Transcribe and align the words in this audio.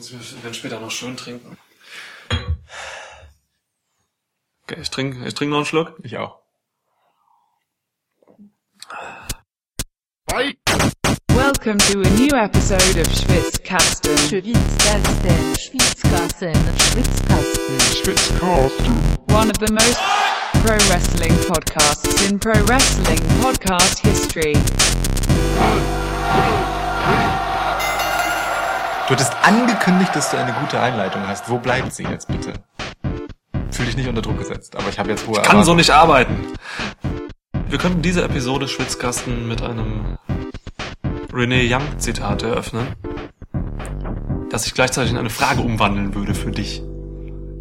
Wir 0.00 0.42
werden 0.44 0.54
später 0.54 0.78
noch 0.78 0.92
schön 0.92 1.16
trinken. 1.16 1.58
Okay, 4.62 4.80
ich 4.80 4.90
trinke 4.90 5.26
ich 5.26 5.34
trink 5.34 5.50
noch 5.50 5.58
einen 5.58 5.66
Schluck. 5.66 5.98
Ich 6.04 6.16
auch. 6.18 6.38
Welcome 11.28 11.78
to 11.78 12.02
a 12.02 12.10
new 12.10 12.30
episode 12.36 12.96
of 13.00 13.06
Schwitzkasten. 13.08 14.16
Schwitzkasten, 14.18 15.56
Schwitzkasten, 15.58 16.54
Schwitzkasten. 17.80 18.94
One 19.30 19.50
of 19.50 19.58
the 19.58 19.72
most 19.72 19.98
pro 20.64 20.76
wrestling 20.88 21.34
podcasts 21.48 22.30
in 22.30 22.38
pro 22.38 22.52
wrestling 22.66 23.18
podcast 23.40 23.98
history. 23.98 24.54
Du 29.08 29.14
hattest 29.14 29.32
angekündigt, 29.42 30.14
dass 30.14 30.30
du 30.30 30.36
eine 30.36 30.52
gute 30.52 30.78
Einleitung 30.78 31.26
hast. 31.26 31.48
Wo 31.48 31.58
bleibt 31.58 31.94
sie 31.94 32.02
jetzt 32.02 32.28
bitte? 32.28 32.52
Fühl 33.70 33.86
dich 33.86 33.96
nicht 33.96 34.06
unter 34.06 34.20
Druck 34.20 34.36
gesetzt, 34.36 34.76
aber 34.76 34.90
ich 34.90 34.98
habe 34.98 35.08
jetzt 35.08 35.26
hohe 35.26 35.40
Kann 35.40 35.64
so 35.64 35.72
nicht 35.72 35.88
arbeiten. 35.88 36.36
Wir 37.70 37.78
könnten 37.78 38.02
diese 38.02 38.22
Episode 38.22 38.68
Schwitzkasten 38.68 39.48
mit 39.48 39.62
einem 39.62 40.18
Renee 41.32 41.66
Young 41.72 41.98
Zitat 41.98 42.42
eröffnen, 42.42 42.86
das 44.50 44.66
ich 44.66 44.74
gleichzeitig 44.74 45.12
in 45.12 45.16
eine 45.16 45.30
Frage 45.30 45.62
umwandeln 45.62 46.14
würde 46.14 46.34
für 46.34 46.50
dich. 46.50 46.82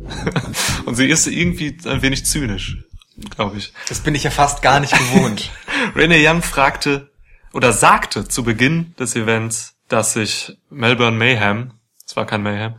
Und 0.85 0.95
sie 0.95 1.07
ist 1.07 1.27
irgendwie 1.27 1.77
ein 1.85 2.01
wenig 2.01 2.25
zynisch, 2.25 2.83
glaube 3.29 3.55
ich. 3.55 3.71
Das 3.87 4.01
bin 4.01 4.15
ich 4.15 4.23
ja 4.23 4.31
fast 4.31 4.61
gar 4.61 4.81
nicht 4.81 4.91
gewohnt. 4.91 5.49
Renee 5.95 6.27
Young 6.27 6.41
fragte 6.41 7.09
oder 7.53 7.71
sagte 7.71 8.27
zu 8.27 8.43
Beginn 8.43 8.93
des 8.99 9.15
Events, 9.15 9.76
dass 9.87 10.13
sich 10.13 10.57
Melbourne 10.69 11.17
Mayhem, 11.17 11.73
es 12.05 12.15
war 12.15 12.25
kein 12.25 12.43
Mayhem, 12.43 12.75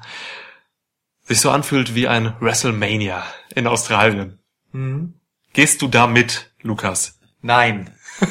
sich 1.25 1.41
so 1.41 1.51
anfühlt 1.51 1.95
wie 1.95 2.09
ein 2.09 2.35
WrestleMania 2.41 3.25
in 3.55 3.67
Australien. 3.67 4.39
Gehst 5.53 5.83
du 5.83 5.89
da 5.89 6.07
mit, 6.07 6.51
Lukas? 6.63 7.19
Nein. 7.41 7.95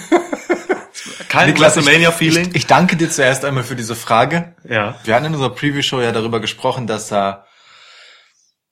Kein 1.30 1.50
Niklas, 1.50 1.76
WrestleMania-Feeling? 1.76 2.50
Ich, 2.50 2.56
ich 2.56 2.68
danke 2.68 2.96
dir 2.96 3.10
zuerst 3.10 3.44
einmal 3.46 3.64
für 3.64 3.76
diese 3.76 3.96
Frage. 3.96 4.56
Ja. 4.68 5.00
Wir 5.04 5.16
hatten 5.16 5.26
in 5.26 5.34
unserer 5.34 5.54
Preview-Show 5.54 6.02
ja 6.02 6.12
darüber 6.12 6.40
gesprochen, 6.40 6.88
dass 6.88 7.12
äh, 7.12 7.34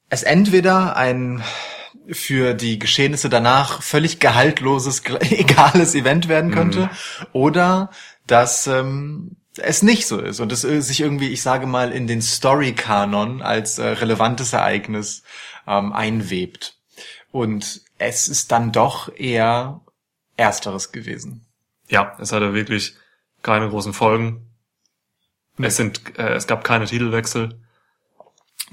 es 0.09 0.23
entweder 0.23 0.95
ein 0.95 1.43
für 2.11 2.53
die 2.53 2.79
Geschehnisse 2.79 3.29
danach 3.29 3.81
völlig 3.81 4.19
gehaltloses, 4.19 5.03
egales 5.19 5.95
Event 5.95 6.27
werden 6.27 6.51
könnte, 6.51 6.89
oder 7.33 7.89
dass 8.27 8.67
ähm, 8.67 9.37
es 9.57 9.81
nicht 9.81 10.07
so 10.07 10.19
ist 10.19 10.39
und 10.39 10.51
es 10.51 10.63
äh, 10.63 10.81
sich 10.81 11.01
irgendwie, 11.01 11.29
ich 11.29 11.41
sage 11.41 11.67
mal, 11.67 11.91
in 11.91 12.07
den 12.07 12.21
Story-Kanon 12.21 13.41
als 13.41 13.79
äh, 13.79 13.87
relevantes 13.87 14.53
Ereignis 14.53 15.23
ähm, 15.67 15.93
einwebt. 15.93 16.77
Und 17.31 17.81
es 17.97 18.27
ist 18.27 18.51
dann 18.51 18.71
doch 18.71 19.13
eher 19.15 19.81
Ersteres 20.37 20.91
gewesen. 20.91 21.45
Ja, 21.89 22.15
es 22.19 22.31
hatte 22.31 22.53
wirklich 22.53 22.95
keine 23.41 23.69
großen 23.69 23.93
Folgen. 23.93 24.49
Es 25.57 25.77
sind, 25.77 26.17
äh, 26.17 26.33
es 26.33 26.47
gab 26.47 26.63
keine 26.63 26.85
Titelwechsel. 26.85 27.61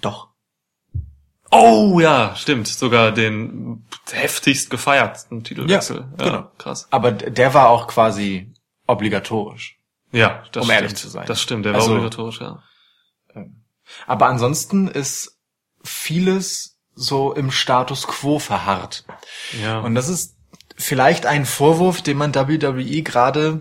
Doch. 0.00 0.28
Oh 1.50 2.00
ja, 2.00 2.34
stimmt. 2.34 2.66
Sogar 2.66 3.12
den 3.12 3.84
heftigst 4.10 4.70
gefeierten 4.70 5.44
Titelwechsel. 5.44 6.06
Ja, 6.18 6.24
genau. 6.24 6.50
Krass. 6.58 6.88
Aber 6.90 7.12
der 7.12 7.54
war 7.54 7.68
auch 7.68 7.86
quasi 7.86 8.52
obligatorisch. 8.86 9.78
Ja, 10.12 10.44
das 10.52 10.62
Um 10.62 10.68
stimmt. 10.68 10.70
ehrlich 10.82 10.94
zu 10.96 11.08
sein. 11.08 11.26
Das 11.26 11.40
stimmt, 11.40 11.64
der 11.64 11.74
Also- 11.74 11.88
war 11.90 11.96
obligatorisch, 11.96 12.40
ja. 12.40 12.62
Aber 14.06 14.26
ansonsten 14.26 14.88
ist 14.88 15.38
vieles 15.82 16.78
so 16.94 17.32
im 17.32 17.50
Status 17.50 18.06
quo 18.06 18.38
verharrt. 18.38 19.04
Ja. 19.62 19.80
Und 19.80 19.94
das 19.94 20.08
ist 20.08 20.36
vielleicht 20.76 21.26
ein 21.26 21.46
Vorwurf, 21.46 22.02
den 22.02 22.18
man 22.18 22.34
WWE 22.34 23.02
gerade 23.02 23.60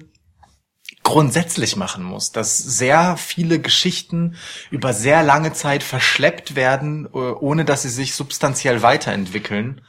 grundsätzlich 1.03 1.75
machen 1.77 2.03
muss, 2.03 2.31
dass 2.31 2.57
sehr 2.57 3.17
viele 3.17 3.59
Geschichten 3.59 4.35
über 4.69 4.93
sehr 4.93 5.23
lange 5.23 5.53
Zeit 5.53 5.81
verschleppt 5.83 6.55
werden, 6.55 7.05
äh, 7.05 7.17
ohne 7.17 7.65
dass 7.65 7.81
sie 7.83 7.89
sich 7.89 8.13
substanziell 8.13 8.81
weiterentwickeln. 8.81 9.81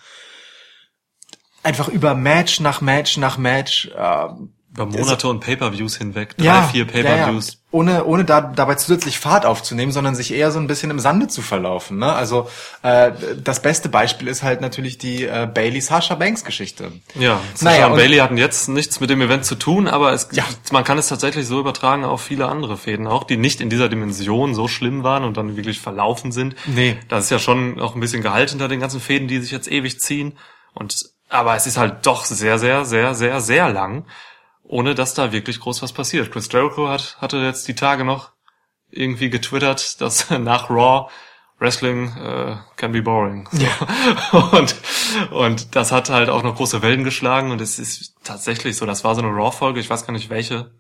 Einfach 1.63 1.89
über 1.89 2.15
Match 2.15 2.61
nach 2.61 2.81
Match 2.81 3.19
nach 3.19 3.37
Match 3.39 3.87
äh, 3.95 4.29
Über 4.75 4.87
Monate 4.87 5.29
und 5.29 5.41
Pay-Per-Views 5.41 5.97
hinweg. 5.99 6.35
Drei, 6.39 6.45
ja, 6.47 6.63
vier 6.63 6.87
ja, 6.87 6.91
Pay-Per-Views. 6.93 7.49
ja. 7.53 7.59
Ohne, 7.73 8.05
ohne 8.05 8.25
da, 8.25 8.41
dabei 8.41 8.75
zusätzlich 8.77 9.19
Fahrt 9.19 9.45
aufzunehmen, 9.47 9.93
sondern 9.93 10.15
sich 10.15 10.33
eher 10.33 10.51
so 10.51 10.59
ein 10.59 10.67
bisschen 10.67 10.91
im 10.91 10.99
Sande 10.99 11.29
zu 11.29 11.41
verlaufen. 11.43 11.99
Ne? 11.99 12.11
Also 12.13 12.49
äh, 12.83 13.13
das 13.43 13.61
beste 13.61 13.89
Beispiel 13.91 14.29
ist 14.29 14.43
halt 14.43 14.61
natürlich 14.63 14.97
die 14.99 15.25
äh, 15.25 15.47
Bailey 15.53 15.81
Sasha 15.83 16.15
Banks 16.15 16.45
Geschichte. 16.45 16.93
Ja, 17.15 17.41
Sasha 17.55 17.65
Naja, 17.71 17.87
und 17.87 17.93
und- 17.93 17.99
Bailey 17.99 18.17
hatten 18.19 18.37
jetzt 18.39 18.69
nichts 18.69 19.01
mit 19.01 19.11
dem 19.11 19.21
Event 19.21 19.45
zu 19.45 19.55
tun, 19.57 19.89
aber 19.89 20.13
es, 20.13 20.29
Ja. 20.33 20.45
man 20.71 20.85
kann 20.85 20.97
es 20.99 21.09
tatsächlich 21.09 21.47
so 21.47 21.61
übertragen 21.61 22.05
auf 22.05 22.23
viele 22.23 22.49
andere 22.49 22.77
Fäden 22.79 23.07
auch, 23.07 23.25
die 23.25 23.37
nicht 23.37 23.61
in 23.61 23.69
dieser 23.71 23.89
Dimension 23.91 24.55
so 24.55 24.69
schlimm 24.69 25.03
waren 25.03 25.25
und 25.25 25.37
dann 25.37 25.57
wirklich 25.57 25.81
verlaufen 25.81 26.33
sind. 26.33 26.57
Nee. 26.67 26.97
Da 27.09 27.19
ist 27.19 27.31
ja 27.31 27.39
schon 27.39 27.79
auch 27.81 27.95
ein 27.95 28.01
bisschen 28.01 28.23
Gehalt 28.23 28.51
hinter 28.51 28.69
den 28.69 28.81
ganzen 28.81 29.01
Fäden, 29.01 29.29
die 29.29 29.39
sich 29.39 29.51
jetzt 29.51 29.71
ewig 29.71 30.01
ziehen. 30.01 30.37
Und 30.75 30.95
aber 31.31 31.57
es 31.57 31.67
ist 31.67 31.79
halt 31.79 32.05
doch 32.07 32.25
sehr, 32.27 32.59
sehr, 32.59 32.85
sehr, 32.85 33.15
sehr, 33.15 33.41
sehr 33.41 33.71
lang, 33.71 34.05
ohne 34.65 34.95
dass 34.95 35.15
da 35.15 35.33
wirklich 35.33 35.61
groß 35.61 35.83
was 35.83 35.93
passiert. 35.93 36.31
Chris 36.31 36.49
Jericho 36.51 36.89
hat, 36.89 37.17
hatte 37.21 37.39
jetzt 37.39 37.69
die 37.69 37.75
Tage 37.75 38.05
noch 38.05 38.33
irgendwie 38.91 39.31
getwittert, 39.31 40.01
dass 40.01 40.31
nach 40.39 40.71
Raw 40.71 41.11
Wrestling 41.63 42.09
äh, 42.17 42.57
can 42.77 42.91
be 42.91 43.03
boring. 43.03 43.49
So. 43.53 44.39
Und, 44.57 44.75
und 45.31 45.77
das 45.77 45.93
hat 45.93 46.11
halt 46.11 46.29
auch 46.29 46.43
noch 46.43 46.57
große 46.57 46.83
Wellen 46.83 47.05
geschlagen 47.05 47.53
und 47.53 47.61
es 47.61 47.79
ist 47.79 48.17
tatsächlich 48.25 48.77
so, 48.77 48.85
das 48.85 49.05
war 49.05 49.15
so 49.15 49.23
eine 49.23 49.31
Raw-Folge, 49.31 49.79
ich 49.79 49.89
weiß 49.89 50.05
gar 50.05 50.13
nicht 50.13 50.29
welche, 50.29 50.73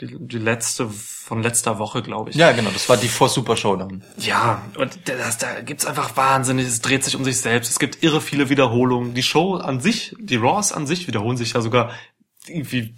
die, 0.00 0.16
die 0.18 0.38
letzte 0.38 0.88
von 0.88 1.42
letzter 1.42 1.78
Woche, 1.78 2.02
glaube 2.02 2.30
ich. 2.30 2.36
Ja, 2.36 2.52
genau, 2.52 2.70
das 2.70 2.88
war 2.88 2.96
die 2.96 3.08
vor 3.08 3.28
Super 3.28 3.56
Showdown. 3.56 4.02
Ja, 4.18 4.62
und 4.76 4.98
das, 5.08 5.38
da 5.38 5.60
gibt's 5.60 5.86
einfach 5.86 6.16
wahnsinnig, 6.16 6.66
es 6.66 6.80
dreht 6.80 7.04
sich 7.04 7.14
um 7.14 7.24
sich 7.24 7.40
selbst, 7.40 7.70
es 7.70 7.78
gibt 7.78 8.02
irre 8.02 8.20
viele 8.20 8.48
Wiederholungen. 8.48 9.14
Die 9.14 9.22
Show 9.22 9.54
an 9.54 9.80
sich, 9.80 10.14
die 10.18 10.36
Raws 10.36 10.72
an 10.72 10.86
sich 10.86 11.06
wiederholen 11.06 11.36
sich 11.36 11.52
ja 11.52 11.60
sogar 11.60 11.92
irgendwie 12.48 12.94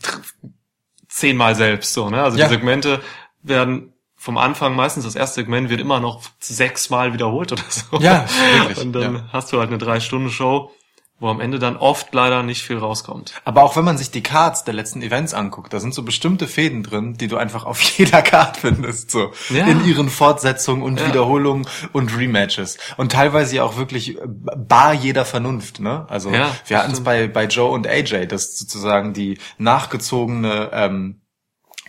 zehnmal 1.08 1.54
selbst 1.54 1.92
so, 1.94 2.10
ne? 2.10 2.22
Also 2.22 2.38
Ja. 2.38 2.46
die 2.46 2.54
Segmente 2.54 3.00
werden 3.42 3.92
vom 4.16 4.36
Anfang 4.36 4.74
meistens 4.74 5.04
das 5.04 5.14
erste 5.14 5.36
Segment 5.36 5.70
wird 5.70 5.80
immer 5.80 6.00
noch 6.00 6.22
sechsmal 6.40 7.12
wiederholt 7.12 7.52
oder 7.52 7.62
so. 7.68 7.98
Ja, 8.00 8.26
wirklich, 8.54 8.78
Und 8.78 8.92
dann 8.92 9.14
ja. 9.14 9.28
hast 9.32 9.52
du 9.52 9.58
halt 9.60 9.68
eine 9.68 9.78
drei 9.78 10.00
Stunden 10.00 10.30
Show, 10.30 10.72
wo 11.20 11.28
am 11.28 11.40
Ende 11.40 11.58
dann 11.58 11.76
oft 11.76 12.14
leider 12.14 12.42
nicht 12.44 12.62
viel 12.62 12.78
rauskommt. 12.78 13.32
Aber 13.44 13.64
auch 13.64 13.76
wenn 13.76 13.84
man 13.84 13.98
sich 13.98 14.10
die 14.10 14.22
Cards 14.22 14.64
der 14.64 14.74
letzten 14.74 15.02
Events 15.02 15.34
anguckt, 15.34 15.72
da 15.72 15.80
sind 15.80 15.92
so 15.92 16.04
bestimmte 16.04 16.46
Fäden 16.46 16.82
drin, 16.84 17.14
die 17.14 17.26
du 17.26 17.36
einfach 17.36 17.64
auf 17.64 17.80
jeder 17.98 18.22
Card 18.22 18.58
findest, 18.58 19.10
so. 19.10 19.32
Ja. 19.50 19.66
In 19.66 19.84
ihren 19.84 20.08
Fortsetzungen 20.10 20.82
und 20.82 21.00
Ja. 21.00 21.08
Wiederholungen 21.08 21.66
und 21.92 22.16
Rematches. 22.16 22.78
Und 22.96 23.12
teilweise 23.12 23.56
ja 23.56 23.64
auch 23.64 23.76
wirklich 23.76 24.16
äh, 24.16 24.20
bar 24.26 24.94
jeder 24.94 25.24
Vernunft, 25.24 25.80
ne? 25.80 26.06
Also, 26.08 26.30
Ja, 26.30 26.50
wir 26.66 26.78
hatten 26.78 26.92
es 26.92 27.00
bei, 27.02 27.26
bei 27.26 27.46
Joe 27.46 27.70
und 27.70 27.86
AJ, 27.86 28.26
dass 28.26 28.56
sozusagen 28.56 29.12
die 29.12 29.38
nachgezogene, 29.58 30.70
ähm, 30.72 31.20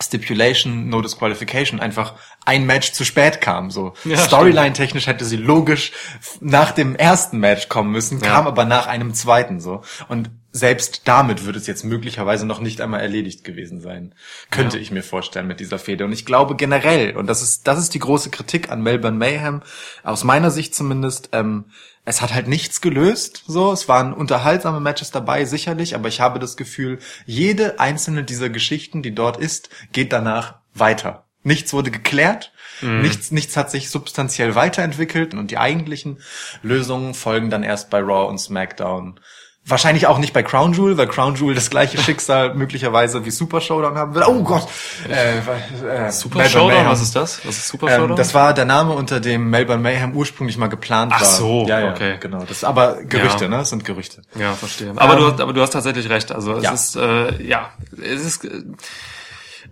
Stipulation, 0.02 0.88
No 0.88 1.02
Disqualification 1.02 1.80
einfach 1.80 2.14
ein 2.50 2.66
Match 2.66 2.94
zu 2.94 3.06
spät 3.06 3.42
kam. 3.42 3.70
So 3.70 3.94
Ja, 4.04 4.18
Storyline-technisch 4.18 5.06
hätte 5.06 5.24
sie 5.24 5.38
logisch 5.38 5.92
nach 6.40 6.72
dem 6.72 6.96
ersten 6.96 7.38
Match 7.38 7.70
kommen 7.70 7.92
müssen, 7.92 8.20
kam 8.20 8.46
Ja. 8.46 8.50
aber 8.52 8.66
nach 8.66 8.88
einem 8.88 9.14
zweiten 9.14 9.60
so. 9.60 9.82
Und 10.08 10.32
selbst 10.52 11.02
damit 11.06 11.46
würde 11.46 11.60
es 11.60 11.68
jetzt 11.68 11.86
möglicherweise 11.86 12.48
noch 12.48 12.60
nicht 12.60 12.82
einmal 12.82 13.02
erledigt 13.02 13.44
gewesen 13.44 13.82
sein. 13.82 14.16
Könnte 14.50 14.78
Ja. 14.78 14.82
ich 14.82 14.90
mir 14.90 15.04
vorstellen 15.04 15.46
mit 15.46 15.60
dieser 15.60 15.78
Fehde. 15.78 16.06
Und 16.06 16.12
ich 16.12 16.26
glaube 16.26 16.56
generell, 16.56 17.16
und 17.16 17.28
das 17.28 17.44
ist, 17.44 17.68
das 17.68 17.78
ist 17.78 17.94
die 17.94 18.00
große 18.00 18.32
Kritik 18.32 18.72
an 18.72 18.82
Melbourne 18.82 19.18
Mayhem, 19.18 19.62
aus 20.04 20.24
meiner 20.24 20.50
Sicht 20.50 20.74
zumindest, 20.74 21.30
ähm, 21.34 21.66
es 22.04 22.24
hat 22.24 22.34
halt 22.34 22.48
nichts 22.48 22.82
gelöst, 22.82 23.44
so. 23.46 23.72
Es 23.72 23.88
waren 23.88 24.12
unterhaltsame 24.14 24.80
Matches 24.80 25.12
dabei, 25.12 25.46
sicherlich, 25.46 25.94
aber 25.94 26.08
ich 26.08 26.20
habe 26.20 26.40
das 26.40 26.58
Gefühl, 26.58 26.98
jede 27.28 27.80
einzelne 27.80 28.24
dieser 28.24 28.50
Geschichten, 28.50 29.04
die 29.04 29.14
dort 29.14 29.38
ist, 29.38 29.70
geht 29.92 30.12
danach 30.12 30.56
weiter. 30.74 31.26
Nichts 31.50 31.74
wurde 31.74 31.90
geklärt, 31.92 32.52
nichts, 32.82 33.32
nichts 33.32 33.58
hat 33.58 33.70
sich 33.72 33.90
substanziell 33.90 34.56
weiterentwickelt 34.56 35.34
und 35.34 35.52
die 35.52 35.58
eigentlichen 35.58 36.20
Lösungen 36.64 37.14
folgen 37.14 37.50
dann 37.50 37.64
erst 37.64 37.90
bei 37.90 38.00
Raw 38.00 38.28
und 38.30 38.38
SmackDown. 38.40 39.20
Wahrscheinlich 39.66 40.08
auch 40.08 40.18
nicht 40.18 40.32
bei 40.34 40.42
Crown 40.42 40.72
Jewel, 40.74 40.98
weil 40.98 41.08
Crown 41.08 41.36
Jewel 41.36 41.54
das 41.54 41.70
gleiche 41.70 41.98
Schicksal 42.02 42.56
möglicherweise 42.56 43.26
wie 43.26 43.30
Super 43.32 43.60
Showdown 43.62 43.98
haben 43.98 44.16
will. 44.16 44.24
Oh 44.26 44.42
Gott! 44.44 44.68
Äh, 45.10 45.40
äh, 45.40 46.12
Super 46.12 46.38
Melbourne 46.38 46.50
Showdown, 46.50 46.68
Mayhem. 46.70 46.88
was 46.90 47.02
ist 47.02 47.16
das? 47.16 47.46
Was 47.46 47.58
ist 47.58 47.68
Super 47.68 47.88
Ähm, 47.92 48.00
Showdown? 48.02 48.18
das 48.18 48.34
war 48.34 48.54
der 48.54 48.66
Name, 48.66 48.94
unter 48.94 49.20
dem 49.20 49.50
Melbourne 49.50 49.84
Mayhem 49.84 50.16
ursprünglich 50.16 50.58
mal 50.58 50.68
geplant 50.70 51.12
Ach 51.14 51.20
war. 51.22 51.28
so, 51.28 51.66
ja, 51.68 51.82
ja, 51.82 51.92
okay. 51.92 52.18
genau. 52.20 52.44
Das 52.48 52.64
aber 52.64 53.04
Gerüchte, 53.04 53.44
Ja. 53.44 53.50
ne? 53.50 53.58
Das 53.58 53.70
sind 53.70 53.84
Gerüchte. 53.84 54.22
Ja, 54.36 54.54
verstehe. 54.54 54.94
Aber, 54.96 55.14
Ähm, 55.16 55.20
du, 55.20 55.32
hast- 55.34 55.42
aber 55.42 55.54
du 55.54 55.62
hast 55.62 55.72
tatsächlich 55.72 56.10
recht. 56.10 56.32
Also 56.32 56.54
es 56.54 56.64
ja. 56.64 56.72
ist, 56.72 56.96
äh, 56.96 57.44
ja, 57.44 57.70
es 58.02 58.24
ist, 58.26 58.46
äh, 58.46 58.62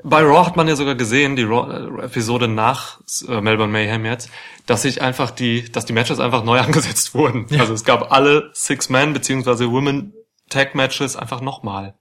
Bei 0.04 0.22
Raw 0.22 0.46
hat 0.46 0.56
man 0.56 0.68
ja 0.68 0.76
sogar 0.76 0.96
gesehen, 0.96 1.36
die 1.36 1.44
Raw-Episode 1.44 2.48
nach 2.48 3.00
äh, 3.28 3.42
Melbourne 3.42 3.72
Mayhem 3.72 4.06
jetzt, 4.06 4.30
dass 4.66 4.84
sich 4.84 5.02
einfach 5.02 5.32
die, 5.32 5.72
dass 5.72 5.86
die 5.86 5.94
Matches 5.94 6.20
einfach 6.20 6.44
neu 6.44 6.60
angesetzt 6.62 7.14
wurden. 7.14 7.48
Also 7.60 7.74
es 7.74 7.84
gab 7.84 8.12
alle 8.12 8.50
Six-Man 8.54 9.14
beziehungsweise 9.14 9.72
Women 9.72 10.14
Tag 10.50 10.76
Matches 10.76 11.16
einfach 11.16 11.42
nochmal. 11.42 11.96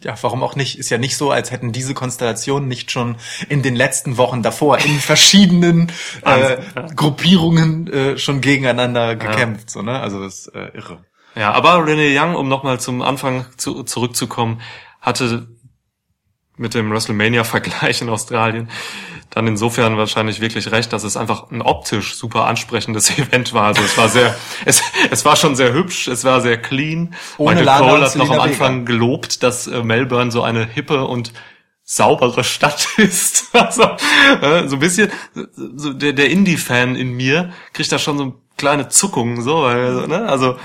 Ja, 0.00 0.14
warum 0.22 0.42
auch 0.44 0.54
nicht? 0.54 0.78
Ist 0.78 0.90
ja 0.90 0.98
nicht 0.98 1.16
so, 1.16 1.32
als 1.32 1.50
hätten 1.50 1.72
diese 1.72 1.92
Konstellationen 1.92 2.68
nicht 2.68 2.92
schon 2.92 3.16
in 3.48 3.62
den 3.62 3.74
letzten 3.74 4.16
Wochen 4.16 4.42
davor 4.42 4.78
in 4.78 4.98
verschiedenen 5.00 5.90
äh, 6.24 6.60
ja. 6.60 6.86
Gruppierungen 6.94 7.92
äh, 7.92 8.18
schon 8.18 8.40
gegeneinander 8.40 9.16
gekämpft. 9.16 9.70
So, 9.70 9.82
ne? 9.82 9.98
Also 9.98 10.22
das 10.22 10.46
ist 10.46 10.54
äh, 10.54 10.68
irre. 10.74 11.04
Ja, 11.34 11.52
aber 11.52 11.84
Renee 11.86 12.16
Young, 12.16 12.36
um 12.36 12.48
nochmal 12.48 12.80
zum 12.80 13.02
Anfang 13.02 13.46
zu, 13.56 13.82
zurückzukommen, 13.82 14.60
hatte 15.00 15.48
mit 16.58 16.74
dem 16.74 16.90
WrestleMania-Vergleich 16.90 18.02
in 18.02 18.08
Australien 18.08 18.68
dann 19.30 19.46
insofern 19.46 19.96
wahrscheinlich 19.96 20.40
wirklich 20.40 20.72
recht, 20.72 20.92
dass 20.92 21.04
es 21.04 21.16
einfach 21.16 21.50
ein 21.50 21.62
optisch 21.62 22.14
super 22.16 22.46
ansprechendes 22.46 23.10
Event 23.18 23.52
war. 23.52 23.66
Also 23.66 23.82
es 23.82 23.96
war 23.98 24.08
sehr, 24.08 24.34
es, 24.64 24.82
es 25.10 25.24
war 25.24 25.36
schon 25.36 25.54
sehr 25.54 25.72
hübsch, 25.72 26.08
es 26.08 26.24
war 26.24 26.40
sehr 26.40 26.60
clean. 26.60 27.14
Ohne 27.36 27.56
Michael 27.56 27.64
Lana 27.64 27.90
Cole 27.90 28.04
hat 28.04 28.16
noch 28.16 28.30
am 28.30 28.40
Anfang 28.40 28.84
gelobt, 28.84 29.42
dass 29.42 29.66
äh, 29.66 29.82
Melbourne 29.82 30.30
so 30.30 30.42
eine 30.42 30.66
hippe 30.66 31.04
und 31.04 31.32
saubere 31.84 32.44
Stadt 32.44 32.88
ist. 32.96 33.54
Also, 33.54 33.82
äh, 34.42 34.66
so 34.66 34.76
ein 34.76 34.80
bisschen, 34.80 35.10
so 35.54 35.92
der, 35.92 36.12
der 36.12 36.30
Indie-Fan 36.30 36.96
in 36.96 37.12
mir 37.12 37.52
kriegt 37.72 37.92
da 37.92 37.98
schon 37.98 38.18
so 38.18 38.42
kleine 38.58 38.88
Zuckungen, 38.88 39.42
so, 39.42 39.62
weil, 39.62 40.06
ne, 40.06 40.28
also, 40.28 40.56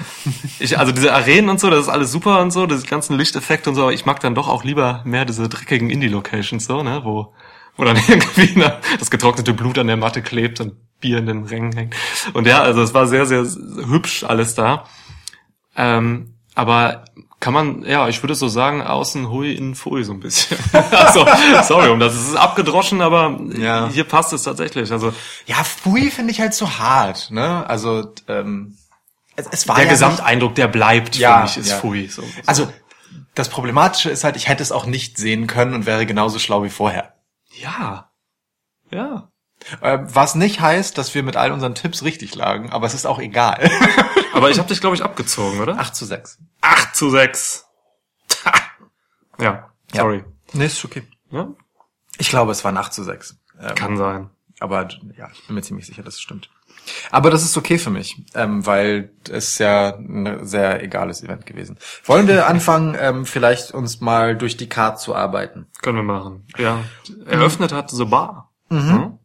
ich, 0.59 0.77
also 0.77 0.91
diese 0.91 1.13
Arenen 1.13 1.49
und 1.49 1.59
so, 1.59 1.69
das 1.69 1.81
ist 1.81 1.89
alles 1.89 2.11
super 2.11 2.41
und 2.41 2.51
so, 2.51 2.65
diese 2.65 2.85
ganzen 2.85 3.17
Lichteffekte 3.17 3.69
und 3.69 3.75
so, 3.75 3.83
aber 3.83 3.93
ich 3.93 4.05
mag 4.05 4.19
dann 4.19 4.35
doch 4.35 4.49
auch 4.49 4.63
lieber 4.63 5.01
mehr 5.05 5.25
diese 5.25 5.47
dreckigen 5.47 5.89
Indie-Locations, 5.89 6.65
so, 6.65 6.83
ne, 6.83 7.01
wo, 7.03 7.33
wo 7.77 7.85
dann 7.85 7.95
irgendwie 8.07 8.59
ne, 8.59 8.79
das 8.99 9.09
getrocknete 9.09 9.53
Blut 9.53 9.77
an 9.77 9.87
der 9.87 9.97
Matte 9.97 10.21
klebt 10.21 10.59
und 10.59 10.73
Bier 10.99 11.19
in 11.19 11.27
den 11.27 11.43
Rängen 11.43 11.73
hängt. 11.73 11.95
Und 12.33 12.47
ja, 12.47 12.61
also 12.61 12.81
es 12.81 12.93
war 12.93 13.07
sehr, 13.07 13.25
sehr 13.25 13.45
hübsch 13.87 14.23
alles 14.23 14.55
da. 14.55 14.85
Ähm, 15.75 16.32
aber 16.55 17.05
kann 17.39 17.53
man, 17.53 17.83
ja, 17.83 18.07
ich 18.07 18.23
würde 18.23 18.35
so 18.35 18.47
sagen, 18.47 18.81
außen 18.81 19.29
hui, 19.29 19.53
innen 19.53 19.75
fui 19.75 20.03
so 20.03 20.13
ein 20.13 20.19
bisschen. 20.21 20.57
also, 20.91 21.25
sorry, 21.63 21.89
um 21.89 21.99
das 21.99 22.13
es 22.13 22.29
ist 22.29 22.35
abgedroschen, 22.35 23.01
aber 23.01 23.37
Ja. 23.57 23.89
hier 23.89 24.05
passt 24.05 24.31
es 24.33 24.43
tatsächlich. 24.43 24.91
Also 24.91 25.13
Ja, 25.45 25.55
Fui 25.63 26.09
finde 26.09 26.31
ich 26.31 26.39
halt 26.39 26.53
zu 26.53 26.79
hart, 26.79 27.31
ne? 27.31 27.67
Also 27.67 28.13
ähm, 28.29 28.77
es, 29.35 29.47
es 29.51 29.67
war 29.67 29.75
der 29.75 29.85
ja 29.85 29.91
Gesamteindruck, 29.91 30.55
der 30.55 30.67
bleibt 30.69 31.15
Ja, 31.17 31.39
für 31.39 31.43
mich, 31.43 31.57
ist 31.57 31.71
ja. 31.71 31.77
fui. 31.79 32.07
So. 32.07 32.21
Nicht, 32.21 32.47
also 32.47 32.71
das 33.35 33.49
Problematische 33.49 34.09
ist 34.09 34.23
halt, 34.23 34.35
ich 34.37 34.47
hätte 34.47 34.63
es 34.63 34.71
auch 34.71 34.85
nicht 34.85 35.17
sehen 35.17 35.47
können 35.47 35.73
und 35.73 35.85
wäre 35.85 36.05
genauso 36.05 36.39
schlau 36.39 36.63
wie 36.63 36.69
vorher. 36.69 37.13
ja, 37.61 38.09
ja. 38.91 39.27
Äh, 39.81 39.99
was 40.03 40.35
nicht 40.35 40.61
heißt, 40.61 40.97
dass 40.97 41.13
wir 41.15 41.23
mit 41.23 41.35
all 41.35 41.51
unseren 41.51 41.75
Tipps 41.75 42.03
richtig 42.03 42.35
lagen, 42.35 42.71
aber 42.71 42.87
es 42.87 42.93
ist 42.93 43.05
auch 43.05 43.19
egal. 43.19 43.69
Aber 44.33 44.49
ich 44.49 44.57
habe 44.57 44.67
dich, 44.67 44.81
glaube 44.81 44.95
ich, 44.95 45.03
abgezogen, 45.03 45.59
oder? 45.61 45.77
8 45.77 45.95
zu 45.95 46.05
6. 46.05 46.39
8 46.61 46.95
zu 46.95 47.11
6. 47.11 47.65
ja, 49.39 49.69
sorry. 49.93 50.25
Nee, 50.53 50.65
ist 50.65 50.83
okay. 50.83 51.03
Ja. 51.29 51.49
Ich 52.17 52.29
glaube, 52.29 52.51
es 52.51 52.63
waren 52.63 52.75
8 52.75 52.91
zu 52.91 53.03
6. 53.03 53.37
Ähm, 53.61 53.75
Kann 53.75 53.95
sein. 53.95 54.31
Aber 54.59 54.87
ja, 55.17 55.29
ich 55.33 55.45
bin 55.45 55.55
mir 55.55 55.61
ziemlich 55.61 55.85
sicher, 55.85 56.03
dass 56.03 56.15
es 56.15 56.21
stimmt. 56.21 56.49
Aber 57.11 57.29
das 57.29 57.43
ist 57.43 57.57
okay 57.57 57.77
für 57.77 57.89
mich, 57.89 58.23
ähm, 58.33 58.65
weil 58.65 59.11
es 59.29 59.57
ja 59.57 59.95
ein 59.95 60.45
sehr 60.45 60.83
egales 60.83 61.23
Event 61.23 61.45
gewesen. 61.45 61.77
Wollen 62.05 62.27
wir 62.27 62.47
anfangen, 62.47 62.95
ähm, 62.99 63.25
vielleicht 63.25 63.71
uns 63.71 64.01
mal 64.01 64.35
durch 64.35 64.57
die 64.57 64.67
Card 64.67 64.99
zu 64.99 65.15
arbeiten? 65.15 65.67
Können 65.81 65.97
wir 65.97 66.03
machen. 66.03 66.47
Ja. 66.57 66.83
Eröffnet 67.25 67.71
hat 67.71 67.91
The 67.91 68.05
Bar. 68.05 68.51
Mhm. 68.69 69.19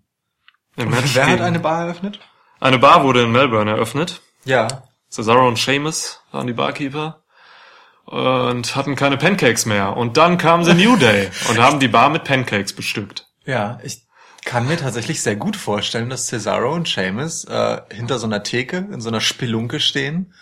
Im 0.78 0.90
Match 0.90 1.14
Wer 1.14 1.26
hat 1.26 1.40
eine 1.40 1.58
Bar 1.58 1.82
eröffnet? 1.84 2.20
eine 2.60 2.78
Bar 2.78 3.04
wurde 3.04 3.22
in 3.22 3.32
Melbourne 3.32 3.70
eröffnet. 3.70 4.20
Ja. 4.44 4.66
Cesaro 5.10 5.46
und 5.46 5.58
Seamus 5.58 6.20
waren 6.32 6.46
die 6.46 6.52
Barkeeper 6.52 7.22
und 8.04 8.74
hatten 8.74 8.96
keine 8.96 9.16
Pancakes 9.16 9.66
mehr. 9.66 9.96
Und 9.96 10.16
dann 10.16 10.38
kam 10.38 10.64
The 10.64 10.74
New 10.74 10.96
Day 10.96 11.30
und 11.48 11.58
haben 11.58 11.78
die 11.80 11.88
Bar 11.88 12.08
mit 12.10 12.24
Pancakes 12.24 12.72
bestückt. 12.72 13.26
Ja, 13.44 13.78
ich 13.82 14.02
kann 14.44 14.66
mir 14.66 14.76
tatsächlich 14.76 15.22
sehr 15.22 15.36
gut 15.36 15.56
vorstellen, 15.56 16.08
dass 16.10 16.26
Cesaro 16.26 16.72
und 16.72 16.88
Seamus 16.88 17.44
äh, 17.44 17.80
hinter 17.92 18.18
so 18.18 18.26
einer 18.26 18.42
Theke 18.42 18.78
in 18.92 19.00
so 19.00 19.08
einer 19.08 19.20
Spelunke 19.20 19.80
stehen. 19.80 20.32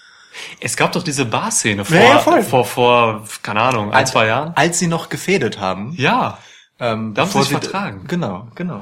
Es 0.60 0.76
gab 0.76 0.92
doch 0.92 1.02
diese 1.02 1.24
Bar-Szene 1.24 1.84
vor, 1.84 1.96
Ja, 1.96 2.22
ja, 2.26 2.42
vor, 2.42 2.64
vor, 2.64 3.24
keine 3.42 3.62
Ahnung, 3.62 3.92
ein, 3.92 4.06
zwei 4.06 4.26
Jahren. 4.26 4.52
Als 4.54 4.78
sie 4.78 4.86
noch 4.86 5.08
gefädet 5.08 5.58
haben. 5.60 5.94
Ja. 5.96 6.38
Ähm, 6.78 7.14
Da 7.14 7.22
haben 7.22 7.30
sie 7.30 7.38
sich 7.42 7.48
vertragen. 7.50 8.04
Genau, 8.06 8.48
genau. 8.54 8.80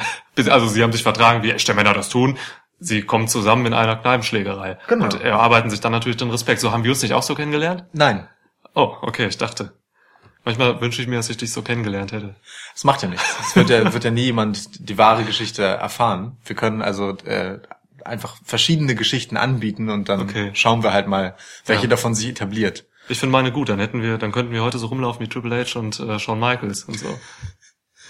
Also 0.49 0.69
sie 0.69 0.83
haben 0.83 0.93
sich 0.93 1.03
vertragen, 1.03 1.43
wie 1.43 1.51
echte 1.53 1.75
Männer 1.75 1.95
das 1.95 2.09
tun. 2.09 2.39
Sie 2.81 3.03
kommen 3.03 3.29
zusammen 3.29 3.67
in 3.67 3.73
einer 3.75 3.97
Kneipenschlägerei. 3.97 4.79
Genau. 4.89 5.05
Und 5.05 5.21
erarbeiten 5.21 5.71
sich 5.71 5.81
dann 5.81 5.93
natürlich 5.93 6.17
den 6.17 6.31
Respekt. 6.31 6.61
So 6.61 6.73
haben 6.73 6.83
wir 6.85 6.91
uns 6.91 7.03
nicht 7.03 7.15
auch 7.15 7.23
so 7.23 7.35
kennengelernt? 7.35 7.85
Nein, 7.93 8.29
Oh, 8.77 8.97
okay, 9.03 9.27
ich 9.29 9.39
dachte. 9.39 9.73
Manchmal 10.45 10.81
wünsche 10.81 11.01
ich 11.01 11.07
mir, 11.07 11.15
dass 11.17 11.31
ich 11.31 11.37
dich 11.37 11.53
so 11.53 11.63
kennengelernt 11.63 12.11
hätte. 12.11 12.35
das 12.75 12.83
macht 12.83 13.03
ja 13.03 13.09
nichts. 13.09 13.25
Es 13.41 13.55
wird 13.57 13.71
ja, 13.71 13.93
wird 13.93 14.03
ja 14.05 14.11
nie 14.11 14.25
jemand 14.25 14.89
die 14.89 14.99
wahre 14.99 15.23
Geschichte 15.23 15.63
erfahren. 15.63 16.37
Wir 16.45 16.57
können 16.57 16.83
also 16.83 17.11
äh, 17.25 17.61
einfach 18.05 18.37
verschiedene 18.45 18.97
Geschichten 18.97 19.37
anbieten 19.37 19.89
und 19.89 20.09
dann 20.09 20.23
Okay. 20.23 20.51
schauen 20.55 20.83
wir 20.83 20.93
halt 20.93 21.07
mal, 21.07 21.37
welche 21.65 21.85
Ja. 21.85 21.89
davon 21.91 22.15
sich 22.17 22.29
etabliert. 22.29 22.85
Ich 23.09 23.21
finde 23.21 23.31
meine 23.33 23.53
gut, 23.53 23.69
dann 23.69 23.79
hätten 23.79 24.03
wir, 24.03 24.19
dann 24.19 24.33
könnten 24.33 24.53
wir 24.53 24.63
heute 24.65 24.79
so 24.79 24.87
rumlaufen 24.89 25.25
wie 25.25 25.29
Triple 25.29 25.65
H 25.65 25.79
und 25.79 26.01
äh, 26.01 26.19
Shawn 26.19 26.41
Michaels 26.41 26.83
und 26.85 26.99
so. 26.99 27.19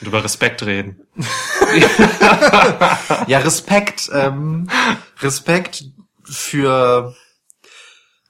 Und 0.00 0.08
über 0.08 0.24
Respekt 0.24 0.64
reden. 0.64 1.00
Ja, 3.26 3.38
Respekt, 3.38 4.10
ähm, 4.12 4.68
Respekt 5.20 5.84
für 6.22 7.14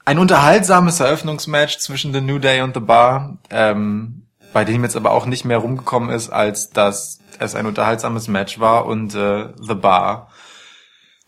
ein 0.04 0.18
unterhaltsames 0.18 1.00
Eröffnungsmatch 1.00 1.78
zwischen 1.78 2.12
The 2.12 2.20
New 2.20 2.38
Day 2.38 2.60
und 2.60 2.74
The 2.74 2.80
Bar, 2.80 3.38
ähm, 3.50 4.26
bei 4.52 4.64
dem 4.64 4.82
jetzt 4.82 4.96
aber 4.96 5.10
auch 5.10 5.26
nicht 5.26 5.44
mehr 5.44 5.58
rumgekommen 5.58 6.10
ist, 6.10 6.30
als 6.30 6.70
dass 6.70 7.18
es 7.38 7.54
ein 7.54 7.66
unterhaltsames 7.66 8.28
Match 8.28 8.60
war 8.60 8.86
und 8.86 9.14
äh, 9.14 9.48
The 9.60 9.74
Bar 9.74 10.30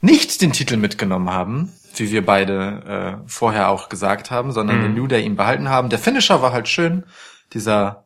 nicht 0.00 0.40
den 0.42 0.52
Titel 0.52 0.76
mitgenommen 0.76 1.30
haben, 1.30 1.72
wie 1.96 2.10
wir 2.12 2.24
beide 2.24 3.18
äh, 3.24 3.28
vorher 3.28 3.70
auch 3.70 3.88
gesagt 3.88 4.30
haben, 4.30 4.52
sondern 4.52 4.82
The 4.82 4.88
New 4.88 5.06
Day 5.06 5.24
ihn 5.24 5.36
behalten 5.36 5.68
haben. 5.68 5.88
Der 5.88 5.98
Finisher 5.98 6.42
war 6.42 6.52
halt 6.52 6.68
schön, 6.68 7.04
dieser 7.52 8.05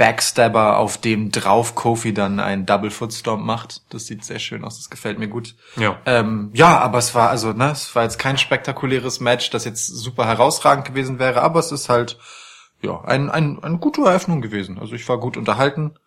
Backstabber, 0.00 0.78
auf 0.78 0.96
dem 0.96 1.30
drauf 1.30 1.74
Kofi 1.74 2.14
dann 2.14 2.40
einen 2.40 2.64
Double 2.64 2.90
Foot 2.90 3.12
Stomp 3.12 3.44
macht. 3.44 3.82
Das 3.90 4.06
sieht 4.06 4.24
sehr 4.24 4.38
schön 4.38 4.64
aus, 4.64 4.78
das 4.78 4.88
gefällt 4.88 5.18
mir 5.18 5.28
gut. 5.28 5.54
Ja. 5.76 5.98
Ähm, 6.06 6.48
ja, 6.54 6.78
aber 6.78 6.96
es 6.96 7.14
war 7.14 7.28
also, 7.28 7.52
ne, 7.52 7.72
es 7.72 7.94
war 7.94 8.04
jetzt 8.04 8.18
kein 8.18 8.38
spektakuläres 8.38 9.20
Match, 9.20 9.50
das 9.50 9.66
jetzt 9.66 9.86
super 9.88 10.24
herausragend 10.26 10.86
gewesen 10.86 11.18
wäre, 11.18 11.42
aber 11.42 11.60
es 11.60 11.70
ist 11.70 11.90
halt 11.90 12.18
ja 12.80 12.98
ein, 13.02 13.28
ein, 13.28 13.62
eine 13.62 13.76
gute 13.76 14.00
Eröffnung 14.00 14.40
gewesen. 14.40 14.78
Also 14.78 14.94
ich 14.94 15.06
war 15.06 15.18
gut 15.18 15.36
unterhalten 15.36 15.98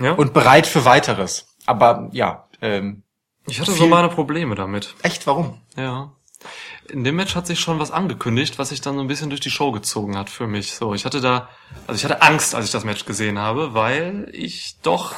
ja. 0.00 0.12
und 0.12 0.32
bereit 0.32 0.68
für 0.68 0.84
weiteres. 0.84 1.48
Aber 1.66 2.08
ja, 2.12 2.44
ähm, 2.62 3.02
ich 3.48 3.60
hatte 3.60 3.72
so 3.72 3.88
meine 3.88 4.10
Probleme 4.10 4.54
damit. 4.54 4.94
echt, 5.02 5.26
warum? 5.26 5.60
Ja. 5.76 6.12
In 6.88 7.04
dem 7.04 7.16
Match 7.16 7.34
hat 7.36 7.46
sich 7.46 7.60
schon 7.60 7.78
was 7.78 7.90
angekündigt, 7.90 8.58
was 8.58 8.70
sich 8.70 8.80
dann 8.80 8.96
so 8.96 9.00
ein 9.00 9.08
bisschen 9.08 9.30
durch 9.30 9.40
die 9.40 9.50
Show 9.50 9.72
gezogen 9.72 10.16
hat 10.16 10.30
für 10.30 10.46
mich. 10.46 10.74
So, 10.74 10.94
ich 10.94 11.04
hatte 11.04 11.20
da, 11.20 11.48
also 11.86 11.98
ich 11.98 12.04
hatte 12.04 12.22
Angst, 12.22 12.54
als 12.54 12.66
ich 12.66 12.72
das 12.72 12.84
Match 12.84 13.04
gesehen 13.04 13.38
habe, 13.38 13.74
weil 13.74 14.28
ich 14.32 14.76
doch 14.82 15.14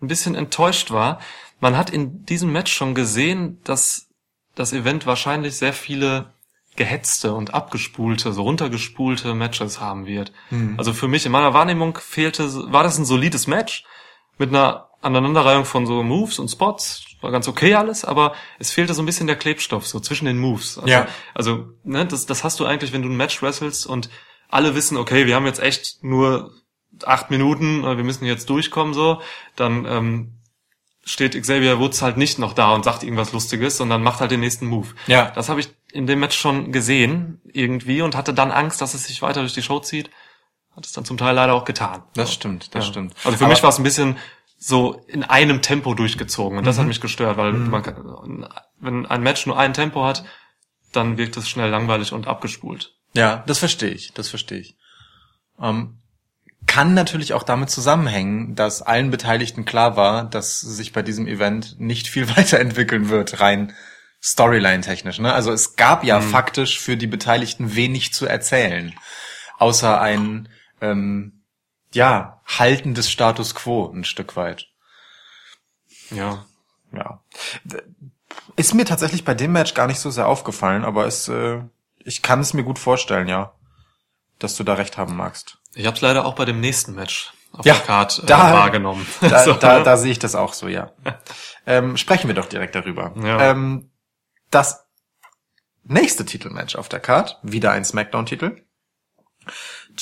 ein 0.00 0.08
bisschen 0.08 0.34
enttäuscht 0.34 0.90
war. 0.90 1.20
Man 1.60 1.76
hat 1.76 1.90
in 1.90 2.24
diesem 2.24 2.52
Match 2.52 2.72
schon 2.72 2.94
gesehen, 2.94 3.60
dass 3.64 4.08
das 4.54 4.72
Event 4.72 5.06
wahrscheinlich 5.06 5.56
sehr 5.56 5.72
viele 5.72 6.32
gehetzte 6.76 7.34
und 7.34 7.52
abgespulte, 7.52 8.32
so 8.32 8.42
runtergespulte 8.42 9.34
Matches 9.34 9.80
haben 9.80 10.06
wird. 10.06 10.32
Also 10.78 10.92
für 10.92 11.08
mich 11.08 11.26
in 11.26 11.32
meiner 11.32 11.52
Wahrnehmung 11.52 11.98
fehlte, 11.98 12.72
war 12.72 12.82
das 12.82 12.96
ein 12.98 13.04
solides 13.04 13.46
Match 13.46 13.84
mit 14.38 14.50
einer 14.50 14.88
Aneinanderreihung 15.02 15.64
von 15.64 15.84
so 15.84 16.02
Moves 16.02 16.38
und 16.38 16.48
Spots. 16.48 17.04
War 17.20 17.30
ganz 17.30 17.48
okay 17.48 17.74
alles, 17.74 18.04
aber 18.04 18.34
es 18.58 18.70
fehlte 18.70 18.94
so 18.94 19.02
ein 19.02 19.06
bisschen 19.06 19.26
der 19.26 19.36
Klebstoff 19.36 19.86
so 19.86 20.00
zwischen 20.00 20.24
den 20.24 20.38
Moves. 20.38 20.78
Also, 20.78 20.88
Ja. 20.88 21.06
Also, 21.34 21.68
ne, 21.84 22.06
das, 22.06 22.26
das 22.26 22.44
hast 22.44 22.60
du 22.60 22.66
eigentlich, 22.66 22.92
wenn 22.92 23.02
du 23.02 23.08
ein 23.08 23.16
Match 23.16 23.42
wrestelst 23.42 23.86
und 23.86 24.08
alle 24.48 24.74
wissen, 24.74 24.96
okay, 24.96 25.26
wir 25.26 25.34
haben 25.36 25.46
jetzt 25.46 25.60
echt 25.60 26.02
nur 26.02 26.52
acht 27.04 27.30
Minuten, 27.30 27.84
äh, 27.84 27.96
wir 27.96 28.04
müssen 28.04 28.24
jetzt 28.24 28.48
durchkommen 28.50 28.94
so, 28.94 29.20
dann 29.56 29.84
ähm, 29.86 30.32
steht 31.04 31.40
Xavier 31.40 31.78
Woods 31.78 32.02
halt 32.02 32.16
nicht 32.16 32.38
noch 32.38 32.52
da 32.52 32.72
und 32.74 32.84
sagt 32.84 33.02
irgendwas 33.02 33.32
Lustiges, 33.32 33.76
sondern 33.76 34.02
macht 34.02 34.20
halt 34.20 34.30
den 34.30 34.40
nächsten 34.40 34.66
Move. 34.66 34.88
Ja. 35.06 35.30
Das 35.30 35.48
habe 35.48 35.60
ich 35.60 35.70
in 35.92 36.06
dem 36.06 36.20
Match 36.20 36.38
schon 36.38 36.72
gesehen 36.72 37.40
irgendwie 37.44 38.02
und 38.02 38.16
hatte 38.16 38.32
dann 38.34 38.50
Angst, 38.50 38.80
dass 38.80 38.94
es 38.94 39.06
sich 39.06 39.22
weiter 39.22 39.40
durch 39.40 39.54
die 39.54 39.62
Show 39.62 39.80
zieht. 39.80 40.10
Hat 40.76 40.86
es 40.86 40.92
dann 40.92 41.04
zum 41.04 41.16
Teil 41.18 41.34
leider 41.34 41.52
auch 41.54 41.64
getan. 41.64 42.02
Das 42.14 42.32
stimmt, 42.32 42.74
das 42.74 42.84
Ja. 42.86 42.90
stimmt. 42.92 43.14
Also 43.24 43.36
für 43.38 43.44
Aber- 43.44 43.52
mich 43.52 43.62
war 43.62 43.70
es 43.70 43.78
ein 43.78 43.82
bisschen 43.82 44.18
so 44.62 45.02
in 45.08 45.24
einem 45.24 45.62
Tempo 45.62 45.94
durchgezogen 45.94 46.58
und 46.58 46.66
das 46.66 46.76
Mhm. 46.76 46.80
hat 46.82 46.88
mich 46.88 47.00
gestört, 47.00 47.38
weil 47.38 47.52
man 47.54 47.82
kann, 47.82 48.46
wenn 48.78 49.06
ein 49.06 49.22
Match 49.22 49.46
nur 49.46 49.58
ein 49.58 49.72
Tempo 49.72 50.04
hat, 50.04 50.22
dann 50.92 51.16
wirkt 51.16 51.36
es 51.38 51.48
schnell 51.48 51.70
langweilig 51.70 52.12
und 52.12 52.26
abgespult. 52.26 52.94
Ja, 53.14 53.42
das 53.46 53.58
verstehe 53.58 53.90
ich, 53.90 54.12
das 54.12 54.28
verstehe 54.28 54.58
ich. 54.58 54.76
Ähm, 55.58 55.96
kann 56.66 56.92
natürlich 56.92 57.32
auch 57.32 57.42
damit 57.42 57.70
zusammenhängen, 57.70 58.54
dass 58.54 58.82
allen 58.82 59.10
Beteiligten 59.10 59.64
klar 59.64 59.96
war, 59.96 60.24
dass 60.24 60.60
sich 60.60 60.92
bei 60.92 61.00
diesem 61.02 61.26
Event 61.26 61.80
nicht 61.80 62.06
viel 62.06 62.28
weiterentwickeln 62.36 63.08
wird, 63.08 63.40
rein 63.40 63.72
Storyline-technisch. 64.22 65.18
Ne? 65.20 65.32
Also 65.32 65.52
es 65.52 65.76
gab 65.76 66.04
ja 66.04 66.20
faktisch 66.20 66.78
für 66.78 66.98
die 66.98 67.06
Beteiligten 67.06 67.74
wenig 67.74 68.12
zu 68.12 68.26
erzählen, 68.26 68.92
außer 69.58 69.98
ein 69.98 70.50
ähm, 70.82 71.39
ja 71.94 72.40
Halten 72.46 72.94
des 72.94 73.10
Status 73.10 73.54
quo 73.54 73.90
ein 73.92 74.04
Stück 74.04 74.36
weit. 74.36 74.66
Ja. 76.10 76.44
Ja. 76.92 77.22
Ist 78.56 78.74
mir 78.74 78.84
tatsächlich 78.84 79.24
bei 79.24 79.34
dem 79.34 79.52
Match 79.52 79.74
gar 79.74 79.86
nicht 79.86 80.00
so 80.00 80.10
sehr 80.10 80.26
aufgefallen, 80.28 80.84
aber 80.84 81.06
es, 81.06 81.28
äh, 81.28 81.62
ich 81.98 82.22
kann 82.22 82.40
es 82.40 82.52
mir 82.54 82.64
gut 82.64 82.78
vorstellen, 82.78 83.28
ja, 83.28 83.54
dass 84.38 84.56
du 84.56 84.64
da 84.64 84.74
recht 84.74 84.98
haben 84.98 85.16
magst. 85.16 85.58
Ich 85.74 85.86
habe 85.86 85.94
es 85.96 86.00
leider 86.02 86.24
auch 86.26 86.34
bei 86.34 86.44
dem 86.44 86.60
nächsten 86.60 86.94
Match 86.94 87.32
auf 87.52 87.64
Ja, 87.64 87.74
der 87.74 87.82
Card 87.84 88.18
äh, 88.22 88.26
da- 88.26 88.52
wahrgenommen. 88.58 89.06
Da, 89.20 89.44
So. 89.44 89.52
da, 89.54 89.80
da 89.82 89.96
sehe 89.96 90.12
ich 90.12 90.18
das 90.18 90.34
auch 90.34 90.52
so, 90.52 90.66
ja. 90.68 90.92
ähm, 91.66 91.96
sprechen 91.96 92.28
wir 92.28 92.34
doch 92.34 92.46
direkt 92.46 92.74
darüber. 92.74 93.14
Ja. 93.22 93.50
Ähm, 93.50 93.90
das 94.50 94.84
nächste 95.84 96.24
Titelmatch 96.24 96.74
auf 96.76 96.88
der 96.88 97.00
Card, 97.00 97.38
wieder 97.42 97.70
ein 97.72 97.84
Smackdown-Titel. 97.84 98.62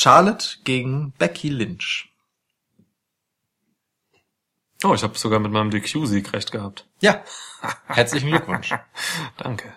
Charlotte 0.02 0.58
gegen 0.62 1.10
Becky 1.18 1.48
Lynch. 1.48 2.08
Oh, 4.84 4.94
ich 4.94 5.02
habe 5.02 5.18
sogar 5.18 5.40
mit 5.40 5.50
meinem 5.50 5.72
DQ-Sieg 5.72 6.32
recht 6.32 6.52
gehabt. 6.52 6.86
Ja, 7.00 7.24
herzlichen 7.86 8.30
Glückwunsch. 8.30 8.72
Danke. 9.38 9.74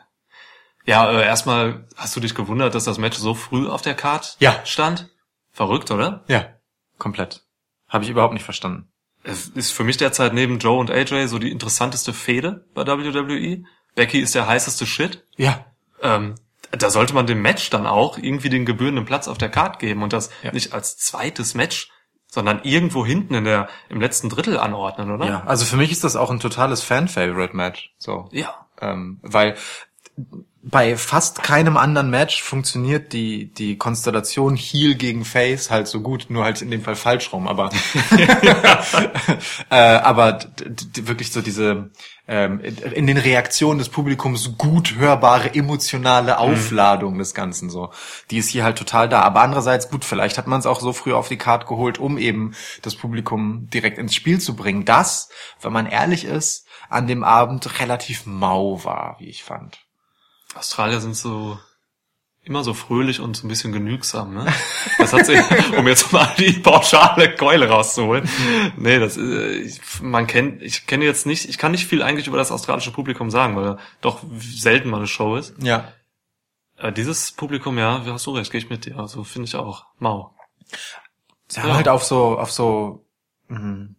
Ja, 0.86 1.10
äh, 1.12 1.24
erstmal 1.26 1.88
hast 1.96 2.16
du 2.16 2.20
dich 2.20 2.36
gewundert, 2.36 2.76
dass 2.76 2.84
das 2.84 3.00
Match 3.00 3.18
so 3.18 3.34
früh 3.34 3.68
auf 3.68 3.82
der 3.82 3.96
Card 3.96 4.36
Ja. 4.40 4.64
stand? 4.64 5.10
Verrückt, 5.52 5.90
oder? 5.90 6.24
Ja, 6.28 6.50
komplett. 7.00 7.44
Habe 7.90 8.04
ich 8.04 8.12
überhaupt 8.12 8.36
nicht 8.36 8.44
verstanden. 8.46 8.92
Es 9.24 9.48
ist 9.48 9.72
für 9.72 9.84
mich 9.84 9.98
derzeit 9.98 10.34
neben 10.36 10.60
Joe 10.60 10.80
und 10.80 10.92
AJ 10.92 11.28
so 11.30 11.40
die 11.40 11.52
interessanteste 11.52 12.14
Fehde 12.14 12.68
bei 12.76 12.86
WWE. 12.86 13.64
Becky 13.96 14.20
ist 14.20 14.36
der 14.36 14.46
heißeste 14.46 14.86
Shit. 14.86 15.26
Ja, 15.36 15.66
Ähm, 16.04 16.36
da 16.72 16.90
sollte 16.90 17.14
man 17.14 17.28
dem 17.28 17.42
Match 17.42 17.70
dann 17.70 17.86
auch 17.86 18.18
irgendwie 18.18 18.50
den 18.50 18.66
gebührenden 18.66 19.06
Platz 19.06 19.28
auf 19.28 19.38
der 19.38 19.50
Card 19.50 19.80
geben 19.80 20.04
und 20.04 20.14
das 20.14 20.30
Ja. 20.44 20.52
nicht 20.52 20.74
als 20.74 20.98
zweites 20.98 21.54
Match, 21.54 21.90
sondern 22.28 22.62
irgendwo 22.64 23.06
hinten 23.06 23.34
in 23.34 23.44
der 23.44 23.68
im 23.90 24.00
letzten 24.00 24.30
Drittel 24.30 24.58
anordnen, 24.58 25.12
oder? 25.12 25.26
ja. 25.26 25.44
Also 25.46 25.66
für 25.66 25.76
mich 25.78 25.92
ist 25.92 26.04
das 26.04 26.16
auch 26.16 26.32
ein 26.32 26.40
totales 26.40 26.82
Fan-Favorite-Match. 26.82 27.94
So. 27.98 28.30
Ja. 28.32 28.68
Ähm, 28.80 29.20
weil 29.22 29.56
bei 30.64 30.96
fast 30.96 31.42
keinem 31.42 31.76
anderen 31.76 32.10
Match 32.12 32.44
funktioniert 32.44 33.14
die, 33.14 33.52
die 33.52 33.78
Konstellation 33.78 34.56
Heel 34.56 34.96
gegen 34.96 35.26
Face 35.26 35.72
halt 35.72 35.88
so 35.88 36.02
gut, 36.02 36.28
nur 36.30 36.44
halt 36.44 36.62
in 36.62 36.70
dem 36.70 36.82
Fall 36.82 36.96
falsch 36.96 37.34
rum, 37.34 37.48
aber, 37.48 37.70
äh, 39.72 39.76
aber 39.76 40.40
wirklich 40.96 41.32
so 41.32 41.42
diese, 41.42 41.90
ähm, 42.28 42.60
in 42.62 43.08
den 43.08 43.18
Reaktionen 43.18 43.80
des 43.80 43.90
Publikums 43.90 44.58
gut 44.58 44.96
hörbare 44.96 45.54
emotionale 45.56 46.38
Aufladung 46.38 47.18
des 47.18 47.34
Ganzen 47.34 47.70
so. 47.70 47.92
Die 48.30 48.38
ist 48.38 48.50
hier 48.50 48.64
halt 48.64 48.78
total 48.78 49.10
da. 49.10 49.22
Aber 49.22 49.42
andererseits, 49.42 49.90
gut, 49.90 50.06
vielleicht 50.06 50.38
hat 50.38 50.48
man 50.48 50.60
es 50.60 50.66
auch 50.66 50.80
so 50.80 50.94
früh 50.94 51.14
auf 51.14 51.28
die 51.28 51.38
Karte 51.38 51.66
geholt, 51.66 51.98
um 51.98 52.18
eben 52.18 52.54
das 52.84 52.96
Publikum 52.96 53.68
direkt 53.74 53.98
ins 53.98 54.16
Spiel 54.16 54.40
zu 54.40 54.56
bringen. 54.56 54.86
Das, 54.86 55.30
wenn 55.60 55.74
man 55.74 55.88
ehrlich 55.88 56.24
ist, 56.24 56.68
an 56.90 57.08
dem 57.08 57.24
Abend 57.24 57.80
relativ 57.80 58.26
mau 58.26 58.84
war, 58.84 59.16
wie 59.20 59.28
ich 59.28 59.44
fand. 59.44 59.81
Australier 60.56 61.00
sind 61.00 61.16
so 61.16 61.58
immer 62.44 62.64
so 62.64 62.74
fröhlich 62.74 63.20
und 63.20 63.38
so 63.38 63.46
ein 63.46 63.50
bisschen 63.50 63.72
genügsam, 63.72 64.34
ne? 64.34 64.52
Das 64.98 65.14
hat 65.14 65.28
sich, 65.28 65.40
um 65.78 65.88
jetzt 65.88 66.12
mal 66.12 66.28
die 66.40 66.54
pauschale 66.54 67.36
Keule 67.36 67.70
rauszuholen. 67.70 68.28
Nee, 68.78 68.98
das 69.00 69.16
äh, 69.18 69.58
ich, 69.60 69.80
man 70.02 70.26
kennt, 70.26 70.62
ich 70.64 70.88
kenne 70.88 71.06
jetzt 71.06 71.26
nicht, 71.28 71.48
ich 71.48 71.58
kann 71.60 71.72
nicht 71.72 71.86
viel 71.86 72.02
eigentlich 72.02 72.26
über 72.28 72.38
das 72.38 72.52
australische 72.52 72.92
Publikum 72.92 73.30
sagen, 73.30 73.56
weil 73.56 73.78
doch 74.02 74.24
selten 74.40 74.90
mal 74.90 74.98
eine 74.98 75.08
Show 75.08 75.36
ist. 75.36 75.54
Ja. 75.62 75.92
Äh, 76.78 76.92
dieses 76.92 77.32
Publikum, 77.32 77.78
ja, 77.78 78.04
hast 78.08 78.26
du 78.26 78.32
recht, 78.32 78.52
gehe 78.52 78.60
ich 78.60 78.70
mit 78.72 78.86
dir. 78.86 78.98
Also 78.98 79.24
finde 79.24 79.48
ich 79.48 79.56
auch. 79.56 79.86
Mau. 80.00 80.36
Sie 81.48 81.60
haben 81.62 81.70
Ja. 81.70 81.76
halt 81.76 81.90
auf 81.90 82.04
so, 82.04 82.40
auf 82.40 82.52
so, 82.52 83.06
mh, 83.50 83.90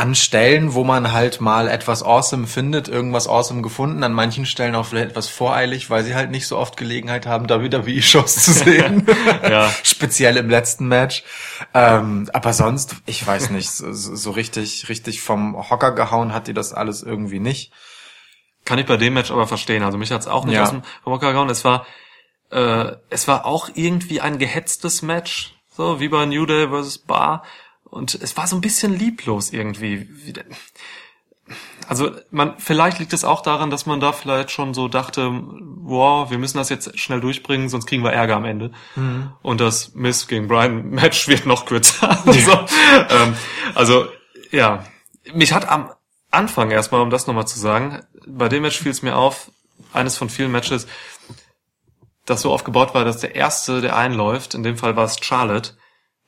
an 0.00 0.14
Stellen, 0.14 0.72
wo 0.72 0.82
man 0.82 1.12
halt 1.12 1.42
mal 1.42 1.68
etwas 1.68 2.02
awesome 2.02 2.46
findet, 2.46 2.88
irgendwas 2.88 3.28
awesome 3.28 3.60
gefunden, 3.60 4.02
an 4.02 4.14
manchen 4.14 4.46
Stellen 4.46 4.74
auch 4.74 4.86
vielleicht 4.86 5.10
etwas 5.10 5.28
voreilig, 5.28 5.90
weil 5.90 6.04
sie 6.04 6.14
halt 6.14 6.30
nicht 6.30 6.46
so 6.46 6.56
oft 6.56 6.78
Gelegenheit 6.78 7.26
haben, 7.26 7.50
WWE-Shows 7.50 8.34
zu 8.36 8.52
sehen. 8.64 9.06
Ja. 9.42 9.70
Speziell 9.82 10.38
im 10.38 10.48
letzten 10.48 10.88
Match. 10.88 11.22
Ähm, 11.74 12.30
aber 12.32 12.54
sonst, 12.54 12.96
ich 13.04 13.26
weiß 13.26 13.50
nicht, 13.50 13.70
so, 13.70 13.92
so 13.92 14.30
richtig, 14.30 14.88
richtig 14.88 15.20
vom 15.20 15.68
Hocker 15.68 15.92
gehauen 15.94 16.32
hat 16.32 16.46
die 16.48 16.54
das 16.54 16.72
alles 16.72 17.02
irgendwie 17.02 17.40
nicht. 17.40 17.70
Kann 18.64 18.78
ich 18.78 18.86
bei 18.86 18.96
dem 18.96 19.12
Match 19.14 19.30
aber 19.30 19.46
verstehen. 19.46 19.82
Also 19.82 19.98
mich 19.98 20.12
hat's 20.12 20.26
auch 20.26 20.46
nicht 20.46 20.54
Ja. 20.54 20.62
aus 20.62 20.70
dem 20.70 20.82
vom 21.04 21.12
Hocker 21.12 21.32
gehauen. 21.32 21.50
Es 21.50 21.62
war, 21.64 21.84
äh, 22.50 22.92
es 23.10 23.28
war 23.28 23.44
auch 23.44 23.68
irgendwie 23.74 24.22
ein 24.22 24.38
gehetztes 24.38 25.02
Match, 25.02 25.54
so 25.76 26.00
wie 26.00 26.08
bei 26.08 26.24
New 26.24 26.46
Day 26.46 26.68
vs. 26.68 26.98
Bar. 26.98 27.42
Und 27.90 28.14
es 28.14 28.36
war 28.36 28.46
so 28.46 28.56
ein 28.56 28.60
bisschen 28.60 28.96
lieblos 28.98 29.52
irgendwie. 29.52 30.08
Wie- 30.10 30.34
Also 31.88 32.12
man, 32.30 32.54
vielleicht 32.58 33.00
liegt 33.00 33.12
es 33.12 33.24
auch 33.24 33.40
daran, 33.42 33.70
dass 33.70 33.84
man 33.86 33.98
da 33.98 34.12
vielleicht 34.12 34.52
schon 34.52 34.74
so 34.74 34.86
dachte, 34.86 35.28
wow, 35.32 36.30
wir 36.30 36.38
müssen 36.38 36.58
das 36.58 36.68
jetzt 36.68 36.96
schnell 37.00 37.20
durchbringen, 37.20 37.68
sonst 37.68 37.86
kriegen 37.86 38.04
wir 38.04 38.12
Ärger 38.12 38.36
am 38.36 38.44
Ende. 38.44 38.70
Und 39.42 39.60
das 39.60 39.94
Miss 39.94 40.28
gegen 40.28 40.46
Brian 40.46 40.90
Match 40.90 41.26
wird 41.26 41.46
noch 41.46 41.66
kürzer. 41.66 42.16
so, 42.26 42.52
ähm, 43.10 43.36
also 43.74 44.06
ja, 44.52 44.84
mich 45.34 45.52
hat 45.52 45.68
am 45.68 45.90
Anfang 46.30 46.70
erstmal, 46.70 47.00
um 47.00 47.10
das 47.10 47.26
nochmal 47.26 47.48
zu 47.48 47.58
sagen, 47.58 48.04
bei 48.26 48.48
dem 48.48 48.62
Match 48.62 48.78
fiel 48.78 48.92
es 48.92 49.02
mir 49.02 49.16
auf, 49.16 49.50
eines 49.92 50.16
von 50.16 50.28
vielen 50.28 50.52
Matches, 50.52 50.86
das 52.26 52.42
so 52.42 52.52
aufgebaut 52.52 52.94
war, 52.94 53.04
dass 53.04 53.18
der 53.18 53.34
erste, 53.34 53.80
der 53.80 53.96
einläuft, 53.96 54.54
in 54.54 54.62
dem 54.62 54.76
Fall 54.76 54.94
war 54.94 55.04
es 55.06 55.18
Charlotte, 55.20 55.72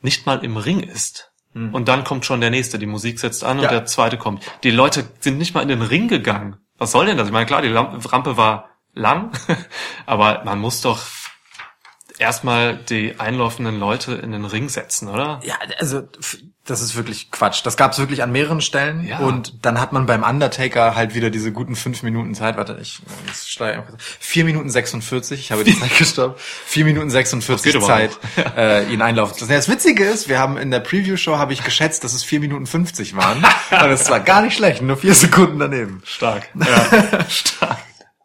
nicht 0.01 0.27
mal 0.27 0.45
im 0.45 0.57
Ring 0.57 0.81
ist. 0.81 1.32
Und 1.55 1.87
dann 1.89 2.03
kommt 2.05 2.25
schon 2.25 2.41
der 2.41 2.51
nächste, 2.51 2.79
die 2.79 2.87
Musik 2.87 3.19
setzt 3.21 3.45
an 3.45 3.59
Ja. 3.59 3.65
und 3.65 3.73
der 3.73 3.85
zweite 3.85 4.17
kommt. 4.17 4.43
Die 4.65 4.71
Leute 4.71 5.05
sind 5.21 5.37
nicht 5.37 5.55
mal 5.55 5.61
in 5.61 5.69
den 5.69 5.83
Ring 5.83 6.09
gegangen. 6.09 6.57
Was 6.79 6.93
soll 6.93 7.07
denn 7.07 7.19
das? 7.19 7.27
Ich 7.27 7.33
meine, 7.33 7.45
klar, 7.47 7.61
die 7.63 7.69
Rampe 7.73 8.37
war 8.39 8.71
lang, 8.95 9.33
aber 10.07 10.43
man 10.45 10.59
muss 10.59 10.81
doch 10.81 10.99
erstmal 12.19 12.77
die 12.77 13.19
einlaufenden 13.19 13.79
Leute 13.79 14.15
in 14.15 14.33
den 14.33 14.45
Ring 14.45 14.69
setzen, 14.69 15.09
oder? 15.09 15.41
Ja, 15.45 15.55
also 15.79 16.03
das 16.65 16.81
ist 16.81 16.95
wirklich 16.95 17.33
Quatsch. 17.33 17.63
Das 17.65 17.77
gab 17.77 17.93
es 17.93 17.99
wirklich 17.99 18.23
an 18.23 18.31
mehreren 18.31 18.61
Stellen. 18.61 19.05
Ja. 19.05 19.19
Und 19.19 19.65
dann 19.65 19.81
hat 19.81 19.93
man 19.93 20.07
beim 20.07 20.23
Undertaker 20.23 20.95
halt 20.95 21.15
wieder 21.15 21.29
diese 21.29 21.51
guten 21.51 21.75
fünf 21.75 22.05
Minuten 22.05 22.35
Zeit. 22.37 22.57
Warte, 22.57 22.79
ich 22.81 23.01
ich 23.27 23.51
steuere 23.51 23.79
einfach. 23.79 23.95
Vier 23.99 24.45
Minuten 24.45 24.71
46, 24.71 25.41
ich 25.41 25.51
habe 25.51 25.65
die 25.65 25.77
Zeit 25.79 25.99
gestoppt. 25.99 26.41
Vier 26.41 26.85
Minuten 26.85 27.09
Das 27.09 27.15
46 27.15 27.73
geht 27.73 27.83
aber 27.83 27.87
Zeit, 27.87 28.19
äh, 28.57 28.93
ihn 28.93 29.03
einlaufen 29.03 29.35
zu 29.35 29.41
lassen. 29.41 29.53
Ja, 29.53 29.59
Das 29.59 29.69
Witzige 29.69 30.05
ist, 30.05 30.29
wir 30.29 30.39
haben 30.39 30.57
in 30.57 30.71
der 30.71 30.81
Preview-Show 30.81 31.37
habe 31.37 31.53
ich 31.53 31.65
geschätzt, 31.65 32.05
dass 32.05 32.13
es 32.13 32.23
vier 32.23 32.39
Minuten 32.39 32.67
50 32.67 33.17
waren. 33.17 33.39
Und 33.71 33.91
es 33.91 34.09
war 34.09 34.21
gar 34.21 34.43
nicht 34.43 34.57
schlecht, 34.57 34.83
nur 34.83 34.97
vier 34.97 35.15
Sekunden 35.15 35.59
daneben. 35.59 36.03
Stark. 36.05 36.49
Ja, 36.55 37.29
stark. 37.29 37.79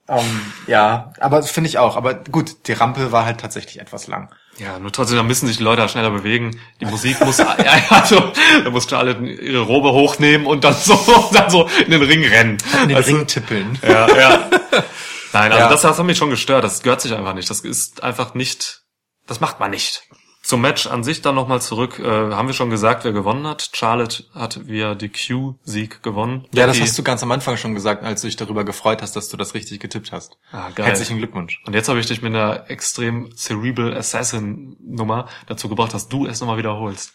Ähm, 0.09 0.53
ja, 0.67 1.11
aber 1.19 1.43
finde 1.43 1.69
ich 1.69 1.77
auch. 1.77 1.97
Aber 1.97 2.13
gut, 2.13 2.67
die 2.67 2.73
Rampe 2.73 3.11
war 3.11 3.25
halt 3.25 3.39
tatsächlich 3.41 3.79
etwas 3.79 4.07
lang. 4.07 4.33
Ja, 4.57 4.79
nur 4.79 4.91
trotzdem, 4.91 5.17
da 5.17 5.23
müssen 5.23 5.47
sich 5.47 5.57
die 5.57 5.63
Leute 5.63 5.81
halt 5.81 5.91
schneller 5.91 6.09
bewegen. 6.11 6.59
Die 6.81 6.85
Musik 6.85 7.19
muss, 7.25 7.37
ja, 7.39 7.55
also, 7.89 8.31
da 8.63 8.69
muss 8.69 8.89
Charlotte 8.89 9.23
ihre 9.25 9.61
Robe 9.61 9.91
hochnehmen 9.91 10.47
und 10.47 10.63
dann 10.63 10.73
so, 10.73 10.95
dann 11.33 11.49
so 11.49 11.67
in 11.85 11.91
den 11.91 12.01
Ring 12.03 12.23
rennen. 12.23 12.57
In 12.83 12.89
den 12.89 12.97
Also, 12.97 13.15
Ring 13.15 13.27
tippeln. 13.27 13.77
Ja, 13.83 14.07
ja. 14.17 14.49
Nein, 15.33 15.51
also 15.51 15.63
Ja. 15.65 15.69
das, 15.69 15.81
das 15.81 15.99
hat 15.99 16.05
mich 16.05 16.17
schon 16.17 16.29
gestört. 16.29 16.63
Das 16.63 16.81
gehört 16.81 17.01
sich 17.01 17.13
einfach 17.13 17.33
nicht. 17.33 17.49
Das 17.49 17.59
ist 17.59 18.01
einfach 18.01 18.33
nicht, 18.33 18.81
das 19.27 19.41
macht 19.41 19.59
man 19.59 19.71
nicht. 19.71 20.03
Zum 20.47 20.61
Match 20.61 20.87
an 20.87 21.03
sich 21.03 21.21
dann 21.21 21.35
nochmal 21.35 21.61
zurück. 21.61 21.99
Äh, 21.99 22.05
haben 22.05 22.47
wir 22.47 22.53
schon 22.53 22.69
gesagt, 22.69 23.03
wer 23.03 23.11
gewonnen 23.11 23.45
hat? 23.45 23.71
Charlotte 23.73 24.23
hat 24.33 24.65
via 24.65 24.95
DQ-Sieg 24.95 26.01
gewonnen. 26.01 26.47
Ja, 26.53 26.65
das 26.67 26.79
hast 26.79 26.97
du 26.97 27.03
ganz 27.03 27.21
am 27.21 27.31
Anfang 27.31 27.57
schon 27.57 27.75
gesagt, 27.75 28.05
als 28.05 28.21
du 28.21 28.27
dich 28.27 28.37
darüber 28.37 28.63
gefreut 28.63 29.01
hast, 29.01 29.17
dass 29.17 29.27
du 29.27 29.35
das 29.35 29.55
richtig 29.55 29.81
getippt 29.81 30.13
hast. 30.13 30.37
Ah, 30.53 30.69
geil. 30.69 30.85
Herzlichen 30.85 31.17
Glückwunsch. 31.17 31.61
Und 31.65 31.73
jetzt 31.73 31.89
habe 31.89 31.99
ich 31.99 32.05
dich 32.05 32.21
mit 32.21 32.33
einer 32.33 32.69
extrem 32.69 33.35
Cerebral 33.35 33.93
Assassin 33.97 34.77
Nummer 34.79 35.27
dazu 35.47 35.67
gebracht, 35.67 35.93
dass 35.93 36.07
du 36.07 36.25
es 36.25 36.39
nochmal 36.39 36.57
wiederholst. 36.57 37.11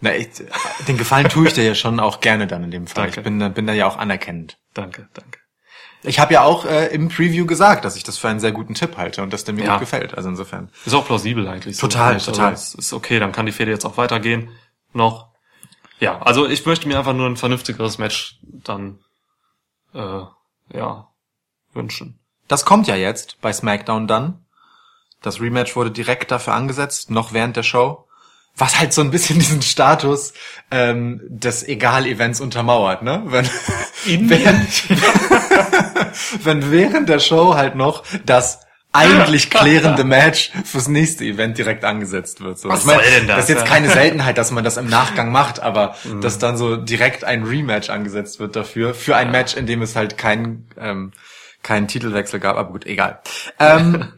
Na, 0.00 0.14
ich, 0.14 0.28
den 0.86 0.98
Gefallen 0.98 1.30
tue 1.30 1.48
ich 1.48 1.54
dir 1.54 1.64
ja 1.64 1.74
schon 1.74 1.98
auch 2.00 2.20
gerne 2.20 2.46
dann 2.46 2.64
in 2.64 2.70
dem 2.70 2.86
Fall. 2.86 3.04
Danke. 3.04 3.20
Ich 3.20 3.24
bin, 3.24 3.54
bin 3.54 3.66
da 3.66 3.72
ja 3.72 3.86
auch 3.86 3.96
anerkennend. 3.96 4.58
Danke, 4.74 5.08
danke. 5.14 5.38
Ich 6.02 6.18
habe 6.20 6.32
ja 6.34 6.42
auch 6.44 6.64
äh, 6.64 6.86
im 6.94 7.08
Preview 7.08 7.44
gesagt, 7.44 7.84
dass 7.84 7.96
ich 7.96 8.04
das 8.04 8.18
für 8.18 8.28
einen 8.28 8.38
sehr 8.40 8.52
guten 8.52 8.74
Tipp 8.74 8.96
halte 8.96 9.22
und 9.22 9.32
dass 9.32 9.44
der 9.44 9.54
mir 9.54 9.64
Ja. 9.64 9.72
gut 9.72 9.80
gefällt. 9.80 10.14
Also 10.14 10.28
insofern. 10.28 10.70
Ist 10.86 10.94
auch 10.94 11.04
plausibel 11.06 11.46
eigentlich. 11.48 11.76
so, 11.76 11.88
Total, 11.88 12.16
ich. 12.16 12.24
total. 12.24 12.50
Also, 12.50 12.78
ist 12.78 12.92
okay, 12.92 13.18
dann 13.18 13.32
kann 13.32 13.46
die 13.46 13.52
Fehde 13.52 13.70
jetzt 13.70 13.84
auch 13.84 13.96
weitergehen. 13.96 14.50
Noch. 14.92 15.28
Ja, 16.00 16.20
also 16.22 16.46
ich 16.46 16.64
möchte 16.64 16.86
mir 16.86 16.98
einfach 16.98 17.12
nur 17.14 17.26
ein 17.26 17.36
vernünftigeres 17.36 17.98
Match 17.98 18.38
dann, 18.42 19.00
äh, 19.94 20.22
ja, 20.72 21.08
wünschen. 21.74 22.20
Das 22.46 22.64
kommt 22.64 22.86
ja 22.86 22.94
jetzt 22.94 23.40
bei 23.40 23.52
SmackDown 23.52 24.06
dann. 24.06 24.44
Das 25.20 25.40
Rematch 25.40 25.74
wurde 25.74 25.90
direkt 25.90 26.30
dafür 26.30 26.54
angesetzt, 26.54 27.10
noch 27.10 27.32
während 27.32 27.56
der 27.56 27.64
Show. 27.64 28.06
Was 28.58 28.78
halt 28.78 28.92
so 28.92 29.00
ein 29.00 29.10
bisschen 29.10 29.38
diesen 29.40 29.62
Status 29.62 30.32
ähm, 30.70 31.20
des 31.28 31.66
Egal-Events 31.66 32.40
untermauert, 32.40 33.02
ne? 33.02 33.22
Wenn, 33.26 33.48
während, 34.28 34.68
wenn 36.44 36.70
während 36.70 37.08
der 37.08 37.20
Show 37.20 37.54
halt 37.54 37.74
noch 37.74 38.04
das 38.26 38.60
eigentlich 38.90 39.50
klärende 39.50 40.02
Match 40.02 40.50
fürs 40.64 40.88
nächste 40.88 41.24
Event 41.24 41.58
direkt 41.58 41.84
angesetzt 41.84 42.40
wird. 42.40 42.58
So. 42.58 42.68
Was 42.70 42.80
ich 42.80 42.86
mein, 42.86 42.96
soll 42.96 43.04
denn 43.18 43.26
das, 43.28 43.36
Das 43.36 43.44
ist 43.50 43.56
jetzt 43.56 43.66
keine 43.66 43.90
Seltenheit, 43.90 44.38
dass 44.38 44.50
man 44.50 44.64
das 44.64 44.76
im 44.78 44.88
Nachgang 44.88 45.30
macht, 45.30 45.60
aber 45.60 45.94
Mhm. 46.04 46.22
dass 46.22 46.38
dann 46.38 46.56
so 46.56 46.76
direkt 46.76 47.22
ein 47.22 47.44
Rematch 47.44 47.90
angesetzt 47.90 48.40
wird 48.40 48.56
dafür, 48.56 48.94
für 48.94 49.14
ein 49.14 49.30
Match, 49.30 49.54
in 49.54 49.66
dem 49.66 49.82
es 49.82 49.94
halt 49.94 50.16
keinen 50.16 50.66
ähm, 50.80 51.12
keinen 51.62 51.86
Titelwechsel 51.86 52.40
gab. 52.40 52.56
Aber 52.56 52.70
gut, 52.70 52.86
egal. 52.86 53.20
Ähm, 53.60 54.12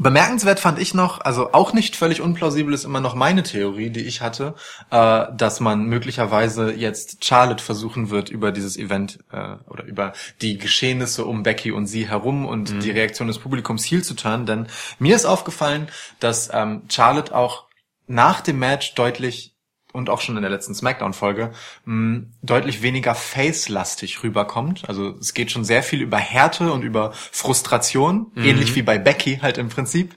Bemerkenswert 0.00 0.60
fand 0.60 0.78
ich 0.78 0.94
noch, 0.94 1.20
also 1.20 1.52
auch 1.52 1.72
nicht 1.72 1.96
völlig 1.96 2.20
unplausibel 2.20 2.72
ist 2.72 2.84
immer 2.84 3.00
noch 3.00 3.16
meine 3.16 3.42
Theorie, 3.42 3.90
die 3.90 4.04
ich 4.04 4.20
hatte, 4.20 4.54
äh, 4.90 5.26
dass 5.36 5.58
man 5.58 5.86
möglicherweise 5.86 6.72
jetzt 6.72 7.24
Charlotte 7.24 7.62
versuchen 7.62 8.08
wird, 8.08 8.30
über 8.30 8.52
dieses 8.52 8.76
Event 8.76 9.18
äh, 9.32 9.56
oder 9.68 9.82
über 9.84 10.12
die 10.40 10.56
Geschehnisse 10.56 11.24
um 11.24 11.42
Becky 11.42 11.72
und 11.72 11.86
sie 11.86 12.08
herum 12.08 12.46
und 12.46 12.84
die 12.84 12.92
Reaktion 12.92 13.26
des 13.26 13.40
Publikums 13.40 13.84
heel 13.84 14.04
zu 14.04 14.14
turnen. 14.14 14.46
Denn 14.46 14.68
mir 15.00 15.16
ist 15.16 15.26
aufgefallen, 15.26 15.88
dass 16.20 16.48
ähm, 16.52 16.82
Charlotte 16.88 17.34
auch 17.34 17.66
nach 18.06 18.40
dem 18.40 18.60
Match 18.60 18.94
deutlich 18.94 19.57
und 19.98 20.08
auch 20.08 20.20
schon 20.20 20.36
in 20.36 20.42
der 20.42 20.50
letzten 20.50 20.74
Smackdown-Folge 20.74 21.50
mh, 21.84 22.22
deutlich 22.42 22.80
weniger 22.80 23.14
face-lastig 23.14 24.22
rüberkommt. 24.22 24.88
Also 24.88 25.16
es 25.20 25.34
geht 25.34 25.50
schon 25.50 25.64
sehr 25.64 25.82
viel 25.82 26.00
über 26.00 26.16
Härte 26.16 26.72
und 26.72 26.82
über 26.82 27.12
Frustration, 27.12 28.32
ähnlich 28.36 28.74
wie 28.74 28.82
bei 28.82 28.98
Becky 28.98 29.38
halt 29.42 29.58
im 29.58 29.68
Prinzip. 29.68 30.14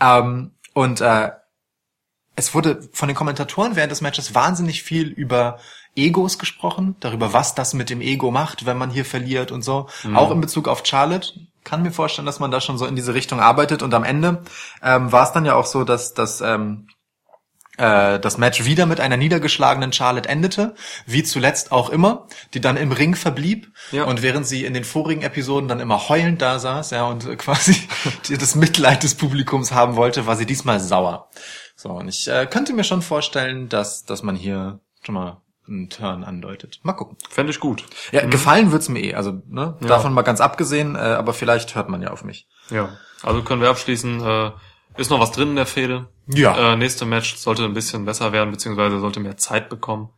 Ähm, 0.00 0.52
und 0.74 1.00
äh, 1.00 1.30
es 2.34 2.54
wurde 2.54 2.88
von 2.92 3.08
den 3.08 3.16
Kommentatoren 3.16 3.76
während 3.76 3.90
des 3.90 4.00
Matches 4.00 4.34
wahnsinnig 4.34 4.82
viel 4.82 5.08
über 5.08 5.58
Egos 5.96 6.38
gesprochen, 6.38 6.94
darüber, 7.00 7.32
was 7.32 7.56
das 7.56 7.74
mit 7.74 7.90
dem 7.90 8.00
Ego 8.00 8.30
macht, 8.30 8.64
wenn 8.64 8.78
man 8.78 8.90
hier 8.90 9.04
verliert 9.04 9.50
und 9.50 9.62
so. 9.62 9.88
Auch 10.14 10.30
in 10.30 10.40
Bezug 10.40 10.68
auf 10.68 10.82
Charlotte. 10.86 11.32
Kann 11.64 11.82
mir 11.82 11.90
vorstellen, 11.90 12.26
dass 12.26 12.38
man 12.38 12.52
da 12.52 12.60
schon 12.60 12.78
so 12.78 12.86
in 12.86 12.94
diese 12.94 13.12
Richtung 13.12 13.40
arbeitet. 13.40 13.82
Und 13.82 13.92
am 13.92 14.04
Ende 14.04 14.42
ähm, 14.82 15.10
war 15.10 15.24
es 15.24 15.32
dann 15.32 15.44
ja 15.44 15.56
auch 15.56 15.66
so, 15.66 15.82
dass, 15.82 16.14
dass 16.14 16.40
ähm, 16.40 16.86
äh, 17.78 18.18
das 18.20 18.36
Match 18.38 18.64
wieder 18.64 18.86
mit 18.86 19.00
einer 19.00 19.16
niedergeschlagenen 19.16 19.92
Charlotte 19.92 20.28
endete, 20.28 20.74
wie 21.06 21.22
zuletzt 21.22 21.72
auch 21.72 21.90
immer, 21.90 22.26
die 22.54 22.60
dann 22.60 22.76
im 22.76 22.92
Ring 22.92 23.14
verblieb 23.14 23.72
Ja. 23.92 24.04
und 24.04 24.22
während 24.22 24.46
sie 24.46 24.64
in 24.64 24.74
den 24.74 24.84
vorigen 24.84 25.22
Episoden 25.22 25.68
dann 25.68 25.80
immer 25.80 26.08
heulend 26.08 26.42
da 26.42 26.58
saß, 26.58 26.90
ja, 26.90 27.04
und 27.06 27.38
quasi 27.38 27.76
das 28.38 28.54
Mitleid 28.54 29.02
des 29.02 29.14
Publikums 29.14 29.72
haben 29.72 29.96
wollte, 29.96 30.26
war 30.26 30.36
sie 30.36 30.46
diesmal 30.46 30.80
sauer. 30.80 31.28
So, 31.76 31.90
und 31.90 32.08
ich 32.08 32.28
äh, 32.28 32.46
könnte 32.46 32.72
mir 32.72 32.84
schon 32.84 33.02
vorstellen, 33.02 33.68
dass, 33.68 34.04
dass 34.04 34.22
man 34.22 34.34
hier 34.36 34.80
schon 35.04 35.14
mal 35.14 35.40
einen 35.66 35.90
Turn 35.90 36.24
andeutet. 36.24 36.80
Mal 36.82 36.94
gucken. 36.94 37.16
Fände 37.28 37.50
ich 37.52 37.60
gut. 37.60 37.84
Ja, 38.10 38.24
gefallen 38.26 38.72
wird's 38.72 38.88
mir 38.88 39.00
eh, 39.00 39.14
also 39.14 39.42
ne, 39.48 39.76
Ja. 39.80 39.86
davon 39.86 40.12
mal 40.14 40.22
ganz 40.22 40.40
abgesehen, 40.40 40.96
äh, 40.96 40.98
aber 40.98 41.34
vielleicht 41.34 41.74
hört 41.74 41.88
man 41.90 42.00
ja 42.02 42.10
auf 42.10 42.24
mich. 42.24 42.48
Ja. 42.70 42.96
Also 43.22 43.42
können 43.42 43.60
wir 43.60 43.68
abschließen. 43.68 44.20
Äh, 44.20 44.50
ist 44.98 45.10
noch 45.10 45.20
was 45.20 45.32
drin 45.32 45.50
in 45.50 45.56
der 45.56 45.66
Fehde. 45.66 46.08
Ja. 46.26 46.72
Äh, 46.72 46.76
nächste 46.76 47.06
Match 47.06 47.36
sollte 47.36 47.64
ein 47.64 47.74
bisschen 47.74 48.04
besser 48.04 48.32
werden, 48.32 48.50
beziehungsweise 48.50 49.00
sollte 49.00 49.20
mehr 49.20 49.36
Zeit 49.36 49.68
bekommen. 49.68 50.10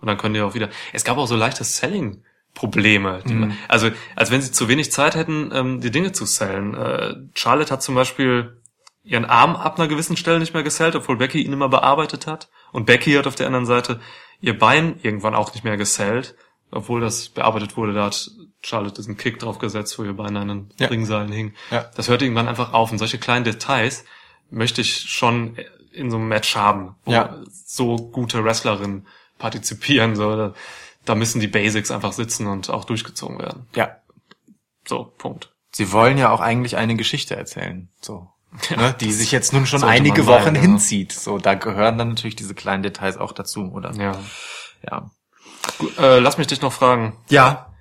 Und 0.00 0.06
dann 0.08 0.16
können 0.18 0.34
die 0.34 0.40
auch 0.40 0.54
wieder. 0.54 0.68
Es 0.92 1.04
gab 1.04 1.16
auch 1.18 1.26
so 1.26 1.36
leichte 1.36 1.64
Selling-Probleme. 1.64 3.22
die 3.26 3.34
man- 3.34 3.56
Also, 3.68 3.90
als 4.16 4.30
wenn 4.30 4.42
sie 4.42 4.52
zu 4.52 4.68
wenig 4.68 4.92
Zeit 4.92 5.14
hätten, 5.16 5.50
ähm, 5.52 5.80
die 5.80 5.90
Dinge 5.90 6.12
zu 6.12 6.24
sellen. 6.26 6.74
Äh, 6.74 7.14
Charlotte 7.34 7.72
hat 7.72 7.82
zum 7.82 7.94
Beispiel 7.94 8.60
ihren 9.02 9.24
Arm 9.24 9.56
ab 9.56 9.78
einer 9.78 9.88
gewissen 9.88 10.16
Stelle 10.16 10.38
nicht 10.38 10.54
mehr 10.54 10.62
gesellt, 10.62 10.96
obwohl 10.96 11.16
Becky 11.16 11.42
ihn 11.42 11.52
immer 11.52 11.68
bearbeitet 11.68 12.26
hat. 12.26 12.48
Und 12.72 12.86
Becky 12.86 13.12
hat 13.14 13.26
auf 13.26 13.34
der 13.34 13.46
anderen 13.46 13.66
Seite 13.66 14.00
ihr 14.40 14.58
Bein 14.58 14.98
irgendwann 15.02 15.34
auch 15.34 15.52
nicht 15.52 15.64
mehr 15.64 15.76
gesellt, 15.76 16.36
obwohl 16.74 17.00
das 17.00 17.28
bearbeitet 17.28 17.76
wurde. 17.76 17.92
Da 17.94 18.06
hat 18.06 18.30
Charlotte 18.62 18.94
diesen 18.96 19.16
Kick 19.16 19.38
drauf 19.38 19.58
gesetzt, 19.58 19.98
wo 19.98 20.04
ihr 20.04 20.14
Bein 20.14 20.36
an 20.36 20.48
den 20.48 20.68
Ja. 20.78 20.88
Ringseilen 20.88 21.32
hing. 21.32 21.54
Ja. 21.70 21.90
Das 21.96 22.08
hört 22.08 22.22
irgendwann 22.22 22.48
einfach 22.48 22.72
auf. 22.72 22.92
Und 22.92 22.98
solche 22.98 23.18
kleinen 23.18 23.44
Details 23.44 24.04
möchte 24.50 24.80
ich 24.80 25.10
schon 25.10 25.56
in 25.92 26.10
so 26.10 26.16
einem 26.16 26.28
Match 26.28 26.56
haben, 26.56 26.96
wo 27.04 27.12
Ja. 27.12 27.38
so 27.52 27.96
gute 27.96 28.44
Wrestlerinnen 28.44 29.06
partizipieren. 29.38 30.16
So, 30.16 30.36
da, 30.36 30.54
da 31.04 31.14
müssen 31.14 31.40
die 31.40 31.48
Basics 31.48 31.90
einfach 31.90 32.12
sitzen 32.12 32.46
und 32.46 32.70
auch 32.70 32.84
durchgezogen 32.84 33.38
werden. 33.38 33.66
Ja, 33.74 33.96
So, 34.86 35.04
Punkt. 35.18 35.50
Sie 35.72 35.92
wollen 35.92 36.18
ja 36.18 36.30
auch 36.30 36.40
eigentlich 36.40 36.76
eine 36.76 36.94
Geschichte 36.94 37.36
erzählen, 37.36 37.88
so. 38.00 38.28
Ne, 38.76 38.94
die 39.00 39.10
sich 39.12 39.32
jetzt 39.32 39.52
nun 39.52 39.66
schon 39.66 39.82
einige 39.82 40.26
Wochen 40.26 40.54
ja. 40.54 40.60
hinzieht. 40.60 41.10
So, 41.12 41.38
da 41.38 41.54
gehören 41.54 41.98
dann 41.98 42.10
natürlich 42.10 42.36
diese 42.36 42.54
kleinen 42.54 42.84
Details 42.84 43.16
auch 43.16 43.32
dazu, 43.32 43.62
oder? 43.72 43.92
Ja. 43.96 44.16
Ja. 44.88 45.10
Äh, 45.98 46.18
lass 46.18 46.38
mich 46.38 46.46
dich 46.46 46.60
noch 46.60 46.72
fragen. 46.72 47.18
Ja. 47.28 47.74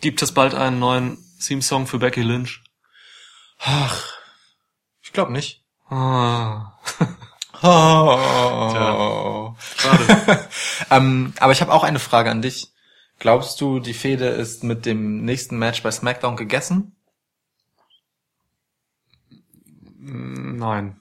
Gibt 0.00 0.22
es 0.22 0.32
bald 0.32 0.54
einen 0.54 0.78
neuen 0.78 1.18
Theme-Song 1.40 1.86
für 1.86 1.98
Becky 1.98 2.22
Lynch? 2.22 2.62
Ach, 3.58 4.04
ich 5.02 5.12
glaube 5.12 5.32
nicht. 5.32 5.62
Ah. 5.88 6.78
Oh. 7.62 9.54
Schade. 9.76 10.48
ähm, 10.90 11.32
aber 11.38 11.52
ich 11.52 11.62
habe 11.62 11.72
auch 11.72 11.82
eine 11.82 11.98
Frage 11.98 12.30
an 12.30 12.42
dich. 12.42 12.72
Glaubst 13.18 13.60
du, 13.60 13.78
die 13.78 13.94
Fehde 13.94 14.26
ist 14.26 14.64
mit 14.64 14.84
dem 14.84 15.24
nächsten 15.24 15.56
Match 15.56 15.82
bei 15.82 15.90
SmackDown 15.90 16.36
gegessen? 16.36 16.94
Nein. 19.98 21.00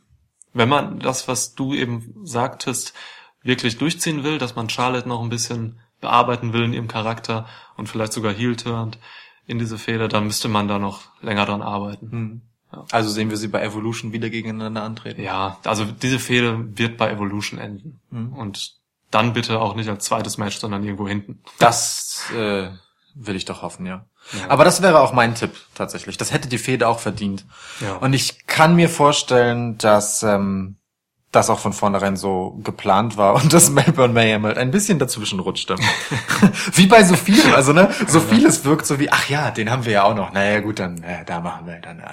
Wenn 0.53 0.69
man 0.69 0.99
das, 0.99 1.27
was 1.27 1.55
du 1.55 1.73
eben 1.73 2.15
sagtest, 2.23 2.93
wirklich 3.41 3.77
durchziehen 3.77 4.23
will, 4.23 4.37
dass 4.37 4.55
man 4.55 4.69
Charlotte 4.69 5.09
noch 5.09 5.21
ein 5.21 5.29
bisschen 5.29 5.81
bearbeiten 6.03 6.53
will 6.53 6.63
in 6.63 6.73
ihrem 6.73 6.87
Charakter 6.87 7.47
und 7.75 7.89
vielleicht 7.89 8.13
sogar 8.13 8.31
heel 8.31 8.55
turnt 8.55 8.99
in 9.47 9.57
diese 9.57 9.77
Fehler, 9.77 10.07
dann 10.07 10.25
müsste 10.25 10.47
man 10.47 10.67
da 10.67 10.77
noch 10.77 11.01
länger 11.21 11.45
dran 11.45 11.61
arbeiten. 11.61 12.43
Also 12.91 13.09
sehen 13.09 13.29
wir 13.29 13.37
sie 13.37 13.47
bei 13.47 13.61
Evolution 13.61 14.13
wieder 14.13 14.29
gegeneinander 14.29 14.83
antreten. 14.83 15.21
Ja, 15.21 15.57
also 15.63 15.85
diese 15.85 16.19
Fehde 16.19 16.77
wird 16.77 16.97
bei 16.97 17.09
Evolution 17.11 17.59
enden. 17.59 17.99
Und 18.09 18.75
dann 19.11 19.33
bitte 19.33 19.59
auch 19.59 19.75
nicht 19.75 19.89
als 19.89 20.05
zweites 20.05 20.37
Match, 20.37 20.57
sondern 20.57 20.83
irgendwo 20.83 21.07
hinten. 21.07 21.41
Das 21.59 22.23
äh, 22.35 22.69
will 23.13 23.35
ich 23.35 23.45
doch 23.45 23.61
hoffen, 23.61 23.85
ja. 23.85 24.05
Aber 24.47 24.63
das 24.63 24.81
wäre 24.81 25.01
auch 25.01 25.13
mein 25.13 25.35
Tipp 25.35 25.55
tatsächlich. 25.75 26.17
Das 26.17 26.31
hätte 26.31 26.47
die 26.47 26.57
Fehde 26.57 26.87
auch 26.87 26.99
verdient. 26.99 27.45
Ja. 27.79 27.97
Und 27.97 28.13
ich 28.13 28.47
kann 28.47 28.75
mir 28.75 28.89
vorstellen, 28.89 29.77
dass 29.77 30.23
ähm, 30.23 30.77
das 31.33 31.49
auch 31.49 31.59
von 31.59 31.73
vornherein 31.73 32.15
so 32.15 32.57
geplant 32.63 33.17
war 33.17 33.33
und 33.35 33.51
dass 33.53 33.71
Melbourne 33.71 34.13
Mayhem 34.13 34.45
halt 34.45 34.57
ein 34.57 34.71
bisschen 34.71 34.99
dazwischen 34.99 35.39
rutschte. 35.39 35.75
wie 36.73 36.85
bei 36.85 37.03
so 37.03 37.15
vielem, 37.15 37.53
also 37.55 37.73
ne, 37.73 37.89
so 38.07 38.19
vieles 38.19 38.63
wirkt 38.63 38.85
so 38.85 38.99
wie, 38.99 39.11
ach 39.11 39.27
ja, 39.29 39.51
den 39.51 39.69
haben 39.71 39.83
wir 39.83 39.93
ja 39.93 40.03
auch 40.03 40.15
noch. 40.15 40.31
Naja 40.31 40.59
gut, 40.59 40.79
dann 40.79 41.01
äh, 41.03 41.25
da 41.25 41.39
machen 41.41 41.65
wir 41.65 41.79
dann, 41.79 41.99
äh, 41.99 42.03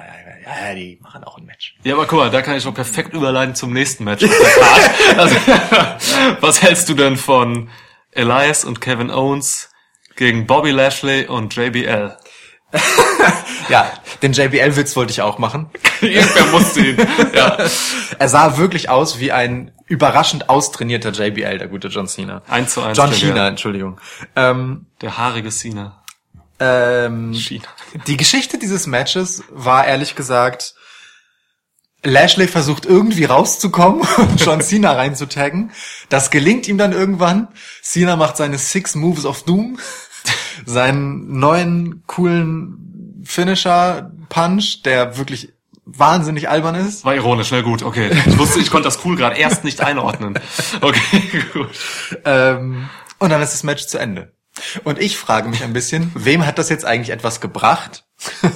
ja, 0.45 0.75
die 0.75 0.99
machen 1.03 1.23
auch 1.23 1.37
ein 1.37 1.45
Match. 1.45 1.77
Ja, 1.85 1.95
aber 1.95 2.07
guck 2.07 2.19
mal, 2.19 2.31
da 2.31 2.41
kann 2.41 2.57
ich 2.57 2.65
doch 2.65 2.75
perfekt 2.75 3.13
überleiten 3.13 3.55
zum 3.55 3.73
nächsten 3.73 4.05
Match. 4.05 4.25
also, 5.17 5.37
was 6.41 6.63
hältst 6.63 6.89
du 6.89 6.95
denn 6.95 7.17
von 7.17 7.69
Elias 8.13 8.65
und 8.65 8.81
Kevin 8.81 9.11
Owens 9.11 9.71
gegen 10.17 10.47
Bobby 10.47 10.71
Lashley 10.71 11.27
und 11.27 11.55
JBL? 11.55 12.17
Ja, 13.69 13.91
den 14.23 14.33
JBL-Witz 14.33 14.97
wollte 14.97 15.13
ich 15.13 15.23
auch 15.23 15.39
machen. 15.39 15.71
Irgendwer 16.01 16.47
musste 16.47 16.81
ihn. 16.81 16.97
Ja. 17.35 17.57
Er 18.19 18.29
sah 18.29 18.57
wirklich 18.57 18.89
aus 18.89 19.19
wie 19.21 19.33
ein 19.33 19.71
überraschend 19.87 20.49
austrainierter 20.49 21.11
JBL, 21.11 21.59
der 21.59 21.69
gute 21.69 21.89
John 21.89 22.07
Cena. 22.09 22.43
Eins 22.49 22.75
zu 22.75 22.83
eins. 22.83 22.97
John 22.99 23.13
Cena, 23.13 23.49
Entschuldigung. 23.49 24.01
Ähm, 24.37 24.87
Der 25.01 25.19
haarige 25.19 25.51
Cena. 25.51 26.03
ähm, 26.59 27.33
China. 27.33 27.65
die 28.07 28.17
Geschichte 28.17 28.59
dieses 28.59 28.87
Matches 28.87 29.43
war 29.51 29.87
ehrlich 29.87 30.15
gesagt, 30.17 30.75
Lashley 32.03 32.49
versucht 32.49 32.87
irgendwie 32.87 33.25
rauszukommen 33.25 34.01
und 34.17 34.41
John 34.41 34.61
Cena 34.63 34.93
reinzutaggen. 34.93 35.71
Das 36.09 36.31
gelingt 36.31 36.67
ihm 36.67 36.79
dann 36.79 36.93
irgendwann. 36.93 37.49
Cena 37.83 38.17
macht 38.17 38.37
seine 38.37 38.59
Six 38.59 38.95
Moves 38.95 39.27
of 39.27 39.43
Doom, 39.45 39.79
seinen 40.67 41.39
neuen 41.39 42.03
coolen 42.07 43.23
Finisher 43.25 44.13
Punch, 44.29 44.83
der 44.85 45.17
wirklich 45.19 45.53
wahnsinnig 45.85 46.49
albern 46.49 46.75
ist. 46.75 47.05
War 47.05 47.15
ironisch, 47.15 47.51
na 47.51 47.63
gut, 47.63 47.83
okay. 47.83 48.11
Ich 48.27 48.39
wusste, 48.39 48.61
ich 48.61 48.71
konnte 48.71 48.87
das 48.87 49.05
cool 49.05 49.17
gerade 49.17 49.37
erst 49.37 49.65
nicht 49.65 49.81
einordnen. 49.81 50.39
Okay, 50.81 51.45
gut. 51.53 51.71
Ähm, 52.25 52.89
und 53.19 53.31
dann 53.31 53.43
ist 53.43 53.53
das 53.53 53.63
Match 53.63 53.87
zu 53.87 53.99
Ende. 53.99 54.33
Und 54.85 54.99
ich 54.99 55.17
frage 55.17 55.49
mich 55.49 55.63
ein 55.63 55.73
bisschen, 55.73 56.11
wem 56.15 56.47
hat 56.47 56.59
das 56.59 56.69
jetzt 56.69 56.85
eigentlich 56.85 57.11
etwas 57.11 57.41
gebracht? 57.41 58.05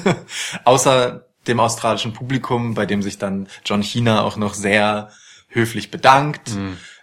Außer 0.65 1.27
dem 1.47 1.61
australischen 1.61 2.13
Publikum, 2.13 2.75
bei 2.75 2.87
dem 2.87 3.03
sich 3.03 3.19
dann 3.19 3.49
John 3.65 3.83
China 3.83 4.23
auch 4.23 4.37
noch 4.37 4.55
sehr 4.55 5.11
höflich 5.49 5.91
bedankt. 5.91 6.51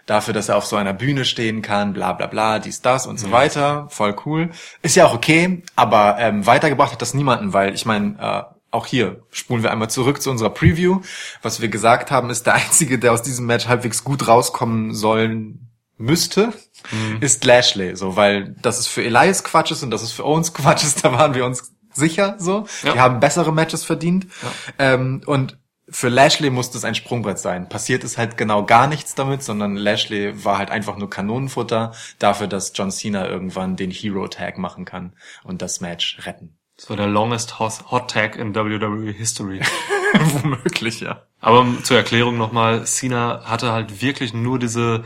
Dafür, 0.06 0.34
dass 0.34 0.48
er 0.48 0.56
auf 0.56 0.66
so 0.66 0.76
einer 0.76 0.92
Bühne 0.92 1.24
stehen 1.24 1.62
kann, 1.62 1.92
bla 1.92 2.12
bla 2.12 2.26
bla, 2.26 2.58
dies, 2.58 2.82
das 2.82 3.06
und 3.06 3.20
so 3.20 3.30
weiter. 3.30 3.86
Voll 3.90 4.16
cool. 4.26 4.50
Ist 4.82 4.96
ja 4.96 5.06
auch 5.06 5.14
okay, 5.14 5.62
aber 5.76 6.16
ähm, 6.18 6.44
weitergebracht 6.46 6.92
hat 6.92 7.02
das 7.02 7.14
niemanden, 7.14 7.52
weil 7.52 7.74
ich 7.74 7.86
meine, 7.86 8.18
äh, 8.18 8.54
auch 8.72 8.86
hier 8.86 9.22
spulen 9.30 9.62
wir 9.62 9.70
einmal 9.70 9.90
zurück 9.90 10.20
zu 10.20 10.30
unserer 10.30 10.50
Preview. 10.50 11.02
Was 11.42 11.60
wir 11.60 11.68
gesagt 11.68 12.10
haben, 12.10 12.30
ist 12.30 12.46
der 12.46 12.54
einzige, 12.54 12.98
der 12.98 13.12
aus 13.12 13.22
diesem 13.22 13.46
Match 13.46 13.68
halbwegs 13.68 14.02
gut 14.02 14.26
rauskommen 14.26 14.94
sollen 14.94 15.68
müsste, 15.98 16.52
ist 17.20 17.44
Lashley, 17.44 17.94
so, 17.96 18.16
weil 18.16 18.56
das 18.60 18.80
ist 18.80 18.88
für 18.88 19.04
Elias 19.04 19.44
Quatsch 19.44 19.70
ist 19.70 19.82
und 19.82 19.90
das 19.90 20.02
ist 20.02 20.12
für 20.12 20.24
Owens 20.24 20.52
Quatsch 20.52 20.82
ist, 20.82 21.04
da 21.04 21.12
waren 21.12 21.34
wir 21.34 21.44
uns 21.44 21.72
sicher, 21.92 22.36
so. 22.38 22.66
Ja. 22.82 22.94
Die 22.94 23.00
haben 23.00 23.20
bessere 23.20 23.52
Matches 23.52 23.84
verdient. 23.84 24.26
Ähm, 24.78 25.22
und 25.26 25.58
für 25.92 26.08
Lashley 26.08 26.50
muss 26.50 26.70
das 26.70 26.84
ein 26.84 26.94
Sprungbrett 26.94 27.38
sein. 27.38 27.68
Passiert 27.68 28.02
ist 28.02 28.18
halt 28.18 28.36
genau 28.36 28.64
gar 28.64 28.86
nichts 28.86 29.14
damit, 29.14 29.42
sondern 29.42 29.76
Lashley 29.76 30.44
war 30.44 30.58
halt 30.58 30.70
einfach 30.70 30.96
nur 30.96 31.10
Kanonenfutter 31.10 31.92
dafür, 32.18 32.48
dass 32.48 32.72
John 32.74 32.90
Cena 32.90 33.28
irgendwann 33.28 33.76
den 33.76 33.90
Hero 33.90 34.26
Tag 34.28 34.58
machen 34.58 34.84
kann 34.84 35.12
und 35.44 35.62
das 35.62 35.80
Match 35.80 36.18
retten. 36.26 36.56
Das 36.76 36.88
war 36.88 36.96
der 36.96 37.06
longest 37.06 37.58
Hot 37.58 37.90
Hot 37.90 38.10
Tag 38.10 38.36
in 38.36 38.54
WWE 38.54 39.12
History. 39.12 39.60
Womöglich, 40.42 41.00
ja. 41.00 41.22
Aber 41.40 41.66
zur 41.82 41.96
Erklärung 41.96 42.36
nochmal, 42.36 42.84
Cena 42.86 43.42
hatte 43.44 43.72
halt 43.72 44.02
wirklich 44.02 44.34
nur 44.34 44.58
diese, 44.58 45.04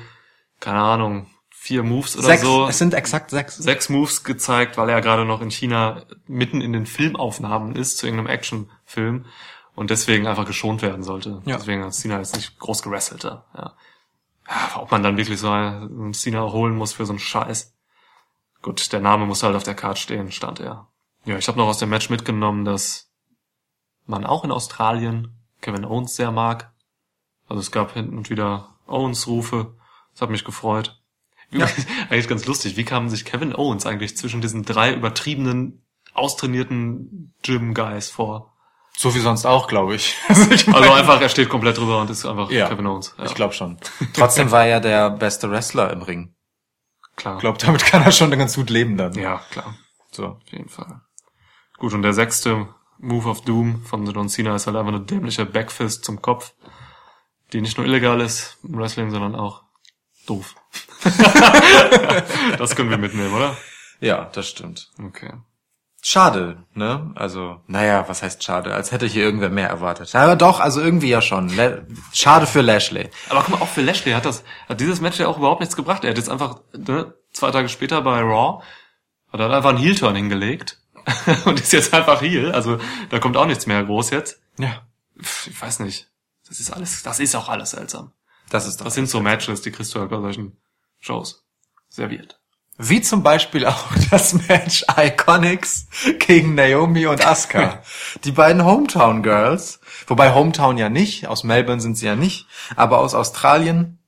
keine 0.61 0.81
Ahnung, 0.81 1.27
vier 1.51 1.83
Moves 1.83 2.17
oder 2.17 2.27
Sechs, 2.27 2.43
so. 2.43 2.67
es 2.69 2.79
sind 2.79 2.95
exakt 2.95 3.31
sechs. 3.31 3.57
sechs 3.57 3.89
Moves 3.89 4.25
gezeigt, 4.25 4.77
weil 4.77 4.89
er 4.89 5.01
gerade 5.01 5.25
noch 5.25 5.41
in 5.41 5.51
China 5.51 6.05
mitten 6.27 6.61
in 6.61 6.73
den 6.73 6.87
Filmaufnahmen 6.87 7.75
ist, 7.75 7.99
zu 7.99 8.07
irgendeinem 8.07 8.33
Actionfilm 8.33 9.27
und 9.77 9.91
deswegen 9.91 10.27
einfach 10.27 10.47
geschont 10.47 10.83
werden 10.83 11.05
sollte. 11.05 11.43
Ja. 11.45 11.59
Deswegen 11.59 11.85
hat 11.85 11.95
Cena 11.95 12.19
jetzt 12.19 12.35
nicht 12.35 12.59
groß 12.59 12.83
gewrestelt. 12.83 13.23
Ja. 13.25 13.45
Ja, 13.55 14.77
ob 14.77 14.91
man 14.91 15.03
dann 15.03 15.17
wirklich 15.17 15.39
so 15.39 15.51
einen 15.51 16.15
Cena 16.15 16.51
holen 16.51 16.75
muss 16.77 16.95
für 16.95 17.05
so 17.05 17.13
einen 17.13 17.19
Scheiß. 17.19 17.75
Gut, 18.63 18.93
der 18.93 19.01
Name 19.01 19.27
muss 19.27 19.43
halt 19.43 19.55
auf 19.55 19.63
der 19.63 19.75
Karte 19.75 20.01
stehen, 20.01 20.33
stand 20.33 20.61
er. 20.61 20.89
Ja, 21.25 21.37
ich 21.37 21.47
habe 21.47 21.59
noch 21.59 21.67
aus 21.67 21.79
dem 21.79 21.91
Match 21.91 22.11
mitgenommen, 22.11 22.65
dass 22.65 23.11
man 24.07 24.25
auch 24.25 24.45
in 24.45 24.53
Australien 24.53 25.37
Kevin 25.61 25.85
Owens 25.85 26.17
sehr 26.17 26.31
mag. 26.31 26.73
Also 27.49 27.61
es 27.61 27.71
gab 27.71 27.93
hinten 27.93 28.17
und 28.17 28.31
wieder 28.31 28.77
Owens-Rufe. 28.87 29.75
Das 30.13 30.23
hat 30.23 30.31
mich 30.31 30.45
gefreut. 30.45 31.03
Ja. 31.51 31.67
eigentlich 32.09 32.29
ganz 32.29 32.47
lustig. 32.47 32.77
Wie 32.77 32.85
kamen 32.85 33.11
sich 33.11 33.25
Kevin 33.25 33.55
Owens 33.55 33.85
eigentlich 33.85 34.17
zwischen 34.17 34.41
diesen 34.41 34.65
drei 34.65 34.95
übertriebenen, 34.95 35.85
austrainierten 36.15 37.35
Gym-Guys 37.43 38.11
vor? 38.11 38.56
So 38.97 39.15
wie 39.15 39.19
sonst 39.21 39.45
auch, 39.45 39.69
glaube 39.69 39.95
ich. 39.95 40.17
Also 40.29 40.51
ich, 40.51 40.67
Also 40.69 40.91
einfach, 40.93 41.21
er 41.21 41.29
steht 41.29 41.49
komplett 41.49 41.77
drüber 41.79 42.01
und 42.01 42.11
ist 42.11 42.25
einfach 42.25 42.51
Ja. 42.51 42.69
Kevin 42.69 42.87
Owens. 42.87 43.15
Ja, 43.19 43.25
ich 43.27 43.35
glaube 43.35 43.53
schon. 43.55 43.79
Trotzdem 44.15 44.51
war 44.51 44.65
er 44.67 44.81
der 44.81 45.11
beste 45.11 45.51
Wrestler 45.51 45.91
im 45.93 46.03
Ring. 46.03 46.35
klar. 47.17 47.35
Ich 47.37 47.41
glaube, 47.41 47.59
damit 47.59 47.85
kann 47.85 48.03
er 48.03 48.13
schon 48.13 48.31
ganz 48.31 48.57
gut 48.57 48.71
leben 48.71 48.97
dann. 48.97 49.13
Ja, 49.15 49.43
klar. 49.51 49.75
So. 50.13 50.27
Auf 50.27 50.51
jeden 50.51 50.69
Fall. 50.71 51.01
Gut, 51.79 51.93
und 51.93 52.03
der 52.03 52.15
sechste 52.15 52.69
Move 52.99 53.29
of 53.29 53.43
Doom 53.43 53.85
von 53.85 54.07
John 54.07 54.31
Cena 54.31 54.55
ist 54.57 54.67
halt 54.67 54.77
einfach 54.77 54.93
eine 54.95 55.03
dämliche 55.05 55.45
Backfist 55.45 56.05
zum 56.05 56.23
Kopf, 56.23 56.55
die 57.53 57.61
nicht 57.61 57.77
nur 57.77 57.87
illegal 57.87 58.21
ist 58.23 58.57
im 58.65 58.79
Wrestling, 58.79 59.11
sondern 59.11 59.35
auch 59.35 59.63
doof. 60.27 60.55
das 62.59 62.75
können 62.75 62.89
wir 62.91 62.97
mitnehmen, 62.99 63.35
oder? 63.35 63.57
Ja, 64.01 64.25
das 64.33 64.49
stimmt. 64.49 64.91
Okay. 65.03 65.33
Schade, 66.09 66.59
ne? 66.73 67.11
Also, 67.17 67.61
naja, 67.67 68.05
was 68.07 68.23
heißt 68.23 68.45
schade? 68.45 68.73
Als 68.73 68.93
hätte 68.93 69.07
hier 69.07 69.25
irgendwer 69.25 69.49
mehr 69.49 69.69
erwartet. 69.69 70.15
Aber 70.15 70.37
doch, 70.37 70.61
also 70.61 70.81
irgendwie 70.81 71.09
ja 71.09 71.21
schon. 71.21 71.51
Schade 72.13 72.47
für 72.47 72.61
Lashley. 72.61 73.11
Aber 73.29 73.41
guck 73.41 73.49
mal, 73.49 73.61
auch 73.61 73.67
für 73.67 73.83
Lashley 73.83 74.13
hat 74.13 74.25
das, 74.25 74.45
hat 74.69 74.79
dieses 74.79 75.01
Match 75.01 75.19
ja 75.19 75.27
auch 75.27 75.37
überhaupt 75.37 75.59
nichts 75.59 75.75
gebracht. 75.75 76.05
Er 76.05 76.11
hat 76.11 76.17
jetzt 76.17 76.29
einfach, 76.29 76.61
ne, 76.77 77.13
zwei 77.33 77.51
Tage 77.51 77.69
später 77.69 78.03
bei 78.03 78.21
Raw, 78.21 78.63
hat 79.33 79.41
er 79.41 79.51
einfach 79.51 79.71
einen 79.71 79.81
Heel-Turn 79.81 80.15
hingelegt. 80.15 80.81
und 81.45 81.59
ist 81.59 81.73
jetzt 81.73 81.93
einfach 81.93 82.21
Heel. 82.21 82.53
Also, 82.53 82.79
da 83.11 83.19
kommt 83.19 83.37
auch 83.37 83.47
nichts 83.47 83.67
mehr 83.67 83.83
groß 83.83 84.11
jetzt. 84.11 84.41
Ja. 84.61 84.87
Ich 85.17 85.61
weiß 85.61 85.81
nicht. 85.81 86.09
Das 86.47 86.61
ist 86.61 86.73
alles, 86.73 87.03
das 87.03 87.19
ist 87.19 87.35
auch 87.35 87.49
alles 87.49 87.73
seltsam. 87.73 88.13
Das 88.51 88.69
ist 88.69 88.79
doch. 88.79 88.85
Das 88.85 88.95
sind 88.95 89.11
so 89.11 89.19
Matches, 89.19 89.61
die 89.61 89.73
kriegst 89.73 89.93
du 89.93 89.99
halt 89.99 90.11
bei 90.11 90.21
solchen 90.21 90.57
Shows 91.01 91.45
serviert. 91.89 92.39
Wie 92.79 93.01
zum 93.01 93.23
Beispiel 93.23 93.67
auch 93.67 93.87
das 94.11 94.35
Match 94.49 94.85
Iconics 94.97 95.87
gegen 96.19 96.55
Naomi 96.55 97.07
und 97.07 97.27
Asuka. 97.27 97.83
Die 98.25 98.33
beiden 98.33 98.65
Hometown 98.65 99.23
Girls. 99.23 99.81
Wobei 100.07 100.35
Hometown 100.35 100.77
ja 100.77 100.89
nicht. 100.89 101.27
Aus 101.27 101.43
Melbourne 101.43 101.81
sind 101.81 101.97
sie 101.97 102.07
ja 102.07 102.17
nicht. 102.17 102.47
Aber 102.77 102.99
aus 102.99 103.15
Australien. 103.15 103.99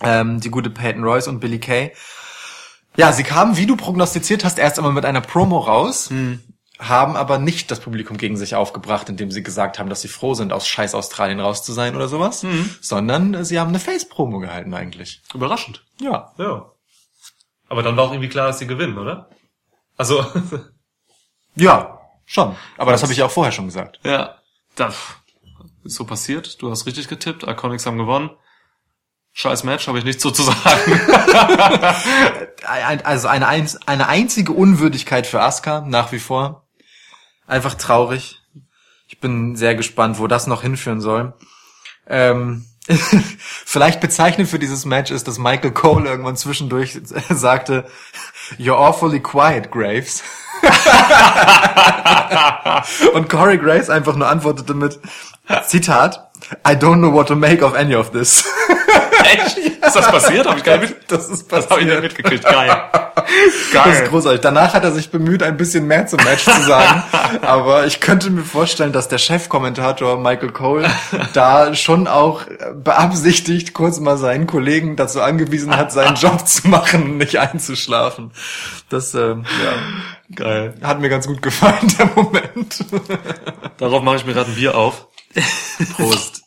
Ähm, 0.00 0.40
die 0.40 0.50
gute 0.50 0.70
Peyton 0.70 1.02
Royce 1.02 1.28
und 1.28 1.40
Billy 1.40 1.58
Kay. 1.58 1.92
Ja, 2.96 3.12
sie 3.12 3.24
kamen, 3.24 3.56
wie 3.56 3.66
du 3.66 3.76
prognostiziert 3.76 4.44
hast, 4.44 4.58
erst 4.58 4.78
einmal 4.78 4.92
mit 4.92 5.04
einer 5.04 5.20
Promo 5.20 5.58
raus. 5.58 6.08
Haben 6.78 7.16
aber 7.16 7.38
nicht 7.38 7.70
das 7.70 7.80
Publikum 7.80 8.16
gegen 8.16 8.36
sich 8.36 8.54
aufgebracht, 8.54 9.08
indem 9.08 9.30
sie 9.32 9.42
gesagt 9.42 9.78
haben, 9.78 9.90
dass 9.90 10.00
sie 10.00 10.08
froh 10.08 10.34
sind, 10.34 10.52
aus 10.52 10.66
scheiß 10.68 10.94
Australien 10.94 11.40
raus 11.40 11.64
zu 11.64 11.72
sein 11.72 11.96
oder 11.96 12.08
sowas. 12.08 12.42
Sondern 12.80 13.34
äh, 13.34 13.44
sie 13.44 13.58
haben 13.58 13.68
eine 13.68 13.80
Face-Promo 13.80 14.38
gehalten 14.38 14.72
eigentlich. 14.72 15.20
Überraschend. 15.34 15.84
Ja. 16.00 16.32
Ja. 16.38 16.70
Aber 17.68 17.82
dann 17.82 17.96
war 17.96 18.04
auch 18.04 18.12
irgendwie 18.12 18.28
klar, 18.28 18.46
dass 18.48 18.58
sie 18.58 18.66
gewinnen, 18.66 18.98
oder? 18.98 19.28
Also, 19.96 20.24
Ja, 21.58 21.98
schon. 22.24 22.56
Aber 22.76 22.92
das 22.92 23.02
habe 23.02 23.12
ich 23.12 23.18
ja 23.18 23.26
auch 23.26 23.30
vorher 23.30 23.52
schon 23.52 23.66
gesagt. 23.66 24.00
ja, 24.04 24.36
das 24.76 24.94
ist 25.84 25.96
so 25.96 26.04
passiert. 26.04 26.62
Du 26.62 26.70
hast 26.70 26.86
richtig 26.86 27.08
getippt. 27.08 27.42
Iconics 27.42 27.84
haben 27.84 27.98
gewonnen. 27.98 28.30
Scheiß 29.32 29.64
Match, 29.64 29.86
habe 29.88 29.98
ich 29.98 30.04
nichts 30.04 30.22
so 30.22 30.30
zu 30.30 30.42
sagen. 30.42 30.56
Also 32.64 33.28
eine, 33.28 33.46
eine 33.86 34.08
einzige 34.08 34.52
Unwürdigkeit 34.52 35.26
für 35.26 35.40
Asuka, 35.40 35.80
nach 35.80 36.12
wie 36.12 36.18
vor. 36.18 36.68
Einfach 37.46 37.74
traurig. 37.74 38.40
Ich 39.06 39.20
bin 39.20 39.56
sehr 39.56 39.74
gespannt, 39.74 40.18
wo 40.18 40.26
das 40.26 40.46
noch 40.46 40.62
hinführen 40.62 41.00
soll. 41.00 41.34
Ähm, 42.06 42.66
vielleicht 43.38 44.00
bezeichnend 44.00 44.48
für 44.48 44.58
dieses 44.58 44.84
Match 44.84 45.10
ist, 45.10 45.28
dass 45.28 45.38
Michael 45.38 45.72
Cole 45.72 46.08
irgendwann 46.08 46.36
zwischendurch 46.36 46.98
sagte, 47.30 47.86
You're 48.58 48.76
awfully 48.76 49.20
quiet, 49.20 49.70
Graves. 49.70 50.22
Und 53.14 53.28
Corey 53.28 53.58
Graves 53.58 53.90
einfach 53.90 54.16
nur 54.16 54.28
antwortete 54.28 54.74
mit, 54.74 54.98
Zitat, 55.66 56.30
I 56.66 56.72
don't 56.72 56.98
know 56.98 57.12
what 57.12 57.28
to 57.28 57.36
make 57.36 57.64
of 57.64 57.74
any 57.74 57.94
of 57.94 58.10
this. 58.10 58.44
Echt? 59.28 59.58
Ist 59.58 59.96
das 59.96 60.10
passiert? 60.10 60.46
Habe 60.46 60.58
ich 60.58 60.64
gar 60.64 60.78
nicht 60.78 60.90
mit, 60.90 61.10
Das 61.12 61.28
ist 61.28 61.50
das 61.50 61.68
habe 61.68 61.80
ich 61.80 61.86
nicht 61.86 62.02
mitgekriegt. 62.02 62.44
Geil. 62.44 62.82
Das 63.14 63.24
ist 63.26 63.72
Geil. 63.72 64.08
großartig. 64.08 64.40
Danach 64.40 64.74
hat 64.74 64.84
er 64.84 64.92
sich 64.92 65.10
bemüht, 65.10 65.42
ein 65.42 65.56
bisschen 65.56 65.86
mehr 65.86 66.06
zum 66.06 66.22
Match 66.24 66.44
zu 66.44 66.62
sagen. 66.62 67.02
Aber 67.42 67.86
ich 67.86 68.00
könnte 68.00 68.30
mir 68.30 68.42
vorstellen, 68.42 68.92
dass 68.92 69.08
der 69.08 69.18
Chefkommentator 69.18 70.18
Michael 70.18 70.52
Cole 70.52 70.90
da 71.34 71.74
schon 71.74 72.06
auch 72.06 72.42
beabsichtigt 72.74 73.74
kurz 73.74 74.00
mal 74.00 74.16
seinen 74.16 74.46
Kollegen 74.46 74.96
dazu 74.96 75.20
angewiesen 75.20 75.76
hat, 75.76 75.92
seinen 75.92 76.16
Job 76.16 76.46
zu 76.46 76.68
machen 76.68 77.02
und 77.02 77.16
nicht 77.18 77.36
einzuschlafen. 77.38 78.32
Das 78.88 79.14
äh, 79.14 79.30
ja, 79.30 79.74
Geil. 80.34 80.74
hat 80.82 81.00
mir 81.00 81.08
ganz 81.08 81.26
gut 81.26 81.42
gefallen, 81.42 81.92
der 81.98 82.10
Moment. 82.14 82.84
Darauf 83.78 84.02
mache 84.02 84.16
ich 84.16 84.24
mir 84.26 84.32
gerade 84.34 84.50
ein 84.50 84.54
Bier 84.56 84.76
auf. 84.76 85.06
Prost. 85.96 86.42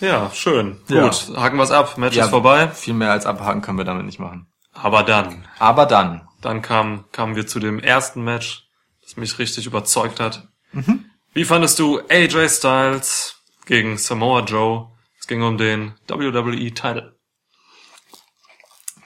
Ja, 0.00 0.30
schön. 0.34 0.80
Ja. 0.88 1.02
Gut, 1.04 1.32
haken 1.36 1.56
wir's 1.58 1.70
ab. 1.70 1.96
Match 1.98 2.16
Ja. 2.16 2.24
ist 2.24 2.30
vorbei. 2.30 2.68
Viel 2.68 2.94
mehr 2.94 3.10
als 3.12 3.26
abhaken 3.26 3.62
können 3.62 3.78
wir 3.78 3.84
damit 3.84 4.04
nicht 4.06 4.18
machen. 4.18 4.46
Aber 4.72 5.02
dann, 5.02 5.46
Aber 5.58 5.86
dann. 5.86 6.28
dann 6.42 6.60
kam, 6.62 7.04
kamen 7.12 7.36
wir 7.36 7.46
zu 7.46 7.60
dem 7.60 7.78
ersten 7.78 8.22
Match, 8.22 8.66
das 9.02 9.16
mich 9.16 9.38
richtig 9.38 9.66
überzeugt 9.66 10.20
hat. 10.20 10.48
Mhm. 10.72 11.06
Wie 11.32 11.44
fandest 11.44 11.78
du 11.78 12.00
AJ 12.10 12.48
Styles 12.48 13.36
gegen 13.66 13.96
Samoa 13.98 14.40
Joe? 14.40 14.88
Es 15.18 15.26
ging 15.26 15.42
um 15.42 15.56
den 15.56 15.94
WWE-Title. 16.08 17.13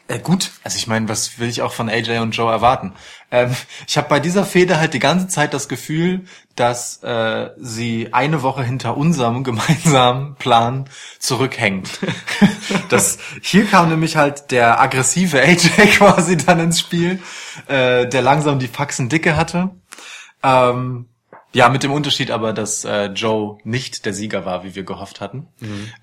Äh, 0.08 0.20
gut, 0.20 0.52
also 0.64 0.78
ich 0.78 0.86
meine, 0.86 1.06
was 1.10 1.38
will 1.38 1.48
ich 1.48 1.60
auch 1.60 1.74
von 1.74 1.90
AJ 1.90 2.18
und 2.20 2.30
Joe 2.32 2.50
erwarten? 2.50 2.94
Ähm, 3.30 3.54
ich 3.86 3.98
habe 3.98 4.08
bei 4.08 4.20
dieser 4.20 4.46
Fehde 4.46 4.80
halt 4.80 4.94
die 4.94 5.00
ganze 5.00 5.28
Zeit 5.28 5.52
das 5.52 5.68
Gefühl, 5.68 6.24
dass 6.56 7.02
äh, 7.02 7.50
sie 7.58 8.08
eine 8.12 8.42
Woche 8.42 8.64
hinter 8.64 8.96
unserem 8.96 9.44
gemeinsamen 9.44 10.34
Plan 10.36 10.88
zurückhängen. 11.18 11.82
das, 12.88 13.18
hier 13.42 13.66
kam 13.66 13.90
nämlich 13.90 14.16
halt 14.16 14.50
der 14.50 14.80
aggressive 14.80 15.42
AJ 15.42 15.68
quasi 15.98 16.38
dann 16.38 16.58
ins 16.60 16.80
Spiel, 16.80 17.22
äh, 17.66 18.06
der 18.08 18.22
langsam 18.22 18.58
die 18.58 18.68
Faxen 18.68 19.10
dicke 19.10 19.36
hatte. 19.36 19.70
Ähm, 20.42 21.10
ja, 21.52 21.68
mit 21.68 21.82
dem 21.82 21.92
Unterschied 21.92 22.30
aber, 22.30 22.54
dass 22.54 22.84
äh, 22.84 23.06
Joe 23.06 23.58
nicht 23.64 24.06
der 24.06 24.14
Sieger 24.14 24.46
war, 24.46 24.64
wie 24.64 24.74
wir 24.74 24.84
gehofft 24.84 25.20
hatten, 25.20 25.48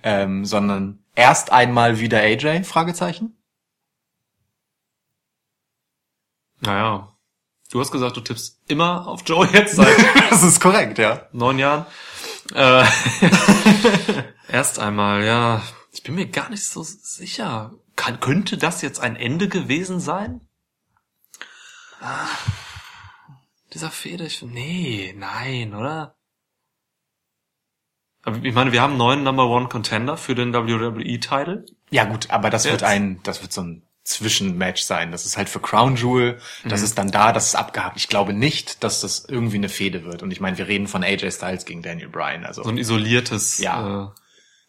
ähm, 0.04 0.44
sondern 0.44 1.00
erst 1.16 1.52
einmal 1.52 2.00
wieder 2.00 2.20
AJ? 2.20 2.64
Fragezeichen. 2.66 3.36
Naja, 6.62 7.16
du 7.72 7.80
hast 7.80 7.92
gesagt, 7.92 8.18
du 8.18 8.22
tippst 8.22 8.62
immer 8.68 9.08
auf 9.08 9.24
Joe 9.26 9.48
jetzt 9.52 9.76
seit 9.76 9.96
Das 10.30 10.44
ist 10.44 10.60
korrekt, 10.60 10.98
ja. 10.98 11.28
neun 11.32 11.60
Jahren. 11.60 11.86
Äh, 12.54 12.86
erst 14.48 14.80
einmal, 14.80 15.24
ja. 15.24 15.62
Ich 15.92 16.04
bin 16.04 16.16
mir 16.16 16.28
gar 16.28 16.50
nicht 16.50 16.64
so 16.66 16.84
sicher. 16.84 17.74
Kann, 17.96 18.20
könnte 18.20 18.58
das 18.58 18.82
jetzt 18.82 19.00
ein 19.00 19.16
Ende 19.16 19.48
gewesen 19.48 20.00
sein? 20.00 20.42
Ah, 22.02 22.28
dieser 23.74 23.90
Fehde, 23.92 24.26
ich, 24.26 24.42
nee, 24.42 25.14
nein, 25.18 25.74
oder? 25.74 26.16
Aber 28.24 28.44
ich 28.44 28.54
meine, 28.54 28.72
wir 28.72 28.82
haben 28.82 28.92
einen 28.92 28.98
neuen 28.98 29.24
Number 29.24 29.48
One 29.48 29.70
Contender 29.70 30.18
für 30.18 30.36
den 30.36 30.54
WWE-Title. 30.54 31.66
Ja 31.92 32.06
gut, 32.06 32.30
aber 32.32 32.50
das 32.50 32.66
wird 32.66 32.82
Jetzt. 32.82 32.84
ein, 32.84 33.22
das 33.24 33.42
wird 33.42 33.54
so 33.54 33.62
ein 33.62 33.85
Zwischenmatch 34.06 34.84
sein. 34.84 35.12
Das 35.12 35.26
ist 35.26 35.36
halt 35.36 35.50
für 35.50 35.60
Crown 35.60 35.96
Jewel. 35.98 36.38
Das 36.64 36.80
Mhm. 36.80 36.86
ist 36.86 36.98
dann 36.98 37.12
da, 37.12 37.34
das 37.34 37.48
ist 37.48 37.56
abgehakt. 37.56 37.98
Ich 37.98 38.08
glaube 38.08 38.34
nicht, 38.34 38.84
dass 38.84 39.02
das 39.02 39.26
irgendwie 39.28 39.58
eine 39.58 39.68
Fehde 39.70 40.06
wird. 40.06 40.24
Und 40.24 40.32
ich 40.32 40.40
meine, 40.40 40.58
wir 40.58 40.68
reden 40.68 40.88
von 40.88 41.04
AJ 41.04 41.32
Styles 41.32 41.66
gegen 41.66 41.82
Daniel 41.82 42.10
Bryan. 42.10 42.46
Also 42.46 42.64
So 42.64 42.70
ein 42.70 42.78
isoliertes, 42.78 43.58
Ja. 43.58 44.06
äh, 44.06 44.08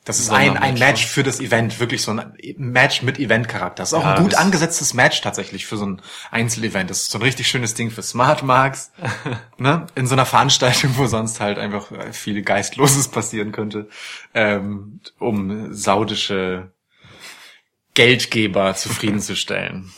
das 0.07 0.21
ist 0.21 0.31
ein, 0.31 0.57
ein 0.57 0.79
Match 0.79 1.05
für 1.05 1.25
das 1.25 1.41
Event, 1.41 1.81
wirklich 1.81 2.01
so 2.03 2.13
ein 2.13 2.33
Match 2.59 3.03
mit 3.03 3.19
Event-Charakter. 3.19 3.83
Das 3.83 3.89
ist 3.91 3.95
auch 3.95 4.05
Ja, 4.05 4.15
ein 4.15 4.23
gut 4.23 4.37
angesetztes 4.37 4.95
Match 4.95 5.21
tatsächlich 5.21 5.67
für 5.67 5.77
so 5.77 5.85
ein 5.85 6.01
Einzelevent. 6.31 6.91
Das 6.91 7.03
ist 7.03 7.11
so 7.11 7.19
ein 7.19 7.23
richtig 7.23 7.49
schönes 7.49 7.75
Ding 7.75 7.91
für 7.91 8.03
Smart 8.03 8.45
Marks. 8.45 8.93
ne? 9.59 9.87
In 9.97 10.07
so 10.07 10.15
einer 10.15 10.25
Veranstaltung, 10.25 10.93
wo 10.97 11.07
sonst 11.09 11.41
halt 11.41 11.59
einfach 11.59 11.91
äh, 11.91 12.13
viel 12.13 12.43
Geistloses 12.43 13.09
passieren 13.17 13.51
könnte, 13.51 13.89
ähm, 14.33 15.01
um 15.19 15.75
saudische 15.75 16.71
Geldgeber 17.97 18.75
zufriedenzustellen. 18.77 19.93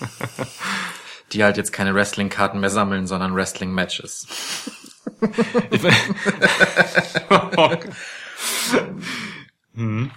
Die 1.33 1.45
halt 1.45 1.59
jetzt 1.59 1.73
keine 1.75 1.95
Wrestling-Karten 1.95 2.59
mehr 2.59 2.71
sammeln, 2.71 3.07
sondern 3.07 3.35
Wrestling-Matches. 3.35 4.27
Ich 5.71 5.83
bin- 5.83 5.95
hm. 9.75 10.11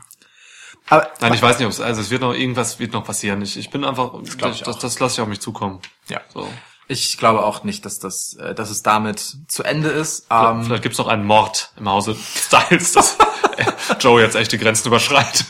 Aber 0.88 1.10
Nein, 1.22 1.34
ich 1.34 1.42
weiß 1.42 1.58
nicht, 1.60 1.66
ob 1.66 1.72
es, 1.72 1.80
also 1.82 2.02
es 2.02 2.10
wird 2.10 2.22
noch 2.22 2.34
irgendwas 2.34 2.80
wird 2.80 2.94
noch 2.94 3.04
passieren. 3.04 3.42
Ich, 3.42 3.58
ich 3.58 3.70
bin 3.70 3.84
einfach, 3.84 4.14
das, 4.22 4.56
ich 4.56 4.62
das, 4.64 4.76
auch. 4.76 4.80
das 4.80 5.00
lasse 5.00 5.16
ich 5.16 5.22
auf 5.22 5.28
mich 5.28 5.40
zukommen. 5.42 5.80
ja, 6.10 6.22
So. 6.34 6.48
Ich 6.92 7.18
glaube 7.18 7.44
auch 7.46 7.64
nicht, 7.64 7.86
dass 7.86 8.00
das, 8.00 8.36
äh, 8.36 8.54
dass 8.54 8.70
es 8.70 8.84
damit 8.84 9.38
zu 9.48 9.64
Ende 9.64 9.90
ist. 9.90 10.28
Ähm, 10.30 10.66
Vielleicht 10.66 10.84
gibt's 10.84 10.98
noch 10.98 11.08
einen 11.08 11.26
Mord 11.26 11.72
im 11.78 11.90
Hause 11.90 12.16
Styles, 12.16 12.92
dass 12.92 13.18
Joe 14.00 14.22
jetzt 14.22 14.36
echt 14.36 14.52
die 14.52 14.58
Grenzen 14.58 14.88
überschreitet. 14.88 15.46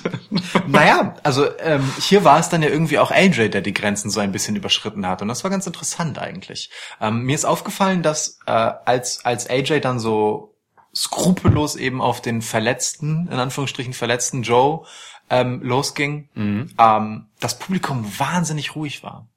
Naja, 0.68 1.16
also 1.24 1.48
ähm, 1.60 1.92
hier 2.00 2.24
war 2.24 2.40
es 2.40 2.50
dann 2.50 2.62
ja 2.62 2.70
irgendwie 2.70 3.00
auch 3.00 3.12
AJ, 3.12 3.50
der 3.50 3.62
die 3.62 3.74
Grenzen 3.74 4.10
so 4.10 4.20
ein 4.20 4.32
bisschen 4.32 4.56
überschritten 4.56 5.06
hat. 5.08 5.22
Und 5.22 5.28
das 5.28 5.44
war 5.44 5.52
ganz 5.52 5.68
interessant 5.68 6.20
eigentlich. 6.20 6.70
Ähm, 7.02 7.24
mir 7.24 7.36
ist 7.36 7.46
aufgefallen, 7.46 8.04
dass 8.04 8.40
äh, 8.46 8.52
als, 8.52 9.26
als 9.26 9.50
AJ 9.50 9.80
dann 9.82 10.00
so 10.00 10.56
skrupellos 10.96 11.76
eben 11.76 12.02
auf 12.02 12.22
den 12.22 12.42
verletzten, 12.42 13.28
in 13.32 13.40
Anführungsstrichen 13.40 13.94
verletzten 13.94 14.44
Joe 14.44 14.86
ähm, 15.30 15.62
losging, 15.64 16.30
ähm, 16.78 17.28
das 17.40 17.58
Publikum 17.58 18.06
wahnsinnig 18.20 18.76
ruhig 18.76 19.04
war. 19.04 19.28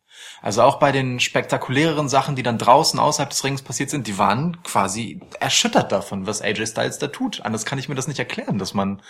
Also 0.45 0.61
auch 0.61 0.79
bei 0.79 0.93
den 0.93 1.21
spektakuläreren 1.21 2.11
Sachen, 2.11 2.37
die 2.37 2.43
dann 2.43 2.59
draußen 2.59 3.01
außerhalb 3.01 3.31
des 3.31 3.43
Rings 3.45 3.63
passiert 3.63 3.89
sind, 3.89 4.07
die 4.07 4.19
waren 4.19 4.63
quasi 4.63 5.23
erschüttert 5.41 5.91
davon, 5.91 6.27
was 6.27 6.43
AJ 6.43 6.67
Styles 6.67 6.99
da 6.99 7.07
tut. 7.07 7.41
Anders 7.41 7.65
kann 7.65 7.79
ich 7.79 7.89
mir 7.89 7.95
das 7.95 8.09
nicht 8.09 8.19
erklären, 8.19 8.59
dass 8.59 8.75
man 8.75 9.01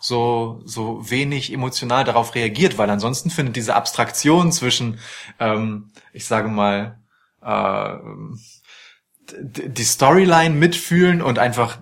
so 0.00 0.62
so 0.64 1.10
wenig 1.10 1.52
emotional 1.52 2.04
darauf 2.04 2.34
reagiert, 2.34 2.78
weil 2.78 2.88
ansonsten 2.88 3.28
findet 3.28 3.56
diese 3.56 3.74
Abstraktion 3.74 4.50
zwischen, 4.50 4.98
ähm, 5.38 5.90
ich 6.14 6.24
sage 6.24 6.48
mal, 6.48 6.98
äh, 7.42 7.96
die 9.42 9.84
Storyline 9.84 10.54
mitfühlen 10.54 11.20
und 11.20 11.38
einfach 11.38 11.80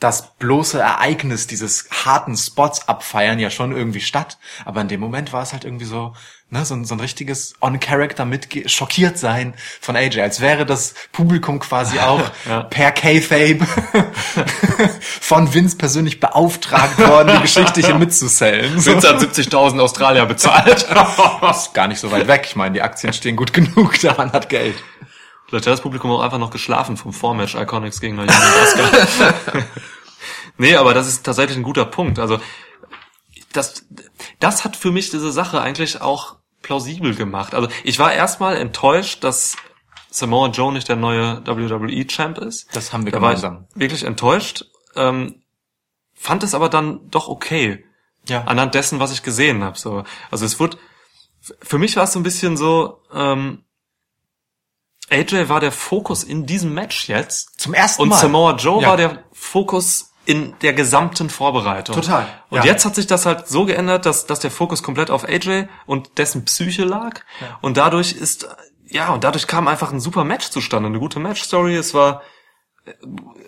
das 0.00 0.34
bloße 0.36 0.80
Ereignis 0.80 1.46
dieses 1.46 1.90
harten 1.90 2.38
Spots 2.38 2.88
abfeiern 2.88 3.38
ja 3.38 3.50
schon 3.50 3.72
irgendwie 3.72 4.00
statt. 4.00 4.38
Aber 4.64 4.80
in 4.80 4.88
dem 4.88 5.00
Moment 5.00 5.34
war 5.34 5.42
es 5.42 5.52
halt 5.52 5.66
irgendwie 5.66 5.84
so, 5.84 6.14
ne, 6.54 6.64
so, 6.64 6.74
ein- 6.74 6.84
so 6.86 6.94
ein 6.94 7.00
richtiges 7.00 7.52
On-Character 7.60 8.24
mit 8.24 8.48
schockiert 8.70 9.18
sein 9.18 9.54
von 9.80 9.94
AJ, 9.96 10.20
als 10.22 10.40
wäre 10.40 10.64
das 10.64 10.94
Publikum 11.12 11.58
quasi 11.60 11.98
auch 12.00 12.22
Ja. 12.48 12.62
per 12.62 12.92
K-Fabe 12.92 13.66
von 15.20 15.52
Vince 15.52 15.76
persönlich 15.76 16.20
beauftragt 16.20 16.98
worden, 16.98 17.32
die 17.36 17.42
Geschichte 17.42 17.80
hier 17.80 17.96
mitzusellen. 17.96 18.72
Vince 18.84 19.08
hat 19.08 19.20
70.000 19.20 19.80
Australier 19.80 20.26
bezahlt. 20.26 20.86
ist 21.50 21.74
gar 21.74 21.88
nicht 21.88 22.00
so 22.00 22.10
weit 22.10 22.26
weg. 22.28 22.44
Ich 22.46 22.56
meine, 22.56 22.72
die 22.74 22.82
Aktien 22.82 23.12
stehen 23.12 23.36
gut 23.36 23.52
genug, 23.52 23.98
der 24.00 24.14
Mann 24.16 24.32
hat 24.32 24.48
Geld. 24.48 24.76
Vielleicht 25.46 25.66
hat 25.66 25.72
das 25.74 25.80
Publikum 25.82 26.10
auch 26.10 26.20
einfach 26.22 26.38
noch 26.38 26.50
geschlafen 26.50 26.96
vom 26.96 27.12
Vormatch 27.12 27.54
Iconics 27.54 28.00
gegen 28.00 28.18
Oscar. 28.18 29.34
nee, 30.56 30.74
aber 30.76 30.94
das 30.94 31.06
ist 31.06 31.22
tatsächlich 31.24 31.56
ein 31.58 31.62
guter 31.62 31.84
Punkt. 31.84 32.18
Also 32.18 32.40
das, 33.52 33.84
das 34.40 34.64
hat 34.64 34.74
für 34.76 34.90
mich 34.90 35.10
diese 35.10 35.30
Sache 35.30 35.60
eigentlich 35.60 36.00
auch 36.00 36.36
plausibel 36.64 37.14
gemacht. 37.14 37.54
Also 37.54 37.68
ich 37.84 37.98
war 38.00 38.12
erstmal 38.12 38.56
enttäuscht, 38.56 39.22
dass 39.22 39.56
Samoa 40.10 40.48
Joe 40.48 40.72
nicht 40.72 40.88
der 40.88 40.96
neue 40.96 41.46
WWE-Champ 41.46 42.38
ist. 42.38 42.74
Das 42.74 42.92
haben 42.92 43.04
wir 43.04 43.12
Da 43.12 43.20
war 43.22 43.32
ich 43.34 43.40
gemeinsam. 43.42 43.68
wirklich 43.76 44.02
enttäuscht. 44.04 44.64
Ähm, 44.96 45.42
fand 46.14 46.42
es 46.42 46.54
aber 46.54 46.68
dann 46.68 47.08
doch 47.10 47.28
okay. 47.28 47.84
Ja. 48.28 48.42
Anhand 48.44 48.74
dessen, 48.74 48.98
was 49.00 49.12
ich 49.12 49.22
gesehen 49.22 49.62
habe. 49.62 49.78
So. 49.78 50.02
Also 50.30 50.44
es 50.46 50.58
wurde, 50.58 50.78
für 51.62 51.78
mich 51.78 51.94
war 51.96 52.04
es 52.04 52.12
so 52.12 52.18
ein 52.20 52.22
bisschen 52.24 52.56
so, 52.56 53.02
ähm, 53.12 53.64
AJ 55.10 55.48
war 55.50 55.60
der 55.60 55.72
Fokus 55.72 56.24
in 56.24 56.46
diesem 56.46 56.72
Match 56.72 57.08
jetzt. 57.08 57.60
Zum 57.60 57.74
ersten 57.74 58.02
Und 58.02 58.08
Mal. 58.08 58.16
Samoa 58.20 58.56
Joe 58.56 58.82
Ja. 58.82 58.88
war 58.88 58.96
der 58.96 59.24
Fokus 59.32 60.12
in 60.26 60.54
der 60.62 60.72
gesamten 60.72 61.28
Vorbereitung. 61.28 61.94
Total, 61.94 62.26
Und 62.50 62.58
ja. 62.58 62.64
jetzt 62.64 62.84
hat 62.84 62.94
sich 62.94 63.06
das 63.06 63.26
halt 63.26 63.48
so 63.48 63.66
geändert, 63.66 64.06
dass, 64.06 64.26
dass 64.26 64.40
der 64.40 64.50
Fokus 64.50 64.82
komplett 64.82 65.10
auf 65.10 65.24
AJ 65.24 65.66
und 65.86 66.18
dessen 66.18 66.44
Psyche 66.44 66.84
lag. 66.84 67.20
Und 67.60 67.76
dadurch 67.76 68.12
ist, 68.12 68.48
ja, 68.86 69.12
und 69.12 69.24
dadurch 69.24 69.46
kam 69.46 69.68
einfach 69.68 69.92
ein 69.92 70.00
super 70.00 70.24
Match 70.24 70.50
zustande, 70.50 70.88
eine 70.88 70.98
gute 70.98 71.20
Matchstory. 71.20 71.76
Es 71.76 71.94
war, 71.94 72.22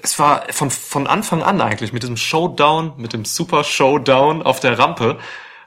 es 0.03 0.19
war 0.19 0.45
von, 0.51 0.71
von 0.71 1.07
Anfang 1.07 1.43
an 1.43 1.61
eigentlich 1.61 1.93
mit 1.93 2.03
diesem 2.03 2.17
Showdown, 2.17 2.95
mit 2.97 3.13
dem 3.13 3.25
Super 3.25 3.65
Showdown 3.65 4.43
auf 4.43 4.61
der 4.61 4.79
Rampe, 4.79 5.19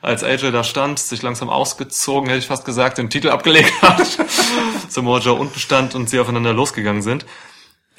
als 0.01 0.23
AJ 0.23 0.51
da 0.51 0.63
stand, 0.63 0.99
sich 0.99 1.21
langsam 1.21 1.49
ausgezogen, 1.49 2.29
hätte 2.29 2.39
ich 2.39 2.47
fast 2.47 2.65
gesagt, 2.65 2.97
den 2.97 3.09
Titel 3.09 3.29
abgelegt 3.29 3.81
hat, 3.81 4.07
Samoa 4.89 5.19
Joe 5.19 5.37
unten 5.37 5.59
stand 5.59 5.93
und 5.93 6.09
sie 6.09 6.19
aufeinander 6.19 6.53
losgegangen 6.53 7.01
sind. 7.01 7.25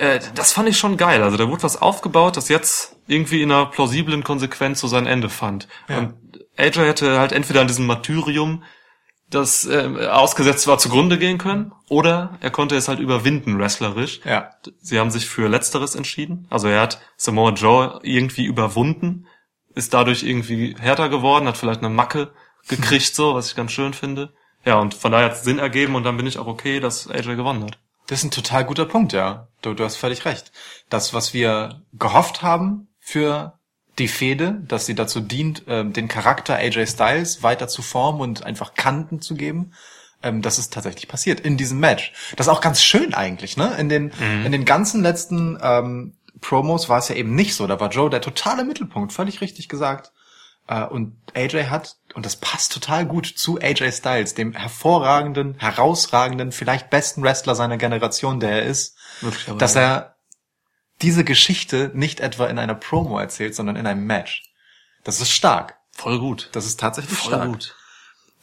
Äh, 0.00 0.20
das 0.34 0.54
fand 0.54 0.68
ich 0.68 0.78
schon 0.78 0.96
geil. 0.96 1.22
Also 1.22 1.36
da 1.36 1.48
wurde 1.48 1.62
was 1.62 1.80
aufgebaut, 1.80 2.38
das 2.38 2.48
jetzt 2.48 2.96
irgendwie 3.06 3.42
in 3.42 3.52
einer 3.52 3.66
plausiblen 3.66 4.24
Konsequenz 4.24 4.80
so 4.80 4.88
sein 4.88 5.06
Ende 5.06 5.28
fand. 5.28 5.68
Und 5.88 6.14
AJ 6.56 6.78
hätte 6.86 7.18
halt 7.18 7.32
entweder 7.32 7.60
an 7.60 7.66
diesem 7.66 7.86
Martyrium, 7.86 8.64
das 9.28 9.66
äh, 9.66 10.08
ausgesetzt 10.10 10.66
war, 10.66 10.78
zugrunde 10.78 11.18
gehen 11.18 11.38
können, 11.38 11.72
oder 11.88 12.38
er 12.40 12.50
konnte 12.50 12.76
es 12.76 12.88
halt 12.88 12.98
überwinden, 12.98 13.58
wrestlerisch. 13.58 14.20
Ja. 14.24 14.50
Sie 14.80 14.98
haben 14.98 15.10
sich 15.10 15.28
für 15.28 15.48
Letzteres 15.48 15.94
entschieden. 15.94 16.46
Also 16.50 16.66
er 16.68 16.80
hat 16.80 17.00
Samoa 17.16 17.52
Joe 17.52 18.00
irgendwie 18.02 18.46
überwunden, 18.46 19.26
ist 19.74 19.92
dadurch 19.92 20.22
irgendwie 20.22 20.74
härter 20.80 21.10
geworden, 21.10 21.46
hat 21.46 21.58
vielleicht 21.58 21.80
eine 21.80 21.90
Macke 21.90 22.32
gekriegt, 22.68 23.14
so, 23.14 23.34
was 23.34 23.48
ich 23.48 23.56
ganz 23.56 23.70
schön 23.70 23.92
finde. 23.92 24.32
Ja, 24.64 24.78
und 24.78 24.94
von 24.94 25.12
daher 25.12 25.26
hat 25.26 25.34
es 25.34 25.44
Sinn 25.44 25.58
ergeben 25.58 25.94
und 25.94 26.04
dann 26.04 26.16
bin 26.16 26.26
ich 26.26 26.38
auch 26.38 26.46
okay, 26.46 26.80
dass 26.80 27.08
AJ 27.08 27.36
gewonnen 27.36 27.64
hat. 27.64 27.78
Das 28.10 28.18
ist 28.18 28.24
ein 28.24 28.32
total 28.32 28.64
guter 28.64 28.86
Punkt, 28.86 29.12
ja. 29.12 29.46
Du, 29.62 29.72
du 29.72 29.84
hast 29.84 29.94
völlig 29.94 30.24
recht. 30.24 30.50
Das, 30.88 31.14
was 31.14 31.32
wir 31.32 31.82
gehofft 31.92 32.42
haben 32.42 32.88
für 32.98 33.60
die 34.00 34.08
Fehde, 34.08 34.60
dass 34.66 34.86
sie 34.86 34.96
dazu 34.96 35.20
dient, 35.20 35.62
ähm, 35.68 35.92
den 35.92 36.08
Charakter 36.08 36.56
AJ 36.56 36.88
Styles 36.88 37.44
weiter 37.44 37.68
zu 37.68 37.82
formen 37.82 38.20
und 38.20 38.42
einfach 38.42 38.74
Kanten 38.74 39.20
zu 39.20 39.36
geben, 39.36 39.74
ähm, 40.24 40.42
das 40.42 40.58
ist 40.58 40.72
tatsächlich 40.72 41.06
passiert 41.06 41.38
in 41.38 41.56
diesem 41.56 41.78
Match. 41.78 42.12
Das 42.34 42.48
ist 42.48 42.52
auch 42.52 42.60
ganz 42.60 42.82
schön 42.82 43.14
eigentlich, 43.14 43.56
ne? 43.56 43.76
In 43.78 43.88
den, 43.88 44.10
in 44.44 44.50
den 44.50 44.64
ganzen 44.64 45.02
letzten 45.02 45.56
ähm, 45.62 46.14
Promos 46.40 46.88
war 46.88 46.98
es 46.98 47.10
ja 47.10 47.14
eben 47.14 47.36
nicht 47.36 47.54
so. 47.54 47.68
Da 47.68 47.78
war 47.78 47.90
Joe 47.90 48.10
der 48.10 48.22
totale 48.22 48.64
Mittelpunkt, 48.64 49.12
völlig 49.12 49.40
richtig 49.40 49.68
gesagt. 49.68 50.10
Äh, 50.66 50.84
und 50.84 51.16
AJ 51.34 51.64
hat, 51.64 51.96
und 52.14 52.26
das 52.26 52.36
passt 52.36 52.72
total 52.72 53.06
gut 53.06 53.26
zu 53.26 53.60
AJ 53.60 53.92
Styles, 53.92 54.34
dem 54.34 54.52
hervorragenden, 54.52 55.56
herausragenden, 55.58 56.52
vielleicht 56.52 56.90
besten 56.90 57.22
Wrestler 57.22 57.54
seiner 57.54 57.76
Generation, 57.76 58.40
der 58.40 58.62
er 58.62 58.62
ist, 58.62 58.96
dass 59.58 59.76
er 59.76 60.16
diese 61.02 61.24
Geschichte 61.24 61.90
nicht 61.94 62.20
etwa 62.20 62.46
in 62.46 62.58
einer 62.58 62.74
Promo 62.74 63.18
erzählt, 63.18 63.54
sondern 63.54 63.76
in 63.76 63.86
einem 63.86 64.06
Match. 64.06 64.52
Das 65.04 65.20
ist 65.20 65.30
stark. 65.30 65.78
Voll 65.92 66.18
gut. 66.18 66.50
Das 66.52 66.66
ist 66.66 66.78
tatsächlich 66.78 67.18
Voll 67.18 67.32
stark. 67.32 67.48
gut. 67.48 67.76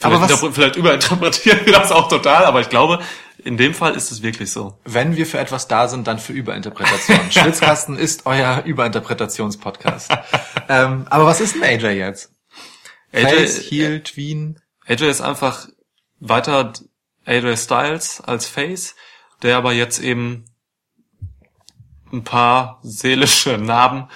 Aber 0.01 0.17
Vielleicht, 0.17 0.31
was- 0.33 0.43
interpre- 0.43 0.53
vielleicht 0.53 0.75
überinterpretieren 0.75 1.65
wir 1.65 1.73
das 1.73 1.91
auch 1.91 2.07
total, 2.07 2.45
aber 2.45 2.61
ich 2.61 2.69
glaube, 2.69 2.99
in 3.43 3.57
dem 3.57 3.73
Fall 3.73 3.95
ist 3.95 4.11
es 4.11 4.21
wirklich 4.21 4.51
so. 4.51 4.77
Wenn 4.83 5.15
wir 5.15 5.25
für 5.25 5.39
etwas 5.39 5.67
da 5.67 5.87
sind, 5.87 6.07
dann 6.07 6.19
für 6.19 6.33
Überinterpretation. 6.33 7.19
Schwitzkasten 7.31 7.97
ist 7.97 8.25
euer 8.25 8.63
Überinterpretationspodcast. 8.65 10.11
ähm, 10.69 11.05
aber 11.09 11.25
was 11.25 11.41
ist 11.41 11.55
denn 11.55 11.63
AJ 11.63 11.97
jetzt? 11.97 12.31
Face, 13.11 13.59
AJ, 13.59 13.63
Heel, 13.69 14.03
Tween? 14.03 14.59
AJ 14.85 15.09
ist 15.09 15.21
einfach 15.21 15.67
weiter 16.19 16.73
AJ 17.25 17.57
Styles 17.57 18.21
als 18.21 18.45
Face, 18.47 18.95
der 19.43 19.57
aber 19.57 19.71
jetzt 19.73 19.99
eben 19.99 20.45
ein 22.11 22.23
paar 22.23 22.79
seelische 22.83 23.57
Narben 23.57 24.07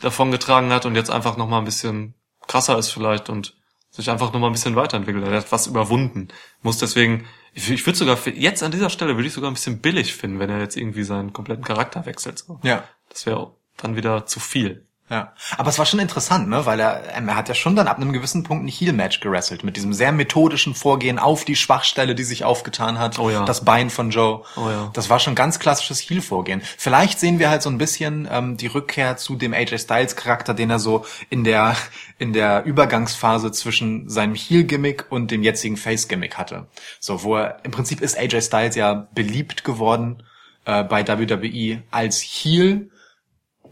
davongetragen 0.00 0.72
hat 0.72 0.86
und 0.86 0.94
jetzt 0.94 1.10
einfach 1.10 1.36
noch 1.36 1.48
mal 1.48 1.58
ein 1.58 1.64
bisschen 1.64 2.14
krasser 2.46 2.78
ist 2.78 2.90
vielleicht 2.90 3.28
und 3.28 3.54
sich 3.92 4.10
einfach 4.10 4.32
noch 4.32 4.40
mal 4.40 4.48
ein 4.48 4.52
bisschen 4.52 4.74
weiterentwickelt. 4.74 5.24
Er 5.24 5.36
hat 5.36 5.52
was 5.52 5.68
überwunden, 5.68 6.28
muss 6.62 6.78
deswegen 6.78 7.26
Ich, 7.54 7.70
ich 7.70 7.86
würde 7.86 7.98
sogar, 7.98 8.18
jetzt 8.28 8.62
an 8.62 8.72
dieser 8.72 8.90
Stelle 8.90 9.16
würde 9.16 9.28
ich 9.28 9.34
sogar 9.34 9.50
ein 9.50 9.54
bisschen 9.54 9.80
billig 9.80 10.14
finden, 10.14 10.38
wenn 10.38 10.50
er 10.50 10.58
jetzt 10.58 10.76
irgendwie 10.76 11.04
seinen 11.04 11.32
kompletten 11.34 11.64
Charakter 11.64 12.06
wechselt. 12.06 12.38
So. 12.38 12.58
Ja. 12.62 12.84
Das 13.10 13.26
wäre 13.26 13.54
dann 13.76 13.94
wieder 13.94 14.24
zu 14.26 14.40
viel. 14.40 14.86
Ja, 15.10 15.34
aber 15.58 15.68
es 15.68 15.78
war 15.78 15.84
schon 15.84 16.00
interessant, 16.00 16.48
ne, 16.48 16.64
weil 16.64 16.80
er, 16.80 17.02
ähm, 17.16 17.28
er 17.28 17.36
hat 17.36 17.48
ja 17.48 17.54
schon 17.54 17.76
dann 17.76 17.86
ab 17.86 17.98
einem 17.98 18.12
gewissen 18.14 18.44
Punkt 18.44 18.64
ein 18.64 18.68
Heel-Match 18.68 19.20
gerasselt 19.20 19.62
mit 19.62 19.76
diesem 19.76 19.92
sehr 19.92 20.10
methodischen 20.10 20.74
Vorgehen 20.74 21.18
auf 21.18 21.44
die 21.44 21.56
Schwachstelle, 21.56 22.14
die 22.14 22.24
sich 22.24 22.44
aufgetan 22.44 22.98
hat, 22.98 23.18
Oh 23.18 23.28
ja. 23.28 23.44
das 23.44 23.64
Bein 23.64 23.90
von 23.90 24.10
Joe. 24.10 24.42
Oh 24.56 24.70
ja. 24.70 24.90
Das 24.94 25.10
war 25.10 25.18
schon 25.18 25.34
ganz 25.34 25.58
klassisches 25.58 25.98
Heel-Vorgehen. 26.00 26.62
Vielleicht 26.78 27.20
sehen 27.20 27.38
wir 27.38 27.50
halt 27.50 27.60
so 27.62 27.68
ein 27.68 27.76
bisschen 27.76 28.26
ähm, 28.30 28.56
die 28.56 28.68
Rückkehr 28.68 29.18
zu 29.18 29.36
dem 29.36 29.52
AJ 29.52 29.80
Styles 29.80 30.16
Charakter, 30.16 30.54
den 30.54 30.70
er 30.70 30.78
so 30.78 31.04
in 31.28 31.44
der 31.44 31.76
in 32.18 32.32
der 32.32 32.64
Übergangsphase 32.64 33.50
zwischen 33.52 34.08
seinem 34.08 34.34
Heel-Gimmick 34.34 35.06
und 35.10 35.30
dem 35.30 35.42
jetzigen 35.42 35.76
Face-Gimmick 35.76 36.38
hatte. 36.38 36.68
So, 37.00 37.22
wo 37.24 37.36
er 37.36 37.58
im 37.64 37.70
Prinzip 37.72 38.00
ist 38.00 38.16
AJ 38.16 38.42
Styles 38.42 38.76
ja 38.76 39.08
beliebt 39.12 39.64
geworden 39.64 40.22
äh, 40.64 40.84
bei 40.84 41.06
WWE 41.06 41.82
als 41.90 42.20
Heel 42.22 42.88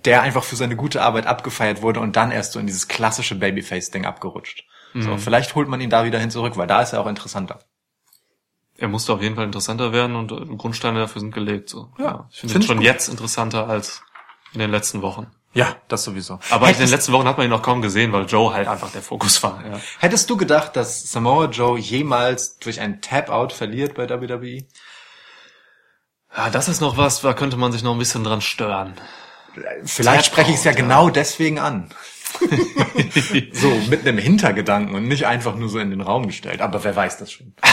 der 0.05 0.23
einfach 0.23 0.45
für 0.45 0.57
seine 0.57 0.77
gute 0.77 1.03
Arbeit 1.03 1.27
abgefeiert 1.27 1.83
wurde 1.83 2.01
und 2.01 2.17
dann 2.17 2.31
erst 2.31 2.53
so 2.53 2.59
in 2.61 2.67
dieses 2.67 2.89
klassische 2.89 3.35
Babyface-Ding 3.35 4.07
abgerutscht. 4.07 4.65
So, 4.95 5.17
vielleicht 5.19 5.55
holt 5.55 5.69
man 5.69 5.81
ihn 5.81 5.91
da 5.91 6.05
wieder 6.05 6.19
hin 6.19 6.31
zurück, 6.31 6.57
weil 6.57 6.67
da 6.67 6.83
ist 6.83 6.93
er 6.93 7.01
auch 7.01 7.07
interessanter. 7.07 7.61
Er 8.77 8.89
musste 8.89 9.13
auf 9.13 9.23
jeden 9.23 9.37
Fall 9.37 9.45
interessanter 9.45 9.93
werden 9.93 10.17
und 10.17 10.33
äh, 10.33 10.57
Grundsteine 10.57 10.99
dafür 10.99 11.21
sind 11.21 11.35
gelegt. 11.35 11.69
So. 11.69 11.93
Ja, 11.99 12.29
ich 12.33 12.41
finde 12.41 12.53
find 12.55 12.65
ihn 12.65 12.67
schon 12.67 12.77
gut. 12.79 12.87
jetzt 12.87 13.09
interessanter 13.09 13.69
als 13.69 14.03
in 14.53 14.59
den 14.59 14.71
letzten 14.71 15.03
Wochen. 15.03 15.29
Ja, 15.53 15.77
das 15.89 16.05
sowieso. 16.05 16.41
Aber 16.51 16.67
in 16.67 16.73
den 16.73 16.79
hättest, 16.79 16.93
letzten 16.93 17.13
Wochen 17.13 17.27
hat 17.27 17.37
man 17.37 17.47
ihn 17.47 17.51
noch 17.51 17.63
kaum 17.63 17.83
gesehen, 17.83 18.13
weil 18.13 18.25
Joe 18.25 18.55
halt 18.55 18.69
einfach 18.69 18.91
der 18.91 19.03
Fokus 19.03 19.43
war. 19.43 19.65
Ja. 19.65 19.81
hättest 19.99 20.31
du 20.31 20.37
gedacht, 20.37 20.77
dass 20.77 21.11
Samoa 21.11 21.47
Joe 21.47 21.79
jemals 21.79 22.59
durch 22.59 22.81
einen 22.81 23.01
Tap-Out 23.01 23.53
verliert 23.53 23.95
bei? 23.95 24.09
WWE? 24.09 24.65
ja, 26.37 26.51
das 26.51 26.69
ist 26.69 26.81
noch 26.81 26.97
was, 26.97 27.21
da 27.21 27.35
könnte 27.35 27.57
man 27.57 27.73
sich 27.73 27.83
noch 27.83 27.93
ein 27.93 27.99
bisschen 27.99 28.25
dran 28.25 28.41
stören. 28.41 28.95
Vielleicht 29.85 30.27
spreche 30.27 30.51
ich 30.51 30.57
es 30.57 30.65
ja 30.65 30.73
ja. 30.73 30.77
genau 30.77 31.11
deswegen 31.11 31.59
an. 31.59 31.91
so, 33.53 33.71
mit 33.89 34.07
einem 34.07 34.19
Hintergedanken 34.19 34.95
und 34.95 35.09
nicht 35.09 35.27
einfach 35.27 35.57
nur 35.57 35.69
so 35.69 35.79
in 35.79 35.91
den 35.91 36.01
Raum 36.01 36.27
gestellt. 36.27 36.61
Aber 36.61 36.85
wer 36.85 36.95
weiß 36.95 37.19
das 37.19 37.33
schon. 37.33 37.55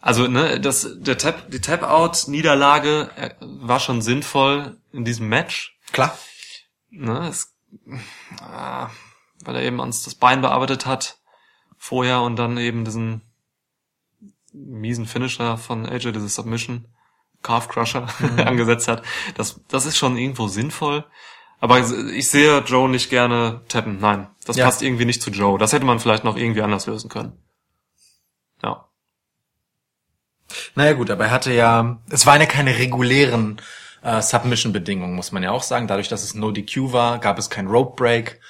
Also, 0.00 0.28
ne, 0.28 0.60
das, 0.60 0.86
der 0.98 1.16
Tap, 1.16 1.50
die 1.50 1.62
Tap-Out-Niederlage 1.62 3.10
äh, 3.16 3.30
war 3.40 3.80
schon 3.80 4.02
sinnvoll 4.02 4.76
in 4.92 5.06
diesem 5.06 5.30
Match. 5.30 5.78
Klar. 5.92 6.18
Ne, 6.90 7.28
es, 7.28 7.56
ah, 8.38 8.90
weil 9.46 9.56
er 9.56 9.62
eben 9.62 9.80
uns 9.80 10.02
das 10.02 10.14
Bein 10.14 10.42
bearbeitet 10.42 10.84
hat 10.84 11.16
vorher 11.78 12.20
und 12.20 12.36
dann 12.36 12.58
eben 12.58 12.84
diesen 12.84 13.22
miesen 14.54 15.06
Finisher 15.06 15.58
von 15.58 15.86
AJ, 15.86 16.12
diese 16.12 16.28
Submission, 16.28 16.86
Calf 17.42 17.68
Crusher 17.68 18.06
angesetzt 18.38 18.88
hat. 18.88 19.02
Das, 19.36 19.60
das 19.68 19.84
ist 19.86 19.96
schon 19.98 20.16
irgendwo 20.16 20.48
sinnvoll. 20.48 21.04
Aber 21.60 21.78
ich 22.14 22.28
sehe 22.28 22.58
Joe 22.60 22.88
nicht 22.88 23.10
gerne 23.10 23.62
tappen. 23.68 23.98
Nein, 24.00 24.28
das 24.46 24.56
Ja. 24.56 24.66
passt 24.66 24.82
irgendwie 24.82 25.04
nicht 25.06 25.22
zu 25.22 25.30
Joe. 25.30 25.58
Das 25.58 25.72
hätte 25.72 25.86
man 25.86 25.98
vielleicht 25.98 26.24
noch 26.24 26.36
irgendwie 26.36 26.62
anders 26.62 26.86
lösen 26.86 27.08
können. 27.08 27.32
Ja. 28.62 28.88
Naja 30.74 30.92
gut, 30.92 31.10
aber 31.10 31.24
er 31.26 31.30
hatte 31.30 31.52
ja, 31.52 31.98
es 32.10 32.26
waren 32.26 32.40
ja 32.40 32.46
keine 32.46 32.76
regulären 32.78 33.60
äh, 34.02 34.20
Submission-Bedingungen, 34.20 35.14
muss 35.14 35.32
man 35.32 35.42
ja 35.42 35.50
auch 35.52 35.62
sagen. 35.62 35.86
Dadurch, 35.86 36.08
dass 36.08 36.22
es 36.22 36.34
No 36.34 36.50
DQ 36.50 36.92
war, 36.92 37.18
gab 37.18 37.38
es 37.38 37.48
kein 37.50 37.66
Rope 37.66 37.96
Break. 37.96 38.40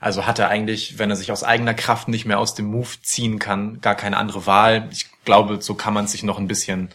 Also 0.00 0.26
hat 0.26 0.38
er 0.38 0.48
eigentlich, 0.48 0.98
wenn 0.98 1.10
er 1.10 1.16
sich 1.16 1.30
aus 1.32 1.44
eigener 1.44 1.74
Kraft 1.74 2.08
nicht 2.08 2.26
mehr 2.26 2.38
aus 2.38 2.54
dem 2.54 2.66
Move 2.66 2.88
ziehen 3.02 3.38
kann, 3.38 3.80
gar 3.80 3.94
keine 3.94 4.16
andere 4.16 4.46
Wahl. 4.46 4.88
Ich 4.92 5.06
glaube, 5.24 5.60
so 5.60 5.74
kann 5.74 5.94
man 5.94 6.06
sich 6.06 6.22
noch 6.22 6.38
ein 6.38 6.48
bisschen 6.48 6.90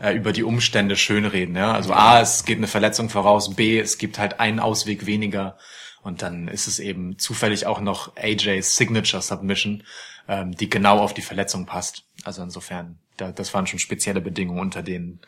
äh, 0.00 0.12
über 0.14 0.32
die 0.32 0.42
Umstände 0.42 0.96
schönreden. 0.96 1.56
Ja? 1.56 1.72
Also 1.72 1.92
A, 1.92 2.20
es 2.20 2.44
geht 2.44 2.58
eine 2.58 2.66
Verletzung 2.66 3.10
voraus, 3.10 3.54
B, 3.54 3.78
es 3.78 3.98
gibt 3.98 4.18
halt 4.18 4.40
einen 4.40 4.60
Ausweg 4.60 5.06
weniger. 5.06 5.56
Und 6.02 6.22
dann 6.22 6.48
ist 6.48 6.68
es 6.68 6.78
eben 6.78 7.18
zufällig 7.18 7.66
auch 7.66 7.80
noch 7.80 8.16
AJs 8.16 8.76
Signature 8.76 9.22
Submission, 9.22 9.82
ähm, 10.28 10.52
die 10.52 10.70
genau 10.70 10.98
auf 11.00 11.12
die 11.12 11.22
Verletzung 11.22 11.66
passt. 11.66 12.04
Also 12.24 12.42
insofern, 12.42 12.98
da, 13.16 13.32
das 13.32 13.52
waren 13.52 13.66
schon 13.66 13.78
spezielle 13.78 14.20
Bedingungen, 14.20 14.60
unter 14.60 14.82
denen 14.82 15.20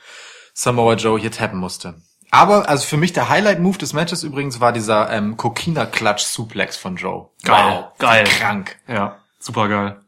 Samoa 0.54 0.94
Joe 0.94 1.18
hier 1.18 1.32
tappen 1.32 1.58
musste. 1.58 2.00
Aber 2.30 2.68
also 2.68 2.86
für 2.86 2.96
mich 2.96 3.12
der 3.12 3.28
Highlight-Move 3.28 3.78
des 3.78 3.92
Matches 3.92 4.22
übrigens 4.22 4.60
war 4.60 4.72
dieser 4.72 5.10
ähm, 5.10 5.36
Kokina-Clutch-Suplex 5.36 6.76
von 6.76 6.96
Joe. 6.96 7.28
Geil, 7.42 7.64
Wow, 7.64 7.98
geil. 7.98 8.24
Krank. 8.24 8.76
Ja, 8.86 9.18
super 9.40 9.68
geil. 9.68 10.00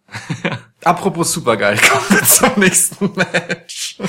Apropos 0.85 1.33
supergeil, 1.33 1.79
kommen 1.91 2.05
wir 2.11 2.23
zum 2.25 2.53
nächsten 2.61 3.13
Match. 3.15 3.99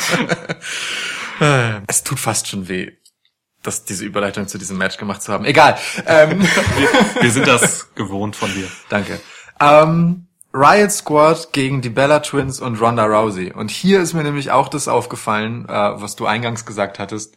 Es 1.87 2.03
tut 2.03 2.19
fast 2.19 2.47
schon 2.47 2.69
weh, 2.69 2.91
dass 3.63 3.83
diese 3.83 4.05
Überleitung 4.05 4.47
zu 4.47 4.57
diesem 4.57 4.77
Match 4.77 4.97
gemacht 4.97 5.21
zu 5.21 5.33
haben. 5.33 5.43
Egal. 5.45 5.77
Ähm, 6.05 6.41
Wir, 6.77 7.21
wir 7.23 7.31
sind 7.31 7.47
das 7.47 7.93
gewohnt 7.95 8.35
von 8.35 8.53
dir. 8.53 8.67
danke. 8.87 9.19
Ähm, 9.59 10.27
Riot 10.53 10.91
Squad 10.91 11.51
gegen 11.51 11.81
die 11.81 11.89
Bella 11.89 12.19
Twins 12.19 12.61
und 12.61 12.79
Ronda 12.79 13.03
Rousey. 13.05 13.51
Und 13.51 13.71
hier 13.71 13.99
ist 13.99 14.13
mir 14.13 14.23
nämlich 14.23 14.51
auch 14.51 14.69
das 14.69 14.87
aufgefallen, 14.87 15.67
äh, 15.67 15.71
was 15.71 16.15
du 16.15 16.27
eingangs 16.27 16.65
gesagt 16.65 16.99
hattest. 16.99 17.35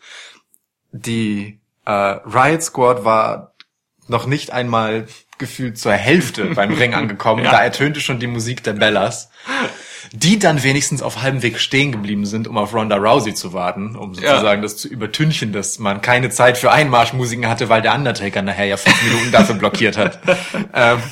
Die 0.92 1.58
äh, 1.86 1.90
Riot 1.90 2.62
Squad 2.62 3.04
war 3.04 3.54
noch 4.06 4.26
nicht 4.26 4.52
einmal 4.52 5.08
gefühlt 5.38 5.78
zur 5.78 5.92
Hälfte 5.92 6.44
beim 6.46 6.72
Ring 6.72 6.94
angekommen. 6.94 7.44
Ja. 7.44 7.52
Da 7.52 7.62
ertönte 7.62 8.00
schon 8.00 8.18
die 8.18 8.26
Musik 8.26 8.62
der 8.64 8.74
Bellas. 8.74 9.30
Die 10.12 10.38
dann 10.38 10.62
wenigstens 10.62 11.02
auf 11.02 11.22
halbem 11.22 11.42
Weg 11.42 11.58
stehen 11.58 11.90
geblieben 11.90 12.26
sind, 12.26 12.46
um 12.46 12.56
auf 12.56 12.72
Ronda 12.72 12.96
Rousey 12.96 13.34
zu 13.34 13.52
warten, 13.52 13.96
um 13.96 14.14
sozusagen 14.14 14.62
das 14.62 14.76
zu 14.76 14.86
übertünchen, 14.86 15.52
dass 15.52 15.80
man 15.80 16.00
keine 16.00 16.30
Zeit 16.30 16.58
für 16.58 16.70
Einmarschmusiken 16.70 17.48
hatte, 17.48 17.68
weil 17.68 17.82
der 17.82 17.92
Undertaker 17.92 18.40
nachher 18.40 18.66
ja 18.66 18.76
fünf 18.76 19.02
Minuten 19.02 19.32
dafür 19.32 19.56
blockiert 19.56 19.96
hat. 19.96 20.20
ähm, 20.74 21.02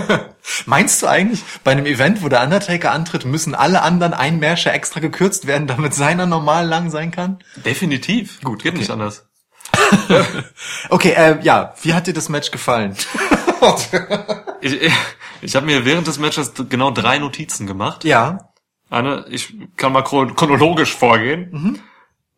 Meinst 0.66 1.02
du 1.02 1.06
eigentlich, 1.06 1.42
bei 1.62 1.72
einem 1.72 1.86
Event, 1.86 2.22
wo 2.22 2.28
der 2.28 2.42
Undertaker 2.42 2.92
antritt, 2.92 3.24
müssen 3.24 3.54
alle 3.54 3.82
anderen 3.82 4.14
Einmärsche 4.14 4.70
extra 4.70 5.00
gekürzt 5.00 5.46
werden, 5.46 5.66
damit 5.66 5.94
seiner 5.94 6.26
normal 6.26 6.66
lang 6.66 6.90
sein 6.90 7.10
kann? 7.10 7.38
Definitiv. 7.64 8.40
Gut, 8.42 8.62
geht 8.62 8.74
nicht 8.74 8.90
anders. 8.90 9.26
Okay, 10.88 11.12
äh, 11.16 11.38
ja, 11.42 11.74
wie 11.82 11.94
hat 11.94 12.06
dir 12.06 12.14
das 12.14 12.28
Match 12.28 12.50
gefallen? 12.50 12.96
Ich, 14.60 14.72
ich, 14.82 14.92
ich 15.42 15.56
habe 15.56 15.66
mir 15.66 15.84
während 15.84 16.06
des 16.06 16.18
Matches 16.18 16.52
genau 16.68 16.90
drei 16.90 17.18
Notizen 17.18 17.66
gemacht. 17.66 18.04
ja, 18.04 18.50
Eine, 18.90 19.24
ich 19.28 19.54
kann 19.76 19.92
mal 19.92 20.02
chron- 20.02 20.34
chronologisch 20.34 20.94
vorgehen. 20.94 21.80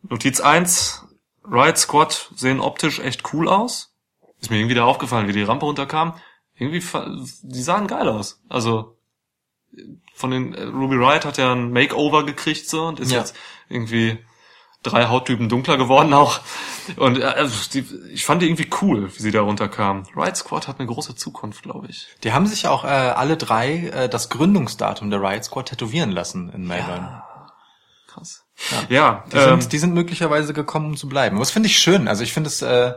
Notiz 0.03 0.39
eins: 0.39 1.05
Riot 1.49 1.77
Squad 1.77 2.31
sehen 2.35 2.59
optisch 2.59 2.99
echt 2.99 3.33
cool 3.33 3.47
aus. 3.47 3.93
Ist 4.39 4.49
mir 4.51 4.57
irgendwie 4.57 4.75
da 4.75 4.85
aufgefallen, 4.85 5.27
wie 5.27 5.33
die 5.33 5.43
Rampe 5.43 5.65
runterkam. 5.65 6.15
Irgendwie, 6.57 6.81
die 7.41 7.61
sahen 7.61 7.87
geil 7.87 8.07
aus. 8.07 8.41
Also, 8.47 8.97
von 10.13 10.31
den, 10.31 10.53
äh, 10.53 10.63
Ruby 10.63 10.95
Riot 10.95 11.25
hat 11.25 11.37
ja 11.37 11.51
ein 11.51 11.71
Makeover 11.71 12.25
gekriegt 12.25 12.69
so 12.69 12.85
und 12.85 12.99
ist 12.99 13.11
Ja. 13.11 13.19
jetzt 13.19 13.35
irgendwie 13.67 14.17
drei 14.85 15.07
Hauttypen 15.07 15.49
dunkler 15.49 15.77
geworden 15.77 16.13
auch. 16.13 16.39
Und 16.95 17.19
äh, 17.19 17.23
also 17.23 17.55
die, 17.73 17.85
ich 18.13 18.25
fand 18.25 18.41
die 18.41 18.47
irgendwie 18.47 18.69
cool, 18.81 19.11
wie 19.13 19.21
sie 19.21 19.31
da 19.31 19.41
runterkamen. 19.41 20.07
Riot 20.15 20.37
Squad 20.37 20.67
hat 20.67 20.79
eine 20.79 20.87
große 20.87 21.15
Zukunft, 21.15 21.63
glaube 21.63 21.87
ich. 21.89 22.07
die 22.23 22.33
haben 22.33 22.47
sich 22.47 22.67
auch 22.67 22.83
äh, 22.83 22.87
alle 22.87 23.37
drei 23.37 23.87
äh, 23.87 24.09
das 24.09 24.29
Gründungsdatum 24.29 25.09
der 25.09 25.21
Riot 25.21 25.43
Squad 25.43 25.67
tätowieren 25.67 26.11
lassen 26.11 26.49
in 26.49 26.67
Melbourne. 26.67 27.23
Krass. 28.07 28.45
Ja, 28.89 29.23
Die, 29.31 29.37
ähm, 29.37 29.61
sind, 29.61 29.73
die 29.73 29.77
sind 29.79 29.93
möglicherweise 29.93 30.53
gekommen, 30.53 30.87
um 30.87 30.97
zu 30.97 31.09
bleiben. 31.09 31.37
Das 31.39 31.51
finde 31.51 31.67
ich 31.67 31.77
schön. 31.77 32.07
Also 32.07 32.23
ich 32.23 32.31
finde 32.31 32.47
es 32.47 32.61
äh, 32.61 32.93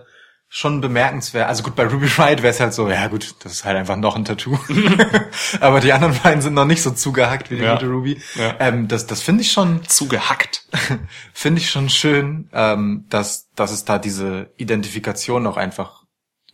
schon 0.50 0.80
bemerkenswert. 0.80 1.46
Also 1.46 1.62
gut, 1.62 1.76
bei 1.76 1.84
Ruby 1.86 2.06
Riot 2.06 2.38
wäre 2.42 2.48
es 2.48 2.58
halt 2.60 2.72
so, 2.72 2.88
ja 2.88 3.06
gut, 3.08 3.34
das 3.44 3.52
ist 3.52 3.64
halt 3.64 3.76
einfach 3.76 3.96
noch 3.96 4.16
ein 4.16 4.24
Tattoo. 4.24 4.58
Aber 5.60 5.80
die 5.80 5.92
anderen 5.92 6.18
beiden 6.22 6.40
sind 6.40 6.54
noch 6.54 6.64
nicht 6.64 6.82
so 6.82 6.90
zugehackt 6.90 7.50
wie 7.50 7.56
die 7.56 7.62
Ja. 7.64 7.74
gute 7.74 7.88
Ruby. 7.88 8.20
Ja. 8.34 8.56
Ähm, 8.58 8.88
das 8.88 9.06
das 9.06 9.20
finde 9.22 9.42
ich 9.42 9.52
schon 9.52 9.84
zugehackt. 9.86 10.66
finde 11.34 11.60
ich 11.60 11.70
schon 11.70 11.90
schön, 11.90 12.48
ähm, 12.52 13.04
dass, 13.10 13.50
dass 13.56 13.72
es 13.72 13.84
da 13.84 13.98
diese 13.98 14.50
Identifikation 14.56 15.46
auch 15.46 15.56
einfach 15.58 16.04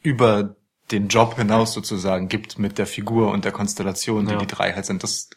über 0.03 0.57
den 0.91 1.09
Job 1.09 1.37
hinaus 1.37 1.73
sozusagen 1.73 2.29
gibt 2.29 2.59
mit 2.59 2.79
der 2.79 2.87
Figur 2.87 3.31
und 3.31 3.45
der 3.45 3.53
Konstellation, 3.53 4.27
die 4.27 4.33
Ja. 4.33 4.39
die 4.39 4.47
drei 4.47 4.73
halt 4.73 4.87
sind. 4.87 5.03
Das 5.03 5.31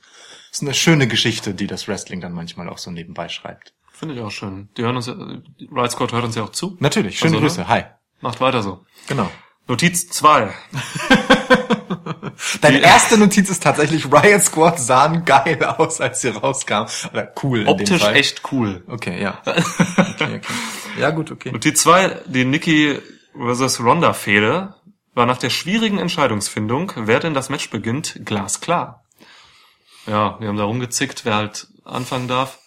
ist 0.51 0.61
eine 0.61 0.73
schöne 0.73 1.07
Geschichte, 1.07 1.53
die 1.53 1.67
das 1.67 1.87
Wrestling 1.87 2.21
dann 2.21 2.33
manchmal 2.33 2.67
auch 2.69 2.79
so 2.79 2.89
nebenbei 2.91 3.29
schreibt. 3.29 3.73
Finde 3.93 4.15
ich 4.15 4.21
auch 4.21 4.31
schön. 4.31 4.69
Die 4.77 4.81
hören 4.83 4.95
uns 4.95 5.07
ja, 5.07 5.13
Riot 5.13 5.91
Squad 5.91 6.11
hört 6.11 6.25
uns 6.25 6.35
ja 6.35 6.43
auch 6.43 6.51
zu. 6.51 6.75
Natürlich, 6.79 7.17
schöne 7.19 7.37
Also, 7.37 7.39
ne? 7.43 7.47
Grüße. 7.47 7.67
Hi. 7.67 7.83
Macht 8.21 8.41
weiter 8.41 8.63
so. 8.63 8.85
Genau. 9.07 9.29
Notiz 9.67 10.07
zwei. 10.09 10.53
Deine 12.61 12.79
erste 12.79 13.17
Notiz 13.17 13.49
ist 13.49 13.63
tatsächlich, 13.63 14.05
Riot 14.11 14.43
Squad 14.43 14.79
sahen 14.79 15.25
geil 15.25 15.63
aus, 15.63 15.99
als 16.01 16.21
sie 16.21 16.29
rauskam. 16.29 16.85
Oder 17.11 17.33
cool 17.43 17.65
Optisch 17.67 18.03
echt 18.05 18.41
cool. 18.51 18.83
Okay, 18.87 19.21
ja. 19.21 19.41
Okay, 19.45 20.37
okay. 20.37 20.53
Ja, 20.99 21.11
gut, 21.11 21.31
okay. 21.31 21.51
Notiz 21.51 21.81
zwei, 21.81 22.19
die 22.25 22.45
Nikki 22.45 22.99
vs. 23.35 23.79
Ronda 23.81 24.13
Fehde 24.13 24.73
war 25.13 25.25
nach 25.25 25.37
der 25.37 25.49
schwierigen 25.49 25.99
Entscheidungsfindung, 25.99 26.91
wer 26.95 27.19
denn 27.19 27.33
das 27.33 27.49
Match 27.49 27.69
beginnt, 27.69 28.19
glasklar. 28.25 29.03
Ja, 30.05 30.39
wir 30.39 30.47
haben 30.47 30.57
da 30.57 30.63
rumgezickt, 30.63 31.25
wer 31.25 31.35
halt 31.35 31.67
anfangen 31.83 32.27
darf. 32.27 32.59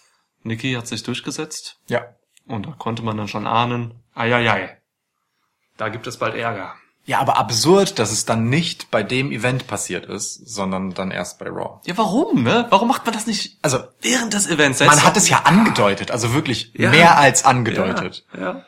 Nikki 0.43 0.73
hat 0.73 0.87
sich 0.87 1.03
durchgesetzt 1.03 1.77
Ja. 1.87 2.01
und 2.47 2.65
da 2.67 2.71
konnte 2.71 3.03
man 3.03 3.17
dann 3.17 3.27
schon 3.27 3.47
ahnen, 3.47 4.03
eieiei, 4.15 4.77
da 5.81 5.89
gibt 5.89 6.05
es 6.05 6.17
bald 6.17 6.35
Ärger. 6.35 6.75
Ja, 7.05 7.17
aber 7.19 7.37
absurd, 7.37 7.97
dass 7.97 8.11
es 8.11 8.25
dann 8.25 8.49
nicht 8.49 8.91
bei 8.91 9.01
dem 9.01 9.31
Event 9.31 9.65
passiert 9.65 10.05
ist, 10.05 10.35
sondern 10.47 10.91
dann 10.93 11.09
erst 11.09 11.39
bei 11.39 11.47
Raw. 11.49 11.79
Ja, 11.87 11.97
warum, 11.97 12.43
ne? 12.43 12.67
Warum 12.69 12.87
macht 12.87 13.03
man 13.03 13.15
das 13.15 13.25
nicht 13.25 13.57
Also, 13.63 13.79
während 14.01 14.35
des 14.35 14.45
Events? 14.47 14.79
man 14.79 15.03
hat 15.03 15.17
es 15.17 15.27
ja 15.27 15.39
angedeutet, 15.45 16.11
also 16.11 16.35
wirklich 16.35 16.71
Ja. 16.75 16.91
mehr 16.91 17.17
als 17.17 17.45
angedeutet. 17.45 18.27
Ja. 18.35 18.39
ja. 18.41 18.65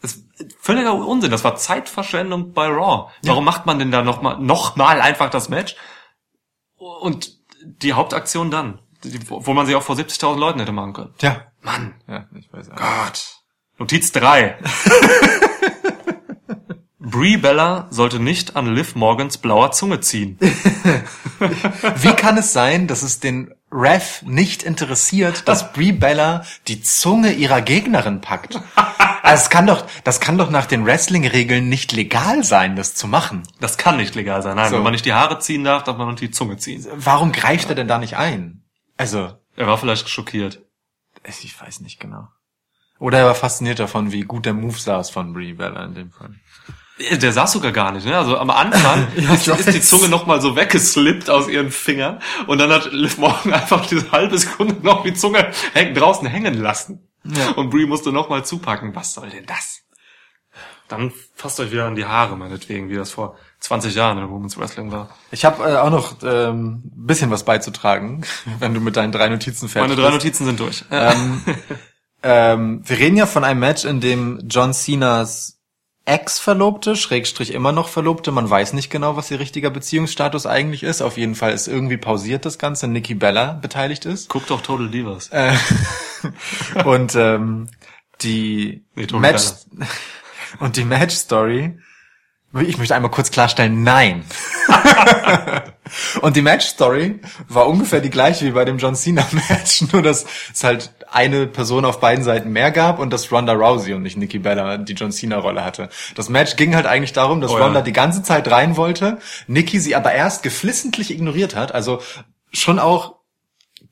Das 0.00 0.12
ist 0.12 0.24
völliger 0.60 0.94
Unsinn. 0.94 1.32
Das 1.32 1.42
war 1.42 1.56
Zeitverschwendung 1.56 2.52
bei 2.52 2.68
Raw. 2.68 3.10
Warum 3.24 3.44
macht 3.44 3.66
man 3.66 3.80
denn 3.80 3.90
da 3.90 4.02
noch 4.02 4.22
mal, 4.22 4.38
noch 4.38 4.76
mal 4.76 5.00
einfach 5.00 5.30
das 5.30 5.48
Match? 5.48 5.74
Und 6.76 7.32
die 7.64 7.94
Hauptaktion 7.94 8.52
dann, 8.52 8.78
wo 9.26 9.52
man 9.52 9.66
sie 9.66 9.74
auch 9.74 9.82
vor 9.82 9.96
70.000 9.96 10.38
Leuten 10.38 10.60
hätte 10.60 10.70
machen 10.70 10.92
können. 10.92 11.14
Ja. 11.20 11.40
Mann. 11.62 11.94
Ja, 12.06 12.26
ich 12.38 12.52
weiß 12.52 12.70
auch. 12.70 12.76
Gott. 12.76 13.38
Notiz 13.78 14.12
3. 14.12 14.56
Brie 17.14 17.36
Bella 17.36 17.86
sollte 17.90 18.18
nicht 18.18 18.56
an 18.56 18.66
Liv 18.74 18.96
Morgans 18.96 19.38
blauer 19.38 19.70
Zunge 19.70 20.00
ziehen. 20.00 20.36
Wie 21.38 22.12
kann 22.12 22.36
es 22.36 22.52
sein, 22.52 22.88
dass 22.88 23.02
es 23.02 23.20
den 23.20 23.54
Ref 23.70 24.22
nicht 24.22 24.64
interessiert, 24.64 25.46
dass 25.46 25.72
Brie 25.72 25.92
Bella 25.92 26.44
die 26.66 26.82
Zunge 26.82 27.32
ihrer 27.32 27.62
Gegnerin 27.62 28.20
packt? 28.20 28.60
Also 29.26 29.44
es 29.44 29.48
kann 29.50 29.66
doch, 29.66 29.86
das 30.04 30.20
kann 30.20 30.36
doch 30.36 30.50
nach 30.50 30.66
den 30.66 30.84
Wrestling-Regeln 30.84 31.66
nicht 31.66 31.92
legal 31.92 32.44
sein, 32.44 32.76
das 32.76 32.94
zu 32.94 33.08
machen. 33.08 33.42
Das 33.58 33.78
kann 33.78 33.96
nicht 33.96 34.14
legal 34.14 34.42
sein. 34.42 34.56
Nein, 34.56 34.68
So. 34.68 34.76
wenn 34.76 34.82
man 34.82 34.92
nicht 34.92 35.06
die 35.06 35.14
Haare 35.14 35.38
ziehen 35.38 35.64
darf, 35.64 35.82
darf 35.82 35.96
man 35.96 36.08
nicht 36.08 36.20
die 36.20 36.30
Zunge 36.30 36.58
ziehen. 36.58 36.86
Warum 36.94 37.32
greift 37.32 37.70
er 37.70 37.74
denn 37.74 37.88
da 37.88 37.96
nicht 37.96 38.18
ein? 38.18 38.64
Also, 38.98 39.32
Er 39.56 39.66
war 39.66 39.78
vielleicht 39.78 40.10
schockiert. 40.10 40.60
ich 41.26 41.58
weiß 41.58 41.80
nicht 41.80 42.00
genau. 42.00 42.28
Oder 42.98 43.20
er 43.20 43.24
war 43.24 43.34
fasziniert 43.34 43.78
davon, 43.78 44.12
wie 44.12 44.20
gut 44.24 44.44
der 44.44 44.52
Move 44.52 44.78
saß 44.78 45.08
von 45.08 45.32
Brie 45.32 45.54
Bella 45.54 45.82
in 45.86 45.94
dem 45.94 46.10
Fall. 46.12 46.34
Der 47.20 47.32
saß 47.32 47.50
sogar 47.50 47.72
gar 47.72 47.90
nicht, 47.90 48.06
ne? 48.06 48.16
Also 48.16 48.38
am 48.38 48.50
Anfang 48.50 49.08
Ja, 49.16 49.34
ist, 49.34 49.48
ist 49.48 49.72
die. 49.72 49.80
Zunge 49.80 50.08
noch 50.08 50.26
mal 50.26 50.40
so 50.40 50.54
weggeslippt 50.54 51.28
aus 51.28 51.48
ihren 51.48 51.72
Fingern 51.72 52.20
und 52.46 52.58
dann 52.58 52.70
hat 52.70 52.92
Liv 52.92 53.18
Morgan 53.18 53.52
einfach 53.52 53.84
diese 53.86 54.12
halbe 54.12 54.38
Sekunde 54.38 54.76
noch 54.80 55.02
die 55.02 55.14
Zunge 55.14 55.50
häng, 55.72 55.94
draußen 55.94 56.26
hängen 56.28 56.54
lassen. 56.54 57.08
Ja. 57.24 57.50
Und 57.52 57.70
Brie 57.70 57.86
musste 57.86 58.12
noch 58.12 58.28
mal 58.28 58.44
zupacken. 58.44 58.94
Was 58.94 59.14
soll 59.14 59.30
denn 59.30 59.46
das? 59.46 59.80
Dann 60.86 61.12
fasst 61.34 61.58
euch 61.60 61.72
wieder 61.72 61.86
an 61.86 61.96
die 61.96 62.04
Haare, 62.04 62.36
meinetwegen, 62.36 62.90
wie 62.90 62.94
das 62.94 63.10
vor 63.10 63.36
20 63.60 63.94
Jahren 63.94 64.18
in 64.18 64.28
Women's 64.28 64.58
Wrestling 64.58 64.92
war. 64.92 65.08
Ich 65.30 65.44
habe 65.44 65.64
äh, 65.64 65.76
auch 65.76 65.90
noch 65.90 66.16
ähm, 66.22 66.82
bisschen 66.94 67.30
was 67.30 67.44
beizutragen, 67.44 68.24
wenn 68.60 68.74
du 68.74 68.80
mit 68.80 68.96
deinen 68.96 69.10
drei 69.10 69.28
Notizen 69.28 69.68
fertig 69.68 69.88
Meine 69.96 70.00
drei 70.00 70.10
bist. 70.12 70.24
Notizen 70.24 70.44
sind 70.44 70.60
durch. 70.60 70.84
Ähm, 70.90 71.42
ähm, 72.22 72.82
wir 72.84 72.98
reden 72.98 73.16
ja 73.16 73.26
von 73.26 73.42
einem 73.42 73.60
Match, 73.60 73.84
in 73.84 74.00
dem 74.00 74.40
John 74.46 74.74
Cenas 74.74 75.53
Ex-Verlobte, 76.06 76.96
Schrägstrich 76.96 77.52
immer 77.52 77.72
noch 77.72 77.88
Verlobte, 77.88 78.30
man 78.30 78.48
weiß 78.48 78.74
nicht 78.74 78.90
genau, 78.90 79.16
was 79.16 79.30
ihr 79.30 79.40
richtiger 79.40 79.70
Beziehungsstatus 79.70 80.44
eigentlich 80.46 80.82
ist. 80.82 81.00
Auf 81.00 81.16
jeden 81.16 81.34
Fall 81.34 81.52
ist 81.52 81.66
irgendwie 81.66 81.96
pausiert 81.96 82.44
das 82.44 82.58
Ganze, 82.58 82.88
Nikki 82.88 83.14
Bella 83.14 83.54
beteiligt 83.54 84.04
ist. 84.04 84.28
Guck 84.28 84.46
doch 84.46 84.60
Total 84.60 84.88
Divas. 84.88 85.28
Äh, 85.30 85.54
und 86.84 87.14
ähm, 87.14 87.68
die 88.20 88.84
Nee, 88.94 89.06
Match 89.12 89.44
und 90.60 90.76
die 90.76 90.84
Match-Story, 90.84 91.78
ich 92.60 92.78
möchte 92.78 92.94
einmal 92.94 93.10
kurz 93.10 93.30
klarstellen, 93.30 93.82
nein. 93.82 94.24
und 96.20 96.36
die 96.36 96.42
Match-Story 96.42 97.20
war 97.48 97.66
ungefähr 97.66 98.00
die 98.00 98.10
gleiche 98.10 98.46
wie 98.46 98.50
bei 98.52 98.64
dem 98.64 98.78
John 98.78 98.94
Cena-Match, 98.94 99.82
nur 99.92 100.02
dass 100.02 100.24
es 100.52 100.64
halt 100.64 100.92
eine 101.10 101.46
Person 101.46 101.84
auf 101.84 102.00
beiden 102.00 102.24
Seiten 102.24 102.50
mehr 102.50 102.70
gab 102.70 102.98
und 102.98 103.12
dass 103.12 103.30
Ronda 103.30 103.52
Rousey 103.52 103.94
und 103.94 104.02
nicht 104.02 104.16
Nikki 104.16 104.38
Bella 104.38 104.78
die 104.78 104.94
John 104.94 105.12
Cena-Rolle 105.12 105.64
hatte. 105.64 105.88
Das 106.14 106.28
Match 106.28 106.56
ging 106.56 106.74
halt 106.74 106.86
eigentlich 106.86 107.12
darum, 107.12 107.40
dass 107.40 107.52
Oh 107.52 107.58
ja. 107.58 107.64
Ronda 107.64 107.82
die 107.82 107.92
ganze 107.92 108.22
Zeit 108.22 108.50
rein 108.50 108.76
wollte, 108.76 109.18
Nikki 109.46 109.78
sie 109.78 109.94
aber 109.94 110.12
erst 110.12 110.42
geflissentlich 110.42 111.10
ignoriert 111.10 111.54
hat, 111.54 111.72
also 111.72 112.00
schon 112.52 112.78
auch 112.78 113.16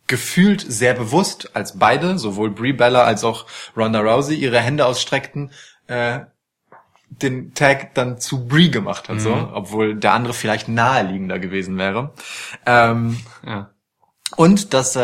gefühlt 0.07 0.61
sehr 0.61 0.95
bewusst, 0.95 1.51
als 1.55 1.79
beide, 1.79 2.19
sowohl 2.19 2.51
Brie 2.51 2.73
Bella 2.73 3.05
als 3.05 3.25
auch 3.25 3.47
Ronda 3.77 4.01
Rousey, 4.01 4.35
ihre 4.35 4.61
Hände 4.61 4.85
ausstreckten, 4.85 5.53
äh, 5.87 6.21
den 7.21 7.55
Tag 7.55 7.95
dann 7.95 8.19
zu 8.19 8.47
Brie 8.47 8.71
gemacht 8.71 9.09
hat, 9.09 9.21
so, 9.21 9.51
obwohl 9.53 9.95
der 9.95 10.13
andere 10.15 10.33
vielleicht 10.35 10.69
naheliegender 10.69 11.39
gewesen 11.39 11.77
wäre. 11.79 12.13
Ähm, 12.67 13.19
Ja. 13.47 13.71
und 14.37 14.73
dass 14.75 14.97
äh, 14.97 15.01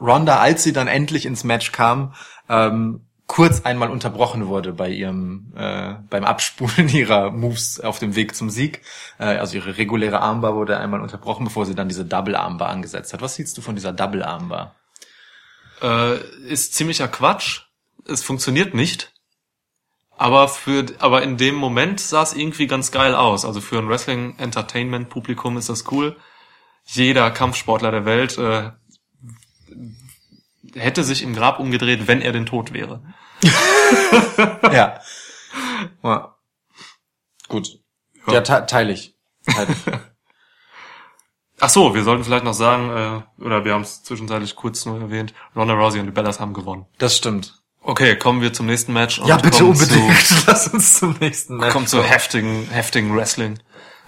Ronda, 0.00 0.38
als 0.38 0.62
sie 0.62 0.72
dann 0.72 0.86
endlich 0.88 1.26
ins 1.26 1.44
Match 1.44 1.72
kam, 1.72 2.14
ähm, 2.48 3.00
kurz 3.26 3.60
einmal 3.66 3.90
unterbrochen 3.90 4.46
wurde 4.46 4.72
bei 4.72 4.88
ihrem 4.88 5.52
äh, 5.54 5.94
beim 6.08 6.24
Abspulen 6.24 6.88
ihrer 6.92 7.30
Moves 7.30 7.78
auf 7.80 7.98
dem 7.98 8.16
Weg 8.16 8.34
zum 8.34 8.48
Sieg. 8.50 8.80
Äh, 9.18 9.24
also 9.36 9.56
ihre 9.56 9.76
reguläre 9.76 10.20
Armbar 10.20 10.54
wurde 10.54 10.78
einmal 10.78 11.00
unterbrochen, 11.02 11.44
bevor 11.44 11.66
sie 11.66 11.74
dann 11.74 11.88
diese 11.88 12.06
Double 12.06 12.36
Armbar 12.36 12.68
angesetzt 12.70 13.12
hat. 13.12 13.20
Was 13.20 13.34
siehst 13.34 13.58
du 13.58 13.60
von 13.62 13.74
dieser 13.74 13.92
Double 13.92 14.22
Armbar? 14.22 14.74
Äh, 15.82 16.18
ist 16.48 16.74
ziemlicher 16.74 17.08
Quatsch. 17.08 17.62
Es 18.06 18.22
funktioniert 18.22 18.72
nicht. 18.74 19.12
Aber 20.18 20.48
für, 20.48 20.84
aber 20.98 21.22
in 21.22 21.36
dem 21.36 21.54
Moment 21.54 22.00
sah 22.00 22.22
es 22.22 22.34
irgendwie 22.34 22.66
ganz 22.66 22.90
geil 22.90 23.14
aus. 23.14 23.44
Also 23.44 23.60
für 23.60 23.78
ein 23.78 23.88
Wrestling-Entertainment-Publikum 23.88 25.56
ist 25.56 25.68
das 25.68 25.90
cool. 25.92 26.16
Jeder 26.84 27.30
Kampfsportler 27.30 27.92
der 27.92 28.04
Welt 28.04 28.36
äh, 28.36 28.72
hätte 30.74 31.04
sich 31.04 31.22
im 31.22 31.34
Grab 31.34 31.60
umgedreht, 31.60 32.08
wenn 32.08 32.20
er 32.20 32.32
denn 32.32 32.46
tot 32.46 32.72
wäre. 32.72 33.02
ja. 34.72 35.00
ja. 36.02 36.36
Gut. 37.46 37.78
Ja, 38.26 38.40
te 38.40 38.66
teile 38.66 38.92
ich. 38.92 39.14
Teile 39.46 39.72
ich. 39.72 39.92
Ach 41.60 41.68
so, 41.70 41.94
wir 41.94 42.02
sollten 42.02 42.24
vielleicht 42.24 42.44
noch 42.44 42.54
sagen, 42.54 42.90
äh, 42.90 43.44
oder 43.44 43.64
wir 43.64 43.74
haben 43.74 43.82
es 43.82 44.02
zwischenzeitlich 44.02 44.56
kurz 44.56 44.84
nur 44.84 45.00
erwähnt, 45.00 45.32
Ronda 45.54 45.74
Rousey 45.74 46.00
und 46.00 46.06
die 46.06 46.12
Bellas 46.12 46.40
haben 46.40 46.54
gewonnen. 46.54 46.86
Das 46.98 47.16
stimmt. 47.16 47.57
Okay, 47.82 48.16
kommen 48.16 48.40
wir 48.42 48.52
zum 48.52 48.66
nächsten 48.66 48.92
Match. 48.92 49.18
und 49.18 49.28
Ja, 49.28 49.36
bitte 49.36 49.64
unbedingt. 49.64 50.16
Zu, 50.26 50.34
Lass 50.46 50.68
uns 50.68 50.98
zum 50.98 51.16
nächsten 51.20 51.56
Match. 51.56 51.72
kommt 51.72 51.88
zu 51.88 52.02
heftigen, 52.02 52.68
heftigen 52.70 53.16
Wrestling. 53.16 53.58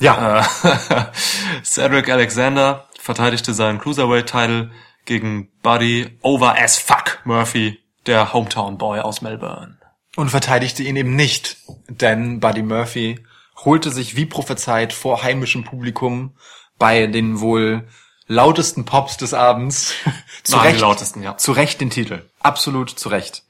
Ja. 0.00 0.40
Äh, 0.40 1.04
Cedric 1.64 2.08
Alexander 2.10 2.88
verteidigte 2.98 3.54
seinen 3.54 3.78
Cruiserweight-Title 3.78 4.70
gegen 5.06 5.48
Buddy 5.62 6.18
Over 6.22 6.56
as 6.58 6.78
Fuck 6.78 7.20
Murphy, 7.24 7.78
der 8.06 8.32
Hometown 8.32 8.76
Boy 8.78 9.00
aus 9.00 9.22
Melbourne. 9.22 9.78
und 10.16 10.28
verteidigte 10.30 10.82
ihn 10.82 10.96
eben 10.96 11.16
nicht, 11.16 11.56
denn 11.88 12.40
Buddy 12.40 12.62
Murphy 12.62 13.20
holte 13.64 13.90
sich 13.90 14.16
wie 14.16 14.26
prophezeit 14.26 14.92
vor 14.92 15.22
heimischem 15.22 15.64
Publikum 15.64 16.34
bei 16.78 17.06
den 17.06 17.40
wohl 17.40 17.86
lautesten 18.30 18.84
Pops 18.84 19.16
des 19.16 19.34
Abends 19.34 19.92
zu, 20.44 20.56
die 20.56 20.64
Recht, 20.64 20.80
lautesten, 20.80 21.22
ja. 21.22 21.36
zu 21.36 21.50
Recht 21.52 21.80
den 21.80 21.90
Titel. 21.90 22.22
Absolut 22.38 22.90
zu 22.90 23.08
Recht. 23.08 23.42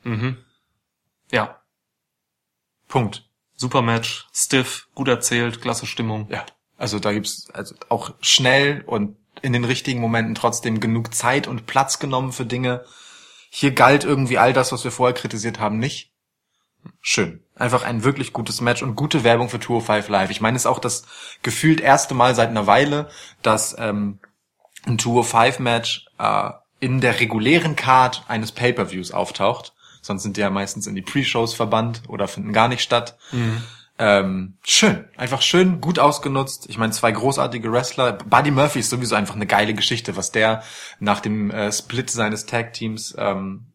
Ja, 1.30 1.60
Punkt. 2.88 3.28
super 3.56 3.82
Match, 3.82 4.26
stiff, 4.32 4.88
gut 4.94 5.08
erzählt, 5.08 5.60
klasse 5.60 5.86
Stimmung. 5.86 6.28
Ja. 6.30 6.44
Also 6.78 6.98
da 6.98 7.12
gibt's 7.12 7.50
also 7.52 7.74
auch 7.90 8.14
schnell 8.20 8.82
und 8.86 9.16
in 9.42 9.52
den 9.52 9.64
richtigen 9.64 10.00
Momenten 10.00 10.34
trotzdem 10.34 10.80
genug 10.80 11.14
Zeit 11.14 11.46
und 11.46 11.66
Platz 11.66 11.98
genommen 11.98 12.32
für 12.32 12.46
Dinge. 12.46 12.84
Hier 13.50 13.72
galt 13.72 14.04
irgendwie 14.04 14.38
all 14.38 14.54
das, 14.54 14.72
was 14.72 14.82
wir 14.82 14.90
vorher 14.90 15.14
kritisiert 15.14 15.60
haben, 15.60 15.78
nicht. 15.78 16.10
Schön. 17.02 17.44
Einfach 17.54 17.84
ein 17.84 18.02
wirklich 18.02 18.32
gutes 18.32 18.62
Match 18.62 18.82
und 18.82 18.96
gute 18.96 19.24
Werbung 19.24 19.50
für 19.50 19.60
205 19.60 20.08
Live. 20.08 20.30
Ich 20.30 20.40
meine, 20.40 20.56
es 20.56 20.62
ist 20.62 20.66
auch 20.66 20.78
das 20.78 21.04
gefühlt 21.42 21.82
erste 21.82 22.14
Mal 22.14 22.34
seit 22.34 22.48
einer 22.48 22.66
Weile, 22.66 23.10
dass 23.42 23.76
ähm, 23.78 24.18
ein 24.86 24.98
205 24.98 25.58
Match 25.58 26.06
äh, 26.18 26.50
in 26.80 27.00
der 27.00 27.20
regulären 27.20 27.76
Card 27.76 28.24
eines 28.28 28.52
Pay-per-Views 28.52 29.12
auftaucht. 29.12 29.74
Sonst 30.02 30.22
sind 30.22 30.36
die 30.36 30.40
ja 30.40 30.50
meistens 30.50 30.86
in 30.86 30.94
die 30.94 31.02
Pre-Shows 31.02 31.54
verbannt 31.54 32.02
oder 32.08 32.26
finden 32.26 32.52
gar 32.52 32.68
nicht 32.68 32.82
statt. 32.82 33.18
Ähm, 33.98 34.54
schön, 34.64 35.04
einfach 35.18 35.42
schön, 35.42 35.82
gut 35.82 35.98
ausgenutzt. 35.98 36.70
Ich 36.70 36.78
meine, 36.78 36.92
zwei 36.92 37.12
großartige 37.12 37.70
Wrestler. 37.70 38.14
Buddy 38.14 38.50
Murphy 38.50 38.78
ist 38.78 38.88
sowieso 38.88 39.14
einfach 39.14 39.34
eine 39.34 39.46
geile 39.46 39.74
Geschichte, 39.74 40.16
was 40.16 40.32
der 40.32 40.62
nach 41.00 41.20
dem 41.20 41.50
äh, 41.50 41.70
Split 41.70 42.08
seines 42.08 42.46
Tag-Teams 42.46 43.14
ähm, 43.18 43.66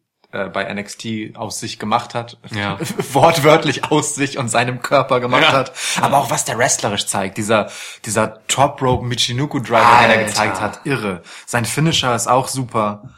äh, 0.44 0.48
bei 0.48 0.72
NXT 0.72 1.36
aus 1.36 1.60
sich 1.60 1.78
gemacht 1.78 2.14
hat. 2.14 2.38
Ja. 2.50 2.78
Wortwörtlich 3.12 3.90
aus 3.90 4.14
sich 4.14 4.38
und 4.38 4.48
seinem 4.48 4.82
Körper 4.82 5.20
gemacht 5.20 5.42
Ja. 5.44 5.52
hat. 5.52 5.72
Aber 6.00 6.18
auch 6.18 6.30
was 6.30 6.44
der 6.44 6.58
wrestlerisch 6.58 7.06
zeigt. 7.06 7.38
Dieser, 7.38 7.70
dieser 8.04 8.46
Top 8.48 8.80
Rope 8.82 9.04
Michinoku 9.06 9.58
Driver, 9.60 9.98
den 10.02 10.10
er 10.10 10.24
gezeigt 10.24 10.60
hat. 10.60 10.80
Irre. 10.84 11.22
Sein 11.46 11.64
Finisher 11.64 12.14
ist 12.14 12.26
auch 12.26 12.48
super. 12.48 13.10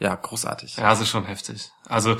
Ja, 0.00 0.14
großartig. 0.14 0.76
Ja, 0.76 0.90
das 0.90 1.00
ist 1.00 1.08
schon 1.10 1.24
heftig. 1.24 1.70
Also, 1.88 2.16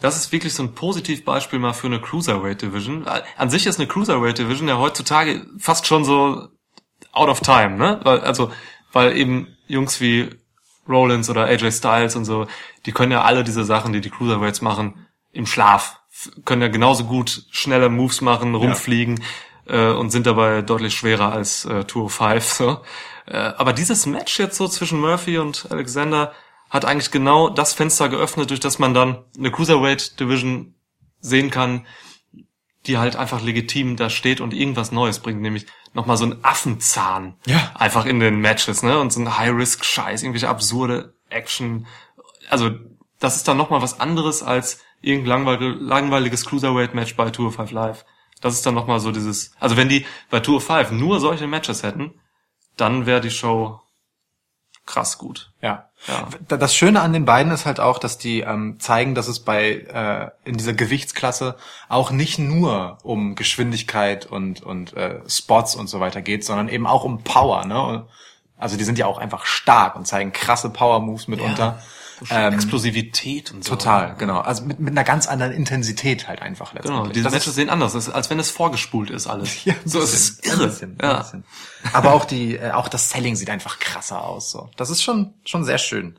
das 0.00 0.16
ist 0.16 0.32
wirklich 0.32 0.52
so 0.54 0.62
ein 0.62 0.74
Positivbeispiel 0.74 1.58
mal 1.58 1.72
für 1.72 1.86
eine 1.86 2.00
Cruiserweight 2.00 2.62
Division. 2.62 3.06
An 3.36 3.50
sich 3.50 3.66
ist 3.66 3.78
eine 3.78 3.88
Cruiserweight 3.88 4.38
Division 4.38 4.68
ja 4.68 4.78
heutzutage 4.78 5.46
fast 5.58 5.86
schon 5.86 6.04
so 6.04 6.48
out 7.12 7.28
of 7.28 7.40
time, 7.40 7.76
ne? 7.76 8.00
Weil, 8.02 8.20
Also, 8.20 8.52
weil 8.92 9.16
eben 9.16 9.56
Jungs 9.66 10.00
wie 10.00 10.30
Rollins 10.88 11.30
oder 11.30 11.44
AJ 11.44 11.72
Styles 11.72 12.16
und 12.16 12.24
so, 12.24 12.46
die 12.86 12.92
können 12.92 13.12
ja 13.12 13.22
alle 13.22 13.44
diese 13.44 13.64
Sachen, 13.64 13.92
die 13.92 14.00
die 14.00 14.10
Cruiserweights 14.10 14.62
machen, 14.62 15.06
im 15.32 15.46
Schlaf. 15.46 16.00
Können 16.44 16.62
ja 16.62 16.68
genauso 16.68 17.04
gut 17.04 17.44
schnelle 17.50 17.88
Moves 17.88 18.20
machen, 18.20 18.54
rumfliegen 18.54 19.22
äh, 19.66 19.90
und 19.90 20.10
sind 20.10 20.26
dabei 20.26 20.62
deutlich 20.62 20.94
schwerer 20.94 21.32
als 21.32 21.64
äh, 21.64 21.86
205. 21.86 22.44
So. 22.54 22.80
Äh, 23.26 23.36
aber 23.36 23.72
dieses 23.72 24.06
Match 24.06 24.38
jetzt 24.38 24.56
so 24.56 24.68
zwischen 24.68 25.00
Murphy 25.00 25.38
und 25.38 25.66
Alexander 25.70 26.32
hat 26.70 26.84
eigentlich 26.84 27.10
genau 27.10 27.48
das 27.48 27.72
Fenster 27.72 28.08
geöffnet, 28.08 28.50
durch 28.50 28.60
das 28.60 28.78
man 28.78 28.94
dann 28.94 29.24
eine 29.38 29.50
Cruiserweight 29.50 30.18
Division 30.20 30.74
sehen 31.20 31.50
kann, 31.50 31.86
die 32.86 32.98
halt 32.98 33.16
einfach 33.16 33.42
legitim 33.42 33.96
da 33.96 34.10
steht 34.10 34.40
und 34.40 34.52
irgendwas 34.52 34.92
Neues 34.92 35.20
bringt, 35.20 35.40
nämlich 35.40 35.66
nochmal 35.94 36.16
so 36.16 36.26
ein 36.26 36.44
Affenzahn. 36.44 37.34
Ja. 37.46 37.72
Einfach 37.74 38.04
in 38.04 38.20
den 38.20 38.40
Matches, 38.40 38.82
ne? 38.82 38.98
Und 38.98 39.12
so 39.12 39.20
ein 39.20 39.38
High-Risk-Scheiß, 39.38 40.22
irgendwelche 40.22 40.48
absurde 40.48 41.14
Action. 41.30 41.86
Also, 42.50 42.70
das 43.20 43.36
ist 43.36 43.48
dann 43.48 43.56
nochmal 43.56 43.80
was 43.80 44.00
anderes 44.00 44.42
als 44.42 44.80
irgendein 45.00 45.44
langweil 45.44 45.72
langweiliges 45.80 46.44
Cruiserweight-Match 46.46 47.16
bei 47.16 47.30
Tour 47.30 47.52
5 47.52 47.70
Live. 47.70 48.04
Das 48.40 48.54
ist 48.54 48.66
dann 48.66 48.74
nochmal 48.74 49.00
so 49.00 49.12
dieses, 49.12 49.52
also 49.58 49.76
wenn 49.76 49.88
die 49.88 50.04
bei 50.28 50.40
Tour 50.40 50.60
5 50.60 50.90
nur 50.90 51.20
solche 51.20 51.46
Matches 51.46 51.82
hätten, 51.82 52.20
dann 52.76 53.06
wäre 53.06 53.20
die 53.20 53.30
Show 53.30 53.80
krass 54.86 55.18
gut. 55.18 55.50
Ja. 55.60 55.88
Ja. 56.06 56.28
Das 56.58 56.74
Schöne 56.74 57.00
an 57.00 57.14
den 57.14 57.24
beiden 57.24 57.50
ist 57.50 57.64
halt 57.64 57.80
auch, 57.80 57.98
dass 57.98 58.18
die 58.18 58.40
ähm, 58.40 58.78
zeigen, 58.78 59.14
dass 59.14 59.26
es 59.26 59.40
bei 59.40 59.72
äh, 59.72 60.30
in 60.48 60.58
dieser 60.58 60.74
Gewichtsklasse 60.74 61.56
auch 61.88 62.10
nicht 62.10 62.38
nur 62.38 62.98
um 63.02 63.34
Geschwindigkeit 63.36 64.26
und 64.26 64.62
und 64.62 64.94
äh, 64.94 65.20
Spots 65.26 65.74
und 65.74 65.88
so 65.88 66.00
weiter 66.00 66.20
geht, 66.20 66.44
sondern 66.44 66.68
eben 66.68 66.86
auch 66.86 67.04
um 67.04 67.22
Power. 67.22 67.64
Ne? 67.64 68.06
Also 68.58 68.76
die 68.76 68.84
sind 68.84 68.98
ja 68.98 69.06
auch 69.06 69.18
einfach 69.18 69.46
stark 69.46 69.96
und 69.96 70.06
zeigen 70.06 70.32
krasse 70.32 70.70
Power 70.70 71.00
Moves 71.00 71.26
mitunter. 71.26 71.82
Ähm, 72.30 72.54
Explosivität 72.54 73.52
und 73.52 73.64
so. 73.64 73.70
total, 73.70 74.14
genau. 74.16 74.40
Also 74.40 74.64
mit, 74.64 74.78
mit 74.80 74.90
einer 74.90 75.04
ganz 75.04 75.26
anderen 75.26 75.52
Intensität 75.52 76.28
halt 76.28 76.40
einfach 76.42 76.72
letztendlich. 76.74 77.02
Genau, 77.02 77.12
diese 77.12 77.24
Das 77.24 77.32
Matches 77.32 77.48
ist- 77.48 77.54
sehen 77.56 77.70
anders, 77.70 77.94
aus, 77.96 78.08
als 78.08 78.30
wenn 78.30 78.38
es 78.38 78.50
vorgespult 78.50 79.10
ist 79.10 79.26
alles. 79.26 79.64
Ja, 79.64 79.74
so 79.84 80.00
es 80.00 80.12
ist 80.14 80.46
irre. 80.46 80.66
Bisschen, 80.68 80.96
ja. 81.02 81.24
Aber 81.92 82.12
auch 82.14 82.24
die, 82.24 82.56
äh, 82.56 82.70
auch 82.72 82.88
das 82.88 83.10
Selling 83.10 83.36
sieht 83.36 83.50
einfach 83.50 83.78
krasser 83.78 84.22
aus. 84.24 84.50
So, 84.50 84.70
das 84.76 84.90
ist 84.90 85.02
schon 85.02 85.34
schon 85.44 85.64
sehr 85.64 85.78
schön. 85.78 86.16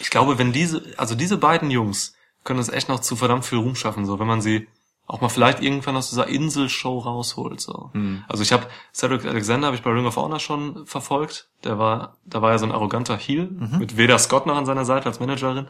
Ich 0.00 0.10
glaube, 0.10 0.38
wenn 0.38 0.52
diese, 0.52 0.82
also 0.96 1.14
diese 1.14 1.36
beiden 1.38 1.70
Jungs 1.70 2.14
können 2.44 2.58
es 2.60 2.68
echt 2.68 2.88
noch 2.88 3.00
zu 3.00 3.14
verdammt 3.16 3.44
viel 3.44 3.58
Ruhm 3.58 3.76
schaffen, 3.76 4.04
so 4.06 4.18
wenn 4.18 4.26
man 4.26 4.40
sie 4.40 4.66
auch 5.06 5.20
mal 5.20 5.28
vielleicht 5.28 5.60
irgendwann 5.62 5.96
aus 5.96 6.08
dieser 6.10 6.26
Inselshow 6.28 6.98
rausholt. 6.98 7.60
So. 7.60 7.90
Hm. 7.92 8.24
Also 8.28 8.42
ich 8.42 8.52
habe 8.52 8.66
Cedric 8.94 9.24
Alexander 9.26 9.66
habe 9.66 9.76
ich 9.76 9.82
bei 9.82 9.90
Ring 9.90 10.06
of 10.06 10.16
Honor 10.16 10.40
schon 10.40 10.86
verfolgt. 10.86 11.48
Der 11.64 11.78
war, 11.78 12.16
da 12.24 12.40
war 12.40 12.52
ja 12.52 12.58
so 12.58 12.64
ein 12.66 12.72
arroganter 12.72 13.16
Heel 13.16 13.48
Mhm. 13.50 13.78
mit 13.78 13.96
Veda 13.96 14.18
Scott 14.18 14.46
noch 14.46 14.56
an 14.56 14.64
seiner 14.66 14.84
Seite 14.84 15.06
als 15.06 15.20
Managerin. 15.20 15.66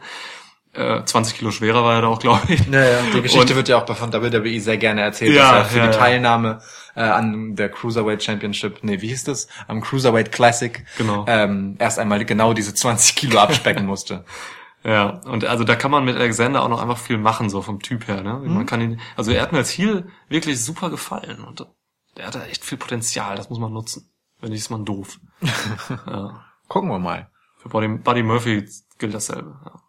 Äh, 0.75 1.03
20 1.03 1.37
Kilo 1.37 1.51
schwerer 1.51 1.83
war 1.83 1.95
er 1.95 2.01
da 2.01 2.07
auch, 2.07 2.19
glaube 2.25 2.41
ich. 2.53 2.65
Ja, 2.67 2.83
ja, 2.83 2.97
die 3.13 3.21
Geschichte 3.21 3.51
Und- 3.51 3.55
wird 3.57 3.67
ja 3.69 3.83
auch 3.83 3.95
von 3.95 4.11
WWE 4.13 4.59
sehr 4.59 4.77
gerne 4.77 5.01
erzählt, 5.01 5.35
Ja, 5.35 5.51
dass 5.51 5.67
er 5.67 5.71
für 5.71 5.77
ja, 5.79 5.87
die. 5.87 5.97
Teilnahme 5.97 6.61
äh, 6.95 7.01
an 7.01 7.55
der 7.55 7.69
Cruiserweight 7.69 8.23
Championship, 8.23 8.79
nee, 8.81 9.01
wie 9.01 9.07
hieß 9.09 9.25
das? 9.25 9.47
Am 9.67 9.81
Cruiserweight 9.81 10.31
Classic 10.31 10.83
Genau. 10.97 11.25
ähm, 11.27 11.75
erst 11.79 11.99
einmal 11.99 12.23
genau 12.25 12.53
diese 12.53 12.73
20 12.73 13.15
Kilo 13.15 13.39
abspecken 13.39 13.85
musste. 13.85 14.23
Ja, 14.83 15.21
und 15.25 15.45
also 15.45 15.63
da 15.63 15.75
kann 15.75 15.91
man 15.91 16.03
mit 16.03 16.17
Alexander 16.17 16.61
auch 16.61 16.67
noch 16.67 16.81
einfach 16.81 16.97
viel 16.97 17.17
machen, 17.17 17.49
so 17.49 17.61
vom 17.61 17.81
Typ 17.81 18.07
her. 18.07 18.21
Ne? 18.21 18.33
Mhm. 18.33 18.53
Man 18.53 18.65
kann 18.65 18.81
ihn, 18.81 18.99
also 19.15 19.31
er 19.31 19.41
hat 19.41 19.51
mir 19.53 19.59
als 19.59 19.71
Heel 19.71 20.09
wirklich 20.27 20.63
super 20.63 20.89
gefallen 20.89 21.43
und 21.43 21.65
der 22.17 22.27
hat 22.27 22.35
da 22.35 22.43
echt 22.45 22.65
viel 22.65 22.77
Potenzial, 22.77 23.35
das 23.35 23.49
muss 23.49 23.59
man 23.59 23.71
nutzen. 23.71 24.11
Wenn 24.39 24.51
nicht, 24.51 24.59
ist 24.59 24.69
man 24.69 24.83
doof. 24.83 25.19
ja. 26.07 26.45
Gucken 26.67 26.89
wir 26.89 26.99
mal. 26.99 27.31
Für 27.57 27.69
Buddy, 27.69 27.87
Buddy 27.87 28.23
Murphy 28.23 28.69
gilt 28.97 29.13
dasselbe. 29.13 29.57
Ja. 29.63 29.81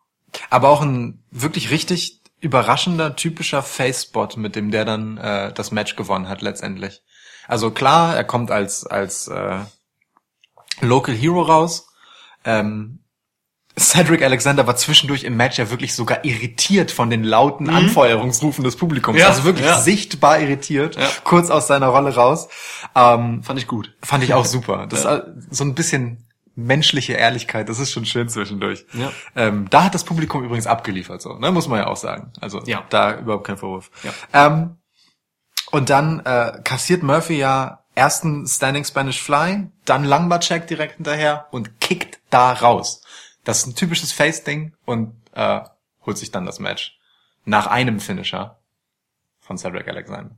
Aber 0.49 0.69
auch 0.69 0.81
ein 0.81 1.25
wirklich 1.31 1.71
richtig 1.71 2.23
überraschender, 2.41 3.17
typischer 3.17 3.63
Face-Spot, 3.63 4.29
mit 4.37 4.55
dem 4.55 4.71
der 4.71 4.85
dann 4.85 5.19
äh, 5.19 5.53
das 5.53 5.73
Match 5.73 5.97
gewonnen 5.97 6.29
hat 6.29 6.41
letztendlich. 6.41 7.03
Also 7.49 7.71
klar, 7.71 8.17
er 8.17 8.25
kommt 8.25 8.51
als 8.51 8.87
als 8.87 9.29
äh, 9.29 9.61
Local 10.81 11.15
Hero 11.15 11.43
raus. 11.43 11.89
Ähm, 12.45 13.04
Cedric 13.79 14.23
Alexander 14.23 14.67
war 14.69 14.77
zwischendurch 14.77 15.25
im 15.25 15.37
Match 15.37 15.59
ja 15.59 15.69
wirklich 15.71 15.95
sogar 15.95 16.25
irritiert 16.25 16.93
von 16.93 17.11
den 17.11 17.25
lauten 17.25 17.69
Anfeuerungsrufen 17.71 18.63
des 18.63 18.77
Publikums. 18.77 19.17
Mhm. 19.17 19.21
Ja, 19.21 19.29
also 19.29 19.45
wirklich 19.45 19.67
ja. 19.67 19.81
sichtbar 19.81 20.39
irritiert, 20.39 20.95
Ja. 20.97 21.09
kurz 21.25 21.51
aus 21.51 21.67
seiner 21.67 21.89
Rolle 21.89 22.15
raus. 22.15 22.49
Ähm, 22.95 23.43
Fand 23.43 23.59
ich 23.59 23.67
gut. 23.67 23.93
fand 24.03 24.23
ich 24.23 24.33
auch 24.35 24.45
super. 24.57 24.87
Das 24.89 25.03
Ja. 25.05 25.17
ist 25.17 25.27
so 25.51 25.65
ein 25.65 25.75
bisschen 25.75 26.29
menschliche 26.57 27.15
Ehrlichkeit, 27.15 27.69
das 27.69 27.81
ist 27.81 27.91
schon 27.91 28.05
schön 28.07 28.29
zwischendurch. 28.29 28.87
Ja. 28.93 29.11
Ähm, 29.35 29.67
da 29.71 29.83
hat 29.85 29.95
das 29.95 30.05
Publikum 30.05 30.45
übrigens 30.45 30.69
abgeliefert, 30.69 31.21
so, 31.21 31.33
ne? 31.37 31.51
muss 31.51 31.67
man 31.67 31.81
ja 31.81 31.89
auch 31.89 31.97
sagen. 31.97 32.31
Also 32.41 32.63
Ja. 32.67 32.85
da 32.91 33.19
überhaupt 33.19 33.45
kein 33.45 33.57
Vorwurf. 33.57 33.91
Ja. 34.05 34.47
Ähm, 34.47 34.77
und 35.73 35.91
dann 35.91 36.21
äh, 36.21 36.61
kassiert 36.63 37.03
Murphy 37.03 37.39
ja 37.39 37.81
ersten 37.97 38.47
Standing 38.47 38.85
Spanish 38.85 39.21
Fly, 39.21 39.67
dann 39.85 40.05
Langbar-Check 40.05 40.69
direkt 40.69 40.97
hinterher 40.97 41.47
und 41.51 41.81
kickt 41.81 42.21
da 42.31 42.53
raus. 42.53 43.03
Das 43.45 43.59
ist 43.59 43.67
ein 43.67 43.75
typisches 43.75 44.13
Face-Ding 44.13 44.75
und 44.85 45.15
äh, 45.33 45.61
holt 46.05 46.19
sich 46.19 46.31
dann 46.31 46.47
das 46.47 46.59
Match. 46.59 46.99
Nach 47.45 47.67
einem 47.67 48.01
Finisher 48.01 48.59
von 49.41 49.59
Cedric 49.59 49.87
Alexander. 49.87 50.37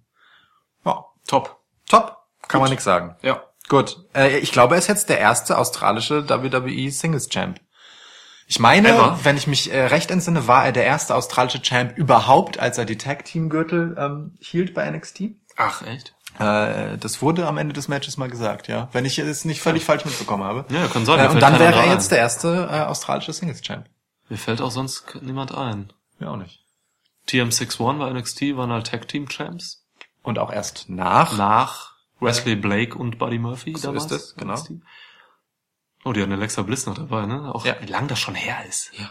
Ja, 0.85 1.05
Top. 1.27 1.61
top. 1.89 2.17
Kann 2.49 2.61
man 2.61 2.71
nichts 2.71 2.85
sagen. 2.85 3.17
Ja. 3.23 3.43
Gut. 3.69 4.05
Äh, 4.15 4.39
ich 4.39 4.53
glaube, 4.53 4.75
er 4.75 4.79
ist 4.79 4.87
jetzt 4.89 5.09
der 5.09 5.19
erste 5.19 5.59
australische 5.59 6.29
WWE 6.29 6.91
Singles 6.91 7.29
Champ. 7.29 7.61
Ich 8.49 8.61
meine, 8.61 8.91
Ever? 8.91 9.19
wenn 9.25 9.37
ich 9.37 9.49
mich 9.49 9.73
äh, 9.73 9.87
recht 9.87 10.11
entsinne, 10.13 10.47
war 10.47 10.65
er 10.65 10.73
der 10.73 10.85
erste 10.85 11.17
australische 11.17 11.63
Champ 11.63 11.97
überhaupt, 11.99 12.61
als 12.61 12.79
er 12.79 12.85
die 12.85 12.99
Tag 12.99 13.25
Team 13.25 13.49
Gürtel 13.51 13.97
ähm, 13.99 14.37
hielt 14.39 14.73
bei 14.73 14.89
NXT. 14.89 15.23
Ach, 15.57 15.83
echt? 15.83 16.15
Äh, 16.39 16.99
das 16.99 17.23
wurde 17.23 17.47
am 17.47 17.57
Ende 17.59 17.73
des 17.73 17.89
Matches 17.89 18.17
mal 18.17 18.29
gesagt, 18.29 18.69
ja. 18.69 18.89
Wenn 18.93 19.05
ich 19.05 19.19
es 19.19 19.45
nicht 19.45 19.61
völlig 19.63 19.85
falsch 19.85 20.05
mitbekommen 20.05 20.45
habe. 20.45 20.65
Ja, 20.73 20.87
kann 20.89 21.05
sein, 21.07 21.19
Äh, 21.21 21.29
und 21.29 21.41
dann 21.41 21.59
wäre 21.59 21.75
er 21.75 21.83
ein. 21.85 21.91
jetzt 21.91 22.11
der 22.11 22.19
erste 22.19 22.69
äh, 22.71 22.81
australische 22.83 23.33
Singles 23.33 23.63
Champ. 23.63 23.87
Mir 24.29 24.37
fällt 24.39 24.61
auch 24.61 24.71
sonst 24.71 25.15
niemand 25.23 25.55
ein. 25.55 25.93
Ja, 26.21 26.31
auch 26.31 26.37
nicht. 26.37 26.65
TM61 27.29 27.99
war 27.99 28.11
NXT, 28.13 28.57
waren 28.57 28.71
halt 28.71 28.87
Tag 28.89 29.09
Team 29.09 29.29
Champs. 29.29 29.85
Und 30.23 30.39
auch 30.39 30.53
erst 30.53 30.89
nach. 30.89 31.37
Nach 31.37 31.95
Wesley 32.21 32.57
Blake 32.57 32.97
und 32.99 33.19
Buddy 33.19 33.39
Murphy 33.39 33.75
So 33.77 33.89
damals. 33.89 34.07
ist 34.07 34.11
es, 34.13 34.35
genau. 34.37 34.55
NXT. 34.55 34.73
Oh, 36.05 36.13
die 36.13 36.23
hatten 36.23 36.33
Alexa 36.33 36.63
Bliss 36.63 36.87
noch 36.87 36.95
dabei, 36.95 37.27
ne? 37.27 37.53
Auch 37.55 37.65
Ja. 37.65 37.77
wie 37.81 37.87
lang 37.87 38.07
das 38.09 38.19
schon 38.21 38.35
her 38.37 38.59
ist. 38.69 38.93
Ja. 38.99 39.11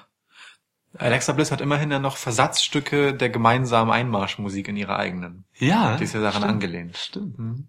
Alexa 0.97 1.33
Bliss 1.33 1.51
hat 1.51 1.61
immerhin 1.61 1.91
ja 1.91 1.99
noch 1.99 2.17
Versatzstücke 2.17 3.13
der 3.13 3.29
gemeinsamen 3.29 3.91
Einmarschmusik 3.91 4.67
in 4.67 4.77
ihrer 4.77 4.97
eigenen. 4.97 5.45
Ja. 5.55 5.97
Die 5.97 6.03
ist 6.03 6.13
ja 6.13 6.21
daran 6.21 6.41
stimmt. 6.41 6.51
angelehnt. 6.51 6.97
Stimmt. 6.97 7.67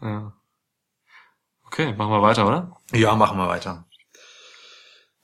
Ja. 0.00 0.32
Okay, 1.66 1.94
machen 1.94 2.10
wir 2.10 2.22
weiter, 2.22 2.46
oder? 2.46 2.76
Ja, 2.92 3.14
machen 3.14 3.38
wir 3.38 3.48
weiter. 3.48 3.86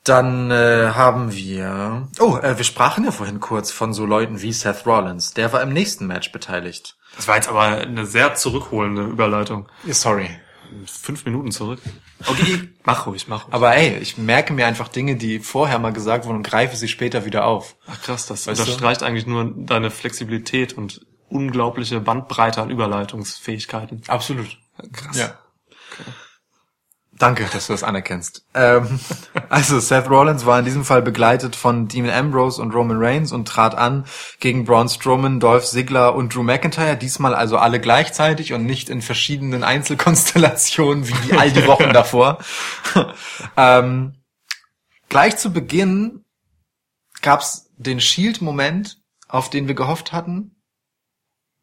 Dann 0.04 0.52
äh, 0.52 0.92
haben 0.94 1.32
wir. 1.32 2.08
Oh, 2.20 2.36
äh, 2.36 2.56
wir 2.56 2.64
sprachen 2.64 3.04
ja 3.04 3.10
vorhin 3.10 3.40
kurz 3.40 3.72
von 3.72 3.92
so 3.92 4.06
Leuten 4.06 4.40
wie 4.40 4.52
Seth 4.52 4.86
Rollins. 4.86 5.34
Der 5.34 5.52
war 5.52 5.62
im 5.62 5.72
nächsten 5.72 6.06
Match 6.06 6.30
beteiligt. 6.30 6.96
Das 7.16 7.26
war 7.26 7.34
jetzt 7.34 7.48
aber 7.48 7.62
eine 7.62 8.06
sehr 8.06 8.36
zurückholende 8.36 9.02
Überleitung. 9.02 9.68
Sorry. 9.88 10.30
Fünf 10.86 11.24
Minuten 11.24 11.50
zurück. 11.50 11.80
Okay, 12.26 12.68
mach 12.84 13.06
ruhig, 13.06 13.28
mach 13.28 13.44
ruhig. 13.44 13.54
Aber 13.54 13.74
ey, 13.74 13.98
ich 13.98 14.18
merke 14.18 14.52
mir 14.52 14.66
einfach 14.66 14.88
Dinge, 14.88 15.16
die 15.16 15.38
vorher 15.38 15.78
mal 15.78 15.92
gesagt 15.92 16.24
wurden 16.26 16.38
und 16.38 16.42
greife 16.42 16.76
sie 16.76 16.88
später 16.88 17.24
wieder 17.24 17.46
auf. 17.46 17.76
Ach 17.86 18.00
krass, 18.02 18.26
das 18.26 18.46
Weißt 18.46 18.58
du? 18.58 18.64
unterstreicht 18.64 19.02
eigentlich 19.02 19.26
nur 19.26 19.52
deine 19.56 19.90
Flexibilität 19.90 20.72
und 20.72 21.06
unglaubliche 21.28 22.00
Bandbreite 22.00 22.62
an 22.62 22.70
Überleitungsfähigkeiten. 22.70 24.02
Absolut. 24.06 24.58
Krass. 24.92 25.16
Ja. 25.16 25.38
Danke, 27.18 27.46
dass 27.50 27.68
du 27.68 27.72
das 27.72 27.82
anerkennst. 27.82 28.44
Ähm, 28.52 29.00
also 29.48 29.80
Seth 29.80 30.10
Rollins 30.10 30.44
war 30.44 30.58
in 30.58 30.66
diesem 30.66 30.84
Fall 30.84 31.00
begleitet 31.00 31.56
von 31.56 31.88
Dean 31.88 32.10
Ambrose 32.10 32.60
und 32.60 32.74
Roman 32.74 32.98
Reigns 32.98 33.32
und 33.32 33.48
trat 33.48 33.74
an 33.74 34.04
gegen 34.38 34.64
Braun 34.64 34.88
Strowman, 34.88 35.40
Dolph 35.40 35.64
Ziggler 35.64 36.14
und 36.14 36.34
Drew 36.34 36.42
McIntyre. 36.42 36.96
Diesmal 36.96 37.34
also 37.34 37.56
alle 37.56 37.80
gleichzeitig 37.80 38.52
und 38.52 38.64
nicht 38.64 38.90
in 38.90 39.00
verschiedenen 39.00 39.64
Einzelkonstellationen 39.64 41.08
wie 41.08 41.14
die 41.26 41.32
all 41.32 41.50
die 41.50 41.66
Wochen 41.66 41.92
davor. 41.92 42.38
ähm, 43.56 44.14
gleich 45.08 45.38
zu 45.38 45.52
Beginn 45.52 46.24
gab's 47.22 47.70
den 47.78 48.00
Shield-Moment, 48.00 48.98
auf 49.26 49.48
den 49.48 49.68
wir 49.68 49.74
gehofft 49.74 50.12
hatten. 50.12 50.56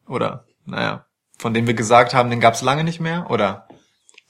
Oder, 0.08 0.46
naja, 0.66 1.06
von 1.38 1.54
dem 1.54 1.68
wir 1.68 1.74
gesagt 1.74 2.12
haben, 2.12 2.30
den 2.30 2.40
gab's 2.40 2.62
lange 2.62 2.82
nicht 2.82 3.00
mehr. 3.00 3.30
Oder 3.30 3.68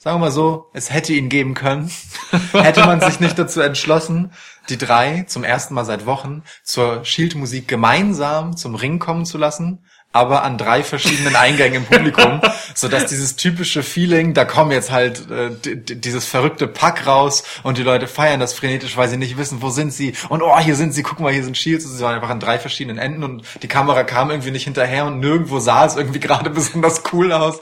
sagen 0.05 0.17
wir 0.17 0.25
mal 0.25 0.31
so, 0.31 0.69
es 0.73 0.93
hätte 0.93 1.13
ihn 1.13 1.29
geben 1.29 1.55
können. 1.55 1.91
hätte 2.53 2.85
man 2.85 3.01
sich 3.01 3.19
nicht 3.19 3.39
dazu 3.39 3.59
entschlossen, 3.59 4.31
die 4.69 4.77
drei 4.77 5.23
zum 5.23 5.43
ersten 5.43 5.73
Mal 5.73 5.83
seit 5.83 6.05
Wochen 6.05 6.43
zur 6.63 7.03
Shield-Musik 7.03 7.67
gemeinsam 7.67 8.55
zum 8.55 8.75
Ring 8.75 8.99
kommen 8.99 9.25
zu 9.25 9.39
lassen. 9.39 9.83
aber 10.13 10.43
an 10.43 10.57
drei 10.59 10.83
verschiedenen 10.83 11.35
Eingängen 11.35 11.83
im 11.83 11.85
Publikum, 11.85 12.39
so 12.75 12.87
dass 12.87 13.07
dieses 13.07 13.35
typische 13.35 13.81
Feeling, 13.81 14.33
da 14.35 14.45
kommen 14.45 14.71
jetzt 14.71 14.91
halt 14.91 15.29
äh, 15.29 15.49
dieses 15.75 16.25
verrückte 16.25 16.67
Pack 16.67 17.07
raus 17.07 17.43
und 17.63 17.79
die 17.79 17.83
Leute 17.83 18.07
feiern 18.07 18.39
das 18.39 18.53
frenetisch, 18.53 18.95
weil 18.95 19.09
sie 19.09 19.17
nicht 19.17 19.37
wissen, 19.37 19.63
wo 19.63 19.71
sind 19.71 19.91
sie 19.91 20.13
und 20.29 20.43
oh, 20.43 20.57
hier 20.59 20.75
sind 20.75 20.93
sie, 20.93 21.01
guck 21.03 21.19
mal, 21.19 21.33
hier 21.33 21.43
sind 21.43 21.57
Shields, 21.57 21.83
sie 21.83 22.03
waren 22.03 22.15
einfach 22.15 22.29
an 22.29 22.39
drei 22.39 22.59
verschiedenen 22.59 22.99
Enden 22.99 23.23
und 23.23 23.43
die 23.61 23.67
Kamera 23.67 24.03
kam 24.03 24.29
irgendwie 24.29 24.51
nicht 24.51 24.65
hinterher 24.65 25.05
und 25.05 25.19
nirgendwo 25.19 25.59
sah 25.59 25.83
es 25.83 25.95
irgendwie 25.95 26.19
gerade 26.27 26.51
besonders 26.51 27.01
cool 27.11 27.33
aus. 27.33 27.59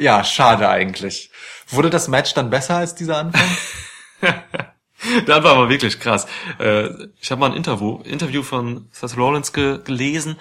Ja, 0.00 0.24
schade 0.24 0.68
eigentlich. 0.68 1.30
Wurde 1.70 1.90
das 1.90 2.08
Match 2.08 2.34
dann 2.34 2.50
besser 2.50 2.76
als 2.76 2.94
dieser 2.94 3.18
Anfang? 3.18 3.42
Das 5.26 5.44
war 5.44 5.52
aber 5.52 5.68
wirklich 5.68 6.00
krass. 6.00 6.26
Äh, 6.58 6.88
Ich 7.20 7.30
habe 7.30 7.40
mal 7.40 7.50
ein 7.52 7.56
Interview, 7.56 8.00
Interview 8.02 8.42
von 8.42 8.88
Seth 8.90 9.16
Rollins 9.16 9.52
ge 9.52 9.78
gelesen, 9.84 10.36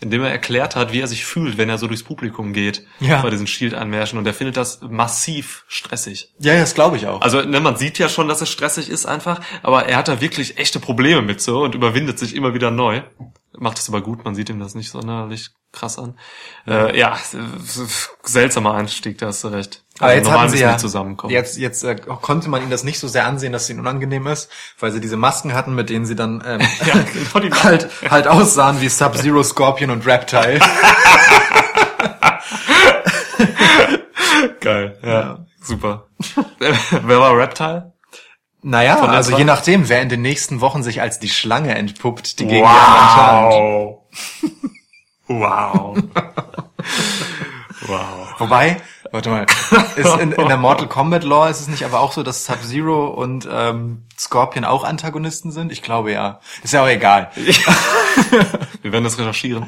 in 0.00 0.10
dem 0.10 0.22
er 0.22 0.30
erklärt 0.30 0.76
hat, 0.76 0.92
wie 0.94 1.00
er 1.00 1.06
sich 1.06 1.26
fühlt, 1.26 1.58
wenn 1.58 1.68
er 1.68 1.76
so 1.76 1.86
durchs 1.88 2.04
Publikum 2.04 2.54
geht 2.54 2.86
Ja. 3.00 3.20
bei 3.20 3.28
diesen 3.28 3.46
Shield-Anmärschen. 3.46 4.18
Und 4.18 4.26
er 4.26 4.32
findet 4.32 4.56
das 4.56 4.80
massiv 4.80 5.64
stressig. 5.68 6.32
Ja, 6.38 6.56
das 6.58 6.74
glaube 6.74 6.96
ich 6.96 7.06
auch. 7.06 7.20
Also 7.20 7.42
ne, 7.42 7.60
man 7.60 7.76
sieht 7.76 7.98
ja 7.98 8.08
schon, 8.08 8.28
dass 8.28 8.40
es 8.40 8.48
stressig 8.50 8.88
ist 8.88 9.04
einfach, 9.04 9.42
aber 9.62 9.84
er 9.86 9.98
hat 9.98 10.08
da 10.08 10.22
wirklich 10.22 10.56
echte 10.56 10.80
Probleme 10.80 11.20
mit 11.20 11.42
so 11.42 11.60
und 11.62 11.74
überwindet 11.74 12.18
sich 12.18 12.34
immer 12.34 12.54
wieder 12.54 12.70
neu. 12.70 13.02
Macht 13.56 13.78
es 13.78 13.88
aber 13.88 14.02
gut, 14.02 14.24
man 14.24 14.34
sieht 14.34 14.50
ihm 14.50 14.60
das 14.60 14.74
nicht 14.74 14.90
sonderlich 14.90 15.50
krass 15.72 15.98
an. 15.98 16.18
Äh, 16.66 16.98
ja, 16.98 17.18
seltsamer 18.22 18.74
Einstieg, 18.74 19.18
da 19.18 19.26
hast 19.26 19.44
du 19.44 19.48
recht. 19.48 19.84
Aber 19.98 20.14
jetzt 20.14 20.24
normal 20.26 20.48
sie 20.48 20.58
ja, 20.58 20.72
die 20.72 20.78
zusammenkommen. 20.78 21.32
jetzt, 21.32 21.58
jetzt 21.58 21.82
äh, 21.82 21.96
konnte 21.96 22.48
man 22.48 22.62
ihnen 22.62 22.70
das 22.70 22.84
nicht 22.84 23.00
so 23.00 23.08
sehr 23.08 23.26
ansehen, 23.26 23.52
dass 23.52 23.64
es 23.64 23.70
ihnen 23.70 23.80
unangenehm 23.80 24.26
ist, 24.28 24.48
weil 24.78 24.92
sie 24.92 25.00
diese 25.00 25.16
Masken 25.16 25.54
hatten, 25.54 25.74
mit 25.74 25.90
denen 25.90 26.06
sie 26.06 26.14
dann 26.14 26.42
ähm, 26.46 26.60
Ja, 26.86 26.94
genau 27.12 27.40
die 27.40 27.50
halt, 27.62 27.88
halt 28.10 28.28
aussahen 28.28 28.80
wie 28.80 28.88
Sub-Zero, 28.88 29.42
Scorpion 29.42 29.90
und 29.90 30.06
Reptile. 30.06 30.60
Geil, 34.60 34.98
ja, 35.02 35.46
super. 35.60 36.06
Wer 36.58 37.20
war 37.20 37.36
Reptile? 37.36 37.92
Naja, 38.62 39.00
also 39.00 39.36
je 39.36 39.44
nachdem, 39.44 39.88
wer 39.88 40.02
in 40.02 40.08
den 40.08 40.22
nächsten 40.22 40.60
Wochen 40.60 40.82
sich 40.82 41.00
als 41.00 41.20
die 41.20 41.28
Schlange 41.28 41.74
entpuppt, 41.74 42.40
die 42.40 42.46
gegen 42.46 42.64
die 42.64 42.68
anderen 42.68 43.98
Wow. 45.28 45.98
Wow. 45.98 45.98
wow. 47.86 48.28
Wobei, 48.38 48.80
warte 49.12 49.30
mal, 49.30 49.46
ist 49.96 50.16
in, 50.18 50.32
in 50.32 50.48
der 50.48 50.56
Mortal 50.56 50.88
Kombat 50.88 51.22
Lore 51.22 51.50
ist 51.50 51.60
es 51.60 51.68
nicht 51.68 51.84
aber 51.84 52.00
auch 52.00 52.12
so, 52.12 52.22
dass 52.22 52.44
Sub-Zero 52.46 53.08
und 53.08 53.48
ähm, 53.50 54.06
Scorpion 54.18 54.64
auch 54.64 54.84
Antagonisten 54.84 55.52
sind? 55.52 55.70
Ich 55.70 55.82
glaube 55.82 56.12
ja. 56.12 56.40
Ist 56.62 56.72
ja 56.72 56.82
auch 56.82 56.88
egal. 56.88 57.30
Wir 58.82 58.92
werden 58.92 59.04
das 59.04 59.18
recherchieren. 59.18 59.66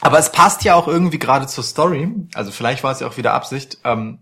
Aber 0.00 0.18
es 0.18 0.32
passt 0.32 0.64
ja 0.64 0.74
auch 0.74 0.88
irgendwie 0.88 1.18
gerade 1.18 1.46
zur 1.46 1.64
Story. 1.64 2.12
Also 2.34 2.52
vielleicht 2.52 2.84
war 2.84 2.92
es 2.92 3.00
ja 3.00 3.06
auch 3.08 3.16
wieder 3.16 3.34
Absicht, 3.34 3.78
ähm, 3.84 4.20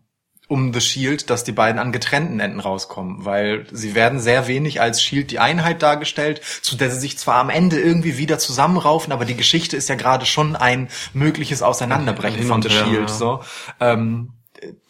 um 0.55 0.72
The 0.72 0.80
Shield, 0.80 1.28
dass 1.30 1.42
die 1.42 1.52
beiden 1.52 1.80
an 1.80 1.90
getrennten 1.90 2.38
Enden 2.38 2.61
rauskommen, 2.61 3.24
weil 3.24 3.66
sie 3.72 3.94
werden 3.96 4.20
sehr 4.20 4.46
wenig 4.46 4.80
als 4.80 5.02
Shield 5.02 5.30
die 5.32 5.40
Einheit 5.40 5.82
dargestellt, 5.82 6.40
zu 6.62 6.76
der 6.76 6.90
sie 6.90 7.00
sich 7.00 7.18
zwar 7.18 7.36
am 7.36 7.50
Ende 7.50 7.80
irgendwie 7.80 8.16
wieder 8.18 8.38
zusammenraufen, 8.38 9.12
aber 9.12 9.24
die 9.24 9.36
Geschichte 9.36 9.76
ist 9.76 9.88
ja 9.88 9.96
gerade 9.96 10.26
schon 10.26 10.55
ein 10.55 10.88
mögliches 11.12 11.61
Auseinanderbrechen 11.62 12.38
Hin 12.38 12.48
von 12.48 12.62
The 12.62 12.70
Shield. 12.70 13.09
ja. 13.11 13.14
So, 13.14 13.40
ähm, 13.80 14.30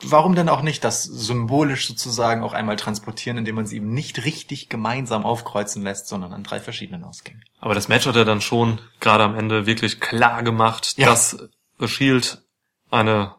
warum 0.02 0.34
denn 0.34 0.48
auch 0.50 0.60
nicht 0.62 0.84
das 0.84 1.02
symbolisch 1.04 1.88
sozusagen 1.88 2.42
auch 2.44 2.52
einmal 2.52 2.76
transportieren, 2.76 3.38
indem 3.38 3.54
man 3.56 3.66
sie 3.66 3.76
eben 3.76 3.92
nicht 3.94 4.24
richtig 4.24 4.68
gemeinsam 4.68 5.24
aufkreuzen 5.24 5.82
lässt, 5.82 6.06
sondern 6.08 6.32
an 6.34 6.44
drei 6.44 6.60
verschiedenen 6.60 7.02
Ausgängen? 7.04 7.42
Aber 7.60 7.74
das 7.74 7.88
Match 7.88 8.06
hat 8.06 8.16
er 8.16 8.24
dann 8.26 8.40
schon 8.42 8.80
gerade 9.00 9.24
am 9.24 9.34
Ende 9.34 9.66
wirklich 9.66 9.98
klar 10.00 10.42
gemacht, 10.42 10.94
Ja. 10.96 11.06
dass 11.08 11.36
The 11.80 11.88
Shield 11.88 12.42
eine 12.90 13.34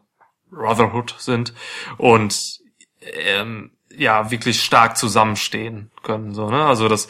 Brotherhood 0.50 1.14
sind 1.18 1.52
und 1.98 2.60
ähm, 3.00 3.72
ja 3.94 4.30
wirklich 4.30 4.62
stark 4.62 4.96
zusammenstehen 4.96 5.90
können. 6.02 6.34
So, 6.34 6.50
ne? 6.50 6.64
Also 6.64 6.88
das, 6.88 7.08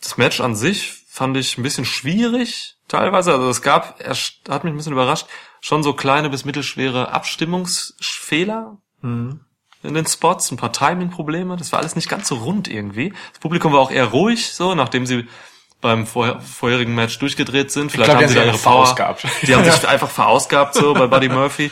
das 0.00 0.16
Match 0.16 0.40
an 0.40 0.54
sich 0.54 1.04
fand 1.08 1.36
ich 1.36 1.58
ein 1.58 1.62
bisschen 1.62 1.84
schwierig 1.84 2.76
teilweise. 2.86 3.32
Also 3.32 3.48
es 3.48 3.62
gab, 3.62 4.00
er 4.00 4.14
hat 4.48 4.64
mich 4.64 4.72
ein 4.72 4.76
bisschen 4.76 4.92
überrascht, 4.92 5.26
schon 5.60 5.82
so 5.82 5.92
kleine 5.92 6.30
bis 6.30 6.44
mittelschwere 6.44 7.12
Abstimmungsfehler 7.12 8.78
in 9.82 9.94
den 9.94 10.06
Spots, 10.06 10.50
ein 10.50 10.56
paar 10.56 10.72
Timing-Probleme. 10.72 11.56
Das 11.56 11.72
war 11.72 11.80
alles 11.80 11.96
nicht 11.96 12.08
ganz 12.08 12.28
so 12.28 12.36
rund 12.36 12.68
irgendwie. 12.68 13.12
Das 13.32 13.40
Publikum 13.40 13.72
war 13.72 13.80
auch 13.80 13.90
eher 13.90 14.06
ruhig, 14.06 14.52
so 14.52 14.74
nachdem 14.74 15.06
sie 15.06 15.26
beim 15.80 16.06
vorher, 16.06 16.40
vorherigen 16.40 16.94
Match 16.94 17.18
durchgedreht 17.18 17.70
sind. 17.70 17.92
Vielleicht 17.92 18.10
glaub, 18.10 18.22
haben 18.22 18.28
sie 18.28 18.34
da 18.34 18.44
ihre 18.44 18.58
Power. 18.58 18.84
verausgabt. 18.86 19.24
Die 19.42 19.54
haben 19.54 19.64
sich 19.64 19.86
einfach 19.86 20.10
verausgabt 20.10 20.74
so 20.74 20.94
bei 20.94 21.06
Buddy 21.06 21.28
Murphy. 21.28 21.70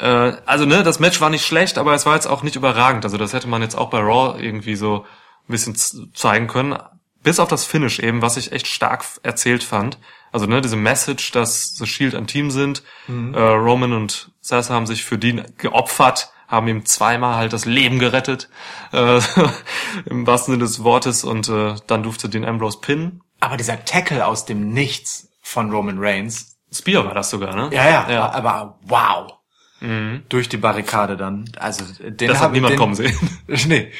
Äh, 0.00 0.32
also 0.46 0.64
ne, 0.64 0.82
das 0.82 0.98
Match 0.98 1.20
war 1.20 1.30
nicht 1.30 1.44
schlecht, 1.44 1.78
aber 1.78 1.94
es 1.94 2.06
war 2.06 2.14
jetzt 2.14 2.26
auch 2.26 2.42
nicht 2.42 2.56
überragend. 2.56 3.04
Also 3.04 3.16
das 3.16 3.32
hätte 3.32 3.48
man 3.48 3.62
jetzt 3.62 3.76
auch 3.76 3.90
bei 3.90 4.00
Raw 4.00 4.40
irgendwie 4.42 4.76
so 4.76 5.04
ein 5.48 5.52
bisschen 5.52 5.76
zeigen 6.14 6.46
können. 6.46 6.78
Bis 7.22 7.38
auf 7.38 7.48
das 7.48 7.66
Finish 7.66 7.98
eben, 7.98 8.22
was 8.22 8.36
ich 8.36 8.52
echt 8.52 8.66
stark 8.66 9.04
erzählt 9.22 9.62
fand. 9.62 9.98
Also 10.32 10.46
ne, 10.46 10.60
diese 10.60 10.76
Message, 10.76 11.32
dass 11.32 11.74
The 11.76 11.86
Shield 11.86 12.14
ein 12.14 12.26
Team 12.26 12.50
sind. 12.50 12.82
Äh, 13.08 13.40
Roman 13.40 13.92
und 13.92 14.30
Seth 14.40 14.70
haben 14.70 14.86
sich 14.86 15.04
für 15.04 15.18
die 15.18 15.42
geopfert, 15.58 16.32
haben 16.48 16.68
ihm 16.68 16.86
zweimal 16.86 17.34
halt 17.34 17.52
das 17.52 17.64
Leben 17.64 17.98
gerettet, 17.98 18.48
äh, 18.92 19.20
im 20.06 20.26
wahrsten 20.26 20.54
Sinne 20.54 20.64
des 20.64 20.82
Wortes. 20.82 21.24
Und 21.24 21.48
äh, 21.48 21.74
dann 21.86 22.02
durfte 22.04 22.28
den 22.28 22.44
Ambrose 22.44 22.78
pinnen. 22.80 23.22
Aber 23.40 23.56
dieser 23.56 23.84
Tackle 23.84 24.26
aus 24.26 24.46
dem 24.46 24.70
Nichts 24.70 25.28
von 25.42 25.70
Roman 25.70 25.98
Reigns, 25.98 26.56
Spear 26.72 27.04
war 27.04 27.14
das 27.14 27.30
sogar, 27.30 27.54
ne? 27.56 27.68
Ja, 27.72 27.84
ja, 27.84 28.10
ja. 28.10 28.28
Mhm. 28.28 28.34
aber 28.34 28.78
wow. 28.82 29.39
Durch 30.28 30.48
die 30.50 30.58
Barrikade 30.58 31.16
dann. 31.16 31.50
Also 31.56 31.84
den 32.02 32.28
Das 32.28 32.40
hat 32.40 32.52
niemand 32.52 32.72
den, 32.72 32.78
kommen 32.78 32.94
sehen. 32.94 33.16
Nee. 33.66 33.90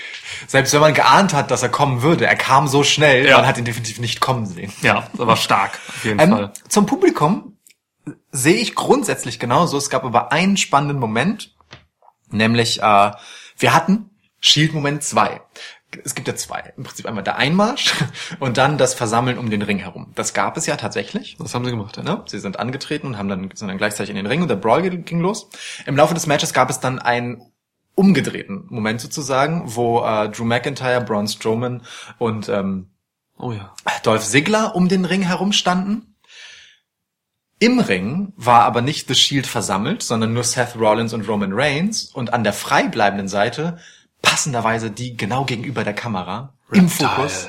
Selbst 0.46 0.74
wenn 0.74 0.80
man 0.80 0.92
geahnt 0.92 1.32
hat, 1.32 1.50
dass 1.50 1.62
er 1.62 1.70
kommen 1.70 2.02
würde, 2.02 2.26
er 2.26 2.36
kam 2.36 2.68
so 2.68 2.82
schnell, 2.84 3.26
Ja. 3.26 3.38
man 3.38 3.46
hat 3.46 3.56
ihn 3.56 3.64
definitiv 3.64 3.98
nicht 3.98 4.20
kommen 4.20 4.44
sehen. 4.44 4.70
Ja, 4.82 5.08
war 5.14 5.36
stark, 5.38 5.78
auf 5.88 6.04
jeden 6.04 6.20
Ähm, 6.20 6.30
Fall. 6.30 6.52
zum 6.68 6.84
Publikum 6.84 7.56
sehe 8.30 8.56
ich 8.56 8.74
grundsätzlich 8.74 9.38
genauso. 9.38 9.78
Es 9.78 9.88
gab 9.88 10.04
aber 10.04 10.32
einen 10.32 10.58
spannenden 10.58 10.98
Moment, 10.98 11.54
nämlich 12.30 12.82
äh, 12.82 13.10
wir 13.58 13.74
hatten 13.74 14.10
Shield 14.38 14.74
Moment 14.74 15.02
2. 15.02 15.40
Es 16.04 16.14
gibt 16.14 16.28
ja 16.28 16.36
zwei. 16.36 16.72
Im 16.76 16.84
Prinzip 16.84 17.06
einmal 17.06 17.24
der 17.24 17.36
Einmarsch 17.36 17.94
und 18.40 18.56
dann 18.58 18.78
das 18.78 18.94
Versammeln 18.94 19.38
um 19.38 19.50
den 19.50 19.62
Ring 19.62 19.78
herum. 19.78 20.12
Das 20.14 20.34
gab 20.34 20.56
es 20.56 20.66
ja 20.66 20.76
tatsächlich. 20.76 21.36
Das 21.38 21.54
haben 21.54 21.64
sie 21.64 21.70
gemacht, 21.70 21.96
ja. 21.96 22.02
Ne? 22.02 22.22
Sie 22.26 22.38
sind 22.38 22.58
angetreten 22.58 23.08
und 23.08 23.18
haben 23.18 23.28
dann, 23.28 23.50
sind 23.54 23.68
dann 23.68 23.78
gleichzeitig 23.78 24.10
in 24.10 24.16
den 24.16 24.26
Ring 24.26 24.42
und 24.42 24.48
der 24.48 24.56
Brawl 24.56 24.82
ging 24.82 25.20
los. 25.20 25.48
Im 25.86 25.96
Laufe 25.96 26.14
des 26.14 26.26
Matches 26.26 26.52
gab 26.52 26.70
es 26.70 26.80
dann 26.80 26.98
einen 26.98 27.42
umgedrehten 27.94 28.66
Moment 28.70 29.00
sozusagen, 29.00 29.62
wo 29.66 30.04
äh, 30.04 30.28
Drew 30.28 30.44
McIntyre, 30.44 31.00
Braun 31.02 31.28
Strowman 31.28 31.82
und 32.18 32.48
ähm, 32.48 32.90
Oh 33.40 33.52
ja. 33.52 33.74
Dolph 34.02 34.24
Ziggler 34.24 34.74
um 34.76 34.88
den 34.88 35.04
Ring 35.04 35.22
herum 35.22 35.52
standen. 35.52 36.14
Im 37.58 37.78
Ring 37.78 38.32
war 38.36 38.64
aber 38.64 38.80
nicht 38.80 39.08
The 39.08 39.14
Shield 39.14 39.46
versammelt, 39.46 40.02
sondern 40.02 40.32
nur 40.32 40.44
Seth 40.44 40.76
Rollins 40.76 41.12
und 41.12 41.26
Roman 41.28 41.52
Reigns 41.52 42.04
und 42.04 42.32
an 42.32 42.44
der 42.44 42.52
frei 42.52 42.88
bleibenden 42.88 43.28
Seite 43.28 43.78
passenderweise 44.22 44.90
die 44.90 45.16
genau 45.16 45.44
gegenüber 45.44 45.84
der 45.84 45.94
Kamera 45.94 46.54
im 46.72 46.88
Fokus 46.88 47.48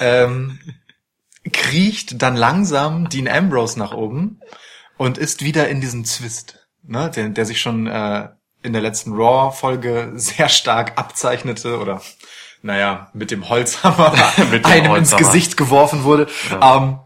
ähm, 0.00 0.58
kriecht 1.52 2.20
dann 2.22 2.36
langsam 2.36 3.08
Dean 3.08 3.28
Ambrose 3.28 3.78
nach 3.78 3.92
oben 3.92 4.40
und 4.96 5.18
ist 5.18 5.42
wieder 5.42 5.68
in 5.68 5.80
diesem 5.80 6.04
Zwist, 6.04 6.68
ne, 6.82 7.10
der, 7.14 7.28
der 7.28 7.46
sich 7.46 7.60
schon 7.60 7.86
äh, 7.86 8.28
in 8.62 8.72
der 8.72 8.82
letzten 8.82 9.12
Raw-Folge 9.14 10.12
sehr 10.16 10.48
stark 10.48 10.98
abzeichnete 10.98 11.78
oder 11.78 12.02
naja, 12.62 13.08
mit 13.12 13.30
dem 13.30 13.48
Holzhammer 13.48 14.12
Mit 14.50 14.64
dem 14.64 14.66
einem 14.70 14.94
ins 14.96 15.12
Holzhammer. 15.12 15.32
Gesicht 15.32 15.56
geworfen 15.56 16.02
wurde. 16.02 16.26
Ähm, 16.60 16.98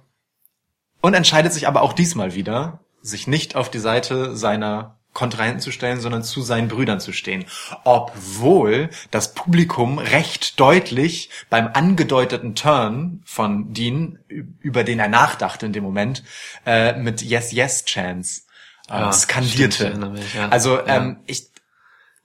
und 1.02 1.14
entscheidet 1.14 1.52
sich 1.52 1.68
aber 1.68 1.82
auch 1.82 1.92
diesmal 1.92 2.34
wieder, 2.34 2.80
sich 3.02 3.26
nicht 3.26 3.54
auf 3.56 3.70
die 3.70 3.80
Seite 3.80 4.36
seiner 4.36 4.98
Kontrahenten 5.12 5.60
zu 5.60 5.70
stellen, 5.72 6.00
sondern 6.00 6.22
zu 6.22 6.40
seinen 6.42 6.68
Brüdern 6.68 6.98
zu 7.00 7.12
stehen. 7.12 7.44
Obwohl 7.84 8.88
das 9.10 9.34
Publikum 9.34 9.98
recht 9.98 10.58
deutlich 10.58 11.30
beim 11.50 11.68
angedeuteten 11.72 12.54
Turn 12.54 13.22
von 13.24 13.72
Dean, 13.74 14.18
über 14.28 14.84
den 14.84 14.98
er 14.98 15.08
nachdachte 15.08 15.66
in 15.66 15.72
dem 15.72 15.84
Moment, 15.84 16.22
äh, 16.66 16.94
mit 16.98 17.22
Yes, 17.22 17.52
Yes 17.52 17.84
Chance 17.84 18.42
äh, 18.88 18.94
Ja, 18.94 19.12
skandierte. 19.12 19.88
stimmt, 19.88 20.12
mich, 20.12 20.34
ja. 20.34 20.48
Also 20.48 20.78
Ja. 20.78 20.86
ähm, 20.96 21.18
ich, 21.26 21.48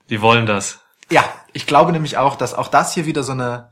Die 0.10 0.22
wollen 0.22 0.46
das. 0.46 0.80
ja, 1.10 1.24
ich 1.54 1.66
glaube 1.68 1.92
nämlich 1.92 2.18
auch, 2.18 2.36
dass 2.36 2.54
auch 2.54 2.68
das 2.70 2.94
hier 2.94 3.06
wieder 3.06 3.24
so 3.24 3.34
eine 3.34 3.70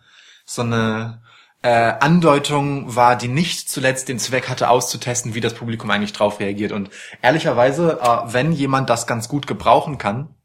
so 0.47 0.61
eine 0.61 1.21
äh, 1.65 1.97
Andeutung 1.99 2.95
war, 2.95 3.15
die 3.15 3.27
nicht 3.27 3.67
zuletzt 3.69 4.07
den 4.07 4.19
Zweck 4.19 4.49
hatte, 4.49 4.69
auszutesten, 4.69 5.33
wie 5.33 5.41
das 5.41 5.55
Publikum 5.55 5.89
eigentlich 5.89 6.13
drauf 6.13 6.39
reagiert. 6.39 6.71
Und 6.71 6.91
ehrlicherweise, 7.23 7.99
äh, 8.03 8.33
wenn 8.33 8.51
jemand 8.51 8.87
das 8.91 9.07
ganz 9.07 9.27
gut 9.27 9.47
gebrauchen 9.47 9.97
kann, 9.97 10.35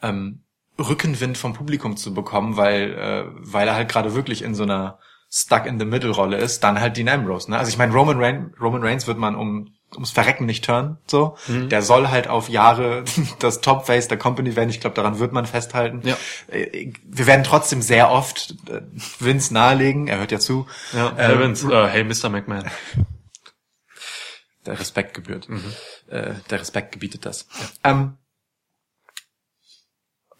ähm, 0.00 0.44
Rückenwind 0.78 1.36
vom 1.36 1.52
Publikum 1.52 1.98
zu 1.98 2.14
bekommen, 2.14 2.56
weil 2.56 2.94
äh, 2.94 3.24
weil 3.36 3.68
er 3.68 3.74
halt 3.74 3.90
gerade 3.90 4.14
wirklich 4.14 4.40
in 4.40 4.54
so 4.54 4.62
einer 4.62 4.98
stuck 5.28 5.66
in 5.66 5.78
the 5.78 5.84
middle 5.84 6.12
Rolle 6.12 6.38
ist, 6.38 6.64
dann 6.64 6.80
halt 6.80 6.96
Dean 6.96 7.10
Ambrose. 7.10 7.50
Ne? 7.50 7.58
Also 7.58 7.68
ich 7.68 7.76
meine, 7.76 7.92
Roman, 7.92 8.18
Reign, 8.18 8.54
Roman 8.58 8.82
Reigns 8.82 9.06
wird 9.06 9.18
man 9.18 9.34
um 9.34 9.74
ums 9.94 10.10
Verrecken 10.10 10.46
nicht 10.46 10.64
turnen, 10.64 10.98
so. 11.06 11.36
Der 11.48 11.82
soll 11.82 12.08
halt 12.08 12.28
auf 12.28 12.48
Jahre 12.48 13.04
das 13.38 13.60
Top-Face 13.60 14.08
der 14.08 14.18
Company 14.18 14.56
werden. 14.56 14.70
Ich 14.70 14.80
glaube, 14.80 14.96
daran 14.96 15.18
wird 15.18 15.32
man 15.32 15.46
festhalten. 15.46 16.00
Ja. 16.06 16.16
Äh, 16.48 16.92
Wir 17.04 17.26
werden 17.26 17.44
trotzdem 17.44 17.82
sehr 17.82 18.10
oft 18.10 18.54
äh, 18.68 18.80
Vince 19.18 19.52
nahelegen, 19.54 20.08
er 20.08 20.18
hört 20.18 20.32
ja 20.32 20.38
zu. 20.38 20.66
Ja, 20.92 21.08
Ähm, 21.10 21.16
hey, 21.16 21.38
Vince, 21.40 21.72
äh, 21.72 21.86
hey, 21.88 22.04
Mr. 22.04 22.28
McMahon. 22.28 22.64
der 24.66 24.78
Respekt 24.78 25.14
gebührt. 25.14 25.48
Mhm. 25.48 25.72
Äh, 26.08 26.34
der 26.50 26.60
Respekt 26.60 26.92
gebietet 26.92 27.26
das. 27.26 27.46
Ähm, 27.82 28.16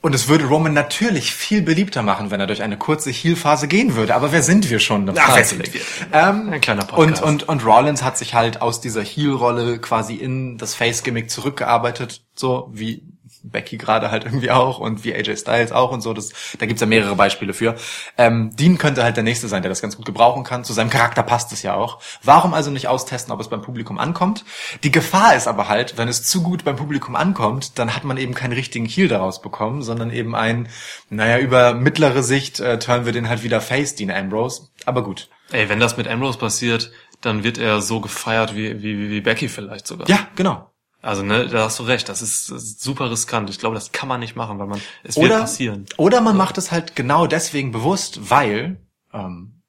und 0.03 0.15
es 0.15 0.29
würde 0.29 0.47
Roman 0.47 0.75
natürlich 0.75 1.33
viel 1.33 1.63
beliebter 1.63 2.03
machen, 2.03 2.31
wenn 2.33 2.41
er 2.41 2.49
durch 2.49 2.63
eine 2.63 2.77
kurze 2.77 3.11
Heel-Phase 3.11 3.69
gehen 3.69 3.95
würde. 3.95 4.15
Aber 4.17 4.33
wer 4.33 4.43
sind 4.43 4.69
wir 4.69 4.81
schon? 4.81 5.09
Ach, 5.17 5.37
wer 5.37 5.45
sind 5.45 5.73
wir? 5.73 5.81
Ähm, 6.13 6.51
Ein 6.53 6.61
kleiner 6.61 6.83
und, 6.83 6.89
Podcast. 6.89 7.23
und, 7.23 7.49
und 7.49 7.65
Rollins 7.65 8.03
hat 8.03 8.19
sich 8.19 8.35
halt 8.35 8.61
aus 8.61 8.81
dieser 8.81 9.03
Heel-Rolle 9.03 9.79
quasi 9.79 10.17
in 10.17 10.59
das 10.59 10.75
Face-Gimmick 10.75 11.31
zurückgearbeitet, 11.31 12.23
so 12.35 12.69
wie 12.73 13.03
Becky 13.43 13.77
gerade 13.77 14.11
halt 14.11 14.25
irgendwie 14.25 14.51
auch 14.51 14.79
und 14.79 15.05
wie 15.05 15.15
AJ 15.15 15.37
Styles 15.37 15.73
auch 15.73 15.91
und 15.91 16.01
so. 16.01 16.13
Das, 16.13 16.31
da 16.59 16.67
gibt's 16.67 16.81
ja 16.81 16.87
mehrere 16.87 17.17
Beispiele 17.17 17.53
für. 17.53 17.75
Ähm, 18.19 18.55
Dean 18.55 18.79
könnte 18.79 19.03
halt 19.03 19.17
der 19.17 19.25
Nächste 19.25 19.49
sein, 19.49 19.63
der 19.63 19.69
das 19.69 19.83
ganz 19.83 19.97
gut 19.97 20.07
gebrauchen 20.07 20.45
kann. 20.45 20.65
Zu 20.65 20.73
seinem 20.73 20.91
Charakter 20.91 21.23
passt 21.23 21.53
es 21.53 21.63
ja 21.63 21.75
auch. 21.75 22.01
Warum 22.23 22.55
also 22.55 22.71
nicht 22.71 22.89
austesten, 22.89 23.33
ob 23.33 23.41
es 23.41 23.49
beim 23.49 23.63
Publikum 23.63 23.99
ankommt? 23.99 24.45
Die 24.85 24.91
Gefahr 24.91 25.35
ist 25.35 25.49
aber 25.49 25.69
halt, 25.69 25.99
wenn 25.99 26.09
es 26.09 26.25
zu 26.25 26.43
gut 26.43 26.65
beim 26.65 26.77
Publikum 26.77 27.17
ankommt, 27.17 27.79
dann 27.79 27.95
hat 27.95 28.05
man 28.05 28.17
eben 28.17 28.35
keinen 28.35 28.53
richtigen 28.53 28.87
Heal 28.87 29.09
daraus 29.09 29.43
bekommen, 29.43 29.83
sondern 29.83 30.11
eben 30.11 30.35
ein, 30.35 30.69
naja, 31.11 31.39
über 31.39 31.75
mittlere 31.75 32.23
Sicht 32.23 32.61
äh, 32.61 32.79
turnen 32.79 33.07
wir 33.07 33.13
den 33.13 33.29
halt 33.29 33.43
wieder 33.43 33.61
Face, 33.61 33.95
Dean 33.95 34.11
Ambrose. 34.11 34.69
Aber 34.87 35.03
gut. 35.03 35.29
Ey, 35.51 35.69
wenn 35.69 35.81
das 35.81 35.97
mit 35.97 36.09
Ambrose 36.09 36.39
passiert, 36.39 36.93
dann 37.21 37.45
wird 37.45 37.59
er 37.59 37.81
so 37.81 38.01
gefeiert 38.01 38.57
wie, 38.57 38.83
wie, 38.83 39.11
wie 39.11 39.21
Becky 39.21 39.49
vielleicht 39.49 39.87
sogar. 39.87 40.09
Ja, 40.09 40.27
genau. 40.35 40.72
Also, 41.03 41.23
ne, 41.23 41.49
da 41.49 41.65
hast 41.65 41.79
du 41.81 41.83
recht. 41.83 42.09
Das 42.09 42.23
ist, 42.23 42.51
das 42.51 42.63
ist 42.63 42.81
super 42.83 43.11
riskant. 43.11 43.51
Ich 43.51 43.59
glaube, 43.59 43.75
das 43.75 43.91
kann 43.93 44.09
man 44.09 44.21
nicht 44.21 44.37
machen, 44.37 44.59
weil 44.61 44.69
man, 44.69 44.81
es 45.03 45.17
wird 45.17 45.27
Oder, 45.27 45.41
passieren. 45.41 45.85
oder 45.97 46.21
man 46.21 46.37
macht 46.37 46.57
es 46.59 46.71
halt 46.71 46.95
genau 46.97 47.27
deswegen 47.27 47.73
bewusst, 47.73 48.31
weil 48.31 48.77
ähm, 49.13 49.61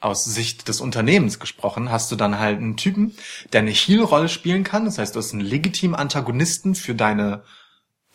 aus 0.00 0.24
Sicht 0.24 0.66
des 0.68 0.80
Unternehmens 0.80 1.38
gesprochen, 1.40 1.90
hast 1.90 2.10
du 2.10 2.16
dann 2.16 2.38
halt 2.38 2.56
einen 2.58 2.76
Typen, 2.78 3.14
der 3.52 3.60
eine 3.60 3.70
Heel-Rolle 3.70 4.28
spielen 4.30 4.64
kann. 4.64 4.86
Das 4.86 4.96
heißt, 4.98 5.14
du 5.14 5.18
hast 5.18 5.32
einen 5.32 5.42
legitimen 5.42 5.94
Antagonisten 5.94 6.74
für 6.74 6.94
deine 6.94 7.42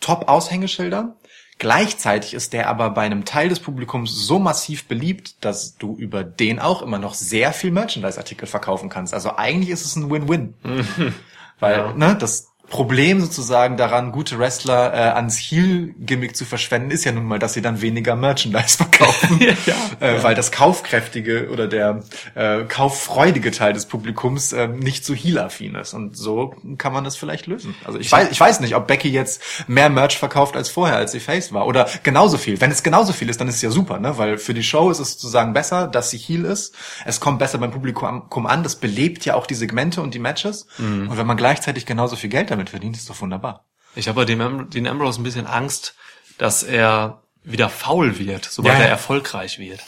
Top-Aushängeschilder. 0.00 1.16
Gleichzeitig 1.58 2.34
ist 2.34 2.52
der 2.52 2.68
aber 2.68 2.90
bei 2.90 3.02
einem 3.02 3.24
Teil 3.24 3.48
des 3.48 3.60
Publikums 3.60 4.26
so 4.26 4.38
massiv 4.40 4.86
beliebt, 4.86 5.36
dass 5.44 5.76
du 5.76 5.96
über 5.96 6.24
den 6.24 6.58
auch 6.58 6.82
immer 6.82 6.98
noch 6.98 7.14
sehr 7.14 7.52
viel 7.52 7.70
Merchandise-Artikel 7.70 8.46
verkaufen 8.46 8.88
kannst. 8.88 9.14
Also 9.14 9.36
eigentlich 9.36 9.70
ist 9.70 9.84
es 9.84 9.94
ein 9.94 10.10
Win-Win. 10.10 10.54
Weil, 11.60 11.76
Ja. 11.78 11.92
ne, 11.94 12.16
das 12.16 12.48
Problem 12.68 13.20
sozusagen 13.20 13.76
daran, 13.76 14.10
gute 14.10 14.38
Wrestler 14.38 14.92
äh, 14.92 14.96
ans 15.14 15.38
Heel-Gimmick 15.38 16.36
zu 16.36 16.44
verschwenden, 16.44 16.90
ist 16.90 17.04
ja 17.04 17.12
nun 17.12 17.24
mal, 17.24 17.38
dass 17.38 17.52
sie 17.52 17.62
dann 17.62 17.80
weniger 17.80 18.16
Merchandise 18.16 18.76
verkaufen. 18.78 19.38
Ja. 19.66 19.74
äh, 20.00 20.22
Weil 20.22 20.34
das 20.34 20.50
kaufkräftige 20.50 21.50
oder 21.50 21.68
der 21.68 22.02
äh, 22.34 22.64
kauffreudige 22.64 23.50
Teil 23.50 23.74
des 23.74 23.86
Publikums 23.86 24.52
äh, 24.52 24.66
nicht 24.68 25.04
so 25.04 25.14
heel-affin 25.14 25.74
ist. 25.74 25.94
Und 25.94 26.16
so 26.16 26.54
kann 26.78 26.92
man 26.92 27.04
das 27.04 27.16
vielleicht 27.16 27.46
lösen. 27.46 27.74
Also 27.84 27.98
ich 27.98 28.10
weiß, 28.10 28.30
ich 28.30 28.40
weiß 28.40 28.60
nicht, 28.60 28.74
ob 28.74 28.86
Becky 28.86 29.10
jetzt 29.10 29.42
mehr 29.68 29.90
Merch 29.90 30.18
verkauft 30.18 30.56
als 30.56 30.68
vorher, 30.68 30.96
als 30.96 31.12
sie 31.12 31.20
Face 31.20 31.52
war. 31.52 31.66
Oder 31.66 31.86
genauso 32.02 32.38
viel. 32.38 32.60
Wenn 32.60 32.70
es 32.70 32.82
genauso 32.82 33.12
viel 33.12 33.28
ist, 33.28 33.40
dann 33.40 33.48
ist 33.48 33.56
es 33.56 33.62
ja 33.62 33.70
super, 33.70 34.00
ne? 34.00 34.16
Weil 34.18 34.38
für 34.38 34.54
die 34.54 34.62
Show 34.62 34.90
ist 34.90 34.98
es 35.00 35.12
sozusagen 35.12 35.52
besser, 35.52 35.86
dass 35.86 36.10
sie 36.10 36.18
heel 36.18 36.44
ist. 36.44 36.74
Es 37.04 37.20
kommt 37.20 37.38
besser 37.38 37.58
beim 37.58 37.70
Publikum 37.70 38.46
an. 38.46 38.62
Das 38.62 38.76
belebt 38.76 39.24
ja 39.24 39.34
auch 39.34 39.46
die 39.46 39.54
Segmente 39.54 40.00
und 40.02 40.14
die 40.14 40.18
Matches. 40.18 40.66
Und 40.78 41.16
wenn 41.16 41.26
man 41.26 41.36
gleichzeitig 41.36 41.86
genauso 41.86 42.16
viel 42.16 42.30
Geld 42.30 42.50
damit 42.54 42.70
verdient, 42.70 42.96
ist 42.96 43.08
doch 43.10 43.20
wunderbar. 43.20 43.64
Ich 43.94 44.08
habe 44.08 44.16
bei 44.16 44.24
dem 44.24 44.70
Dean 44.70 44.86
Ambrose 44.86 45.20
ein 45.20 45.24
bisschen 45.24 45.46
Angst, 45.46 45.94
dass 46.38 46.62
er 46.62 47.22
wieder 47.44 47.68
faul 47.68 48.18
wird, 48.18 48.44
sobald 48.44 48.74
Ja, 48.74 48.80
ja. 48.80 48.86
er 48.86 48.90
erfolgreich 48.90 49.58
wird. 49.58 49.80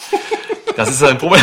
Das 0.76 0.90
ist 0.90 0.98
sein 0.98 1.16
Problem. 1.18 1.42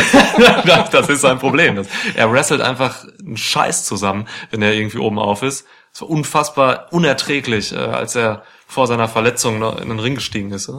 das 0.92 1.08
ist 1.08 1.20
sein 1.20 1.38
Problem. 1.38 1.84
Er 2.14 2.32
wrestelt 2.32 2.60
einfach 2.60 3.04
einen 3.18 3.36
Scheiß 3.36 3.84
zusammen, 3.84 4.28
wenn 4.50 4.62
er 4.62 4.72
irgendwie 4.72 4.98
oben 4.98 5.18
auf 5.18 5.42
ist. 5.42 5.66
Es 5.92 6.00
war 6.00 6.10
unfassbar 6.10 6.92
unerträglich, 6.92 7.72
äh, 7.72 7.76
als 7.76 8.14
er 8.14 8.44
vor 8.66 8.86
seiner 8.86 9.08
Verletzung 9.08 9.62
in 9.78 9.88
den 9.88 9.98
Ring 9.98 10.14
gestiegen 10.14 10.52
ist. 10.52 10.70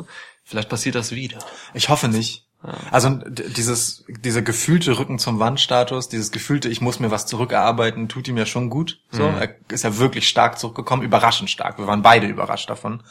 Vielleicht 0.43 0.69
passiert 0.69 0.95
das 0.95 1.11
wieder. 1.11 1.39
Ich 1.73 1.89
hoffe 1.89 2.07
nicht. 2.07 2.44
Also 2.91 3.09
dieses, 3.09 4.05
dieser 4.07 4.41
gefühlte 4.41 4.97
Rücken 4.97 5.19
zum 5.19 5.39
Wandstatus, 5.39 6.09
dieses 6.09 6.31
gefühlte, 6.31 6.69
ich 6.69 6.81
muss 6.81 6.99
mir 6.99 7.11
was 7.11 7.25
zurückerarbeiten, 7.25 8.07
tut 8.07 8.27
ihm 8.27 8.37
ja 8.37 8.45
schon 8.45 8.69
gut. 8.69 8.99
So, 9.11 9.23
er 9.23 9.55
ist 9.69 9.83
ja 9.83 9.97
wirklich 9.97 10.27
stark 10.27 10.59
zurückgekommen, 10.59 11.03
überraschend 11.03 11.49
stark. 11.49 11.77
Wir 11.77 11.87
waren 11.87 12.01
beide 12.01 12.27
überrascht 12.27 12.69
davon. 12.69 13.03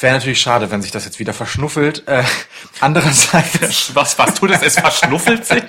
Wäre 0.00 0.14
natürlich 0.14 0.40
schade, 0.40 0.70
wenn 0.70 0.80
sich 0.80 0.92
das 0.92 1.04
jetzt 1.04 1.18
wieder 1.18 1.34
verschnuffelt. 1.34 2.08
Äh, 2.08 2.24
andererseits, 2.80 3.94
Was, 3.94 4.18
was 4.18 4.34
tut 4.34 4.50
es? 4.50 4.62
Es 4.62 4.78
verschnuffelt 4.78 5.44
sich? 5.44 5.62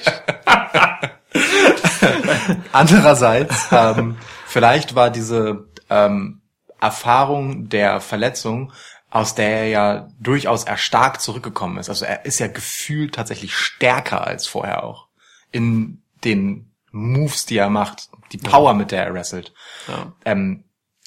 andererseits, 2.72 3.68
ähm, 3.72 4.18
vielleicht 4.48 4.96
war 4.96 5.10
diese 5.10 5.68
ähm, 5.90 6.42
Erfahrung 6.80 7.70
der 7.70 8.00
Verletzung, 8.00 8.72
aus 9.12 9.36
der 9.36 9.50
er 9.50 9.68
ja 9.68 10.10
durchaus 10.20 10.64
erstarkt 10.64 11.22
zurückgekommen 11.22 11.78
ist. 11.78 11.90
Also 11.90 12.06
er 12.06 12.26
ist 12.26 12.40
ja 12.40 12.48
gefühlt 12.48 13.14
tatsächlich 13.14 13.56
stärker 13.56 14.26
als 14.26 14.48
vorher 14.48 14.84
auch. 14.84 15.10
In 15.52 16.02
den 16.24 16.72
Moves, 16.92 17.46
die 17.46 17.58
er 17.58 17.70
macht, 17.70 18.10
die 18.32 18.38
Power, 18.38 18.74
mit 18.74 18.92
der 18.92 19.06
er 19.06 19.14
wrestelt. 19.14 19.54
Ja. 19.88 20.14
Ähm, 20.24 20.64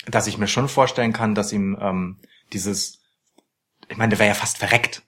dass 0.07 0.27
ich 0.27 0.37
mir 0.37 0.49
schon 0.49 0.69
vorstellen 0.69 1.15
kann, 1.15 1.35
dass 1.35 1.51
ihm 1.51 1.79
ähm, 1.81 2.19
dieses, 2.53 3.01
ich 3.89 3.97
meine, 3.97 4.11
der 4.11 4.19
wäre 4.19 4.29
ja 4.29 4.35
fast 4.35 4.59
verreckt. 4.59 5.03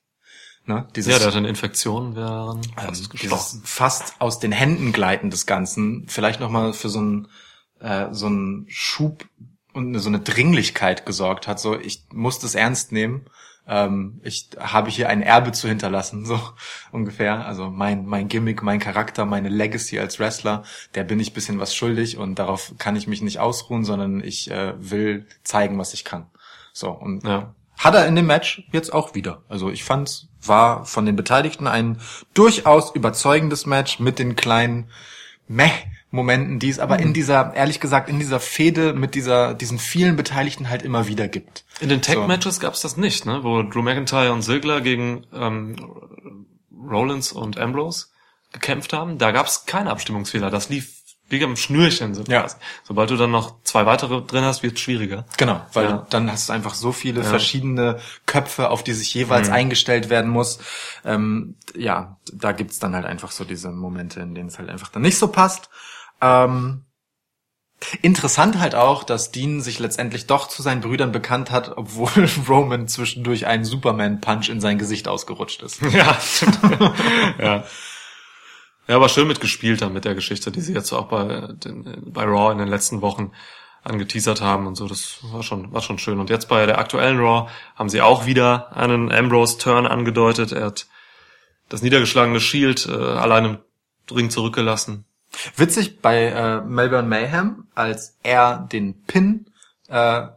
Ne? 0.64 0.88
Dieses, 0.97 1.12
Ja, 1.12 1.18
der 1.18 1.28
hat 1.28 1.36
eine 1.36 1.49
Infektion 1.49 2.16
während 2.16 2.66
ähm, 2.66 2.74
fast 2.76 3.12
dieses 3.12 3.61
fast 3.64 4.14
aus 4.20 4.38
den 4.38 4.53
Händen 4.53 4.92
gleiten 4.92 5.30
des 5.30 5.44
Ganzen, 5.44 6.09
vielleicht 6.09 6.40
nochmal 6.40 6.72
für 6.72 6.88
so 6.88 6.99
einen 6.99 7.28
äh, 7.80 8.09
so 8.12 8.26
einen 8.26 8.66
Schub 8.68 9.26
und 9.76 9.98
so 9.98 10.08
eine 10.08 10.20
Dringlichkeit 10.20 11.06
gesorgt 11.06 11.46
hat. 11.46 11.60
So, 11.60 11.78
ich 11.78 12.02
muss 12.12 12.38
das 12.38 12.54
ernst 12.54 12.92
nehmen. 12.92 13.26
Ähm, 13.68 14.20
ich 14.24 14.48
habe 14.58 14.90
hier 14.90 15.08
ein 15.08 15.22
Erbe 15.22 15.52
zu 15.52 15.68
hinterlassen, 15.68 16.24
so 16.30 16.40
ungefähr. 16.92 17.46
Also 17.46 17.70
mein 17.70 18.06
mein 18.06 18.28
Gimmick, 18.28 18.62
mein 18.62 18.80
Charakter, 18.80 19.26
meine 19.26 19.48
Legacy 19.50 19.98
als 19.98 20.18
Wrestler, 20.18 20.64
der 20.94 21.04
bin 21.04 21.20
ich 21.20 21.34
bisschen 21.34 21.60
was 21.60 21.74
schuldig 21.74 22.16
und 22.16 22.38
darauf 22.38 22.72
kann 22.78 22.96
ich 22.96 23.06
mich 23.06 23.22
nicht 23.22 23.38
ausruhen, 23.38 23.84
sondern 23.84 24.22
ich 24.24 24.50
äh, 24.50 24.74
will 24.78 25.26
zeigen, 25.44 25.78
was 25.78 25.94
ich 25.94 26.04
kann. 26.04 26.26
So 26.72 26.90
und 26.90 27.24
Ja. 27.24 27.54
hat 27.76 27.94
er 27.94 28.06
in 28.06 28.16
dem 28.16 28.26
Match 28.26 28.62
jetzt 28.72 28.92
auch 28.92 29.14
wieder. 29.14 29.42
Also 29.48 29.70
ich 29.70 29.84
fand, 29.84 30.28
war 30.42 30.86
von 30.86 31.04
den 31.04 31.16
Beteiligten 31.16 31.66
ein 31.66 31.98
durchaus 32.34 32.94
überzeugendes 32.94 33.66
Match 33.66 33.98
mit 33.98 34.18
den 34.18 34.36
kleinen 34.36 34.90
Meh-Momenten, 35.49 36.59
die 36.59 36.68
es 36.68 36.78
aber 36.78 36.99
in 36.99 37.12
dieser, 37.12 37.55
ehrlich 37.55 37.80
gesagt, 37.80 38.09
in 38.09 38.18
dieser 38.18 38.40
Fehde 38.40 38.92
mit 38.92 39.14
dieser, 39.14 39.55
diesen 39.55 39.78
vielen 39.78 40.16
Beteiligten 40.16 40.68
halt 40.68 40.82
immer 40.82 41.07
wieder 41.07 41.28
gibt. 41.28 41.64
In 41.80 41.88
den 41.88 42.03
So. 42.03 42.12
Tag-Matches 42.14 42.61
gab's 42.61 42.80
das 42.82 42.97
nicht, 42.97 43.26
ne? 43.26 43.40
Wo 43.42 43.62
Drew 43.62 43.82
McIntyre 43.82 44.32
und 44.32 44.42
Ziggler 44.42 44.80
gegen 44.80 45.24
ähm, 45.32 45.76
Rollins 46.72 47.32
und 47.32 47.59
Ambrose 47.59 48.07
gekämpft 48.53 48.92
haben. 48.92 49.18
Da 49.18 49.32
gab's 49.32 49.66
keine 49.66 49.90
Abstimmungsfehler. 49.90 50.51
Das 50.51 50.68
lief 50.68 50.95
wie 51.28 51.42
am 51.42 51.56
Schnürchen. 51.56 52.14
So 52.14 52.22
Ja. 52.22 52.42
quasi. 52.42 52.56
Sobald 52.84 53.10
du 53.10 53.16
dann 53.16 53.30
noch 53.30 53.56
zwei 53.64 53.84
weitere 53.86 54.22
drin 54.22 54.44
hast, 54.44 54.62
wird's 54.62 54.80
schwieriger. 54.80 55.24
Genau, 55.36 55.60
weil 55.72 55.84
Ja. 55.86 56.06
dann 56.10 56.30
hast 56.30 56.48
du 56.48 56.52
einfach 56.52 56.74
so 56.74 56.92
viele 56.92 57.24
verschiedene 57.24 57.98
Köpfe, 58.26 58.70
auf 58.70 58.84
die 58.84 58.92
sich 58.92 59.12
jeweils 59.14 59.48
eingestellt 59.50 60.08
werden 60.08 60.30
muss. 60.30 60.58
Ähm, 61.04 61.56
ja, 61.74 62.16
da 62.32 62.52
gibt's 62.52 62.78
dann 62.78 62.94
halt 62.94 63.06
einfach 63.06 63.30
so 63.32 63.44
diese 63.44 63.70
Momente, 63.70 64.20
in 64.20 64.34
denen 64.34 64.48
es 64.48 64.58
halt 64.58 64.68
einfach 64.70 64.88
dann 64.88 65.02
nicht 65.02 65.18
so 65.18 65.28
passt. 65.28 65.68
Ähm, 66.20 66.82
interessant 68.02 68.58
halt 68.58 68.74
auch, 68.74 69.04
dass 69.04 69.32
Dean 69.32 69.60
sich 69.60 69.78
letztendlich 69.78 70.26
doch 70.26 70.48
zu 70.48 70.62
seinen 70.62 70.80
Brüdern 70.80 71.12
bekannt 71.12 71.50
hat, 71.50 71.76
obwohl 71.76 72.08
Roman 72.48 72.88
zwischendurch 72.88 73.46
einen 73.46 73.64
Superman-Punch 73.64 74.48
in 74.48 74.60
sein 74.60 74.78
Gesicht 74.78 75.08
ausgerutscht 75.08 75.62
ist. 75.62 75.82
Ja, 75.82 76.16
stimmt. 76.20 76.58
ja. 77.38 77.64
Ja, 78.89 78.97
aber 78.97 79.09
schön 79.09 79.26
mitgespielt 79.26 79.82
dann 79.82 79.93
mit 79.93 80.05
der 80.05 80.14
Geschichte, 80.14 80.51
die 80.51 80.61
sie 80.61 80.72
jetzt 80.72 80.93
auch 80.93 81.09
bei, 81.09 81.49
den, 81.53 82.12
bei 82.12 82.24
Raw 82.24 82.53
in 82.53 82.59
den 82.59 82.68
letzten 82.68 83.01
Wochen 83.03 83.32
angeteasert 83.82 84.41
haben 84.41 84.66
und 84.66 84.76
so. 84.76 84.87
Das 84.87 85.18
war 85.22 85.43
schon, 85.43 85.72
war 85.72 85.82
schon 85.82 85.99
schön. 85.99 86.20
Und 86.20 86.30
jetzt 86.30 86.49
bei 86.49 86.66
der 86.66 86.78
aktuellen 86.78 87.18
Raw 87.18 87.49
haben 87.74 87.89
sie 87.89 88.01
auch 88.01 88.26
wieder 88.26 88.76
einen 88.76 89.11
Ambrose-Turn 89.11 89.87
angedeutet. 89.87 90.53
Er 90.53 90.66
hat 90.66 90.87
das 91.68 91.82
niedergeschlagene 91.82 92.41
Shield 92.41 92.87
äh, 92.87 92.93
allein 92.93 93.45
im 93.45 93.59
Ring 94.11 94.30
zurückgelassen. 94.30 95.05
Witzig 95.57 96.01
bei 96.01 96.26
äh, 96.26 96.61
Melbourne 96.61 97.09
Mayhem, 97.09 97.66
als 97.74 98.16
er 98.22 98.68
den 98.70 99.03
Pin, 99.05 99.51
äh, 99.89 100.28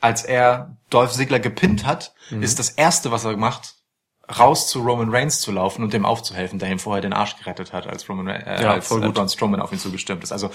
als 0.00 0.24
er 0.24 0.76
Dolph 0.90 1.12
Ziggler 1.12 1.40
gepinnt 1.40 1.84
hat, 1.84 2.14
ist 2.40 2.58
das 2.58 2.70
erste, 2.70 3.10
was 3.10 3.24
er 3.24 3.36
macht, 3.36 3.74
raus 4.36 4.68
zu 4.68 4.80
Roman 4.82 5.10
Reigns 5.10 5.40
zu 5.40 5.52
laufen 5.52 5.82
und 5.82 5.92
dem 5.92 6.04
aufzuhelfen, 6.04 6.58
der 6.58 6.70
ihm 6.70 6.78
vorher 6.78 7.00
den 7.02 7.12
Arsch 7.12 7.36
gerettet 7.36 7.72
hat, 7.72 7.86
als 7.86 8.08
Roman 8.08 8.28
äh, 8.28 8.62
Ja, 8.62 8.72
als 8.72 8.88
voll 8.88 9.02
äh, 9.02 9.06
gut. 9.06 9.14
Braun 9.14 9.28
Strowman 9.28 9.60
auf 9.60 9.72
ihn 9.72 9.78
zugestimmt 9.78 10.22
ist. 10.22 10.32
Also 10.32 10.50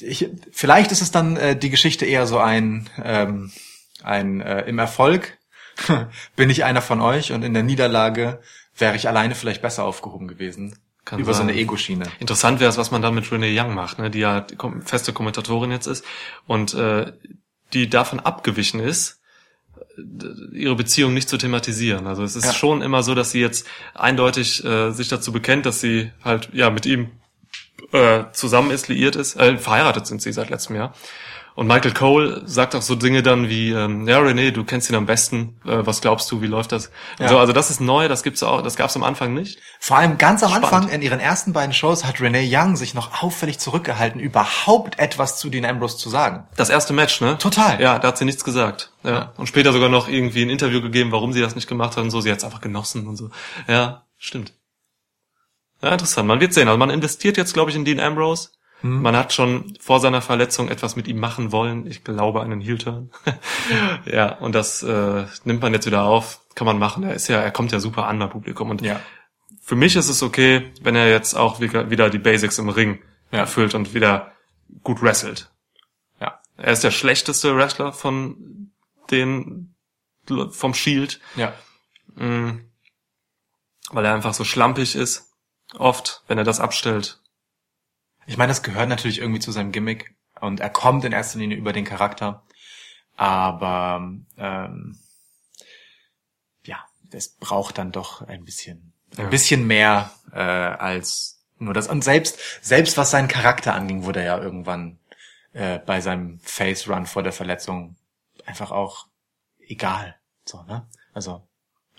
ich, 0.00 0.30
vielleicht 0.52 0.92
ist 0.92 1.02
es 1.02 1.10
dann 1.10 1.36
äh, 1.36 1.56
die 1.56 1.70
Geschichte 1.70 2.06
eher 2.06 2.26
so 2.26 2.38
ein 2.38 2.88
ähm, 3.02 3.52
ein 4.02 4.40
äh, 4.40 4.62
im 4.62 4.78
Erfolg 4.78 5.38
bin 6.36 6.50
ich 6.50 6.64
einer 6.64 6.82
von 6.82 7.00
euch 7.00 7.32
und 7.32 7.42
in 7.42 7.54
der 7.54 7.62
Niederlage 7.62 8.40
wäre 8.76 8.96
ich 8.96 9.08
alleine 9.08 9.34
vielleicht 9.34 9.62
besser 9.62 9.84
aufgehoben 9.84 10.28
gewesen 10.28 10.78
Kann 11.04 11.18
über 11.18 11.32
so 11.32 11.38
sein. 11.38 11.48
eine 11.48 11.58
Ego-Schiene. 11.58 12.06
Interessant 12.18 12.60
wäre 12.60 12.70
es, 12.70 12.76
was 12.76 12.90
man 12.90 13.02
dann 13.02 13.14
mit 13.14 13.30
Renee 13.30 13.58
Young 13.58 13.74
macht, 13.74 13.98
ne, 13.98 14.10
die 14.10 14.20
ja 14.20 14.46
feste 14.84 15.12
Kommentatorin 15.12 15.70
jetzt 15.70 15.86
ist 15.86 16.04
und 16.46 16.74
äh, 16.74 17.12
die 17.72 17.88
davon 17.88 18.20
abgewichen 18.20 18.80
ist, 18.80 19.20
ihre 20.52 20.74
Beziehung 20.76 21.14
nicht 21.14 21.28
zu 21.28 21.36
thematisieren. 21.38 22.06
Also 22.06 22.22
es 22.24 22.36
ist 22.36 22.44
Ja. 22.46 22.52
schon 22.52 22.82
immer 22.82 23.02
so, 23.02 23.14
dass 23.14 23.30
sie 23.30 23.40
jetzt 23.40 23.66
eindeutig 23.94 24.64
äh, 24.64 24.90
sich 24.90 25.08
dazu 25.08 25.32
bekennt, 25.32 25.66
dass 25.66 25.80
sie 25.80 26.10
halt 26.24 26.48
ja 26.52 26.70
mit 26.70 26.86
ihm 26.86 27.10
äh, 27.92 28.24
zusammen 28.32 28.70
ist, 28.70 28.88
liiert 28.88 29.14
ist, 29.16 29.36
äh, 29.36 29.56
verheiratet 29.58 30.06
sind 30.06 30.22
sie 30.22 30.32
seit 30.32 30.50
letztem 30.50 30.76
Jahr. 30.76 30.94
Und 31.56 31.68
Michael 31.68 31.94
Cole 31.94 32.42
sagt 32.46 32.74
auch 32.74 32.82
so 32.82 32.96
Dinge 32.96 33.22
dann 33.22 33.48
wie, 33.48 33.70
ähm, 33.70 34.08
ja 34.08 34.18
René, 34.18 34.50
du 34.50 34.64
kennst 34.64 34.90
ihn 34.90 34.96
am 34.96 35.06
besten, 35.06 35.60
äh, 35.64 35.86
was 35.86 36.00
glaubst 36.00 36.30
du, 36.32 36.42
wie 36.42 36.48
läuft 36.48 36.72
das? 36.72 36.90
Ja. 37.20 37.28
So, 37.28 37.38
also 37.38 37.52
das 37.52 37.70
ist 37.70 37.80
neu, 37.80 38.08
das 38.08 38.24
gibt's 38.24 38.42
auch, 38.42 38.60
das 38.60 38.74
gab's 38.74 38.96
am 38.96 39.04
Anfang 39.04 39.34
nicht. 39.34 39.60
Vor 39.78 39.96
allem 39.96 40.18
ganz 40.18 40.42
am 40.42 40.50
Spannend. 40.50 40.72
Anfang 40.72 40.88
in 40.88 41.00
ihren 41.00 41.20
ersten 41.20 41.52
beiden 41.52 41.72
Shows 41.72 42.04
hat 42.04 42.20
Renee 42.20 42.48
Young 42.50 42.74
sich 42.74 42.94
noch 42.94 43.22
auffällig 43.22 43.60
zurückgehalten, 43.60 44.20
überhaupt 44.20 44.98
etwas 44.98 45.38
zu 45.38 45.48
Dean 45.48 45.64
Ambrose 45.64 45.96
zu 45.96 46.10
sagen. 46.10 46.48
Das 46.56 46.70
erste 46.70 46.92
Match, 46.92 47.20
ne? 47.20 47.38
Total. 47.38 47.80
Ja, 47.80 48.00
da 48.00 48.08
hat 48.08 48.18
sie 48.18 48.24
nichts 48.24 48.42
gesagt. 48.42 48.90
Ja. 49.04 49.10
Ja. 49.10 49.32
Und 49.36 49.46
später 49.46 49.72
sogar 49.72 49.88
noch 49.88 50.08
irgendwie 50.08 50.42
ein 50.42 50.50
Interview 50.50 50.80
gegeben, 50.80 51.12
warum 51.12 51.32
sie 51.32 51.40
das 51.40 51.54
nicht 51.54 51.68
gemacht 51.68 51.96
hat 51.96 52.02
und 52.02 52.10
so. 52.10 52.20
Sie 52.20 52.32
hat 52.32 52.38
es 52.38 52.44
einfach 52.44 52.60
genossen 52.60 53.06
und 53.06 53.16
so. 53.16 53.30
Ja, 53.68 54.06
stimmt. 54.18 54.54
Ja, 55.82 55.92
interessant. 55.92 56.26
Man 56.26 56.40
wird 56.40 56.52
sehen. 56.52 56.66
Also 56.66 56.78
man 56.78 56.90
investiert 56.90 57.36
jetzt, 57.36 57.52
glaube 57.54 57.70
ich, 57.70 57.76
in 57.76 57.84
Dean 57.84 58.00
Ambrose. 58.00 58.48
Man 58.86 59.16
hat 59.16 59.32
schon 59.32 59.78
vor 59.80 59.98
seiner 60.00 60.20
Verletzung 60.20 60.68
etwas 60.68 60.94
mit 60.94 61.08
ihm 61.08 61.18
machen 61.18 61.52
wollen. 61.52 61.86
Ich 61.86 62.04
glaube, 62.04 62.42
einen 62.42 62.60
Heel-Turn. 62.60 63.10
ja, 64.04 64.34
und 64.34 64.54
das 64.54 64.82
äh, 64.82 65.24
nimmt 65.44 65.62
man 65.62 65.72
jetzt 65.72 65.86
wieder 65.86 66.04
auf. 66.04 66.40
Kann 66.54 66.66
man 66.66 66.78
machen. 66.78 67.02
Er 67.02 67.14
ist 67.14 67.28
ja, 67.28 67.40
er 67.40 67.50
kommt 67.50 67.72
ja 67.72 67.80
super 67.80 68.06
an 68.06 68.18
beim 68.18 68.28
Publikum. 68.28 68.68
Und 68.68 68.82
Ja. 68.82 69.00
für 69.62 69.74
mich 69.74 69.96
ist 69.96 70.10
es 70.10 70.22
okay, 70.22 70.70
wenn 70.82 70.96
er 70.96 71.08
jetzt 71.08 71.32
auch 71.34 71.60
wieder 71.60 72.10
die 72.10 72.18
Basics 72.18 72.58
im 72.58 72.68
Ring 72.68 73.02
Ja. 73.32 73.38
erfüllt 73.40 73.74
und 73.74 73.94
wieder 73.94 74.32
gut 74.82 75.00
wrestelt. 75.00 75.50
Ja. 76.20 76.38
Er 76.58 76.72
ist 76.74 76.84
der 76.84 76.90
schlechteste 76.90 77.56
Wrestler 77.56 77.90
von 77.94 78.70
den 79.10 79.74
vom 80.50 80.74
Shield, 80.74 81.20
Ja. 81.36 81.54
mh, 82.16 82.58
weil 83.92 84.04
er 84.04 84.12
einfach 84.14 84.34
so 84.34 84.44
schlampig 84.44 84.94
ist. 84.94 85.30
Oft, 85.78 86.22
wenn 86.28 86.36
er 86.36 86.44
das 86.44 86.60
abstellt. 86.60 87.20
Ich 88.26 88.36
meine, 88.36 88.48
das 88.50 88.62
gehört 88.62 88.88
natürlich 88.88 89.18
irgendwie 89.20 89.40
zu 89.40 89.52
seinem 89.52 89.72
Gimmick 89.72 90.14
und 90.40 90.60
er 90.60 90.70
kommt 90.70 91.04
in 91.04 91.12
erster 91.12 91.38
Linie 91.38 91.56
über 91.56 91.72
den 91.72 91.84
Charakter. 91.84 92.42
Aber 93.16 94.02
ähm, 94.36 94.98
ja, 96.64 96.84
es 97.12 97.28
braucht 97.36 97.78
dann 97.78 97.92
doch 97.92 98.22
ein 98.22 98.44
bisschen, 98.44 98.92
Ja. 99.16 99.24
ein 99.24 99.30
bisschen 99.30 99.66
mehr 99.66 100.10
äh, 100.32 100.38
als 100.40 101.42
nur 101.58 101.74
das. 101.74 101.86
Und 101.88 102.02
selbst 102.02 102.38
selbst 102.62 102.96
was 102.96 103.10
seinen 103.10 103.28
Charakter 103.28 103.74
anging, 103.74 104.04
wurde 104.04 104.20
er 104.20 104.26
ja 104.26 104.38
irgendwann 104.42 104.98
äh, 105.52 105.78
bei 105.78 106.00
seinem 106.00 106.40
Face 106.40 106.88
Run 106.88 107.06
vor 107.06 107.22
der 107.22 107.32
Verletzung 107.32 107.96
einfach 108.46 108.70
auch 108.72 109.06
egal. 109.60 110.16
So 110.44 110.62
ne? 110.64 110.86
Also 111.12 111.46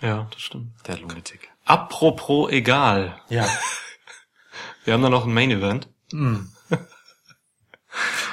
Ja, 0.00 0.28
das 0.30 0.42
stimmt. 0.42 0.74
der 0.86 0.98
Lunatic. 0.98 1.50
Apropos 1.64 2.50
egal. 2.52 3.18
Ja. 3.30 3.48
Wir 4.84 4.92
haben 4.94 5.02
da 5.02 5.08
noch 5.08 5.24
ein 5.24 5.32
Main 5.34 5.50
Event. 5.50 5.88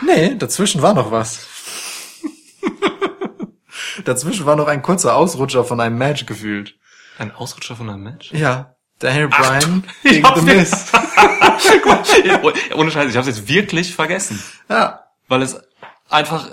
Nee, 0.06 0.36
dazwischen 0.36 0.82
war 0.82 0.94
noch 0.94 1.12
was. 1.12 1.48
dazwischen 4.06 4.46
war 4.46 4.56
noch 4.56 4.68
ein 4.68 4.82
kurzer 4.82 5.16
Ausrutscher 5.16 5.64
von 5.64 5.80
einem 5.80 5.98
Match 5.98 6.26
gefühlt. 6.26 6.76
Ein 7.18 7.32
Ausrutscher 7.32 7.76
von 7.76 7.90
einem 7.90 8.04
Match? 8.04 8.32
Ja, 8.34 8.76
Daniel 9.00 9.28
Bryan 9.30 9.84
ich 10.04 10.12
gegen 10.12 10.26
hab's 10.28 10.40
The 10.40 10.46
Miz. 10.46 10.92
Ohne 12.76 12.92
Scheiß, 12.92 13.10
ich 13.10 13.18
habe 13.18 13.30
es 13.30 13.38
jetzt 13.38 13.48
wirklich 13.48 13.96
vergessen, 13.96 14.42
Ja, 14.70 15.04
weil 15.28 15.42
es 15.42 15.58
einfach 16.10 16.50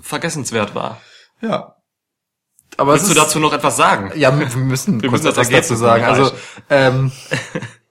vergessenswert 0.00 0.74
war. 0.74 1.00
ja. 1.40 1.70
Aber 2.76 2.94
Willst 2.94 3.08
du 3.08 3.14
dazu 3.14 3.38
noch 3.38 3.52
etwas 3.52 3.76
sagen? 3.76 4.10
Ja, 4.16 4.36
wir 4.36 4.48
müssen 4.56 5.00
Wir 5.00 5.08
kurz 5.08 5.22
müssen 5.22 5.36
das 5.36 5.46
etwas 5.46 5.46
Ergebnis 5.46 5.68
dazu 5.68 5.80
sagen. 5.80 6.04
Also, 6.04 6.32
ähm, 6.70 7.12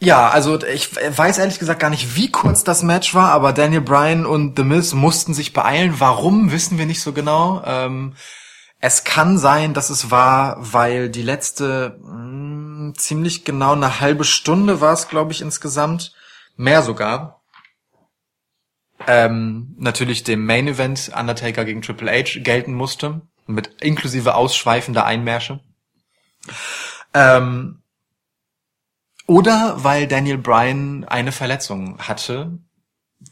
ja, 0.00 0.28
also 0.28 0.62
ich 0.64 0.94
weiß 0.94 1.38
ehrlich 1.38 1.58
gesagt 1.58 1.80
gar 1.80 1.90
nicht, 1.90 2.16
wie 2.16 2.30
kurz 2.30 2.64
das 2.64 2.82
Match 2.82 3.14
war, 3.14 3.30
aber 3.30 3.52
Daniel 3.52 3.80
Bryan 3.80 4.26
und 4.26 4.56
The 4.56 4.64
Miz 4.64 4.92
mussten 4.92 5.34
sich 5.34 5.52
beeilen. 5.52 5.94
Warum, 5.98 6.52
wissen 6.52 6.78
wir 6.78 6.86
nicht 6.86 7.00
so 7.00 7.12
genau. 7.12 7.62
Ähm, 7.64 8.14
es 8.80 9.04
kann 9.04 9.38
sein, 9.38 9.72
dass 9.72 9.88
es 9.88 10.10
war, 10.10 10.56
weil 10.58 11.08
die 11.08 11.22
letzte 11.22 11.98
mh, 12.02 12.94
ziemlich 12.94 13.44
genau 13.44 13.72
eine 13.72 14.00
halbe 14.00 14.24
Stunde 14.24 14.80
war 14.80 14.92
es, 14.92 15.08
glaube 15.08 15.32
ich, 15.32 15.40
insgesamt. 15.40 16.12
Mehr 16.56 16.82
sogar. 16.82 17.40
Ähm, 19.06 19.74
natürlich 19.78 20.22
dem 20.22 20.44
Main 20.44 20.68
Event 20.68 21.12
Undertaker 21.16 21.64
gegen 21.64 21.82
Triple 21.82 22.10
H 22.10 22.40
gelten 22.40 22.74
musste. 22.74 23.22
Mit 23.46 23.82
inklusive 23.82 24.34
ausschweifender 24.34 25.04
Einmärsche. 25.04 25.60
Ähm, 27.12 27.82
oder 29.26 29.84
weil 29.84 30.06
Daniel 30.06 30.38
Bryan 30.38 31.04
eine 31.04 31.32
Verletzung 31.32 31.98
hatte. 31.98 32.58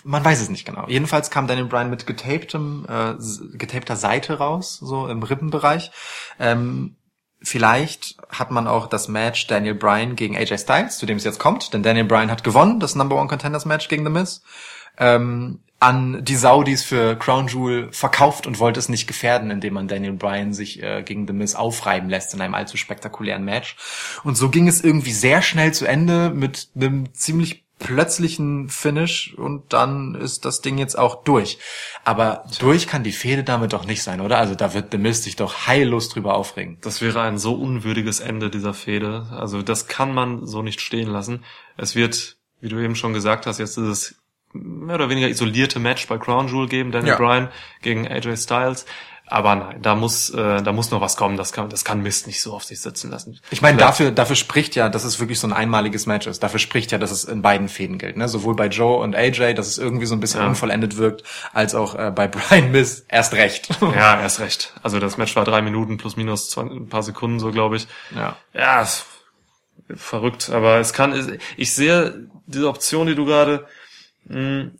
Man 0.04 0.24
weiß 0.24 0.40
es 0.40 0.48
nicht 0.48 0.64
genau. 0.64 0.86
Jedenfalls 0.88 1.30
kam 1.30 1.46
Daniel 1.46 1.66
Bryan 1.66 1.90
mit 1.90 2.06
getaptem, 2.06 2.86
äh, 2.88 3.14
getapter 3.58 3.96
Seite 3.96 4.38
raus, 4.38 4.78
so 4.78 5.06
im 5.06 5.22
Rippenbereich. 5.22 5.90
Ähm, 6.38 6.96
vielleicht 7.42 8.16
hat 8.30 8.50
man 8.50 8.66
auch 8.66 8.86
das 8.86 9.08
Match 9.08 9.46
Daniel 9.48 9.74
Bryan 9.74 10.16
gegen 10.16 10.36
AJ 10.36 10.58
Styles, 10.58 10.98
zu 10.98 11.06
dem 11.06 11.18
es 11.18 11.24
jetzt 11.24 11.40
kommt, 11.40 11.74
denn 11.74 11.82
Daniel 11.82 12.06
Bryan 12.06 12.30
hat 12.30 12.44
gewonnen, 12.44 12.80
das 12.80 12.94
Number 12.94 13.16
One 13.16 13.28
Contenders 13.28 13.66
Match 13.66 13.88
gegen 13.88 14.04
The 14.04 14.10
Miz, 14.10 14.42
ähm, 14.96 15.60
an 15.82 16.24
die 16.24 16.36
Saudis 16.36 16.84
für 16.84 17.16
Crown 17.16 17.48
Jewel 17.48 17.92
verkauft 17.92 18.46
und 18.46 18.60
wollte 18.60 18.78
es 18.78 18.88
nicht 18.88 19.08
gefährden, 19.08 19.50
indem 19.50 19.74
man 19.74 19.88
Daniel 19.88 20.12
Bryan 20.12 20.52
sich 20.52 20.82
äh, 20.82 21.02
gegen 21.02 21.26
The 21.26 21.32
Miz 21.32 21.56
aufreiben 21.56 22.08
lässt 22.08 22.32
in 22.34 22.40
einem 22.40 22.54
allzu 22.54 22.76
spektakulären 22.76 23.44
Match. 23.44 23.76
Und 24.22 24.36
so 24.36 24.48
ging 24.48 24.68
es 24.68 24.82
irgendwie 24.82 25.12
sehr 25.12 25.42
schnell 25.42 25.74
zu 25.74 25.86
Ende 25.86 26.30
mit 26.30 26.68
einem 26.76 27.12
ziemlich 27.14 27.64
plötzlichen 27.80 28.68
Finish 28.68 29.34
und 29.36 29.72
dann 29.72 30.14
ist 30.14 30.44
das 30.44 30.60
Ding 30.60 30.78
jetzt 30.78 30.96
auch 30.96 31.24
durch. 31.24 31.58
Aber 32.04 32.44
durch 32.60 32.86
kann 32.86 33.02
die 33.02 33.10
Fehde 33.10 33.42
damit 33.42 33.72
doch 33.72 33.84
nicht 33.84 34.04
sein, 34.04 34.20
oder? 34.20 34.38
Also 34.38 34.54
da 34.54 34.74
wird 34.74 34.92
The 34.92 34.98
Miz 34.98 35.24
sich 35.24 35.34
doch 35.34 35.66
heillos 35.66 36.08
drüber 36.08 36.34
aufregen. 36.34 36.78
Das 36.80 37.02
wäre 37.02 37.22
ein 37.22 37.38
so 37.38 37.54
unwürdiges 37.54 38.20
Ende 38.20 38.50
dieser 38.50 38.72
Fehde. 38.72 39.26
Also 39.32 39.62
das 39.62 39.88
kann 39.88 40.14
man 40.14 40.46
so 40.46 40.62
nicht 40.62 40.80
stehen 40.80 41.08
lassen. 41.08 41.42
Es 41.76 41.96
wird, 41.96 42.36
wie 42.60 42.68
du 42.68 42.78
eben 42.78 42.94
schon 42.94 43.14
gesagt 43.14 43.46
hast, 43.46 43.58
jetzt 43.58 43.76
dieses 43.76 44.21
mehr 44.52 44.96
oder 44.96 45.08
weniger 45.08 45.28
isolierte 45.28 45.78
Match 45.78 46.06
bei 46.08 46.18
Crown 46.18 46.48
Jewel 46.48 46.68
geben, 46.68 46.92
Daniel 46.92 47.12
Ja. 47.12 47.16
Bryan 47.18 47.48
gegen 47.80 48.06
AJ 48.06 48.36
Styles. 48.36 48.86
Aber 49.28 49.54
nein, 49.54 49.80
da 49.80 49.94
muss, 49.94 50.28
äh, 50.28 50.62
da 50.62 50.72
muss 50.72 50.90
noch 50.90 51.00
was 51.00 51.16
kommen. 51.16 51.38
Das 51.38 51.52
kann, 51.52 51.70
das 51.70 51.84
kann 51.86 52.02
Mist 52.02 52.26
nicht 52.26 52.42
so 52.42 52.52
auf 52.52 52.64
sich 52.64 52.80
sitzen 52.82 53.10
lassen. 53.10 53.40
Ich 53.50 53.62
meine, 53.62 53.78
dafür, 53.78 54.10
dafür 54.10 54.36
spricht 54.36 54.74
ja, 54.74 54.90
dass 54.90 55.04
es 55.04 55.20
wirklich 55.20 55.40
so 55.40 55.46
ein 55.46 55.54
einmaliges 55.54 56.04
Match 56.04 56.26
ist. 56.26 56.42
Dafür 56.42 56.58
spricht 56.60 56.92
ja, 56.92 56.98
dass 56.98 57.10
es 57.10 57.24
in 57.24 57.40
beiden 57.40 57.68
Fäden 57.68 57.96
gilt. 57.96 58.18
Ne? 58.18 58.28
Sowohl 58.28 58.54
bei 58.56 58.66
Joe 58.66 58.98
und 58.98 59.16
AJ, 59.16 59.54
dass 59.54 59.68
es 59.68 59.78
irgendwie 59.78 60.04
so 60.04 60.14
ein 60.14 60.20
bisschen 60.20 60.42
Ja. 60.42 60.48
unvollendet 60.48 60.98
wirkt, 60.98 61.22
als 61.54 61.74
auch 61.74 61.94
äh, 61.94 62.10
bei 62.14 62.28
Brian 62.28 62.72
Miss 62.72 63.06
erst 63.08 63.32
recht. 63.32 63.68
Ja, 63.80 64.20
erst 64.20 64.40
recht. 64.40 64.74
Also 64.82 64.98
das 64.98 65.16
Match 65.16 65.34
war 65.34 65.44
drei 65.44 65.62
Minuten 65.62 65.96
plus 65.96 66.16
minus 66.16 66.50
zwei, 66.50 66.62
ein 66.64 66.88
paar 66.90 67.02
Sekunden, 67.04 67.38
so 67.40 67.52
glaube 67.52 67.76
ich. 67.76 67.86
ja. 68.14 68.36
Ja, 68.52 68.82
ist 68.82 69.06
verrückt, 69.94 70.50
aber 70.50 70.78
es 70.78 70.92
kann, 70.92 71.38
ich 71.56 71.74
sehe 71.74 72.28
diese 72.46 72.68
Option, 72.68 73.06
die 73.06 73.14
du 73.14 73.24
gerade 73.24 73.66
mh, 74.24 74.70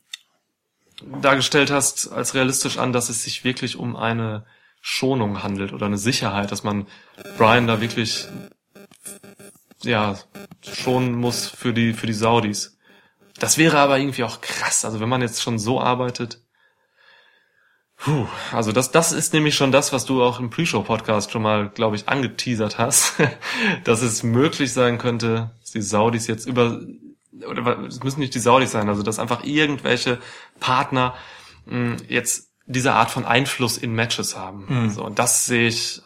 dargestellt 1.21 1.71
hast, 1.71 2.13
als 2.13 2.35
realistisch 2.35 2.79
an, 2.79 2.93
dass 2.93 3.09
es 3.09 3.25
sich 3.25 3.45
wirklich 3.45 3.77
um 3.77 3.97
eine 3.97 4.45
Schonung 4.81 5.43
handelt 5.43 5.73
oder 5.73 5.87
eine 5.87 5.99
Sicherheit, 5.99 6.53
dass 6.53 6.65
man 6.65 6.87
Brian 7.39 7.67
da 7.67 7.81
wirklich, 7.81 8.27
ja, 9.83 10.19
schonen 10.63 11.15
muss 11.15 11.49
für 11.49 11.73
die, 11.73 11.93
für 11.93 12.07
die 12.07 12.13
Saudis. 12.13 12.79
Das 13.39 13.59
wäre 13.59 13.79
aber 13.79 13.99
irgendwie 13.99 14.25
auch 14.25 14.41
krass, 14.41 14.85
also 14.85 15.01
wenn 15.01 15.09
man 15.09 15.23
jetzt 15.23 15.43
schon 15.43 15.59
so 15.59 15.81
arbeitet, 15.81 16.43
Puh, 18.05 18.27
also 18.51 18.73
das, 18.73 18.91
das 18.91 19.13
ist 19.13 19.33
nämlich 19.33 19.55
schon 19.55 19.71
das, 19.71 19.93
was 19.93 20.05
du 20.05 20.25
auch 20.25 20.41
im 20.41 20.51
Pre-Show-Podcast 20.51 21.31
schon 21.31 21.43
mal, 21.43 21.69
glaube 21.69 21.95
ich, 21.95 22.09
angeteasert 22.09 22.77
hast, 22.77 23.15
dass 23.85 24.03
es 24.03 24.25
möglich 24.25 24.73
sein 24.73 24.99
könnte, 24.99 25.53
dass 25.61 25.71
die 25.71 25.83
Saudis 25.83 26.27
jetzt 26.27 26.49
über, 26.49 26.81
oder 27.47 27.79
es 27.81 28.03
müssen 28.03 28.21
nicht 28.21 28.35
die 28.35 28.41
Saudis 28.41 28.73
sein, 28.73 28.89
also 28.89 29.03
dass 29.03 29.19
einfach 29.19 29.45
irgendwelche 29.45 30.21
Partner 30.61 31.15
mh, 31.67 31.97
jetzt 32.09 32.51
diese 32.67 32.93
Art 32.93 33.11
von 33.11 33.25
Einfluss 33.25 33.79
in 33.79 33.95
Matches 33.95 34.37
haben. 34.37 34.67
Mhm. 34.69 34.91
So, 34.91 35.05
und 35.05 35.19
das 35.19 35.47
sehe 35.47 35.69
ich 35.69 36.03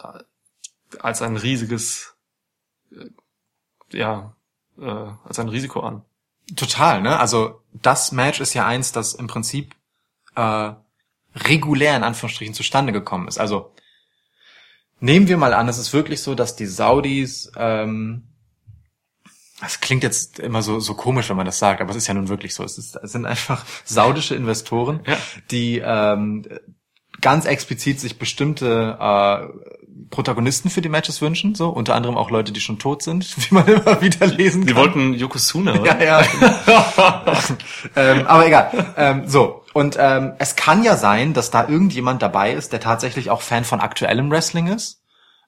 als 0.99 1.21
ein 1.21 1.37
riesiges 1.37 2.15
äh, 2.91 3.09
ja, 3.91 4.35
äh, 4.79 4.85
als 5.25 5.39
ein 5.39 5.49
Risiko 5.49 5.81
an. 5.81 6.03
Total, 6.55 7.01
ne? 7.01 7.19
Also 7.19 7.61
das 7.73 8.11
Match 8.11 8.39
ist 8.39 8.53
ja 8.53 8.65
eins, 8.65 8.91
das 8.91 9.13
im 9.13 9.27
Prinzip 9.27 9.75
äh, 10.35 10.71
regulär 11.35 11.95
in 11.95 12.03
Anführungsstrichen 12.03 12.53
zustande 12.53 12.93
gekommen 12.93 13.27
ist. 13.27 13.37
Also 13.37 13.73
nehmen 14.99 15.27
wir 15.27 15.37
mal 15.37 15.53
an, 15.53 15.67
es 15.67 15.77
ist 15.77 15.93
wirklich 15.93 16.21
so, 16.21 16.35
dass 16.35 16.55
die 16.55 16.65
Saudis, 16.65 17.51
ähm, 17.57 18.23
das 19.59 19.79
klingt 19.79 20.03
jetzt 20.03 20.39
immer 20.39 20.61
so, 20.61 20.79
so 20.79 20.93
komisch, 20.93 21.29
wenn 21.29 21.37
man 21.37 21.45
das 21.45 21.57
sagt, 21.59 21.81
aber 21.81 21.89
es 21.91 21.97
ist 21.97 22.07
ja 22.07 22.13
nun 22.13 22.27
wirklich 22.29 22.53
so. 22.53 22.63
Es, 22.63 22.77
ist, 22.77 22.95
es 22.95 23.11
sind 23.11 23.25
einfach 23.25 23.65
saudische 23.85 24.35
Investoren, 24.35 25.01
Ja. 25.07 25.17
die 25.51 25.81
ähm, 25.83 26.45
ganz 27.21 27.45
explizit 27.45 27.99
sich 27.99 28.19
bestimmte 28.19 28.97
äh, 28.99 29.47
Protagonisten 30.11 30.69
für 30.69 30.81
die 30.81 30.89
Matches 30.89 31.21
wünschen, 31.21 31.55
so 31.55 31.69
unter 31.69 31.95
anderem 31.95 32.15
auch 32.17 32.29
Leute, 32.29 32.51
die 32.51 32.59
schon 32.61 32.77
tot 32.77 33.01
sind, 33.01 33.25
wie 33.49 33.55
man 33.55 33.67
immer 33.67 33.99
wieder 34.01 34.27
lesen 34.27 34.61
Die 34.67 34.73
kann. 34.73 34.81
wollten 34.83 35.13
Yokozuna, 35.15 35.79
oder? 35.79 35.99
Ja, 36.03 36.21
ja. 36.21 37.23
ähm, 37.95 38.27
aber 38.27 38.45
egal. 38.47 38.93
Ähm, 38.95 39.27
so. 39.27 39.63
Und 39.73 39.95
ähm, 39.99 40.33
es 40.39 40.55
kann 40.55 40.83
ja 40.83 40.97
sein, 40.97 41.33
dass 41.33 41.51
da 41.51 41.67
irgendjemand 41.67 42.21
dabei 42.21 42.53
ist, 42.53 42.73
der 42.73 42.79
tatsächlich 42.79 43.29
auch 43.29 43.41
Fan 43.41 43.63
von 43.63 43.79
aktuellem 43.79 44.29
Wrestling 44.31 44.67
ist 44.67 45.01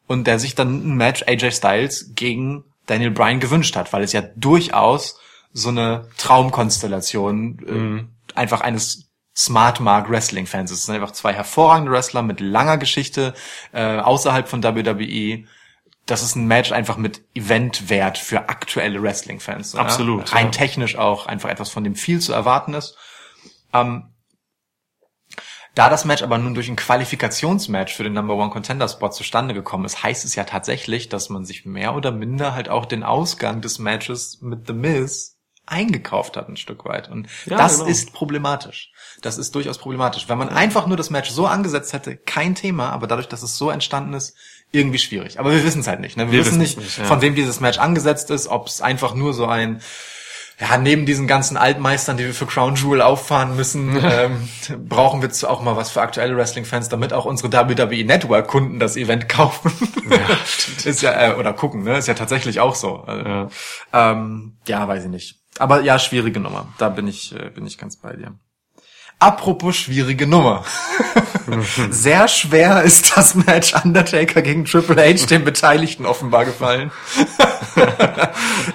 und 0.07 0.25
der 0.27 0.39
sich 0.39 0.55
dann 0.55 0.75
ein 0.87 0.95
Match 0.97 1.23
AJ 1.27 1.51
Styles 1.51 2.11
gegen 2.15 2.63
Daniel 2.89 3.11
Bryan 3.11 3.39
gewünscht 3.39 3.75
hat, 3.75 3.93
weil 3.93 4.03
es 4.03 4.13
ja 4.13 4.21
durchaus 4.35 5.19
so 5.51 5.69
eine 5.69 6.07
Traumkonstellation 6.17 8.07
äh, 8.33 8.37
einfach 8.37 8.61
eines 8.61 9.09
Smart 9.35 9.79
Mark 9.79 10.09
Wrestling 10.09 10.47
Fans 10.47 10.71
ist. 10.71 10.79
Es 10.79 10.85
sind 10.87 10.95
einfach 10.95 11.11
zwei 11.11 11.33
hervorragende 11.33 11.91
Wrestler 11.91 12.21
mit 12.23 12.39
langer 12.39 12.77
Geschichte 12.77 13.33
äh, 13.71 13.97
außerhalb 13.97 14.49
von 14.49 14.63
WWE. 14.63 15.45
Das 16.05 16.23
ist 16.23 16.35
ein 16.35 16.47
Match 16.47 16.71
einfach 16.71 16.97
mit 16.97 17.21
Eventwert 17.35 18.17
für 18.17 18.49
aktuelle 18.49 19.01
Wrestling-Fans. 19.01 19.73
ja? 19.73 19.79
Absolut, 19.79 20.33
Rein 20.33 20.47
ja. 20.47 20.51
technisch 20.51 20.97
auch 20.97 21.27
einfach 21.27 21.49
etwas, 21.49 21.69
von 21.69 21.83
dem 21.83 21.95
viel 21.95 22.19
zu 22.19 22.33
erwarten 22.33 22.73
ist. 22.73 22.97
Ähm, 23.71 24.09
da 25.75 25.89
das 25.89 26.05
Match 26.05 26.23
aber 26.23 26.37
nun 26.37 26.53
durch 26.53 26.69
ein 26.69 26.75
Qualifikationsmatch 26.75 27.93
für 27.93 28.03
den 28.03 28.13
Number 28.13 28.35
One 28.35 28.49
Contender 28.49 28.87
Spot 28.87 29.09
zustande 29.09 29.53
gekommen 29.53 29.85
ist, 29.85 30.03
heißt 30.03 30.25
es 30.25 30.35
ja 30.35 30.43
tatsächlich, 30.43 31.09
dass 31.09 31.29
man 31.29 31.45
sich 31.45 31.65
mehr 31.65 31.95
oder 31.95 32.11
minder 32.11 32.53
halt 32.55 32.69
auch 32.69 32.85
den 32.85 33.03
Ausgang 33.03 33.61
des 33.61 33.79
Matches 33.79 34.39
mit 34.41 34.67
The 34.67 34.73
Miz 34.73 35.37
eingekauft 35.69 36.35
hat 36.35 36.49
ein 36.49 36.57
Stück 36.57 36.85
weit. 36.85 37.09
Und 37.09 37.27
Ja, 37.45 37.57
das 37.57 37.77
genau. 37.77 37.89
ist 37.89 38.13
problematisch. 38.13 38.91
Das 39.21 39.37
ist 39.37 39.53
durchaus 39.53 39.77
problematisch. 39.77 40.27
Wenn 40.27 40.37
man 40.37 40.49
einfach 40.49 40.87
nur 40.87 40.97
das 40.97 41.09
Match 41.09 41.29
so 41.29 41.45
angesetzt 41.45 41.93
hätte, 41.93 42.17
kein 42.17 42.55
Thema, 42.55 42.89
aber 42.89 43.07
dadurch, 43.07 43.27
dass 43.27 43.43
es 43.43 43.57
so 43.57 43.69
entstanden 43.69 44.13
ist, 44.13 44.35
irgendwie 44.71 44.99
schwierig. 44.99 45.39
Aber 45.39 45.51
wir 45.51 45.63
wissen 45.63 45.81
es 45.81 45.87
halt 45.87 45.99
nicht. 45.99 46.17
Ne? 46.17 46.27
Wir, 46.27 46.39
Wir 46.39 46.45
wissen 46.45 46.59
nicht, 46.59 46.77
nicht, 46.77 46.97
ja. 46.97 47.05
von 47.05 47.21
wem 47.21 47.35
dieses 47.35 47.59
Match 47.59 47.79
angesetzt 47.79 48.29
ist, 48.31 48.47
ob 48.47 48.67
es 48.67 48.81
einfach 48.81 49.13
nur 49.13 49.33
so 49.33 49.45
ein 49.45 49.81
ja, 50.59 50.77
neben 50.77 51.05
diesen 51.05 51.25
ganzen 51.25 51.55
Altmeistern, 51.55 52.17
die 52.17 52.25
wir 52.25 52.33
für 52.33 52.45
Crown 52.45 52.75
Jewel 52.75 53.01
auffahren 53.01 53.55
müssen, 53.55 53.97
ähm, 54.03 54.49
brauchen 54.87 55.21
wir 55.21 55.29
auch 55.49 55.61
mal 55.61 55.77
was 55.77 55.89
für 55.89 56.01
aktuelle 56.01 56.35
Wrestling-Fans, 56.35 56.89
damit 56.89 57.13
auch 57.13 57.25
unsere 57.25 57.51
WWE 57.51 58.03
Network-Kunden 58.03 58.79
das 58.79 58.97
Event 58.97 59.29
kaufen. 59.29 59.71
ist 60.83 61.01
ja, 61.01 61.31
äh, 61.31 61.35
oder 61.35 61.53
gucken, 61.53 61.83
ne? 61.83 61.97
Ist 61.97 62.07
ja 62.07 62.13
tatsächlich 62.13 62.59
auch 62.59 62.75
so. 62.75 63.03
Also, 63.03 63.29
Ja. 63.29 63.47
ähm, 63.93 64.57
ja, 64.67 64.87
weiß 64.87 65.05
ich 65.05 65.09
nicht. 65.09 65.39
Aber 65.59 65.81
ja, 65.81 65.97
schwierige 65.97 66.39
Nummer. 66.39 66.67
Da 66.77 66.89
bin 66.89 67.07
ich, 67.07 67.33
äh, 67.35 67.49
bin 67.49 67.65
ich 67.65 67.77
ganz 67.77 67.97
bei 67.97 68.15
dir. 68.15 68.37
Apropos 69.19 69.75
schwierige 69.75 70.25
Nummer. 70.27 70.63
Sehr 71.89 72.29
schwer 72.29 72.83
ist 72.83 73.17
das 73.17 73.35
Match 73.35 73.73
Undertaker 73.73 74.41
gegen 74.41 74.63
Triple 74.63 74.95
H 74.95 75.25
den 75.25 75.43
Beteiligten 75.43 76.05
offenbar 76.05 76.45
gefallen. 76.45 76.91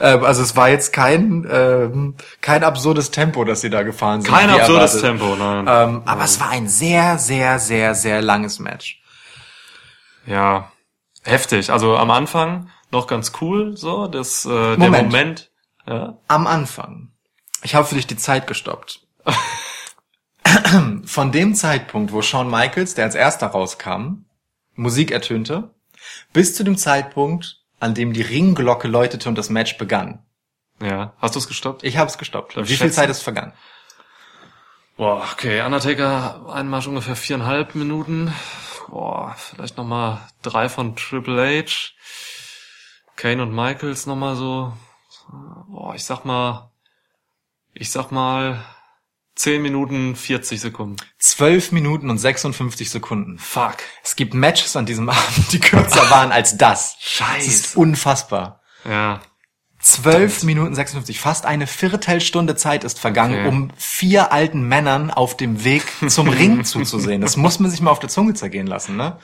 Ähm, 0.00 0.24
also 0.24 0.42
es 0.42 0.56
war 0.56 0.70
jetzt 0.70 0.92
kein, 0.92 1.46
ähm, 1.50 2.14
kein 2.40 2.64
absurdes 2.64 3.10
Tempo, 3.10 3.44
das 3.44 3.60
sie 3.60 3.70
da 3.70 3.82
gefahren 3.82 4.22
sind. 4.22 4.32
Kein 4.32 4.50
absurdes 4.50 4.94
erwartet. 4.94 5.20
Tempo, 5.20 5.36
nein. 5.36 5.66
Ähm, 5.68 6.02
aber 6.04 6.24
es 6.24 6.40
war 6.40 6.50
ein 6.50 6.68
sehr, 6.68 7.18
sehr, 7.18 7.58
sehr, 7.58 7.94
sehr 7.94 8.22
langes 8.22 8.58
Match. 8.58 9.02
Ja, 10.26 10.72
heftig. 11.22 11.70
Also 11.70 11.96
am 11.96 12.10
Anfang 12.10 12.70
noch 12.90 13.06
ganz 13.06 13.32
cool, 13.40 13.76
so, 13.76 14.06
das, 14.06 14.46
äh, 14.46 14.48
der 14.48 14.76
Moment. 14.78 15.12
Moment. 15.12 15.50
Ja. 15.86 16.16
am 16.28 16.46
Anfang. 16.46 17.10
Ich 17.62 17.74
habe 17.74 17.86
für 17.86 17.94
dich 17.94 18.06
die 18.06 18.16
Zeit 18.16 18.46
gestoppt. 18.46 19.00
Von 21.04 21.32
dem 21.32 21.54
Zeitpunkt, 21.54 22.12
wo 22.12 22.22
Shawn 22.22 22.50
Michaels, 22.50 22.94
der 22.94 23.04
als 23.04 23.14
erster 23.14 23.48
rauskam, 23.48 24.24
Musik 24.74 25.10
ertönte, 25.10 25.74
bis 26.32 26.54
zu 26.54 26.64
dem 26.64 26.76
Zeitpunkt, 26.76 27.60
an 27.80 27.94
dem 27.94 28.12
die 28.12 28.22
Ringglocke 28.22 28.88
läutete 28.88 29.28
und 29.28 29.36
das 29.36 29.50
Match 29.50 29.78
begann. 29.78 30.24
Ja. 30.80 31.12
Hast 31.18 31.34
du 31.34 31.38
es 31.38 31.48
gestoppt? 31.48 31.84
Ich 31.84 31.96
habe 31.96 32.10
es 32.10 32.18
gestoppt. 32.18 32.56
Wie 32.56 32.76
viel? 32.76 32.92
Zeit 32.92 33.10
ist 33.10 33.22
vergangen? 33.22 33.52
Boah, 34.96 35.26
okay. 35.32 35.62
Undertaker, 35.62 36.46
Einmarsch 36.52 36.86
ungefähr 36.86 37.16
viereinhalb 37.16 37.74
Minuten. 37.74 38.32
Boah, 38.88 39.34
vielleicht 39.36 39.76
nochmal 39.76 40.20
drei 40.42 40.68
von 40.68 40.94
Triple 40.96 41.64
H. 41.64 41.92
Kane 43.16 43.42
und 43.42 43.54
Michaels 43.54 44.06
nochmal 44.06 44.36
so. 44.36 44.72
Boah, 45.68 45.94
ich 45.94 46.04
sag 46.04 46.24
mal, 46.24 46.70
ich 47.72 47.90
sag 47.90 48.10
mal, 48.12 48.64
zehn 49.34 49.62
Minuten 49.62 50.14
40 50.16 50.60
Sekunden. 50.60 50.96
12 51.18 51.72
Minuten 51.72 52.10
und 52.10 52.18
56 52.18 52.90
Sekunden. 52.90 53.38
Fuck. 53.38 53.76
Es 54.02 54.16
gibt 54.16 54.34
Matches 54.34 54.76
an 54.76 54.86
diesem 54.86 55.08
Abend, 55.10 55.52
die 55.52 55.60
kürzer 55.60 56.08
waren 56.10 56.32
als 56.32 56.56
das. 56.56 56.96
Scheiße. 57.00 57.46
Das 57.46 57.46
ist 57.46 57.76
unfassbar. 57.76 58.60
Ja. 58.88 59.20
12 59.80 60.44
Minuten 60.44 60.74
56, 60.74 61.20
fast 61.20 61.44
eine 61.44 61.66
Viertelstunde 61.66 62.56
Zeit 62.56 62.84
ist 62.84 62.98
vergangen, 62.98 63.40
Okay. 63.40 63.48
um 63.48 63.70
vier 63.76 64.32
alten 64.32 64.62
Männern 64.66 65.10
auf 65.10 65.36
dem 65.36 65.62
Weg 65.64 65.84
zum 66.08 66.28
Ring 66.30 66.64
zuzusehen. 66.64 67.20
Das 67.20 67.36
muss 67.36 67.58
man 67.58 67.70
sich 67.70 67.82
mal 67.82 67.90
auf 67.90 67.98
der 67.98 68.08
Zunge 68.08 68.32
zergehen 68.32 68.66
lassen, 68.66 68.96
ne? 68.96 69.18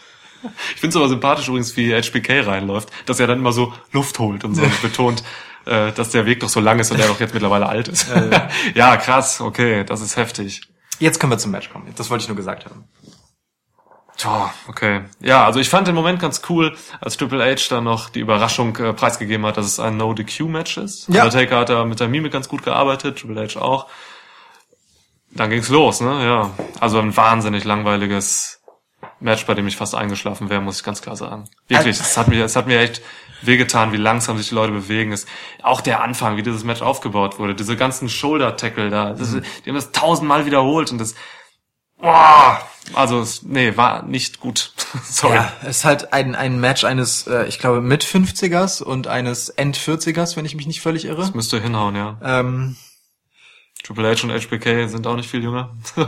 Ich 0.74 0.80
find's 0.80 0.96
aber 0.96 1.08
sympathisch 1.08 1.48
übrigens, 1.48 1.76
wie 1.76 1.94
HBK 1.94 2.40
reinläuft, 2.46 2.90
dass 3.06 3.20
er 3.20 3.26
dann 3.26 3.38
immer 3.38 3.52
so 3.52 3.72
Luft 3.92 4.18
holt 4.18 4.44
und 4.44 4.54
so 4.54 4.62
und 4.64 4.82
betont, 4.82 5.22
äh, 5.66 5.92
dass 5.92 6.10
der 6.10 6.26
Weg 6.26 6.40
doch 6.40 6.48
so 6.48 6.60
lang 6.60 6.78
ist 6.78 6.90
und 6.90 7.00
er 7.00 7.08
doch 7.08 7.20
jetzt 7.20 7.34
mittlerweile 7.34 7.66
alt 7.66 7.88
ist. 7.88 8.06
ja, 8.74 8.96
krass, 8.96 9.40
okay, 9.40 9.84
das 9.84 10.00
ist 10.00 10.16
heftig. 10.16 10.62
Jetzt 10.98 11.18
können 11.18 11.32
wir 11.32 11.38
zum 11.38 11.50
Match 11.50 11.70
kommen. 11.70 11.92
Das 11.96 12.10
wollte 12.10 12.22
ich 12.22 12.28
nur 12.28 12.36
gesagt 12.36 12.66
haben. 12.66 12.84
Tja, 14.16 14.52
okay. 14.68 15.00
Ja, 15.20 15.46
also 15.46 15.60
ich 15.60 15.70
fand 15.70 15.88
den 15.88 15.94
Moment 15.94 16.20
ganz 16.20 16.42
cool, 16.50 16.76
als 17.00 17.16
Triple 17.16 17.42
H 17.42 17.68
dann 17.70 17.84
noch 17.84 18.10
die 18.10 18.20
Überraschung 18.20 18.76
äh, 18.76 18.92
preisgegeben 18.92 19.46
hat, 19.46 19.56
dass 19.56 19.64
es 19.64 19.80
ein 19.80 19.96
No-DQ-Match 19.96 20.76
ist. 20.76 21.08
Ja. 21.08 21.24
Undertaker 21.24 21.60
hat 21.60 21.70
da 21.70 21.86
mit 21.86 22.00
der 22.00 22.08
Mimik 22.08 22.30
ganz 22.30 22.46
gut 22.46 22.62
gearbeitet, 22.62 23.18
Triple 23.18 23.48
H 23.48 23.58
auch. 23.58 23.86
Dann 25.30 25.48
ging's 25.48 25.70
los, 25.70 26.02
ne? 26.02 26.22
Ja. 26.22 26.50
Also 26.80 26.98
ein 26.98 27.16
wahnsinnig 27.16 27.64
langweiliges 27.64 28.60
Match, 29.20 29.46
bei 29.46 29.54
dem 29.54 29.66
ich 29.66 29.76
fast 29.76 29.94
eingeschlafen 29.94 30.50
wäre, 30.50 30.60
muss 30.60 30.78
ich 30.78 30.84
ganz 30.84 31.00
klar 31.00 31.16
sagen. 31.16 31.48
Wirklich, 31.68 31.98
es 31.98 32.18
hat 32.18 32.28
mir, 32.28 32.44
es 32.44 32.56
hat 32.56 32.66
mir 32.66 32.80
echt 32.80 33.00
wehgetan, 33.42 33.92
wie 33.92 33.96
langsam 33.96 34.36
sich 34.38 34.48
die 34.50 34.54
Leute 34.54 34.72
bewegen. 34.72 35.12
Es, 35.12 35.26
auch 35.62 35.80
der 35.80 36.02
Anfang, 36.02 36.36
wie 36.36 36.42
dieses 36.42 36.64
Match 36.64 36.82
aufgebaut 36.82 37.38
wurde, 37.38 37.54
diese 37.54 37.76
ganzen 37.76 38.08
Shoulder-Tackle 38.08 38.90
da, 38.90 39.12
das, 39.12 39.30
Mhm. 39.30 39.42
die 39.64 39.70
haben 39.70 39.76
das 39.76 39.92
tausendmal 39.92 40.46
wiederholt 40.46 40.90
und 40.92 40.98
das, 40.98 41.14
boah, 41.98 42.60
also, 42.94 43.24
nee, 43.44 43.76
war 43.76 44.02
nicht 44.02 44.40
gut. 44.40 44.72
Sorry. 45.04 45.36
Ja, 45.36 45.52
es 45.62 45.78
ist 45.78 45.84
halt 45.84 46.12
ein, 46.12 46.34
ein 46.34 46.58
Match 46.60 46.84
eines, 46.84 47.26
äh, 47.26 47.44
ich 47.46 47.58
glaube, 47.58 47.80
mit 47.80 48.04
50ers 48.04 48.82
und 48.82 49.06
eines 49.06 49.48
End 49.50 49.76
40ers, 49.78 50.36
wenn 50.36 50.44
ich 50.44 50.56
mich 50.56 50.66
nicht 50.66 50.80
völlig 50.80 51.04
irre. 51.04 51.30
Müsste 51.34 51.60
hinhauen, 51.60 51.94
ja. 51.94 52.18
Ähm, 52.22 52.76
Triple 53.84 54.08
H 54.14 54.24
und 54.24 54.30
HBK 54.32 54.88
sind 54.88 55.06
auch 55.06 55.16
nicht 55.16 55.30
viel 55.30 55.42
jünger. 55.42 55.70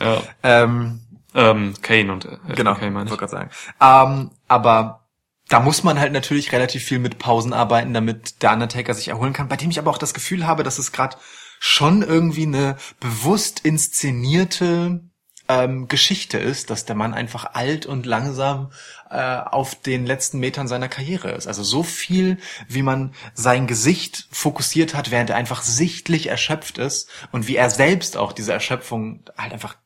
ja. 0.00 0.22
ähm, 0.42 1.00
Ähm, 1.34 1.74
Kane 1.82 2.12
und 2.12 2.24
äh, 2.26 2.28
HBK 2.46 2.56
genau, 2.56 2.74
meine 2.74 2.94
wollte 2.96 3.12
ich. 3.14 3.18
gerade 3.18 3.30
sagen. 3.30 3.50
Ähm, 3.80 4.30
aber 4.46 5.03
da 5.48 5.60
muss 5.60 5.82
man 5.82 6.00
halt 6.00 6.12
natürlich 6.12 6.52
relativ 6.52 6.84
viel 6.84 6.98
mit 6.98 7.18
Pausen 7.18 7.52
arbeiten, 7.52 7.92
damit 7.92 8.42
der 8.42 8.52
Undertaker 8.52 8.94
sich 8.94 9.08
erholen 9.08 9.32
kann. 9.32 9.48
Bei 9.48 9.56
dem 9.56 9.70
ich 9.70 9.78
aber 9.78 9.90
auch 9.90 9.98
das 9.98 10.14
Gefühl 10.14 10.46
habe, 10.46 10.62
dass 10.62 10.78
es 10.78 10.92
gerade 10.92 11.16
schon 11.60 12.02
irgendwie 12.02 12.46
eine 12.46 12.76
bewusst 13.00 13.60
inszenierte 13.60 15.00
ähm, 15.48 15.88
Geschichte 15.88 16.38
ist, 16.38 16.70
dass 16.70 16.86
der 16.86 16.96
Mann 16.96 17.12
einfach 17.12 17.54
alt 17.54 17.84
und 17.84 18.06
langsam 18.06 18.72
äh, 19.10 19.36
auf 19.36 19.74
den 19.74 20.06
letzten 20.06 20.38
Metern 20.38 20.68
seiner 20.68 20.88
Karriere 20.88 21.32
ist. 21.32 21.46
Also 21.46 21.62
so 21.62 21.82
viel, 21.82 22.38
wie 22.68 22.82
man 22.82 23.14
sein 23.34 23.66
Gesicht 23.66 24.26
fokussiert 24.30 24.94
hat, 24.94 25.10
während 25.10 25.30
er 25.30 25.36
einfach 25.36 25.62
sichtlich 25.62 26.28
erschöpft 26.28 26.78
ist 26.78 27.10
und 27.32 27.46
wie 27.46 27.56
er 27.56 27.68
selbst 27.68 28.16
auch 28.16 28.32
diese 28.32 28.52
Erschöpfung 28.52 29.24
halt 29.36 29.52
einfach, 29.52 29.76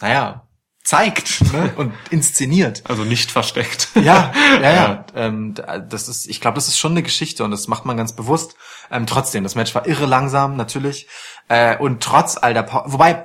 naja, 0.00 0.43
zeigt 0.84 1.40
ne? 1.52 1.72
und 1.76 1.92
inszeniert. 2.10 2.82
Also 2.84 3.04
nicht 3.04 3.30
versteckt. 3.30 3.88
Ja, 3.94 4.32
ja, 4.62 4.72
ja. 4.72 5.04
Ähm, 5.16 5.54
da- 5.54 5.78
das 5.78 6.08
ist, 6.08 6.26
ich 6.26 6.40
glaube, 6.40 6.56
das 6.56 6.68
ist 6.68 6.78
schon 6.78 6.92
eine 6.92 7.02
Geschichte 7.02 7.42
und 7.44 7.50
das 7.50 7.68
macht 7.68 7.84
man 7.86 7.96
ganz 7.96 8.14
bewusst. 8.14 8.54
Ähm, 8.90 9.06
trotzdem, 9.06 9.42
das 9.44 9.54
Match 9.54 9.74
war 9.74 9.86
irre 9.86 10.06
langsam, 10.06 10.56
natürlich. 10.56 11.08
Äh, 11.48 11.76
und 11.78 12.02
trotz 12.02 12.36
all 12.36 12.52
der 12.52 12.64
pa 12.64 12.84
wobei, 12.86 13.24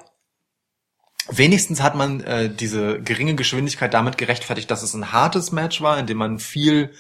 wenigstens 1.30 1.82
hat 1.82 1.96
man 1.96 2.22
äh, 2.22 2.50
diese 2.50 3.02
geringe 3.02 3.36
Geschwindigkeit 3.36 3.94
damit 3.94 4.18
gerechtfertigt, 4.18 4.72
dass 4.72 4.82
es 4.84 4.94
ein 4.94 5.12
hartes 5.12 5.52
Match 5.52 5.82
war, 5.82 5.98
in 6.00 6.08
dem 6.08 6.18
man 6.18 6.40
viel 6.40 6.94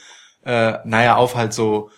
äh, 0.43 0.77
naja, 0.85 1.15
auf 1.15 1.35
halt 1.35 1.53
so 1.53 1.89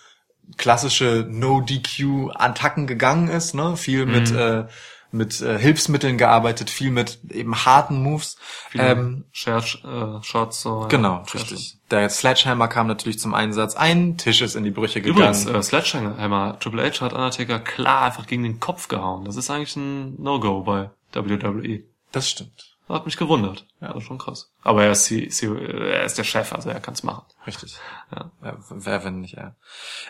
klassische 0.57 1.25
No-DQ-Attacken 1.29 2.87
gegangen 2.87 3.29
ist, 3.29 3.53
ne? 3.53 3.77
Viel 3.77 4.05
mit, 4.05 4.31
äh, 4.31 4.65
mit 5.11 5.41
äh, 5.41 5.57
Hilfsmitteln 5.59 6.17
gearbeitet, 6.17 6.69
viel 6.69 6.91
mit 6.91 7.19
eben 7.31 7.65
harten 7.65 8.01
Moves. 8.01 8.37
Ähm, 8.73 9.25
Share, 9.31 10.19
äh, 10.19 10.23
Shots, 10.23 10.61
so. 10.61 10.81
ja. 10.83 10.87
genau, 10.87 11.23
Sehr 11.27 11.41
richtig. 11.41 11.77
Der 11.89 12.09
Sledgehammer 12.09 12.67
kam 12.67 12.87
natürlich 12.87 13.19
zum 13.19 13.33
Einsatz. 13.33 13.75
Ein 13.75 14.17
Tisch 14.17 14.41
ist 14.41 14.55
in 14.55 14.63
die 14.63 14.71
Brüche 14.71 15.01
gegangen. 15.01 15.17
Übrigens, 15.19 15.45
äh, 15.45 15.61
Sledgehammer, 15.61 16.57
Triple 16.59 16.83
H 16.89 17.01
hat 17.01 17.13
Undertaker 17.13 17.59
klar 17.59 18.03
einfach 18.03 18.25
gegen 18.27 18.43
den 18.43 18.59
Kopf 18.59 18.87
gehauen. 18.87 19.25
Das 19.25 19.35
ist 19.35 19.49
eigentlich 19.51 19.75
ein 19.75 20.15
No-Go 20.21 20.61
bei 20.63 20.89
WWE. 21.13 21.83
das 22.11 22.29
stimmt. 22.29 22.67
Hat 22.89 23.05
mich 23.05 23.15
gewundert. 23.15 23.67
Ja, 23.79 23.87
das 23.93 23.97
ist 23.99 24.03
schon 24.07 24.17
krass. 24.17 24.51
Aber 24.63 24.83
er 24.83 24.91
ist, 24.91 25.09
die, 25.09 25.29
sie- 25.29 25.45
er 25.47 26.03
ist 26.03 26.17
der 26.17 26.25
Chef, 26.25 26.51
also 26.51 26.69
er 26.69 26.81
kann 26.81 26.93
es 26.93 27.03
machen. 27.03 27.23
Richtig. 27.47 27.77
Ja. 28.13 28.31
Ja, 28.43 28.57
wer, 28.69 29.03
wenn 29.05 29.21
nicht 29.21 29.35
er. 29.35 29.55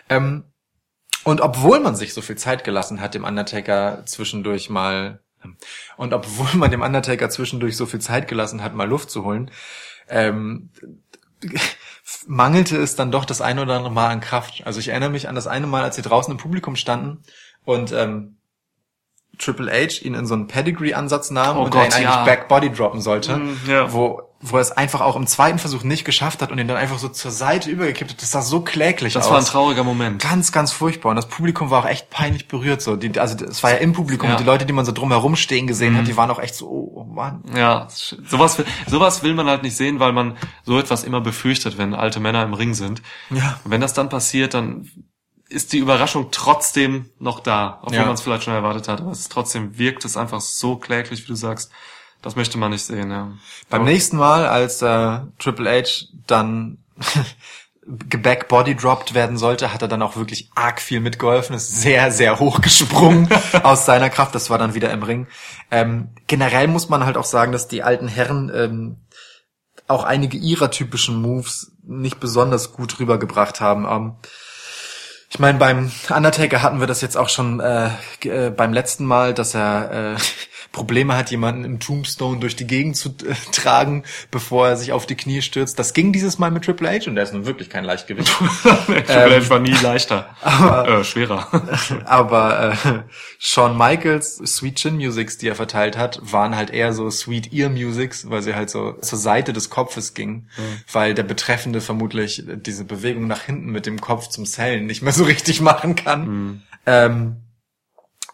Ähm, 0.08 0.51
und 1.24 1.40
obwohl 1.40 1.80
man 1.80 1.96
sich 1.96 2.14
so 2.14 2.22
viel 2.22 2.36
Zeit 2.36 2.64
gelassen 2.64 3.00
hat, 3.00 3.14
dem 3.14 3.24
Undertaker 3.24 4.02
zwischendurch 4.06 4.70
mal, 4.70 5.20
und 5.96 6.12
obwohl 6.12 6.58
man 6.58 6.70
dem 6.70 6.82
Undertaker 6.82 7.30
zwischendurch 7.30 7.76
so 7.76 7.86
viel 7.86 8.00
Zeit 8.00 8.28
gelassen 8.28 8.62
hat, 8.62 8.74
mal 8.74 8.88
Luft 8.88 9.10
zu 9.10 9.24
holen, 9.24 9.50
ähm, 10.08 10.70
mangelte 12.26 12.76
es 12.76 12.96
dann 12.96 13.10
doch 13.10 13.24
das 13.24 13.40
eine 13.40 13.62
oder 13.62 13.76
andere 13.76 13.92
Mal 13.92 14.08
an 14.08 14.20
Kraft. 14.20 14.62
Also 14.64 14.80
ich 14.80 14.88
erinnere 14.88 15.10
mich 15.10 15.28
an 15.28 15.34
das 15.34 15.46
eine 15.46 15.66
Mal, 15.66 15.82
als 15.82 15.96
sie 15.96 16.02
draußen 16.02 16.32
im 16.32 16.38
Publikum 16.38 16.76
standen 16.76 17.22
und 17.64 17.92
ähm, 17.92 18.36
Triple 19.42 19.70
H 19.72 20.02
ihn 20.02 20.14
in 20.14 20.26
so 20.26 20.34
einen 20.34 20.46
Pedigree-Ansatz 20.46 21.30
nahm 21.30 21.56
Oh 21.56 21.62
und 21.64 21.70
Gott, 21.70 21.82
er 21.82 21.86
ihn 21.88 21.92
eigentlich 21.94 22.04
ja. 22.16 22.24
Back 22.24 22.48
Body 22.48 22.70
droppen 22.70 23.00
sollte, 23.00 23.36
Mm, 23.36 23.58
ja. 23.68 23.92
wo, 23.92 24.22
wo 24.40 24.56
er 24.56 24.60
es 24.60 24.72
einfach 24.72 25.00
auch 25.00 25.14
im 25.16 25.26
zweiten 25.26 25.58
Versuch 25.58 25.82
nicht 25.84 26.04
geschafft 26.04 26.42
hat 26.42 26.50
und 26.50 26.58
ihn 26.58 26.66
dann 26.66 26.76
einfach 26.76 26.98
so 26.98 27.08
zur 27.08 27.30
Seite 27.30 27.70
übergekippt 27.70 28.10
hat. 28.12 28.22
Das 28.22 28.30
sah 28.32 28.42
so 28.42 28.60
kläglich 28.60 29.12
Das 29.14 29.26
aus. 29.26 29.30
war 29.30 29.38
ein 29.38 29.44
trauriger 29.44 29.84
Moment. 29.84 30.20
Ganz, 30.22 30.50
ganz 30.52 30.72
furchtbar. 30.72 31.10
Und 31.10 31.16
das 31.16 31.28
Publikum 31.28 31.70
war 31.70 31.84
auch 31.84 31.88
echt 31.88 32.10
peinlich 32.10 32.48
berührt. 32.48 32.82
So, 32.82 32.96
die, 32.96 33.18
also 33.20 33.36
es 33.44 33.62
war 33.62 33.70
ja 33.70 33.76
im 33.76 33.92
Publikum. 33.92 34.28
Ja. 34.28 34.34
Und 34.34 34.40
die 34.40 34.44
Leute, 34.46 34.66
die 34.66 34.72
man 34.72 34.84
so 34.84 34.90
drumherum 34.92 35.36
stehen 35.36 35.66
gesehen 35.66 35.96
hat, 35.96 36.06
die 36.08 36.16
waren 36.16 36.30
auch 36.30 36.40
echt 36.40 36.54
so, 36.56 36.66
oh, 36.68 36.92
oh 36.96 37.04
Mann. 37.04 37.42
Ja, 37.56 37.86
sowas, 37.88 38.58
will- 38.58 38.66
sowas 38.88 39.22
will 39.22 39.34
man 39.34 39.46
halt 39.46 39.62
nicht 39.62 39.76
sehen, 39.76 40.00
weil 40.00 40.12
man 40.12 40.36
so 40.64 40.78
etwas 40.78 41.04
immer 41.04 41.20
befürchtet, 41.20 41.78
wenn 41.78 41.94
alte 41.94 42.18
Männer 42.18 42.42
im 42.42 42.54
Ring 42.54 42.74
sind. 42.74 43.00
Ja. 43.30 43.60
Und 43.64 43.70
wenn 43.70 43.80
das 43.80 43.94
dann 43.94 44.08
passiert, 44.08 44.54
dann 44.54 44.88
ist 45.52 45.72
die 45.72 45.78
Überraschung 45.78 46.28
trotzdem 46.30 47.10
noch 47.18 47.40
da, 47.40 47.78
obwohl 47.82 47.96
Ja. 47.98 48.04
man 48.06 48.14
es 48.14 48.20
vielleicht 48.22 48.44
schon 48.44 48.54
erwartet 48.54 48.88
hat. 48.88 49.00
Aber 49.00 49.10
es 49.12 49.28
trotzdem 49.28 49.78
wirkt 49.78 50.04
es 50.04 50.16
einfach 50.16 50.40
so 50.40 50.76
kläglich, 50.76 51.22
wie 51.22 51.26
du 51.28 51.34
sagst. 51.34 51.70
Das 52.22 52.36
möchte 52.36 52.56
man 52.58 52.70
nicht 52.70 52.84
sehen, 52.84 53.10
ja. 53.10 53.32
Beim 53.68 53.82
Aber- 53.82 53.90
nächsten 53.90 54.16
Mal, 54.16 54.46
als 54.46 54.80
äh, 54.82 55.20
Triple 55.38 55.70
H 55.70 56.06
dann 56.26 56.78
geback 57.84 58.46
body 58.48 58.76
dropped 58.76 59.12
werden 59.14 59.36
sollte, 59.36 59.72
hat 59.74 59.82
er 59.82 59.88
dann 59.88 60.02
auch 60.02 60.14
wirklich 60.16 60.50
arg 60.54 60.80
viel 60.80 61.00
mitgeholfen, 61.00 61.56
ist 61.56 61.80
sehr, 61.82 62.12
sehr 62.12 62.38
hoch 62.38 62.60
gesprungen 62.60 63.28
aus 63.64 63.86
seiner 63.86 64.08
Kraft. 64.08 64.34
Das 64.36 64.50
war 64.50 64.58
dann 64.58 64.74
wieder 64.74 64.90
im 64.92 65.02
Ring. 65.02 65.26
Ähm, 65.70 66.10
generell 66.28 66.68
muss 66.68 66.88
man 66.88 67.04
halt 67.04 67.16
auch 67.16 67.24
sagen, 67.24 67.50
dass 67.50 67.66
die 67.66 67.82
alten 67.82 68.06
Herren 68.06 68.52
ähm, 68.54 68.96
auch 69.88 70.04
einige 70.04 70.36
ihrer 70.38 70.70
typischen 70.70 71.20
Moves 71.20 71.72
nicht 71.82 72.20
besonders 72.20 72.72
gut 72.72 73.00
rübergebracht 73.00 73.60
haben. 73.60 73.84
Ähm, 73.90 74.14
ich 75.32 75.38
meine, 75.38 75.58
beim 75.58 75.90
Undertaker 76.14 76.60
hatten 76.60 76.80
wir 76.80 76.86
das 76.86 77.00
jetzt 77.00 77.16
auch 77.16 77.30
schon 77.30 77.58
äh, 77.58 77.88
äh, 78.24 78.50
beim 78.50 78.74
letzten 78.74 79.06
Mal, 79.06 79.32
dass 79.32 79.54
er 79.54 80.14
äh, 80.14 80.20
Probleme 80.72 81.16
hat, 81.16 81.30
jemanden 81.30 81.64
im 81.64 81.78
Tombstone 81.80 82.40
durch 82.40 82.56
die 82.56 82.66
Gegend 82.66 82.96
zu 82.96 83.10
äh, 83.10 83.34
tragen, 83.52 84.04
bevor 84.30 84.68
er 84.68 84.76
sich 84.76 84.92
auf 84.92 85.06
die 85.06 85.14
Knie 85.14 85.42
stürzt. 85.42 85.78
Das 85.78 85.92
ging 85.92 86.12
dieses 86.12 86.38
Mal 86.38 86.50
mit 86.50 86.64
Triple 86.64 86.88
H 86.88 87.08
und 87.08 87.14
der 87.14 87.24
ist 87.24 87.34
nun 87.34 87.44
wirklich 87.44 87.68
kein 87.68 87.84
Leichtgewicht. 87.84 88.28
Triple 88.62 89.04
H 89.06 89.50
war 89.50 89.60
nie 89.60 89.74
leichter. 89.82 90.34
äh, 90.88 91.04
schwerer. 91.04 91.48
Aber 92.06 92.72
äh, 92.72 92.98
Shawn 93.38 93.76
Michaels 93.76 94.36
Sweet 94.36 94.76
Chin 94.76 94.96
Musics, 94.96 95.36
die 95.36 95.48
er 95.48 95.54
verteilt 95.54 95.98
hat, 95.98 96.20
waren 96.22 96.56
halt 96.56 96.70
eher 96.70 96.94
so 96.94 97.10
Sweet 97.10 97.52
Ear 97.52 97.68
Musics, 97.68 98.30
weil 98.30 98.40
sie 98.40 98.54
halt 98.54 98.70
so 98.70 98.92
zur 98.92 99.18
Seite 99.18 99.52
des 99.52 99.68
Kopfes 99.68 100.14
gingen, 100.14 100.48
weil 100.90 101.14
der 101.14 101.22
Betreffende 101.22 101.80
vermutlich 101.80 102.44
diese 102.46 102.84
Bewegung 102.84 103.26
nach 103.26 103.42
hinten 103.42 103.70
mit 103.70 103.84
dem 103.84 104.00
Kopf 104.00 104.28
zum 104.28 104.46
Sellen 104.46 104.86
nicht 104.86 105.02
mehr 105.02 105.12
so 105.12 105.24
richtig 105.24 105.60
machen 105.60 105.94
kann. 105.96 106.62
Ähm, 106.86 107.41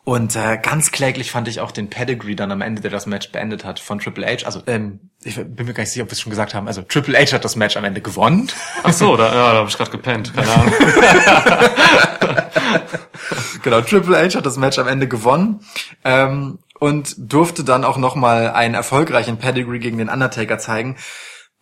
und 0.08 0.34
äh, 0.36 0.56
ganz 0.56 0.90
kläglich 0.90 1.30
fand 1.30 1.48
ich 1.48 1.60
auch 1.60 1.70
den 1.70 1.90
Pedigree 1.90 2.34
dann 2.34 2.50
am 2.50 2.62
Ende, 2.62 2.80
der 2.80 2.90
das 2.90 3.04
Match 3.04 3.30
beendet 3.30 3.66
hat 3.66 3.78
von 3.78 3.98
Triple 3.98 4.26
H. 4.26 4.46
Also 4.46 4.62
ähm, 4.66 5.00
ich 5.22 5.34
bin 5.34 5.66
mir 5.66 5.74
gar 5.74 5.82
nicht 5.82 5.92
sicher, 5.92 6.04
ob 6.04 6.08
wir 6.08 6.14
es 6.14 6.20
schon 6.22 6.30
gesagt 6.30 6.54
haben. 6.54 6.66
Also 6.66 6.80
Triple 6.80 7.18
H 7.18 7.34
hat 7.34 7.44
das 7.44 7.56
Match 7.56 7.76
am 7.76 7.84
Ende 7.84 8.00
gewonnen. 8.00 8.50
Ach 8.82 8.94
so, 8.94 9.18
da, 9.18 9.26
ja, 9.26 9.52
da 9.52 9.58
habe 9.58 9.68
ich 9.68 9.76
gerade 9.76 9.90
gepennt. 9.90 10.32
Keine 10.34 10.50
Ahnung. 10.50 10.72
genau, 13.62 13.82
Triple 13.82 14.16
H 14.16 14.38
hat 14.38 14.46
das 14.46 14.56
Match 14.56 14.78
am 14.78 14.88
Ende 14.88 15.08
gewonnen 15.08 15.60
ähm, 16.06 16.58
und 16.78 17.14
durfte 17.18 17.62
dann 17.62 17.84
auch 17.84 17.98
nochmal 17.98 18.52
einen 18.52 18.72
erfolgreichen 18.72 19.36
Pedigree 19.36 19.78
gegen 19.78 19.98
den 19.98 20.08
Undertaker 20.08 20.56
zeigen, 20.56 20.96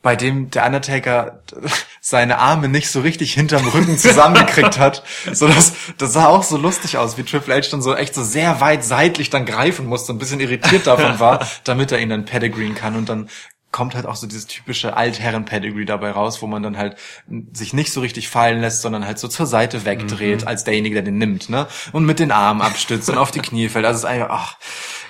bei 0.03 0.15
dem 0.15 0.51
der 0.51 0.67
Undertaker 0.67 1.41
seine 2.01 2.39
Arme 2.39 2.69
nicht 2.69 2.91
so 2.91 3.01
richtig 3.01 3.35
hinterm 3.35 3.67
Rücken 3.69 3.99
zusammengekriegt 3.99 4.79
hat. 4.79 5.03
So 5.33 5.49
das, 5.49 5.73
das 5.99 6.13
sah 6.13 6.27
auch 6.27 6.45
so 6.45 6.57
lustig 6.57 6.99
aus, 6.99 7.19
wie 7.19 7.25
Triple 7.25 7.55
H 7.55 7.69
dann 7.71 7.83
so 7.83 7.95
echt 7.95 8.15
so 8.15 8.23
sehr 8.23 8.61
weit 8.61 8.85
seitlich 8.85 9.29
dann 9.29 9.45
greifen 9.45 9.87
musste, 9.87 10.13
ein 10.13 10.19
bisschen 10.19 10.41
irritiert 10.41 10.87
davon 10.87 11.19
war, 11.21 11.47
damit 11.65 11.91
er 11.91 11.99
ihn 11.99 12.11
dann 12.11 12.25
pedigreen 12.25 12.75
kann 12.75 12.95
und 12.97 13.09
dann 13.09 13.29
kommt 13.77 13.95
halt 13.95 14.07
auch 14.07 14.17
so 14.17 14.27
dieses 14.27 14.47
typische 14.47 14.97
Altherren-Pedigree 14.97 15.85
dabei 15.85 16.11
raus, 16.11 16.41
wo 16.41 16.47
man 16.47 16.63
dann 16.63 16.79
halt 16.79 16.97
sich 17.53 17.75
nicht 17.75 17.93
so 17.93 18.01
richtig 18.01 18.31
fallen 18.31 18.63
lässt, 18.63 18.81
sondern 18.81 19.05
halt 19.05 19.19
so 19.19 19.29
zur 19.29 19.45
Seite 19.45 19.85
wegdreht, 19.85 20.47
als 20.47 20.65
derjenige, 20.65 20.95
der 20.95 21.03
den 21.05 21.19
nimmt, 21.19 21.51
ne? 21.51 21.67
Und 21.93 22.07
mit 22.07 22.19
den 22.19 22.33
Armen 22.33 22.63
abstützt 22.63 23.11
und 23.11 23.19
auf 23.19 23.33
die 23.33 23.41
Knie 23.41 23.69
fällt. 23.69 23.85
Also 23.85 23.99
es 23.99 24.05
ist 24.05 24.09
einfach, 24.09 24.31
ach, 24.31 24.57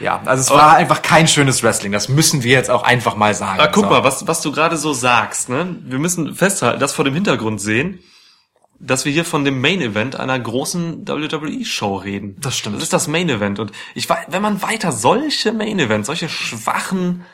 ja, 0.01 0.21
also 0.25 0.41
es 0.41 0.51
war 0.51 0.75
einfach 0.75 1.03
kein 1.03 1.29
schönes 1.29 1.63
Wrestling. 1.63 1.93
Das 1.93 2.09
müssen 2.09 2.43
wir 2.43 2.51
jetzt 2.51 2.69
auch 2.69 2.83
einfach 2.83 3.15
mal 3.15 3.35
sagen. 3.35 3.61
Ah, 3.61 3.69
guck 3.69 3.85
So. 3.85 3.91
mal, 3.91 4.03
was, 4.03 4.27
was 4.27 4.41
du 4.41 4.51
gerade 4.51 4.77
so 4.77 4.93
sagst, 4.93 5.49
ne? 5.49 5.77
Wir 5.83 6.01
müssen 6.01 6.35
festhalten, 6.35 6.81
das 6.81 6.93
vor 6.93 7.05
dem 7.05 7.15
Hintergrund 7.15 7.61
sehen, 7.61 8.01
dass 8.81 9.05
wir 9.05 9.13
hier 9.13 9.25
von 9.25 9.45
dem 9.45 9.61
Main 9.61 9.81
Event 9.81 10.17
einer 10.17 10.37
großen 10.41 11.07
WWE-Show 11.07 11.95
reden. 11.99 12.35
Das 12.41 12.59
stimmt. 12.59 12.75
Das 12.75 12.83
ist 12.83 12.93
das 12.93 13.07
Main 13.07 13.29
Event. 13.29 13.61
Und 13.61 13.71
ich 13.95 14.11
weiß, 14.11 14.27
wenn 14.27 14.43
man 14.43 14.61
weiter 14.61 14.91
solche 14.91 15.53
Main 15.53 15.79
Events, 15.79 16.09
solche 16.09 16.29
schwachen 16.29 17.25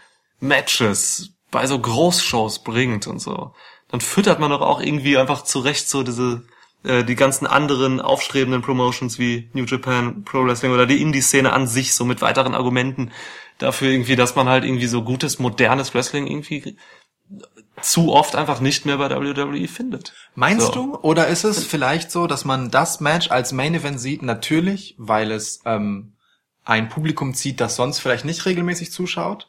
Matches 0.43 1.30
bei 1.51 1.66
so 1.66 1.78
Großshows 1.78 2.64
bringt 2.64 3.07
und 3.07 3.20
so, 3.20 3.55
dann 3.88 4.01
füttert 4.01 4.40
man 4.40 4.51
doch 4.51 4.61
auch 4.61 4.80
irgendwie 4.80 5.16
einfach 5.16 5.43
zurecht 5.43 5.88
so 5.88 6.03
diese 6.03 6.43
äh, 6.84 7.05
die 7.05 7.14
ganzen 7.14 7.47
anderen 7.47 8.01
aufstrebenden 8.01 8.62
Promotions 8.62 9.18
wie 9.18 9.51
New 9.53 9.64
Japan 9.64 10.24
Pro 10.24 10.45
Wrestling 10.45 10.72
oder 10.72 10.86
die 10.86 11.01
Indie-Szene 11.01 11.53
an 11.53 11.66
sich 11.66 11.95
so 11.95 12.05
mit 12.05 12.22
weiteren 12.22 12.55
Argumenten 12.55 13.12
dafür 13.59 13.90
irgendwie, 13.90 14.16
dass 14.16 14.34
man 14.34 14.49
halt 14.49 14.64
irgendwie 14.64 14.86
so 14.86 15.03
gutes, 15.03 15.38
modernes 15.38 15.95
Wrestling 15.95 16.26
irgendwie 16.26 16.76
zu 17.80 18.12
oft 18.12 18.34
einfach 18.34 18.61
nicht 18.61 18.84
mehr 18.84 18.99
bei 18.99 19.11
WWE 19.11 19.69
findet. 19.69 20.12
Meinst 20.35 20.69
So. 20.69 20.73
du? 20.73 20.98
Oder 21.02 21.28
ist 21.28 21.44
es 21.44 21.64
vielleicht 21.64 22.10
so, 22.10 22.27
dass 22.27 22.44
man 22.44 22.70
das 22.70 23.01
Match 23.01 23.31
als 23.31 23.52
Main 23.52 23.74
Event 23.74 24.01
sieht? 24.01 24.23
Natürlich, 24.23 24.94
weil 24.98 25.31
es 25.31 25.60
ähm, 25.64 26.12
ein 26.64 26.89
Publikum 26.89 27.35
zieht, 27.35 27.60
das 27.60 27.77
sonst 27.77 28.01
vielleicht 28.01 28.24
nicht 28.24 28.44
regelmäßig 28.47 28.93
zuschaut. 28.93 29.48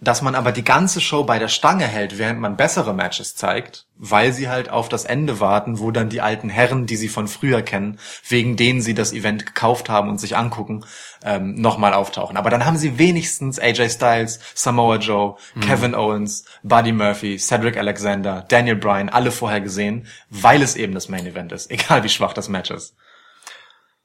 Dass 0.00 0.22
man 0.22 0.34
aber 0.34 0.52
die 0.52 0.64
ganze 0.64 1.00
Show 1.00 1.24
bei 1.24 1.38
der 1.38 1.48
Stange 1.48 1.86
hält, 1.86 2.18
während 2.18 2.40
man 2.40 2.56
bessere 2.56 2.94
Matches 2.94 3.34
zeigt, 3.34 3.86
weil 3.96 4.32
sie 4.32 4.48
halt 4.48 4.70
auf 4.70 4.88
das 4.88 5.04
Ende 5.04 5.40
warten, 5.40 5.80
wo 5.80 5.90
dann 5.90 6.08
die 6.08 6.20
alten 6.20 6.48
Herren, 6.48 6.86
die 6.86 6.96
sie 6.96 7.08
von 7.08 7.26
früher 7.26 7.62
kennen, 7.62 7.98
wegen 8.28 8.56
denen 8.56 8.80
sie 8.80 8.94
das 8.94 9.12
Event 9.12 9.44
gekauft 9.44 9.88
haben 9.88 10.08
und 10.08 10.20
sich 10.20 10.36
angucken, 10.36 10.84
ähm, 11.24 11.54
nochmal 11.56 11.94
auftauchen. 11.94 12.36
Aber 12.36 12.48
dann 12.50 12.64
haben 12.64 12.76
sie 12.76 12.98
wenigstens 12.98 13.58
AJ 13.58 13.90
Styles, 13.90 14.38
Samoa 14.54 14.96
Joe, 14.96 15.34
Kevin 15.60 15.96
Owens, 15.96 16.44
Buddy 16.62 16.92
Murphy, 16.92 17.36
Cedric 17.38 17.76
Alexander, 17.76 18.44
Daniel 18.48 18.76
Bryan, 18.76 19.08
alle 19.08 19.32
vorher 19.32 19.60
gesehen, 19.60 20.06
weil 20.30 20.62
es 20.62 20.76
eben 20.76 20.94
das 20.94 21.08
Main 21.08 21.26
Event 21.26 21.50
ist, 21.50 21.70
egal 21.70 22.04
wie 22.04 22.08
schwach 22.08 22.32
das 22.32 22.48
Match 22.48 22.70
ist. 22.70 22.94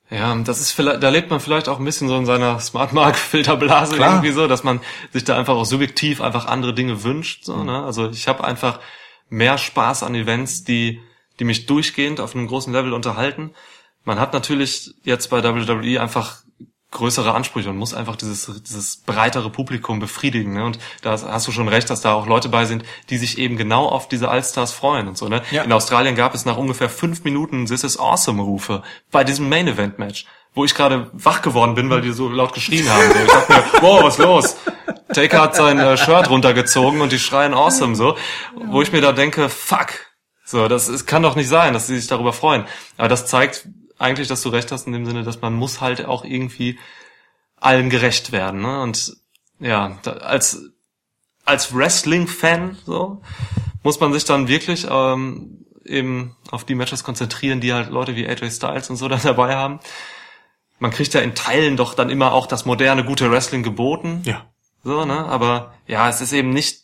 Ja, 0.10 0.36
das 0.36 0.60
ist 0.60 0.72
vielleicht, 0.72 1.02
da 1.02 1.10
lebt 1.10 1.30
man 1.30 1.40
vielleicht 1.40 1.68
auch 1.68 1.80
ein 1.80 1.86
bisschen 1.86 2.08
so 2.08 2.18
in 2.18 2.26
seiner 2.26 2.60
Smart 2.60 2.94
Mark 2.94 3.18
Filterblase 3.18 3.96
Klar. 3.96 4.12
irgendwie 4.12 4.32
so, 4.32 4.48
dass 4.48 4.64
man 4.64 4.80
sich 5.12 5.24
da 5.24 5.38
einfach 5.38 5.56
auch 5.56 5.66
subjektiv 5.66 6.22
einfach 6.22 6.46
andere 6.46 6.74
Dinge 6.74 7.04
wünscht. 7.04 7.46
So, 7.46 7.64
ne? 7.64 7.84
Also 7.84 8.10
ich 8.10 8.28
habe 8.28 8.44
einfach 8.44 8.80
mehr 9.30 9.58
Spaß 9.58 10.04
an 10.04 10.14
Events, 10.14 10.64
die, 10.64 11.02
die 11.40 11.46
mich 11.46 11.66
durchgehend 11.66 12.20
auf 12.20 12.36
einem 12.36 12.48
großen 12.48 12.72
Level 12.72 12.94
unterhalten. 12.94 13.52
Man 14.06 14.20
hat 14.20 14.34
natürlich 14.34 14.94
jetzt 15.04 15.30
bei 15.30 15.44
WWE 15.44 16.02
einfach 16.02 16.44
größere 16.94 17.34
Ansprüche 17.34 17.70
und 17.70 17.78
muss 17.78 17.94
einfach 17.94 18.16
dieses, 18.16 18.50
dieses 18.66 18.98
breitere 18.98 19.50
Publikum 19.50 20.00
befriedigen. 20.00 20.54
Ne? 20.54 20.64
Und 20.64 20.80
da 21.02 21.12
hast 21.12 21.48
du 21.48 21.52
schon 21.52 21.68
recht, 21.68 21.90
dass 21.90 22.02
da 22.02 22.14
auch 22.14 22.28
Leute 22.28 22.50
bei 22.50 22.66
sind, 22.66 22.86
die 23.10 23.18
sich 23.18 23.38
eben 23.38 23.58
genau 23.58 23.88
auf 23.88 24.08
diese 24.08 24.30
Allstars 24.30 24.72
freuen 24.72 25.08
und 25.08 25.18
so. 25.18 25.28
Ne? 25.28 25.42
Ja. 25.52 25.64
In 25.64 25.74
Australien 25.74 26.16
gab 26.16 26.34
es 26.34 26.46
nach 26.46 26.58
ungefähr 26.58 26.90
fünf 26.90 27.24
Minuten 27.24 27.66
This 27.66 27.84
is 27.84 28.00
Awesome-Rufe 28.00 28.84
bei 29.12 29.24
diesem 29.24 29.50
Main-Event-Match, 29.50 30.26
wo 30.54 30.64
ich 30.64 30.76
gerade 30.76 31.10
wach 31.14 31.42
geworden 31.42 31.76
bin, 31.76 31.90
weil 31.90 32.02
die 32.02 32.12
so 32.12 32.30
laut 32.30 32.54
geschrien 32.54 32.90
haben. 32.90 33.12
So. 33.12 33.20
Ich 33.20 33.32
dachte 33.32 33.54
mir, 33.54 33.64
wow, 33.82 34.04
was 34.04 34.18
los? 34.18 34.56
Taker 35.14 35.42
hat 35.42 35.56
sein 35.56 35.80
äh, 35.80 35.98
Shirt 35.98 36.30
runtergezogen 36.30 37.02
und 37.02 37.12
die 37.12 37.20
schreien 37.20 37.54
Awesome 37.54 37.96
so. 37.96 38.16
Wo 38.68 38.82
ich 38.82 38.92
mir 38.92 39.02
da 39.02 39.12
denke, 39.12 39.50
fuck, 39.50 39.94
So, 40.46 40.68
das 40.68 40.88
es 40.88 41.06
kann 41.06 41.24
doch 41.24 41.36
nicht 41.36 41.50
sein, 41.50 41.74
dass 41.74 41.88
sie 41.88 41.98
sich 41.98 42.08
darüber 42.08 42.34
freuen. 42.34 42.66
Aber 42.98 43.08
das 43.08 43.26
zeigt 43.26 43.68
eigentlich, 44.04 44.28
dass 44.28 44.42
du 44.42 44.50
recht 44.50 44.72
hast 44.72 44.86
in 44.86 44.94
dem 44.94 45.06
Sinne, 45.06 45.24
dass 45.24 45.42
man 45.42 45.54
muss 45.54 45.82
halt 45.82 46.06
auch 46.06 46.24
irgendwie 46.26 46.78
allen 47.60 47.90
gerecht 47.90 48.32
werden. 48.32 48.62
Ne? 48.62 48.82
Und 48.82 49.18
ja, 49.60 49.98
da, 50.04 50.14
als 50.14 50.62
als 51.46 51.76
Wrestling-Fan 51.76 52.78
so 52.86 53.22
muss 53.84 54.00
man 54.00 54.14
sich 54.14 54.24
dann 54.24 54.48
wirklich 54.48 54.88
ähm, 54.90 55.66
eben 55.86 56.36
auf 56.52 56.64
die 56.64 56.76
Matches 56.76 57.04
konzentrieren, 57.04 57.60
die 57.60 57.74
halt 57.74 57.90
Leute 57.90 58.16
wie 58.16 58.28
AJ 58.28 58.52
Styles 58.52 58.90
und 58.90 58.96
so 58.96 59.08
dann 59.10 59.22
dabei 59.22 59.56
haben. 59.56 59.80
Man 60.80 60.92
kriegt 60.92 61.14
ja 61.14 61.22
in 61.22 61.36
Teilen 61.36 61.78
doch 61.78 61.94
dann 61.94 62.10
immer 62.10 62.34
auch 62.34 62.48
das 62.48 62.66
moderne 62.66 63.06
gute 63.06 63.32
Wrestling 63.32 63.64
geboten. 63.64 64.22
Ja. 64.26 64.46
So, 64.84 65.06
ne? 65.06 65.26
Aber 65.26 65.74
ja, 65.88 66.10
es 66.10 66.20
ist 66.20 66.34
eben 66.34 66.50
nicht. 66.50 66.83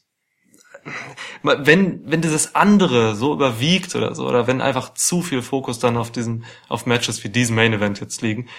Wenn, 1.44 2.02
wenn 2.06 2.22
dieses 2.22 2.56
andere 2.56 3.16
so 3.16 3.34
überwiegt 3.34 3.95
oder 3.95 4.14
so, 4.14 4.28
oder 4.28 4.48
wenn 4.48 4.61
einfach 4.61 4.94
zu 4.94 5.22
viel 5.22 5.41
Fokus 5.41 5.80
dann 5.80 5.98
auf 5.98 6.11
diesen, 6.11 6.45
auf 6.68 6.86
Matches 6.86 7.24
wie 7.24 7.30
diesem 7.30 7.56
Main 7.56 7.74
Event 7.74 7.99
jetzt 8.02 8.22
liegen, 8.22 8.49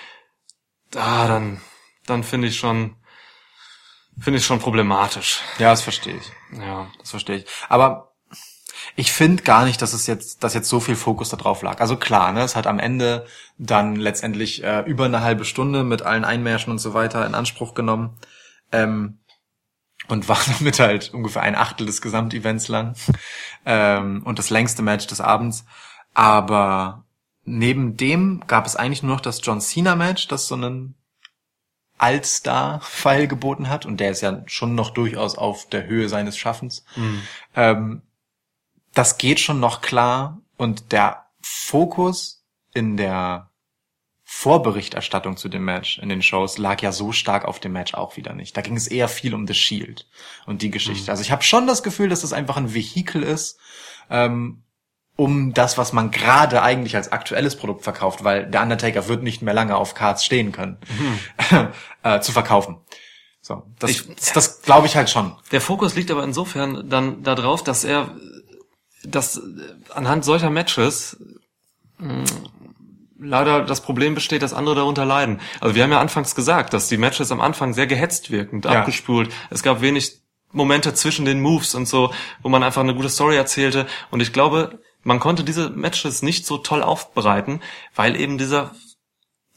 da, 0.91 1.29
dann, 1.29 1.61
dann 2.07 2.25
finde 2.25 2.49
ich 2.49 2.59
schon, 2.59 2.97
finde 4.19 4.39
ich 4.39 4.47
schon 4.47 4.59
problematisch. 4.59 5.41
Ja, 5.59 5.71
das 5.71 5.83
verstehe 5.83 6.17
ich. 6.17 6.59
Ja. 6.59 6.91
Das 6.99 7.11
verstehe 7.11 7.37
ich. 7.37 7.47
Aber 7.69 8.11
ich 8.97 9.13
finde 9.13 9.43
gar 9.43 9.65
nicht, 9.65 9.83
dass 9.83 9.93
es 9.93 10.07
jetzt, 10.07 10.43
dass 10.43 10.55
jetzt 10.55 10.69
so 10.69 10.81
viel 10.81 10.97
Fokus 10.97 11.29
da 11.29 11.37
drauf 11.37 11.63
lag. 11.63 11.81
Also 11.81 11.97
klar, 11.97 12.33
ne, 12.33 12.43
es 12.43 12.57
hat 12.57 12.67
am 12.67 12.79
Ende 12.79 13.27
dann 13.59 13.97
letztendlich 13.97 14.65
äh, 14.65 14.81
über 14.81 15.05
eine 15.05 15.21
halbe 15.21 15.45
Stunde 15.45 15.85
mit 15.85 16.03
allen 16.03 16.25
Einmärschen 16.25 16.71
und 16.71 16.79
so 16.79 16.95
weiter 16.95 17.25
in 17.27 17.35
Anspruch 17.35 17.75
genommen. 17.75 18.19
Ähm, 18.73 19.20
und 20.11 20.29
war 20.29 20.39
damit 20.59 20.79
halt 20.81 21.13
ungefähr 21.15 21.43
ein 21.43 21.55
Achtel 21.57 21.87
des 21.87 22.01
Gesamtevents 22.01 22.69
lang 22.69 22.95
ähm, 23.67 24.23
und 24.25 24.39
das 24.39 24.51
längste 24.51 24.83
Match 24.83 25.07
des 25.07 25.21
Abends. 25.21 25.65
Aber 26.15 27.05
neben 27.45 27.97
dem 27.97 28.43
gab 28.47 28.67
es 28.67 28.77
eigentlich 28.77 29.03
nur 29.03 29.15
noch 29.15 29.21
das 29.21 29.41
John 29.43 29.61
Cena 29.61 29.97
Match, 29.97 30.29
das 30.29 30.47
so 30.47 30.55
einen 30.55 30.95
Allstar-Pfeil 31.99 33.29
geboten 33.29 33.69
hat 33.69 33.85
und 33.85 34.01
der 34.01 34.11
ist 34.11 34.23
ja 34.23 34.43
schon 34.47 34.75
noch 34.75 34.91
durchaus 34.91 35.37
auf 35.37 35.69
der 35.69 35.87
Höhe 35.87 36.09
seines 36.09 36.37
Schaffens. 36.39 36.85
Ähm, 37.55 38.03
das 38.95 39.19
geht 39.19 39.39
schon 39.39 39.61
noch 39.61 39.83
klar 39.83 40.41
und 40.57 40.93
der 40.93 41.27
Fokus 41.43 42.45
in 42.73 42.97
der 42.97 43.50
Vorberichterstattung 44.33 45.37
zu 45.37 45.49
dem 45.49 45.65
Match 45.65 45.99
in 45.99 46.09
den 46.09 46.23
Shows 46.23 46.57
lag 46.57 46.81
ja 46.83 46.93
so 46.93 47.11
stark 47.11 47.45
auf 47.45 47.59
dem 47.59 47.73
Match 47.73 47.95
auch 47.95 48.17
wieder 48.17 48.33
nicht. 48.33 48.57
Da 48.57 48.61
ging 48.61 48.77
es 48.77 48.87
eher 48.87 49.09
viel 49.09 49.35
um 49.35 49.45
The 49.45 49.55
Shield 49.55 50.07
und 50.47 50.63
die 50.63 50.71
Geschichte. 50.71 51.11
Also 51.11 51.23
ich 51.23 51.33
habe 51.33 51.43
schon 51.43 51.67
das 51.67 51.83
Gefühl, 51.83 52.09
dass 52.09 52.21
das 52.21 52.33
einfach 52.33 52.57
ein 52.57 52.73
Vehikel 52.73 53.25
ist, 53.25 53.59
ähm, 54.09 54.63
um 55.17 55.53
das, 55.53 55.79
was 55.79 55.93
man 55.93 56.13
gerade 56.13 56.63
eigentlich 56.63 56.95
als 56.95 57.11
aktuelles 57.11 57.57
Produkt 57.57 57.83
verkauft, 57.83 58.23
weil 58.23 58.47
der 58.49 58.63
Undertaker 58.63 59.09
wird 59.09 59.25
nicht 59.25 59.43
mehr 59.43 59.53
lange 59.53 59.75
auf 59.77 59.95
Cards 59.95 60.25
stehen 60.25 60.53
können, 60.53 60.79
äh, 62.05 62.21
zu 62.21 62.31
verkaufen. 62.31 62.79
So, 63.43 63.65
das, 63.81 63.91
Ich- 63.91 64.07
das, 64.33 64.63
glaube 64.63 64.87
ich 64.87 64.95
halt 64.95 65.11
schon. 65.11 65.35
Der 65.51 65.61
Fokus 65.61 65.97
liegt 65.97 66.11
aber 66.13 66.23
insofern 66.23 66.89
dann 66.89 67.25
darauf, 67.25 67.65
dass 67.65 67.83
er, 67.83 68.15
dass 69.03 69.41
anhand 69.93 70.25
solcher 70.25 70.51
Matches 70.51 71.19
mh, 71.99 72.25
leider 73.21 73.63
das 73.65 73.81
Problem 73.83 74.15
besteht, 74.15 74.43
dass 74.43 74.53
andere 74.55 74.75
darunter 74.77 75.05
leiden. 75.05 75.41
Also 75.61 75.75
wir 75.75 75.83
haben 75.83 75.93
ja 75.93 76.01
anfangs 76.01 76.35
gesagt, 76.35 76.73
dass 76.73 76.89
die 76.89 76.97
Matches 76.97 77.31
am 77.33 77.41
Anfang 77.41 77.73
sehr 77.75 77.87
gehetzt 77.87 78.31
wirkend, 78.31 78.65
Ja. 78.65 78.81
abgespult. 78.81 79.31
Es 79.51 79.63
gab 79.63 79.81
wenig 79.81 80.19
Momente 80.53 80.95
zwischen 80.95 81.25
den 81.25 81.41
Moves 81.41 81.75
und 81.75 81.87
so, 81.87 82.13
wo 82.43 82.49
man 82.49 82.63
einfach 82.63 82.81
eine 82.83 82.95
gute 82.95 83.09
Story 83.09 83.37
erzählte. 83.37 83.87
Und 84.11 84.21
ich 84.21 84.33
glaube, 84.33 84.81
man 85.03 85.21
konnte 85.21 85.45
diese 85.45 85.71
Matches 85.71 86.23
nicht 86.23 86.45
so 86.47 86.59
toll 86.59 86.83
aufbereiten, 86.83 87.61
weil 87.95 88.17
eben 88.21 88.37
dieser 88.39 88.73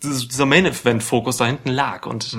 dieser 0.04 0.46
Main 0.46 0.66
Event 0.66 1.02
Fokus 1.02 1.38
da 1.38 1.46
hinten 1.46 1.70
lag 1.70 2.06
und 2.06 2.38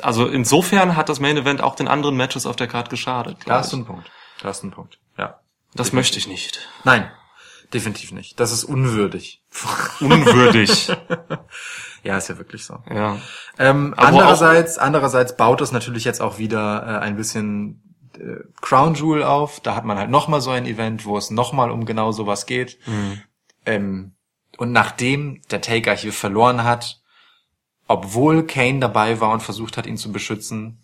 also 0.00 0.26
insofern 0.26 0.96
hat 0.96 1.08
das 1.08 1.20
Main 1.20 1.36
Event 1.36 1.60
auch 1.60 1.76
den 1.76 1.86
anderen 1.86 2.16
Matches 2.16 2.44
auf 2.46 2.56
der 2.56 2.66
Card 2.66 2.90
geschadet. 2.90 3.36
Da 3.40 3.44
glaub 3.44 3.58
hast 3.58 3.72
du 3.72 3.76
ich. 3.76 3.80
einen 3.80 3.86
Punkt. 3.86 4.10
Da 4.40 4.48
hast 4.48 4.62
du 4.62 4.66
einen 4.66 4.72
Punkt. 4.74 4.98
Ja. 5.16 5.38
Das 5.74 5.92
möchte 5.92 6.18
ich 6.18 6.26
nicht. 6.26 6.66
Nein, 6.82 7.08
definitiv 7.72 8.10
nicht. 8.12 8.40
Das 8.40 8.50
ist 8.52 8.64
unwürdig. 8.64 9.41
Unwürdig. 10.00 10.88
ja, 12.02 12.16
ist 12.16 12.28
ja 12.28 12.38
wirklich 12.38 12.64
so. 12.64 12.78
ja. 12.90 13.18
Ähm, 13.58 13.94
Aber 13.96 14.08
andererseits, 14.08 14.78
andererseits 14.78 15.36
baut 15.36 15.60
es 15.60 15.72
natürlich 15.72 16.04
jetzt 16.04 16.20
auch 16.20 16.38
wieder 16.38 16.82
äh, 16.86 17.04
ein 17.04 17.16
bisschen 17.16 17.82
äh, 18.18 18.44
Crown 18.60 18.94
Jewel 18.94 19.22
auf. 19.22 19.60
Da 19.60 19.74
hat 19.74 19.84
man 19.84 19.98
halt 19.98 20.10
nochmal 20.10 20.40
so 20.40 20.50
ein 20.50 20.66
Event, 20.66 21.04
wo 21.04 21.16
es 21.18 21.30
nochmal 21.30 21.70
um 21.70 21.84
genau 21.84 22.12
sowas 22.12 22.46
geht. 22.46 22.78
Ähm, 23.66 24.12
und 24.56 24.72
nachdem 24.72 25.40
der 25.50 25.60
Taker 25.60 25.94
hier 25.94 26.12
verloren 26.12 26.64
hat, 26.64 27.00
obwohl 27.88 28.46
Kane 28.46 28.80
dabei 28.80 29.20
war 29.20 29.30
und 29.32 29.42
versucht 29.42 29.76
hat, 29.76 29.86
ihn 29.86 29.96
zu 29.96 30.12
beschützen, 30.12 30.78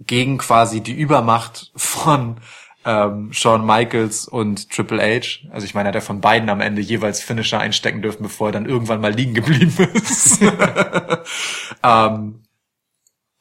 gegen 0.00 0.38
quasi 0.38 0.80
die 0.80 0.92
Übermacht 0.92 1.72
von 1.76 2.38
ähm, 2.84 3.32
Shawn 3.32 3.64
Michaels 3.64 4.28
und 4.28 4.70
Triple 4.70 5.00
H. 5.02 5.48
Also 5.50 5.64
ich 5.64 5.74
meine, 5.74 5.88
er 5.88 5.90
hat 5.90 5.94
ja 5.96 6.00
von 6.00 6.20
beiden 6.20 6.48
am 6.50 6.60
Ende 6.60 6.82
jeweils 6.82 7.22
Finisher 7.22 7.58
einstecken 7.60 8.02
dürfen, 8.02 8.22
bevor 8.22 8.48
er 8.48 8.52
dann 8.52 8.66
irgendwann 8.66 9.00
mal 9.00 9.12
liegen 9.12 9.34
geblieben 9.34 9.74
ist. 9.94 10.40
ähm, 11.82 12.42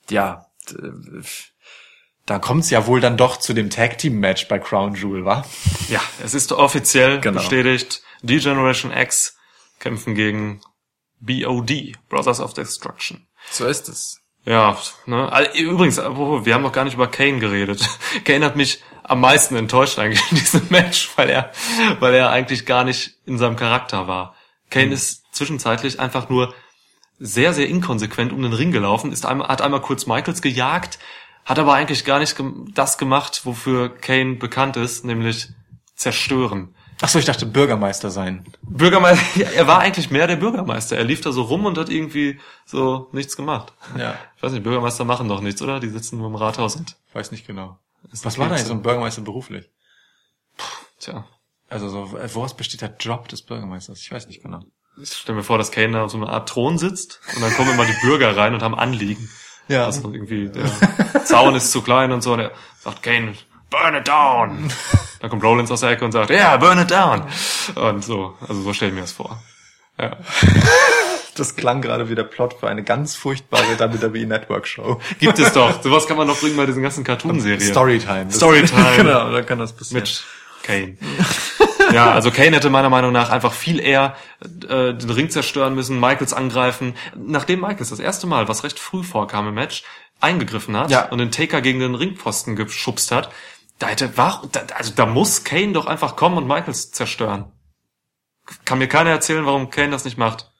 ja, 0.09 0.45
d- 0.69 1.23
da 2.25 2.39
kommt's 2.39 2.69
ja 2.69 2.87
wohl 2.87 3.01
dann 3.01 3.17
doch 3.17 3.37
zu 3.37 3.53
dem 3.53 3.69
Tag 3.69 3.97
Team 3.97 4.19
Match 4.19 4.47
bei 4.47 4.59
Crown 4.59 4.95
Jewel, 4.95 5.25
wa? 5.25 5.45
Ja, 5.89 5.99
es 6.23 6.33
ist 6.33 6.51
offiziell 6.53 7.19
Genau. 7.19 7.39
bestätigt. 7.39 8.01
D-Generation 8.21 8.91
X 8.93 9.35
kämpfen 9.79 10.15
gegen 10.15 10.61
BOD, 11.19 11.93
Brothers 12.07 12.39
of 12.39 12.53
Destruction. 12.53 13.27
So 13.51 13.65
ist 13.65 13.89
es. 13.89 14.21
Ja, 14.45 14.77
ne? 15.05 15.29
Übrigens, 15.55 15.97
wir 15.97 16.53
haben 16.53 16.63
noch 16.63 16.71
gar 16.73 16.83
nicht 16.85 16.93
über 16.95 17.07
Kane 17.07 17.39
geredet. 17.39 17.85
Kane 18.25 18.45
hat 18.45 18.55
mich 18.55 18.81
am 19.03 19.21
meisten 19.21 19.55
enttäuscht 19.55 19.99
eigentlich 19.99 20.23
in 20.31 20.37
diesem 20.37 20.61
Match, 20.69 21.09
weil 21.15 21.29
er, 21.29 21.51
weil 21.99 22.13
er 22.13 22.29
eigentlich 22.29 22.65
gar 22.65 22.83
nicht 22.83 23.15
in 23.25 23.37
seinem 23.37 23.55
Charakter 23.55 24.07
war. 24.07 24.35
Kane 24.69 24.93
ist 24.93 25.23
zwischenzeitlich 25.33 25.99
einfach 25.99 26.29
nur 26.29 26.53
sehr, 27.19 27.53
sehr 27.53 27.67
inkonsequent 27.67 28.31
um 28.33 28.41
den 28.41 28.53
Ring 28.53 28.71
gelaufen, 28.71 29.11
ist 29.11 29.25
einmal, 29.25 29.47
hat 29.47 29.61
einmal 29.61 29.81
kurz 29.81 30.07
Michaels 30.07 30.41
gejagt, 30.41 30.99
hat 31.45 31.59
aber 31.59 31.73
eigentlich 31.73 32.05
gar 32.05 32.19
nicht 32.19 32.35
das 32.73 32.97
gemacht, 32.97 33.41
wofür 33.43 33.89
Kane 33.89 34.35
bekannt 34.35 34.77
ist, 34.77 35.05
nämlich 35.05 35.49
zerstören. 35.95 36.73
Ach 37.01 37.09
so, 37.09 37.19
ich 37.19 37.25
dachte 37.25 37.45
Bürgermeister 37.45 38.09
sein. 38.11 38.45
Bürgermeister, 38.61 39.23
ja, 39.39 39.49
er 39.49 39.67
war 39.67 39.79
eigentlich 39.79 40.09
mehr 40.09 40.27
der 40.27 40.37
Bürgermeister. 40.37 40.97
Er 40.97 41.03
lief 41.03 41.21
da 41.21 41.31
so 41.31 41.43
rum 41.43 41.65
und 41.65 41.77
hat 41.77 41.89
irgendwie 41.89 42.39
so 42.65 43.09
nichts 43.11 43.35
gemacht. 43.35 43.73
Ja. 43.97 44.15
Ich 44.37 44.43
weiß 44.43 44.53
nicht, 44.53 44.63
Bürgermeister 44.63 45.03
machen 45.03 45.27
doch 45.27 45.41
nichts, 45.41 45.61
oder? 45.61 45.79
Die 45.79 45.89
sitzen 45.89 46.17
nur 46.17 46.27
im 46.27 46.35
Rathaus 46.35 46.75
und, 46.75 46.95
Weiß 47.13 47.31
nicht 47.31 47.45
genau. 47.45 47.77
Was 48.13 48.21
das 48.21 48.37
war 48.37 48.47
da 48.47 48.55
jetzt 48.55 48.67
so 48.67 48.73
ein 48.73 48.81
Bürgermeister 48.81 49.21
beruflich? 49.21 49.69
tja. 51.03 51.25
Also 51.69 51.89
so, 51.89 52.17
äh, 52.17 52.33
woraus 52.33 52.55
besteht 52.55 52.81
der 52.81 52.95
Job 52.99 53.27
des 53.27 53.41
Bürgermeisters? 53.41 53.99
Ich 53.99 54.11
weiß 54.11 54.27
nicht 54.27 54.43
genau. 54.43 54.61
Ich 55.01 55.11
stell 55.11 55.35
mir 55.35 55.43
vor, 55.43 55.57
dass 55.57 55.71
Kane 55.71 55.93
da 55.93 56.03
auf 56.03 56.11
so 56.11 56.17
einer 56.17 56.29
Art 56.29 56.47
Thron 56.47 56.77
sitzt 56.77 57.19
und 57.35 57.41
dann 57.41 57.51
kommen 57.53 57.71
immer 57.71 57.85
die 57.85 57.97
Bürger 58.01 58.37
rein 58.37 58.53
und 58.53 58.61
haben 58.61 58.75
Anliegen. 58.75 59.29
Ja. 59.67 59.85
Also 59.85 60.11
irgendwie, 60.11 60.49
der 60.49 60.69
Zaun 61.25 61.55
ist 61.55 61.71
zu 61.71 61.81
klein 61.81 62.11
und 62.11 62.21
so, 62.21 62.33
und 62.33 62.41
er 62.41 62.51
sagt, 62.81 63.01
Kane, 63.01 63.33
burn 63.69 63.95
it 63.95 64.07
down. 64.07 64.71
Dann 65.19 65.29
kommt 65.29 65.43
Rollins 65.43 65.71
aus 65.71 65.79
der 65.79 65.91
Ecke 65.91 66.03
und 66.03 66.11
sagt, 66.11 66.29
ja, 66.29 66.35
yeah, 66.35 66.57
burn 66.57 66.77
it 66.79 66.91
down. 66.91 67.23
Und 67.75 68.03
so, 68.03 68.37
also 68.41 68.61
so 68.61 68.73
stell 68.73 68.89
ich 68.89 68.93
mir 68.93 69.01
das 69.01 69.13
vor. 69.13 69.41
Ja. 69.97 70.17
Das 71.35 71.55
klang 71.55 71.81
gerade 71.81 72.09
wie 72.09 72.15
der 72.15 72.23
Plot 72.23 72.55
für 72.59 72.67
eine 72.67 72.83
ganz 72.83 73.15
furchtbare 73.15 73.79
WWE 73.79 74.25
Network 74.25 74.67
Show. 74.67 74.99
Gibt 75.19 75.39
es 75.39 75.53
doch. 75.53 75.81
Sowas 75.81 76.07
kann 76.07 76.17
man 76.17 76.27
doch 76.27 76.39
bringen 76.39 76.57
bei 76.57 76.65
diesen 76.65 76.83
ganzen 76.83 77.03
Cartoon-Serien. 77.03 77.59
Storytime. 77.61 78.31
Storytime. 78.31 78.85
genau, 78.97 79.31
da 79.31 79.41
kann 79.41 79.59
das 79.59 79.73
passieren. 79.73 80.03
mit 80.03 80.23
Kane. 80.63 80.97
ja, 81.91 82.11
also 82.11 82.31
Kane 82.31 82.55
hätte 82.55 82.69
meiner 82.69 82.89
Meinung 82.89 83.11
nach 83.11 83.29
einfach 83.29 83.51
viel 83.53 83.79
eher 83.79 84.15
äh, 84.67 84.93
den 84.93 85.09
Ring 85.09 85.29
zerstören 85.29 85.75
müssen, 85.75 85.99
Michaels 85.99 86.33
angreifen. 86.33 86.95
Nachdem 87.15 87.61
Michaels 87.61 87.89
das 87.89 87.99
erste 87.99 88.27
Mal, 88.27 88.47
was 88.47 88.63
recht 88.63 88.79
früh 88.79 89.03
vorkam 89.03 89.47
im 89.47 89.55
Match, 89.55 89.83
eingegriffen 90.21 90.77
hat 90.77 90.89
Ja. 90.89 91.09
und 91.09 91.17
den 91.17 91.31
Taker 91.31 91.61
gegen 91.61 91.79
den 91.79 91.95
Ringpfosten 91.95 92.55
geschubst 92.55 93.11
hat, 93.11 93.29
da 93.79 93.87
hätte 93.87 94.17
war, 94.17 94.43
da, 94.51 94.61
also 94.75 94.93
da 94.95 95.05
muss 95.05 95.43
Kane 95.43 95.73
doch 95.73 95.85
einfach 95.87 96.15
kommen 96.15 96.37
und 96.37 96.47
Michaels 96.47 96.91
zerstören. 96.91 97.51
Kann 98.65 98.77
mir 98.77 98.87
keiner 98.87 99.09
erzählen, 99.09 99.45
warum 99.45 99.69
Kane 99.69 99.89
das 99.91 100.05
nicht 100.05 100.17
macht. 100.17 100.51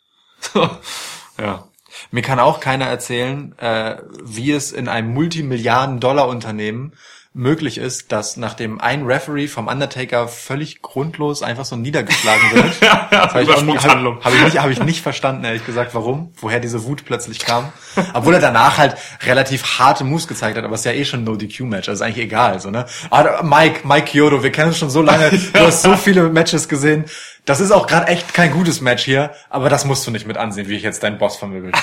Ja. 1.39 1.67
Mir 2.11 2.21
kann 2.21 2.39
auch 2.39 2.59
keiner 2.59 2.85
erzählen, 2.85 3.57
äh, 3.59 3.97
wie 4.23 4.51
es 4.51 4.71
in 4.71 4.87
einem 4.87 5.13
Multimilliarden-Dollar-Unternehmen 5.13 6.93
möglich 7.35 7.79
ist, 7.79 8.11
dass 8.11 8.37
nachdem 8.37 8.79
ein 8.79 9.05
Referee 9.05 9.47
vom 9.47 9.67
Undertaker 9.67 10.27
völlig 10.27 10.81
grundlos 10.83 11.41
einfach 11.41 11.65
so 11.65 11.75
niedergeschlagen 11.75 12.51
wird. 12.53 12.73
Das 13.13 13.29
habe 13.33 13.43
ich, 13.43 13.47
Übersprungshandlung. 13.49 14.23
hab, 14.23 14.33
ich, 14.33 14.43
nicht- 14.43 14.59
hab 14.59 14.69
ich 14.69 14.79
nicht 14.83 15.01
verstanden, 15.01 15.43
ehrlich 15.43 15.65
gesagt, 15.65 15.93
warum, 15.95 16.31
woher 16.37 16.59
diese 16.59 16.83
Wut 16.85 17.05
plötzlich 17.05 17.39
kam. 17.39 17.71
Obwohl 18.13 18.33
er 18.35 18.39
danach 18.39 18.77
halt 18.77 18.95
relativ 19.25 19.79
harte 19.79 20.03
Moves 20.03 20.27
gezeigt 20.27 20.57
hat, 20.57 20.63
aber 20.65 20.73
es 20.75 20.81
ist 20.81 20.85
ja 20.85 20.91
eh 20.93 21.05
schon 21.05 21.21
ein 21.21 21.23
No-DQ-Match, 21.23 21.89
also 21.89 22.03
ist 22.03 22.07
eigentlich 22.07 22.25
egal. 22.25 22.59
So, 22.59 22.69
ne? 22.69 22.85
Ah, 23.09 23.41
Mike, 23.43 23.87
Mike 23.87 24.07
Kyoto, 24.11 24.43
wir 24.43 24.51
kennen 24.51 24.69
uns 24.69 24.77
schon 24.79 24.89
so 24.89 25.01
lange, 25.01 25.29
du 25.53 25.59
hast 25.59 25.81
so 25.83 25.95
viele 25.95 26.23
Matches 26.29 26.67
gesehen. 26.67 27.05
Das 27.45 27.59
ist 27.59 27.71
auch 27.71 27.87
gerade 27.87 28.07
echt 28.07 28.33
kein 28.33 28.51
gutes 28.51 28.81
Match 28.81 29.03
hier, 29.03 29.31
aber 29.49 29.69
das 29.69 29.85
musst 29.85 30.05
du 30.07 30.11
nicht 30.11 30.25
mit 30.27 30.37
ansehen, 30.37 30.67
wie 30.69 30.75
ich 30.75 30.83
jetzt 30.83 31.03
deinen 31.03 31.17
Boss 31.17 31.35
vermöbel. 31.37 31.71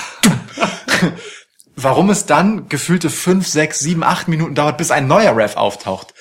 Warum 1.77 2.11
es 2.11 2.27
dann 2.27 2.69
gefühlte 2.69 3.11
fünf, 3.11 3.47
sechs, 3.47 3.81
sieben, 3.81 4.03
acht 4.03 4.29
Minuten 4.29 4.55
dauert, 4.55 4.79
bis 4.79 4.91
ein 4.91 5.07
neuer 5.07 5.37
Ref 5.37 5.57
auftaucht. 5.57 6.15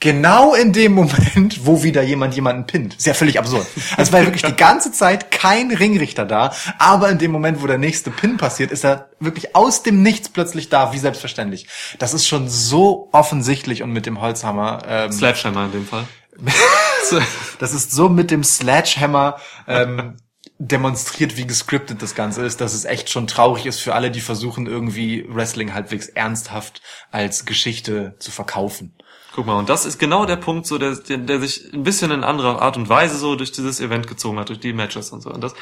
Genau 0.00 0.54
in 0.54 0.72
dem 0.72 0.92
Moment, 0.92 1.66
wo 1.66 1.82
wieder 1.82 2.02
jemand 2.02 2.34
jemanden 2.36 2.66
pinnt. 2.66 2.94
Ist 2.94 3.06
ja 3.06 3.14
völlig 3.14 3.36
absurd. 3.36 3.66
Also 3.90 4.02
es 4.02 4.12
war 4.12 4.20
ja 4.20 4.26
wirklich 4.26 4.44
die 4.44 4.54
ganze 4.54 4.92
Zeit 4.92 5.32
kein 5.32 5.72
Ringrichter 5.72 6.24
da, 6.24 6.52
aber 6.78 7.10
in 7.10 7.18
dem 7.18 7.32
Moment, 7.32 7.60
wo 7.62 7.66
der 7.66 7.78
nächste 7.78 8.12
Pin 8.12 8.36
passiert, 8.36 8.70
ist 8.70 8.84
er 8.84 9.10
wirklich 9.18 9.56
aus 9.56 9.82
dem 9.82 10.04
Nichts 10.04 10.28
plötzlich 10.28 10.68
da, 10.68 10.92
wie 10.92 10.98
selbstverständlich. 10.98 11.66
Das 11.98 12.14
ist 12.14 12.28
schon 12.28 12.48
so 12.48 13.08
offensichtlich 13.10 13.82
und 13.82 13.92
mit 13.92 14.06
dem 14.06 14.20
Holzhammer. 14.20 14.82
Ähm, 14.86 15.10
Sledgehammer 15.10 15.64
in 15.64 15.72
dem 15.72 15.86
Fall. 15.86 16.04
das 17.58 17.72
ist 17.72 17.90
so 17.90 18.08
mit 18.08 18.30
dem 18.30 18.44
Sledgehammer 18.44 19.38
ähm, 19.66 20.16
demonstriert, 20.58 21.36
wie 21.36 21.46
gescriptet 21.46 22.02
das 22.02 22.14
Ganze 22.14 22.44
ist, 22.44 22.60
dass 22.60 22.74
es 22.74 22.84
echt 22.84 23.10
schon 23.10 23.28
traurig 23.28 23.66
ist 23.66 23.80
für 23.80 23.94
alle, 23.94 24.10
die 24.10 24.20
versuchen, 24.20 24.66
irgendwie 24.66 25.24
Wrestling 25.28 25.72
halbwegs 25.72 26.08
ernsthaft 26.08 26.82
als 27.12 27.46
Geschichte 27.46 28.16
zu 28.18 28.32
verkaufen. 28.32 28.94
Guck 29.34 29.46
mal, 29.46 29.58
und 29.58 29.68
das 29.68 29.86
ist 29.86 29.98
genau 29.98 30.26
der 30.26 30.36
Punkt, 30.36 30.66
so 30.66 30.78
der, 30.78 30.96
der, 30.96 31.18
der 31.18 31.40
sich 31.40 31.72
ein 31.72 31.84
bisschen 31.84 32.10
in 32.10 32.24
anderer 32.24 32.60
Art 32.60 32.76
und 32.76 32.88
Weise 32.88 33.16
so 33.18 33.36
durch 33.36 33.52
dieses 33.52 33.80
Event 33.80 34.08
gezogen 34.08 34.38
hat, 34.38 34.48
durch 34.48 34.58
die 34.58 34.72
Matches 34.72 35.10
und 35.10 35.20
so. 35.20 35.30
Und 35.30 35.42
das, 35.42 35.54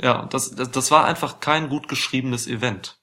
ja, 0.00 0.26
das, 0.26 0.54
das, 0.54 0.70
das 0.70 0.90
war 0.92 1.04
einfach 1.04 1.40
kein 1.40 1.68
gut 1.68 1.88
geschriebenes 1.88 2.46
Event. 2.46 2.98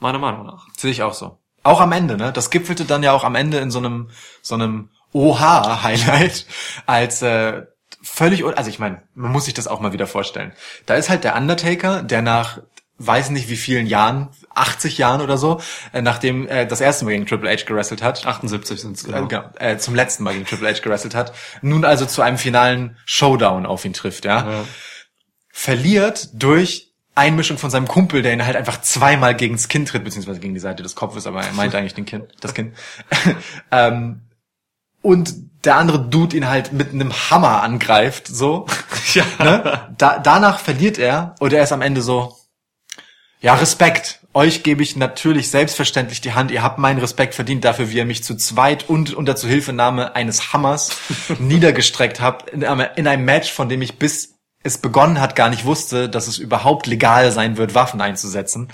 Meiner 0.00 0.18
Meinung 0.18 0.46
nach. 0.46 0.68
Sehe 0.76 0.90
ich 0.90 1.02
auch 1.02 1.14
so. 1.14 1.38
Auch 1.62 1.80
am 1.80 1.92
Ende, 1.92 2.16
ne? 2.16 2.32
Das 2.32 2.50
gipfelte 2.50 2.84
dann 2.84 3.02
ja 3.02 3.12
auch 3.12 3.24
am 3.24 3.34
Ende 3.34 3.58
in 3.58 3.70
so 3.70 3.78
einem 3.78 4.10
so 4.40 4.54
einem 4.54 4.90
Oha-Highlight 5.12 6.46
als 6.86 7.22
äh, 7.22 7.66
völlig, 8.04 8.44
also 8.44 8.70
ich 8.70 8.78
meine, 8.78 9.02
man 9.14 9.32
muss 9.32 9.46
sich 9.46 9.54
das 9.54 9.66
auch 9.66 9.80
mal 9.80 9.92
wieder 9.92 10.06
vorstellen. 10.06 10.52
Da 10.86 10.94
ist 10.94 11.08
halt 11.08 11.24
der 11.24 11.36
Undertaker, 11.36 12.02
der 12.02 12.22
nach 12.22 12.60
weiß 12.98 13.30
nicht 13.30 13.48
wie 13.48 13.56
vielen 13.56 13.86
Jahren, 13.86 14.28
80 14.54 14.98
Jahren 14.98 15.20
oder 15.20 15.36
so, 15.36 15.60
äh, 15.92 16.00
nachdem 16.00 16.46
er 16.46 16.64
das 16.64 16.80
erste 16.80 17.04
Mal 17.04 17.10
gegen 17.10 17.26
Triple 17.26 17.50
H 17.50 17.64
gewrestelt 17.64 18.02
hat, 18.02 18.24
78 18.24 18.80
sind 18.80 18.96
es 18.96 19.04
äh, 19.04 19.06
genau. 19.08 19.26
genau, 19.26 19.50
äh, 19.58 19.78
zum 19.78 19.96
letzten 19.96 20.22
Mal 20.22 20.34
gegen 20.34 20.46
Triple 20.46 20.68
H 20.68 20.80
gewrestelt 20.80 21.14
hat, 21.14 21.34
nun 21.60 21.84
also 21.84 22.06
zu 22.06 22.22
einem 22.22 22.38
finalen 22.38 22.96
Showdown 23.04 23.66
auf 23.66 23.84
ihn 23.84 23.94
trifft, 23.94 24.24
ja, 24.24 24.48
Ja. 24.48 24.64
verliert 25.50 26.28
durch 26.34 26.92
Einmischung 27.16 27.58
von 27.58 27.70
seinem 27.70 27.88
Kumpel, 27.88 28.22
der 28.22 28.32
ihn 28.32 28.46
halt 28.46 28.56
einfach 28.56 28.80
zweimal 28.80 29.34
gegens 29.34 29.68
Kinn 29.68 29.86
tritt, 29.86 30.04
beziehungsweise 30.04 30.38
gegen 30.38 30.54
die 30.54 30.60
Seite 30.60 30.84
des 30.84 30.94
Kopfes, 30.94 31.26
aber 31.26 31.42
er 31.42 31.52
meint 31.52 31.74
eigentlich 31.74 31.94
den 31.94 32.06
Kinn, 32.06 32.28
das 32.40 32.54
Kinn. 32.54 32.74
ähm, 33.72 34.22
und 35.02 35.34
der 35.64 35.76
andere 35.76 36.00
Dude 36.00 36.36
ihn 36.36 36.48
halt 36.48 36.72
mit 36.72 36.92
einem 36.92 37.12
Hammer 37.12 37.62
angreift, 37.62 38.28
so. 38.28 38.66
Ja. 39.12 39.24
Ne? 39.38 39.94
Da, 39.96 40.18
danach 40.18 40.58
verliert 40.58 40.98
er 40.98 41.36
und 41.38 41.52
er 41.52 41.62
ist 41.62 41.70
am 41.70 41.82
Ende 41.82 42.02
so, 42.02 42.36
ja, 43.44 43.54
Respekt. 43.54 44.20
Euch 44.32 44.62
gebe 44.62 44.82
ich 44.82 44.96
natürlich 44.96 45.50
selbstverständlich 45.50 46.22
die 46.22 46.32
Hand. 46.32 46.50
Ihr 46.50 46.62
habt 46.62 46.78
meinen 46.78 46.98
Respekt 46.98 47.34
verdient 47.34 47.64
dafür, 47.64 47.90
wie 47.90 47.98
ihr 47.98 48.06
mich 48.06 48.24
zu 48.24 48.36
zweit 48.36 48.88
und 48.88 49.12
unter 49.12 49.36
Zuhilfenahme 49.36 50.16
eines 50.16 50.54
Hammers 50.54 50.96
niedergestreckt 51.38 52.20
habt 52.20 52.50
in 52.50 52.64
einem, 52.64 52.86
in 52.96 53.06
einem 53.06 53.24
Match, 53.26 53.52
von 53.52 53.68
dem 53.68 53.82
ich 53.82 53.98
bis 53.98 54.34
es 54.64 54.78
begonnen 54.78 55.20
hat, 55.20 55.36
gar 55.36 55.50
nicht 55.50 55.66
wusste, 55.66 56.08
dass 56.08 56.26
es 56.26 56.38
überhaupt 56.38 56.86
legal 56.86 57.30
sein 57.30 57.58
wird, 57.58 57.74
Waffen 57.74 58.00
einzusetzen. 58.00 58.68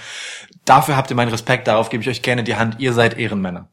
Dafür 0.65 0.97
habt 0.97 1.11
ihr 1.11 1.17
meinen 1.17 1.31
Respekt, 1.31 1.67
darauf 1.69 1.89
gebe 1.89 2.03
ich 2.03 2.09
euch 2.09 2.23
gerne 2.23 2.45
die 2.45 2.57
Hand. 2.57 2.77
Ihr 2.79 2.93
seid 2.93 3.19
Ehrenmänner. 3.19 3.69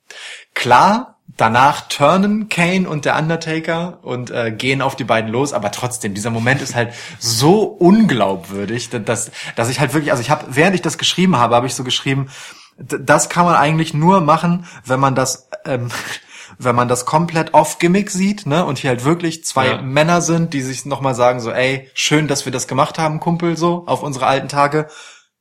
Klar, 0.54 1.18
danach 1.36 1.82
turnen 1.88 2.50
Kane 2.50 2.90
und 2.90 3.06
der 3.06 3.18
Undertaker 3.18 4.00
und 4.02 4.32
äh, 4.32 4.52
gehen 4.52 4.82
auf 4.82 4.96
die 4.96 5.04
beiden 5.04 5.32
los, 5.32 5.54
aber 5.54 5.72
trotzdem, 5.72 6.14
dieser 6.14 6.30
Moment 6.30 6.62
ist 6.62 6.76
halt 6.76 6.94
so 7.20 7.64
unglaubwürdig, 7.64 8.90
dass, 8.90 9.32
dass 9.56 9.70
ich 9.70 9.80
halt 9.80 9.94
wirklich, 9.94 10.12
also 10.12 10.22
ich 10.22 10.30
habe, 10.30 10.46
während 10.50 10.76
ich 10.76 10.82
das 10.82 10.98
geschrieben 10.98 11.38
habe, 11.38 11.56
habe 11.56 11.68
ich 11.68 11.76
so 11.76 11.84
geschrieben, 11.84 12.30
das 12.78 13.30
kann 13.30 13.46
man 13.46 13.56
eigentlich 13.56 13.94
nur 13.94 14.22
machen, 14.22 14.66
wenn 14.86 15.00
man 15.00 15.16
das, 15.16 15.50
ähm, 15.66 15.90
wenn 16.60 16.76
man 16.76 16.88
das 16.88 17.06
komplett 17.06 17.54
off-Gimmick 17.54 18.10
sieht, 18.10 18.46
ne, 18.46 18.66
und 18.66 18.80
hier 18.80 18.90
halt 18.90 19.04
wirklich 19.04 19.44
zwei 19.44 19.68
Ja. 19.68 19.82
Männer 19.82 20.22
sind, 20.22 20.54
die 20.54 20.62
sich 20.62 20.86
nochmal 20.86 21.14
sagen 21.14 21.40
so, 21.40 21.52
ey, 21.52 21.90
schön, 21.94 22.28
dass 22.28 22.46
wir 22.46 22.52
das 22.52 22.68
gemacht 22.68 22.98
haben, 22.98 23.20
Kumpel, 23.20 23.58
so, 23.58 23.84
auf 23.86 24.02
unsere 24.02 24.26
alten 24.26 24.48
Tage. 24.48 24.88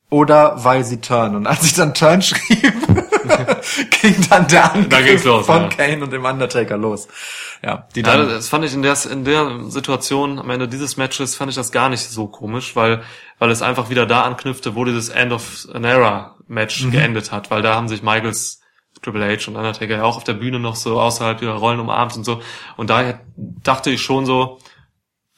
Oder 0.09 0.63
weil 0.65 0.85
sie 0.85 1.01
turn. 1.01 1.35
Und 1.35 1.47
als 1.47 1.65
ich 1.65 1.75
dann 1.75 1.93
turn 1.95 2.23
schrieb, 2.23 2.63
ging 4.03 4.15
dann 4.31 4.47
der 4.49 4.69
Da 4.89 4.99
Angriff 4.99 5.25
los, 5.25 5.47
von 5.47 5.63
ja. 5.63 5.69
Kane 5.69 6.03
und 6.05 6.13
dem 6.13 6.25
Undertaker 6.25 6.77
los. 6.77 7.09
Ja, 7.65 7.89
die 7.95 8.03
Ja, 8.03 8.17
dann, 8.17 8.29
das 8.29 8.49
fand 8.49 8.65
ich 8.65 8.73
in 8.75 8.83
der, 8.83 8.97
in 9.11 9.25
der 9.25 9.63
Situation 9.69 10.39
am 10.39 10.49
Ende 10.51 10.69
dieses 10.69 10.97
Matches 10.97 11.35
fand 11.35 11.51
ich 11.51 11.57
das 11.57 11.73
gar 11.73 11.89
nicht 11.89 12.03
so 12.09 12.29
komisch, 12.29 12.77
weil, 12.77 13.03
weil 13.39 13.51
es 13.51 13.63
einfach 13.63 13.91
wieder 13.91 14.07
da 14.07 14.23
anknüpfte, 14.23 14.75
wo 14.77 14.85
dieses 14.85 15.09
End 15.09 15.33
of 15.33 15.67
an 15.73 15.85
Era 15.85 16.37
Match 16.47 16.85
Mhm. 16.85 16.91
geendet 16.93 17.33
hat, 17.33 17.51
weil 17.51 17.63
da 17.63 17.75
haben 17.75 17.89
sich 17.89 18.03
Michaels 18.03 18.61
Triple 19.03 19.25
H 19.27 19.49
und 19.51 19.57
Undertaker 19.57 19.97
ja 19.97 20.03
auch 20.05 20.17
auf 20.17 20.25
der 20.25 20.35
Bühne 20.35 20.61
noch 20.61 20.77
so 20.77 21.01
außerhalb 21.01 21.43
ihrer 21.43 21.57
Rollen 21.57 21.81
umarmt 21.81 22.17
und 22.17 22.25
so. 22.25 22.41
Und 22.77 22.91
daher 22.91 23.21
dachte 23.37 23.91
ich 23.91 24.03
schon 24.03 24.25
so, 24.25 24.59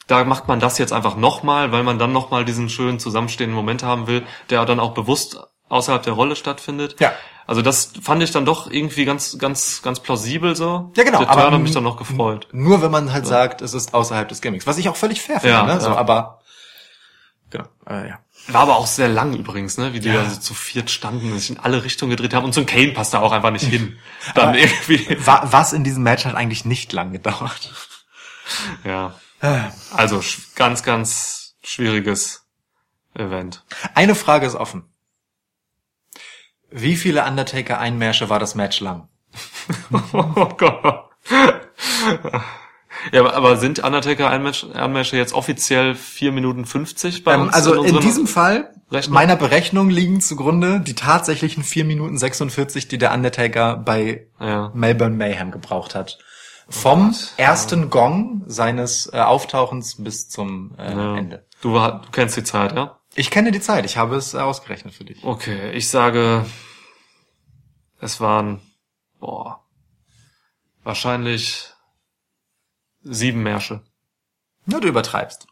da 0.09 0.25
macht 0.25 0.49
man 0.49 0.59
das 0.59 0.79
jetzt 0.79 0.93
einfach 0.93 1.15
nochmal, 1.17 1.71
weil 1.71 1.85
man 1.85 1.99
dann 2.01 2.13
nochmal 2.13 2.45
diesen 2.45 2.69
schönen 2.69 2.99
zusammenstehenden 2.99 3.55
Moment 3.55 3.83
haben 3.85 4.09
will, 4.09 4.27
der 4.51 4.65
dann 4.65 4.81
auch 4.81 4.93
bewusst 4.95 5.39
außerhalb 5.69 6.03
der 6.03 6.15
Rolle 6.15 6.35
stattfindet. 6.35 6.97
Ja. 6.99 7.13
Also 7.47 7.63
das 7.63 7.93
fand 8.03 8.23
ich 8.23 8.31
dann 8.31 8.45
doch 8.45 8.71
irgendwie 8.71 9.05
ganz, 9.07 9.39
ganz, 9.39 9.81
ganz 9.83 10.01
plausibel 10.01 10.55
so. 10.57 10.93
ja 10.97 11.05
genau, 11.05 11.19
Der 11.21 11.29
Turn 11.29 11.53
hat 11.55 11.61
mich 11.61 11.73
dann 11.73 11.83
noch 11.85 11.97
gefreut. 11.97 12.49
Nur 12.53 12.83
wenn 12.83 12.91
man 12.91 13.13
halt 13.13 13.27
sagt, 13.27 13.63
es 13.63 13.73
ist 13.73 13.95
außerhalb 13.95 14.29
des 14.29 14.41
Gimmicks, 14.43 14.67
was 14.67 14.77
ich 14.79 14.89
auch 14.89 14.97
völlig 14.97 15.21
fair 15.23 15.41
finde, 15.41 15.57
Ja, 15.57 15.63
ne? 15.65 15.81
So, 15.81 15.89
ja. 15.91 15.97
aber 15.97 16.41
genau, 17.51 17.65
äh, 17.89 18.09
ja. 18.09 18.19
War 18.49 18.63
aber 18.63 18.77
auch 18.77 18.87
sehr 18.87 19.09
lang 19.09 19.35
übrigens, 19.35 19.77
ne? 19.79 19.93
Wie 19.95 20.01
die 20.01 20.09
Ja. 20.09 20.23
da 20.23 20.31
so 20.31 20.41
zu 20.41 20.55
viert 20.55 20.91
standen 20.91 21.33
und 21.33 21.39
sich 21.39 21.51
in 21.51 21.59
alle 21.59 21.85
Richtungen 21.85 22.11
gedreht 22.11 22.33
haben. 22.35 22.45
Und 22.45 22.55
so 22.55 22.61
ein 22.61 22.67
Kane 22.67 22.93
passt 22.93 23.13
da 23.15 23.21
auch 23.21 23.33
einfach 23.33 23.51
nicht 23.51 23.65
hin. 23.67 23.99
Dann 24.35 24.51
Aber- 24.51 24.59
irgendwie. 24.59 25.07
Wa- 25.27 25.43
Was 25.51 25.73
in 25.75 25.85
diesem 25.85 26.03
Match 26.03 26.25
hat 26.25 26.35
eigentlich 26.35 26.65
nicht 26.65 26.93
lang 26.93 27.13
gedauert. 27.13 27.73
Ja. 28.85 29.15
Also 29.41 30.21
ganz, 30.57 30.83
ganz 30.83 31.57
schwieriges 31.63 32.47
Event. 33.15 33.65
Eine 33.95 34.15
Frage 34.15 34.47
ist 34.47 34.55
offen. 34.55 34.85
Wie 36.71 36.97
viele 36.97 37.25
Undertaker-Einmärsche 37.25 38.29
war 38.29 38.39
das 38.39 38.55
Match 38.55 38.81
lang? 38.81 39.09
Oh 40.13 40.49
Gott. 40.57 41.05
Ja, 43.13 43.25
aber, 43.33 43.57
sind 43.59 43.79
Undertaker-Einmärsche 43.79 45.17
jetzt 45.17 45.33
offiziell 45.33 45.95
4 45.95 46.33
Minuten 46.33 46.65
50 46.65 47.23
bei 47.23 47.35
Ähm, 47.35 47.43
uns? 47.43 47.55
also 47.55 47.75
in 47.75 47.81
unseren 47.81 48.01
diesem 48.03 48.27
Fall, 48.27 48.75
Rechnung? 48.91 49.15
meiner 49.15 49.37
Berechnung 49.37 49.89
liegen 49.89 50.21
zugrunde 50.21 50.81
die 50.81 50.95
tatsächlichen 50.95 51.63
4 51.63 51.85
Minuten 51.85 52.19
46, 52.19 52.89
die 52.89 52.99
der 52.99 53.13
Undertaker 53.15 53.77
bei 53.77 54.27
Ja. 54.41 54.73
Melbourne 54.75 55.15
Mayhem 55.17 55.53
gebraucht 55.53 55.95
hat. 55.95 56.19
Vom 56.71 57.15
ersten 57.39 57.89
Gong 57.91 58.43
seines 58.47 59.11
äh, 59.13 59.19
Auftauchens 59.21 60.03
bis 60.03 60.29
zum 60.29 60.75
äh, 60.79 60.93
ja. 60.93 61.17
Ende. 61.17 61.47
Du, 61.63 61.73
war- 61.75 62.03
du 62.03 62.11
kennst 62.11 62.37
die 62.37 62.45
Zeit, 62.45 62.75
ja? 62.75 62.99
Ich 63.15 63.31
kenne 63.31 63.51
die 63.53 63.61
Zeit, 63.61 63.85
ich 63.87 63.97
habe 63.97 64.17
es 64.17 64.35
äh, 64.35 64.39
ausgerechnet 64.39 64.95
für 64.95 65.05
dich. 65.05 65.25
Okay, 65.25 65.73
ich 65.73 65.89
sage, 65.89 66.45
es 68.01 68.21
waren, 68.21 68.61
boah, 69.19 69.65
wahrscheinlich 70.85 71.73
sieben 73.03 73.43
Märsche. 73.43 73.83
Na, 74.67 74.79
du 74.81 74.89
übertreibst. 74.89 75.47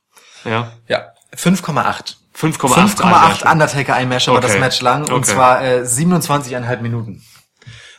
Ja. 0.45 0.73
Ja, 0.87 1.13
5,8. 1.35 2.17
5,8 2.37 2.59
5,8 2.99 3.03
Einmärsche. 3.03 3.49
Undertaker-Einmärsche 3.49 4.33
war 4.33 4.41
das 4.43 4.51
Okay. 4.53 4.61
Match 4.61 4.81
lang 4.83 5.03
und 5.05 5.11
Okay. 5.13 5.33
zwar 5.33 5.65
äh, 5.65 5.81
27,5 5.83 6.81
Minuten. 6.83 7.25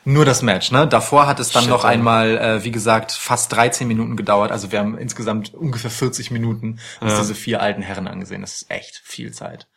Nur 0.09 0.23
das 0.23 0.41
Match, 0.41 0.71
ne? 0.71 0.87
Davor 0.87 1.27
hat 1.27 1.41
es 1.41 1.51
dann 1.51 1.63
Shit, 1.63 1.69
noch 1.69 1.83
einmal, 1.83 2.37
äh, 2.37 2.63
wie 2.63 2.71
gesagt, 2.71 3.11
fast 3.11 3.51
13 3.51 3.85
Minuten 3.89 4.15
gedauert. 4.15 4.53
Also 4.53 4.71
wir 4.71 4.79
haben 4.79 4.97
insgesamt 4.97 5.53
ungefähr 5.53 5.91
40 5.91 6.31
Minuten 6.31 6.79
uns 7.01 7.11
Ja. 7.11 7.19
diese 7.19 7.35
vier 7.35 7.61
alten 7.61 7.81
Herren 7.81 8.07
angesehen. 8.07 8.39
Das 8.39 8.53
ist 8.53 8.71
echt 8.71 9.01
viel 9.03 9.33
Zeit. 9.33 9.67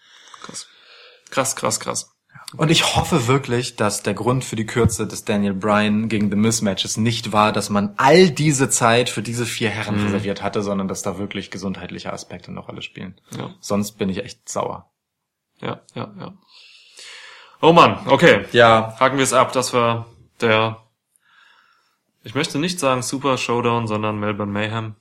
Krass. 0.42 0.68
Krass, 1.30 1.56
krass, 1.56 1.80
krass. 1.80 2.12
Und 2.56 2.70
ich 2.70 2.94
hoffe 2.94 3.26
wirklich, 3.26 3.74
dass 3.74 4.04
der 4.04 4.14
Grund 4.14 4.44
für 4.44 4.54
die 4.54 4.66
Kürze 4.66 5.04
des 5.08 5.24
Daniel 5.24 5.52
Bryan 5.54 6.08
gegen 6.08 6.30
The 6.30 6.36
Miz 6.36 6.62
Matches 6.62 6.96
nicht 6.96 7.32
war, 7.32 7.50
dass 7.52 7.68
man 7.68 7.94
all 7.96 8.30
diese 8.30 8.70
Zeit 8.70 9.08
für 9.08 9.22
diese 9.22 9.46
vier 9.46 9.70
Herren 9.70 9.96
Mhm. 9.98 10.04
reserviert 10.06 10.42
hatte, 10.44 10.62
sondern 10.62 10.86
dass 10.86 11.02
da 11.02 11.18
wirklich 11.18 11.50
gesundheitliche 11.50 12.12
Aspekte 12.12 12.52
noch 12.52 12.68
alle 12.68 12.82
spielen. 12.82 13.20
Ja. 13.36 13.50
Sonst 13.58 13.98
bin 13.98 14.08
ich 14.08 14.24
echt 14.24 14.48
sauer. 14.48 14.92
Ja, 15.60 15.80
ja, 15.94 16.12
ja. 16.20 16.34
Oh 17.60 17.72
Mann, 17.72 17.98
okay. 18.06 18.44
Ja, 18.52 18.96
Haken 19.00 19.16
wir 19.16 19.24
es 19.24 19.32
ab, 19.32 19.52
das 19.52 19.74
war 19.74 20.06
der 20.42 20.78
Ich 22.22 22.34
möchte 22.34 22.58
nicht 22.58 22.80
sagen 22.80 23.02
Super 23.02 23.38
Showdown, 23.38 23.86
sondern 23.86 24.18
Melbourne 24.18 24.52
Mayhem. 24.52 24.96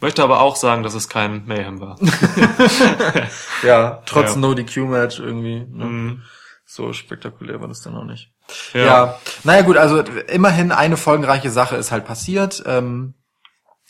Möchte 0.00 0.22
aber 0.22 0.40
auch 0.40 0.56
sagen, 0.56 0.82
dass 0.82 0.94
es 0.94 1.08
kein 1.08 1.46
Mayhem 1.46 1.80
war. 1.80 1.98
Ja, 3.62 4.02
trotz 4.04 4.34
Ja. 4.34 4.36
No-DQ-Match 4.36 5.20
irgendwie. 5.20 5.60
Ne? 5.60 5.84
Mhm. 5.84 6.22
So 6.66 6.92
spektakulär 6.92 7.60
war 7.60 7.68
das 7.68 7.80
dann 7.80 7.96
auch 7.96 8.04
nicht. 8.04 8.32
Ja. 8.74 8.84
Ja. 8.84 9.20
naja 9.44 9.62
gut, 9.62 9.76
also 9.76 10.00
immerhin 10.00 10.72
eine 10.72 10.96
folgenreiche 10.96 11.50
Sache 11.50 11.76
ist 11.76 11.92
halt 11.92 12.04
passiert. 12.04 12.62
Ähm, 12.66 13.14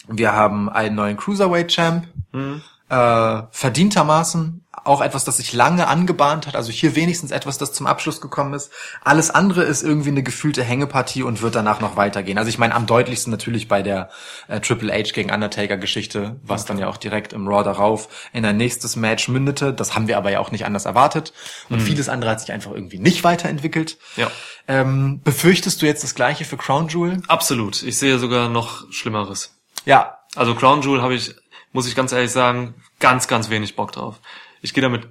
wir 0.09 0.33
haben 0.33 0.69
einen 0.69 0.95
neuen 0.95 1.17
Cruiserweight-Champ. 1.17 2.07
Mhm. 2.33 2.63
Äh, 2.89 3.43
verdientermaßen 3.51 4.66
auch 4.87 5.01
etwas, 5.01 5.25
das 5.25 5.37
sich 5.39 5.53
lange 5.53 5.89
angebahnt 5.89 6.47
hat. 6.47 6.57
Also 6.57 6.71
hier 6.71 6.95
wenigstens 6.97 7.31
etwas, 7.31 7.59
das 7.59 7.73
zum 7.73 7.87
Abschluss 7.87 8.21
gekommen 8.21 8.55
ist. 8.55 8.71
Alles 9.03 9.31
andere 9.31 9.63
ist 9.63 9.83
irgendwie 9.83 10.11
eine 10.11 10.23
gefühlte 10.23 10.63
Hängepartie 10.63 11.23
und 11.23 11.43
wird 11.43 11.55
danach 11.55 11.81
noch 11.81 11.97
weitergehen. 11.97 12.39
Also 12.39 12.49
ich 12.49 12.59
meine 12.59 12.75
am 12.75 12.87
deutlichsten 12.87 13.31
natürlich 13.31 13.69
bei 13.69 13.83
der 13.83 14.11
äh, 14.49 14.61
Triple 14.61 14.93
H 14.93 15.13
gegen 15.13 15.31
Undertaker 15.33 15.77
Geschichte, 15.77 16.37
was 16.43 16.65
dann 16.65 16.79
ja 16.79 16.89
auch 16.89 16.97
direkt 16.97 17.33
im 17.33 17.49
Raw 17.49 17.65
darauf 17.65 18.09
in 18.33 18.45
ein 18.45 18.57
nächstes 18.57 18.97
Match 18.97 19.29
mündete. 19.29 19.73
Das 19.73 19.95
haben 19.95 20.09
wir 20.09 20.17
aber 20.17 20.31
ja 20.31 20.41
auch 20.41 20.51
nicht 20.51 20.65
anders 20.65 20.85
erwartet. 20.85 21.33
Und 21.69 21.81
vieles 21.81 22.09
andere 22.09 22.31
hat 22.31 22.41
sich 22.41 22.53
einfach 22.53 22.73
irgendwie 22.73 22.99
nicht 22.99 23.25
weiterentwickelt. 23.25 23.99
Ja. 24.17 24.31
Ähm, 24.69 25.21
befürchtest 25.23 25.81
du 25.83 25.87
jetzt 25.87 26.03
das 26.03 26.15
gleiche 26.15 26.45
für 26.45 26.57
Crown 26.57 26.89
Jewel? 26.89 27.23
Absolut. 27.29 27.83
Ich 27.83 27.99
sehe 27.99 28.19
sogar 28.19 28.49
noch 28.49 28.91
Schlimmeres. 28.93 29.55
Ja, 29.85 30.19
Also 30.37 30.55
Crown 30.55 30.83
Jewel 30.83 31.03
habe 31.03 31.15
ich, 31.15 31.35
muss 31.73 31.89
ich 31.89 31.97
ganz 31.97 32.13
ehrlich 32.13 32.31
sagen, 32.31 32.75
ganz, 33.01 33.27
ganz 33.27 33.51
wenig 33.51 33.75
Bock 33.75 33.93
drauf. 33.93 34.21
Ich 34.63 34.75
gehe 34.75 34.83
da 34.83 34.89
mit 34.89 35.09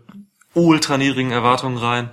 ultra 0.54 0.98
niedrigen 0.98 1.32
Erwartungen 1.32 1.78
rein 1.78 2.12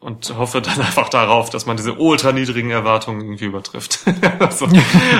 und 0.00 0.34
hoffe 0.36 0.62
dann 0.62 0.80
einfach 0.80 1.08
darauf, 1.08 1.50
dass 1.50 1.66
man 1.66 1.76
diese 1.76 1.94
ultra 1.94 2.32
niedrigen 2.32 2.70
Erwartungen 2.70 3.20
irgendwie 3.20 3.44
übertrifft. 3.46 4.00
also, 4.38 4.66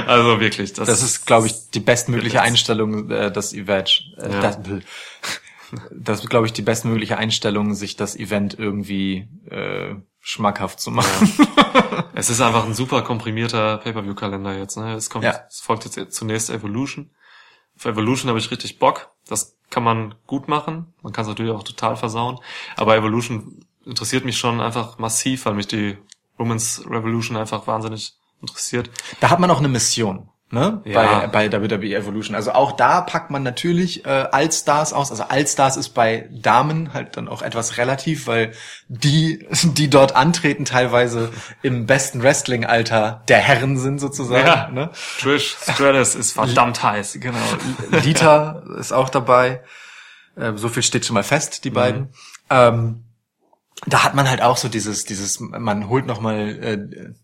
also 0.07 0.41
wirklich, 0.41 0.73
das, 0.73 0.87
Das 0.89 1.03
ist, 1.03 1.27
glaube 1.27 1.47
ich, 1.47 1.71
die 1.71 1.81
bestmögliche 1.81 2.41
Einstellung, 2.41 3.11
äh, 3.11 3.31
das 3.31 3.53
Event. 3.53 4.13
Äh, 4.17 4.31
Ja. 4.33 4.41
das, 4.41 4.59
das 5.93 6.21
ist, 6.21 6.31
glaube 6.31 6.47
ich, 6.47 6.53
die 6.53 6.63
bestmögliche 6.63 7.17
Einstellung, 7.19 7.75
sich 7.75 7.95
das 7.97 8.17
Event 8.17 8.59
irgendwie 8.59 9.29
äh, 9.51 9.95
schmackhaft 10.21 10.81
zu 10.81 10.91
machen. 10.91 11.33
Es 12.13 12.29
ist 12.29 12.41
einfach 12.43 12.67
ein 12.67 12.75
super 12.75 13.01
komprimierter 13.03 13.79
Pay-Per-View-Kalender 13.79 14.59
jetzt. 14.59 14.77
Ne? 14.77 14.95
Es, 14.95 15.09
kommt, 15.09 15.25
Ja. 15.25 15.41
es 15.49 15.61
folgt 15.61 15.85
jetzt 15.85 16.13
zunächst 16.13 16.51
Evolution. 16.51 17.11
Auf 17.79 17.87
Evolution 17.87 18.29
habe 18.29 18.39
ich 18.39 18.51
richtig 18.51 18.79
Bock. 18.79 19.11
Das 19.27 19.57
kann 19.71 19.85
man 19.85 20.15
gut 20.27 20.49
machen. 20.49 20.93
Man 21.03 21.13
kann 21.13 21.23
es 21.23 21.29
natürlich 21.29 21.53
auch 21.53 21.63
total 21.63 21.97
versauen. 21.97 22.39
Aber 22.77 22.97
Evolution 22.97 23.65
interessiert 23.85 24.25
mich 24.25 24.37
schon 24.37 24.61
einfach 24.61 24.99
massiv, 24.99 25.47
weil 25.47 25.55
mich 25.55 25.69
die 25.69 25.97
Women's 26.37 26.85
Revolution 26.87 27.37
einfach 27.37 27.67
wahnsinnig 27.67 28.15
interessiert. 28.41 28.91
Da 29.21 29.31
hat 29.31 29.41
man 29.41 29.51
auch 29.51 29.59
eine 29.59 29.69
Mission. 29.69 30.29
Ne? 30.53 30.83
Ja. 30.85 31.27
Bei, 31.29 31.49
bei 31.49 31.63
WWE 31.63 31.95
Evolution. 31.95 32.35
Also 32.35 32.51
auch 32.51 32.73
da 32.73 33.03
packt 33.03 33.31
man 33.31 33.45
natürlich 33.45 34.05
äh, 34.05 34.09
Allstars 34.09 34.93
aus. 34.93 35.13
Also 35.13 35.23
Allstars 35.23 35.77
ist 35.77 35.91
bei 35.91 36.29
Damen 36.33 36.93
halt 36.93 37.17
dann 37.17 37.29
auch 37.29 37.43
etwas 37.43 37.79
relativ, 37.79 38.27
weil 38.27 38.51
die, 38.89 39.47
die 39.63 39.89
dort 39.89 40.17
antreten, 40.17 40.65
teilweise 40.65 41.31
im 41.63 41.87
besten 41.87 42.25
Wrestling-Alter 42.25 43.23
der 43.29 43.39
Herren 43.39 43.79
sind 43.79 44.01
sozusagen. 44.01 44.75
Ne? 44.75 44.91
Trish 45.21 45.57
Stratus 45.63 46.17
ist 46.17 46.33
verdammt 46.33 46.83
heiß. 46.83 47.19
Genau. 47.21 47.39
Lita 48.03 48.65
ist 48.77 48.93
auch 48.93 49.09
dabei. 49.09 49.63
Ähm, 50.37 50.59
so 50.59 50.69
viel 50.69 50.83
steht 50.83 51.07
schon 51.07 51.15
mal 51.15 51.23
fest, 51.23 51.63
die 51.63 51.71
beiden. 51.71 52.09
Ähm, 52.51 53.05
da 53.87 54.03
hat 54.03 54.17
man 54.17 54.29
halt 54.29 54.43
auch 54.43 54.57
so 54.57 54.69
dieses, 54.69 55.05
dieses, 55.05 55.39
man 55.39 55.89
holt 55.89 56.07
nochmal 56.07 56.59
äh, 56.61 57.15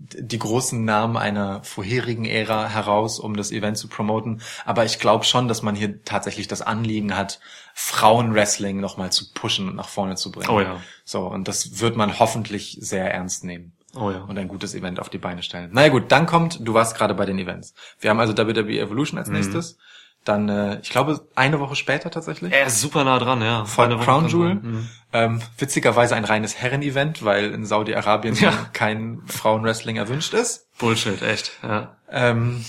die 0.00 0.38
großen 0.38 0.84
Namen 0.84 1.16
einer 1.16 1.62
vorherigen 1.64 2.24
Ära 2.24 2.68
heraus, 2.68 3.18
um 3.18 3.36
das 3.36 3.50
Event 3.50 3.76
zu 3.78 3.88
promoten. 3.88 4.40
Aber 4.64 4.84
ich 4.84 4.98
glaube 4.98 5.24
schon, 5.24 5.48
dass 5.48 5.62
man 5.62 5.74
hier 5.74 6.02
tatsächlich 6.04 6.48
das 6.48 6.62
Anliegen 6.62 7.16
hat, 7.16 7.40
Frauenwrestling 7.74 8.80
nochmal 8.80 9.10
zu 9.12 9.32
pushen 9.32 9.68
und 9.68 9.74
nach 9.76 9.88
vorne 9.88 10.16
zu 10.16 10.30
bringen. 10.30 10.50
Oh 10.50 10.60
ja. 10.60 10.80
So, 11.04 11.26
und 11.26 11.48
das 11.48 11.80
wird 11.80 11.96
man 11.96 12.18
hoffentlich 12.18 12.78
sehr 12.80 13.12
ernst 13.12 13.44
nehmen 13.44 13.72
Oh 13.94 14.10
ja. 14.10 14.22
und 14.22 14.38
ein 14.38 14.48
gutes 14.48 14.74
Event 14.74 15.00
auf 15.00 15.08
die 15.08 15.18
Beine 15.18 15.42
stellen. 15.42 15.70
Naja 15.72 15.88
gut, 15.88 16.10
dann 16.12 16.26
kommt, 16.26 16.58
du 16.66 16.74
warst 16.74 16.96
gerade 16.96 17.14
bei 17.14 17.26
den 17.26 17.38
Events. 17.38 17.74
Wir 18.00 18.10
haben 18.10 18.20
also 18.20 18.36
WWE 18.36 18.78
Evolution 18.78 19.16
Mhm. 19.16 19.18
als 19.18 19.28
nächstes. 19.28 19.78
Dann, 20.24 20.48
äh, 20.48 20.78
ich 20.82 20.90
glaube, 20.90 21.26
eine 21.34 21.58
Woche 21.60 21.74
später 21.74 22.10
tatsächlich. 22.10 22.52
Er 22.52 22.66
ist 22.66 22.80
super 22.80 23.04
nah 23.04 23.18
dran, 23.18 23.40
ja. 23.40 23.64
Von 23.64 23.98
Crown 24.00 24.28
Jewel. 24.28 24.54
Mhm. 24.56 24.88
Ähm, 25.12 25.42
witzigerweise 25.56 26.14
ein 26.16 26.24
reines 26.24 26.56
Herren-Event, 26.56 27.24
weil 27.24 27.52
in 27.52 27.64
Saudi-Arabien 27.64 28.34
Ja. 28.34 28.52
kein 28.74 29.22
Frauenwrestling 29.26 29.96
erwünscht 29.96 30.34
ist. 30.34 30.68
Bullshit, 30.78 31.22
echt. 31.22 31.52
Ja. 31.62 31.96
Ähm, 32.10 32.64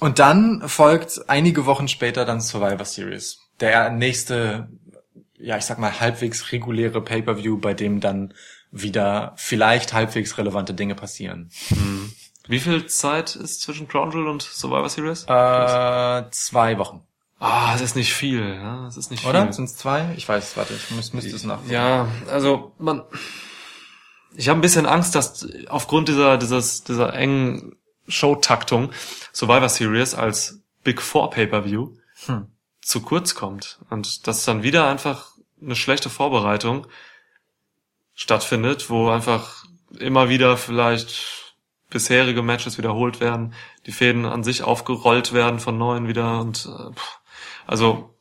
und 0.00 0.18
dann 0.18 0.62
folgt 0.66 1.20
einige 1.28 1.66
Wochen 1.66 1.86
später 1.88 2.24
dann 2.24 2.40
Survivor 2.40 2.86
Series. 2.86 3.40
Der 3.60 3.90
nächste, 3.90 4.68
ja, 5.38 5.58
ich 5.58 5.64
sag 5.66 5.78
mal, 5.78 6.00
halbwegs 6.00 6.50
reguläre 6.50 7.02
Pay-Per-View, 7.02 7.58
bei 7.58 7.74
dem 7.74 8.00
dann 8.00 8.32
wieder 8.70 9.34
vielleicht 9.36 9.92
halbwegs 9.92 10.38
relevante 10.38 10.72
Dinge 10.72 10.94
passieren. 10.94 11.50
Wie 12.48 12.58
viel 12.60 12.86
Zeit 12.86 13.36
ist 13.36 13.62
zwischen 13.62 13.88
Crown 13.88 14.10
Jewel 14.10 14.26
und 14.28 14.42
Survivor 14.42 14.88
Series? 14.88 15.24
Äh, 15.24 16.30
zwei 16.30 16.78
Wochen. 16.78 17.02
Ah, 17.38 17.72
es 17.74 17.80
ist 17.80 17.96
nicht 17.96 18.12
viel, 18.12 18.54
ja. 18.54 18.86
Es 18.86 18.96
ist 18.96 19.10
nicht 19.10 19.24
Oder? 19.24 19.44
viel. 19.44 19.52
Sind 19.52 19.64
es 19.64 19.76
zwei? 19.76 20.12
Ich 20.16 20.28
weiß, 20.28 20.56
warte, 20.56 20.74
ich 20.74 20.90
müß, 20.90 21.12
müsste 21.12 21.34
es 21.34 21.44
nachgucken. 21.44 21.72
Ja, 21.72 22.08
also 22.30 22.72
man, 22.78 23.02
ich 24.34 24.48
habe 24.48 24.58
ein 24.58 24.62
bisschen 24.62 24.86
Angst, 24.86 25.14
dass 25.14 25.46
aufgrund 25.68 26.08
dieser 26.08 26.38
dieses 26.38 26.84
dieser 26.84 27.14
engen 27.14 27.76
Showtaktung 28.08 28.92
Survivor 29.32 29.68
Series 29.68 30.14
als 30.14 30.60
Big 30.84 31.00
Four 31.02 31.30
Pay-per-View 31.30 31.90
Hm. 32.26 32.46
zu 32.80 33.00
kurz 33.02 33.34
kommt 33.34 33.80
und 33.90 34.28
dass 34.28 34.44
dann 34.44 34.62
wieder 34.62 34.86
einfach 34.86 35.32
eine 35.60 35.74
schlechte 35.74 36.10
Vorbereitung 36.10 36.86
stattfindet, 38.14 38.90
wo 38.90 39.08
einfach 39.10 39.64
immer 39.98 40.28
wieder 40.28 40.56
vielleicht 40.56 41.41
bisherige 41.92 42.42
Matches 42.42 42.78
wiederholt 42.78 43.20
werden, 43.20 43.54
die 43.86 43.92
Fäden 43.92 44.24
an 44.24 44.42
sich 44.42 44.62
aufgerollt 44.62 45.32
werden 45.32 45.60
von 45.60 45.78
neuen 45.78 46.08
wieder 46.08 46.40
und 46.40 46.66
äh, 46.66 46.92
pff, 46.94 47.18
also 47.66 48.14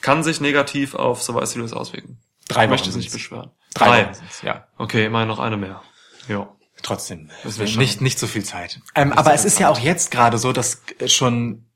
kann 0.00 0.22
sich 0.24 0.40
negativ 0.40 0.94
auf 0.94 1.22
Survivor 1.22 1.46
Series 1.46 1.72
auswirken. 1.72 2.18
Drei 2.48 2.64
Ich 2.64 2.70
möchte 2.70 2.88
es 2.88 2.96
nicht 2.96 3.12
beschweren. 3.12 3.50
Drei, 3.74 4.04
Drei. 4.04 4.12
Ja. 4.42 4.66
Okay, 4.78 5.04
immerhin 5.06 5.28
noch 5.28 5.38
eine 5.38 5.56
mehr. 5.56 5.82
Ja. 6.28 6.48
Trotzdem, 6.82 7.30
Das 7.44 7.58
wird 7.58 7.70
schon- 7.70 7.78
nicht, 7.80 8.00
nicht 8.00 8.18
so 8.18 8.26
viel 8.26 8.44
Zeit. 8.44 8.80
Ähm, 8.96 9.12
aber 9.12 9.32
es 9.34 9.44
ist 9.44 9.60
ja 9.60 9.68
auch 9.68 9.78
jetzt 9.78 10.10
gerade 10.10 10.38
so, 10.38 10.52
dass 10.52 10.82
schon 11.06 11.66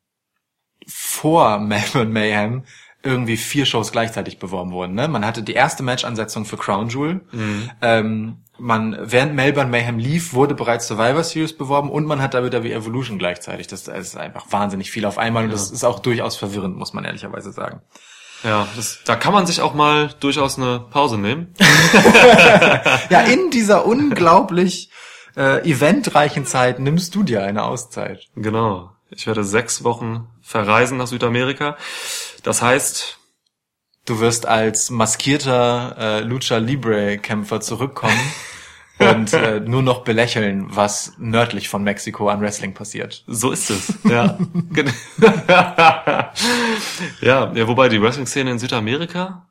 vor 0.88 1.58
Melbourne 1.60 2.10
Mayhem 2.10 2.64
irgendwie 3.02 3.36
vier 3.36 3.66
Shows 3.66 3.92
gleichzeitig 3.92 4.40
beworben 4.40 4.72
wurden. 4.72 4.94
Ne? 4.94 5.06
Man 5.06 5.24
hatte 5.24 5.44
die 5.44 5.52
erste 5.52 5.84
Match-Ansetzung 5.84 6.44
für 6.44 6.56
Crown 6.56 6.88
Jewel. 6.88 7.20
Ähm, 7.80 8.38
man, 8.58 8.96
während 9.00 9.34
Melbourne 9.34 9.70
Mayhem 9.70 9.98
lief, 9.98 10.32
wurde 10.32 10.54
bereits 10.54 10.86
Survivor 10.88 11.22
Series 11.22 11.56
beworben 11.56 11.90
und 11.90 12.06
man 12.06 12.22
hat 12.22 12.34
WWE 12.34 12.72
Evolution 12.72 13.18
gleichzeitig. 13.18 13.66
Das 13.66 13.88
ist 13.88 14.16
einfach 14.16 14.46
wahnsinnig 14.50 14.90
viel 14.90 15.04
auf 15.04 15.18
einmal 15.18 15.44
und 15.44 15.52
das 15.52 15.70
ist 15.70 15.84
auch 15.84 15.98
durchaus 15.98 16.36
verwirrend, 16.36 16.76
muss 16.76 16.92
man 16.92 17.04
ehrlicherweise 17.04 17.52
sagen. 17.52 17.82
Ja, 18.44 18.68
das, 18.76 19.00
da 19.04 19.16
kann 19.16 19.32
man 19.32 19.46
sich 19.46 19.60
auch 19.60 19.74
mal 19.74 20.10
durchaus 20.20 20.58
eine 20.58 20.80
Pause 20.90 21.18
nehmen. 21.18 21.54
Ja, 23.10 23.20
in 23.20 23.50
dieser 23.50 23.86
unglaublich 23.86 24.90
äh, 25.36 25.68
eventreichen 25.68 26.44
Zeit 26.46 26.78
nimmst 26.78 27.14
du 27.14 27.22
dir 27.22 27.42
eine 27.42 27.64
Auszeit. 27.64 28.26
Genau. 28.34 28.92
Ich 29.10 29.26
werde 29.26 29.44
sechs 29.44 29.84
Wochen 29.84 30.28
verreisen 30.42 30.98
nach 30.98 31.06
Südamerika. 31.06 31.76
Das 32.42 32.62
heißt, 32.62 33.15
Du 34.06 34.20
wirst 34.20 34.46
als 34.46 34.88
maskierter 34.90 35.96
äh, 35.98 36.20
Lucha 36.20 36.58
Libre 36.58 37.18
Kämpfer 37.18 37.60
zurückkommen 37.60 38.18
und 39.00 39.32
äh, 39.32 39.58
nur 39.60 39.82
noch 39.82 40.04
belächeln, 40.04 40.66
was 40.74 41.14
nördlich 41.18 41.68
von 41.68 41.82
Mexiko 41.82 42.28
an 42.28 42.40
Wrestling 42.40 42.72
passiert. 42.72 43.24
so 43.26 43.50
ist 43.50 43.70
es. 43.70 43.92
Ja. 44.04 44.38
Ja, 47.20 47.52
ja, 47.52 47.68
wobei 47.68 47.88
die 47.88 48.00
Wrestling-Szene 48.00 48.50
in 48.52 48.58
Südamerika, 48.58 49.48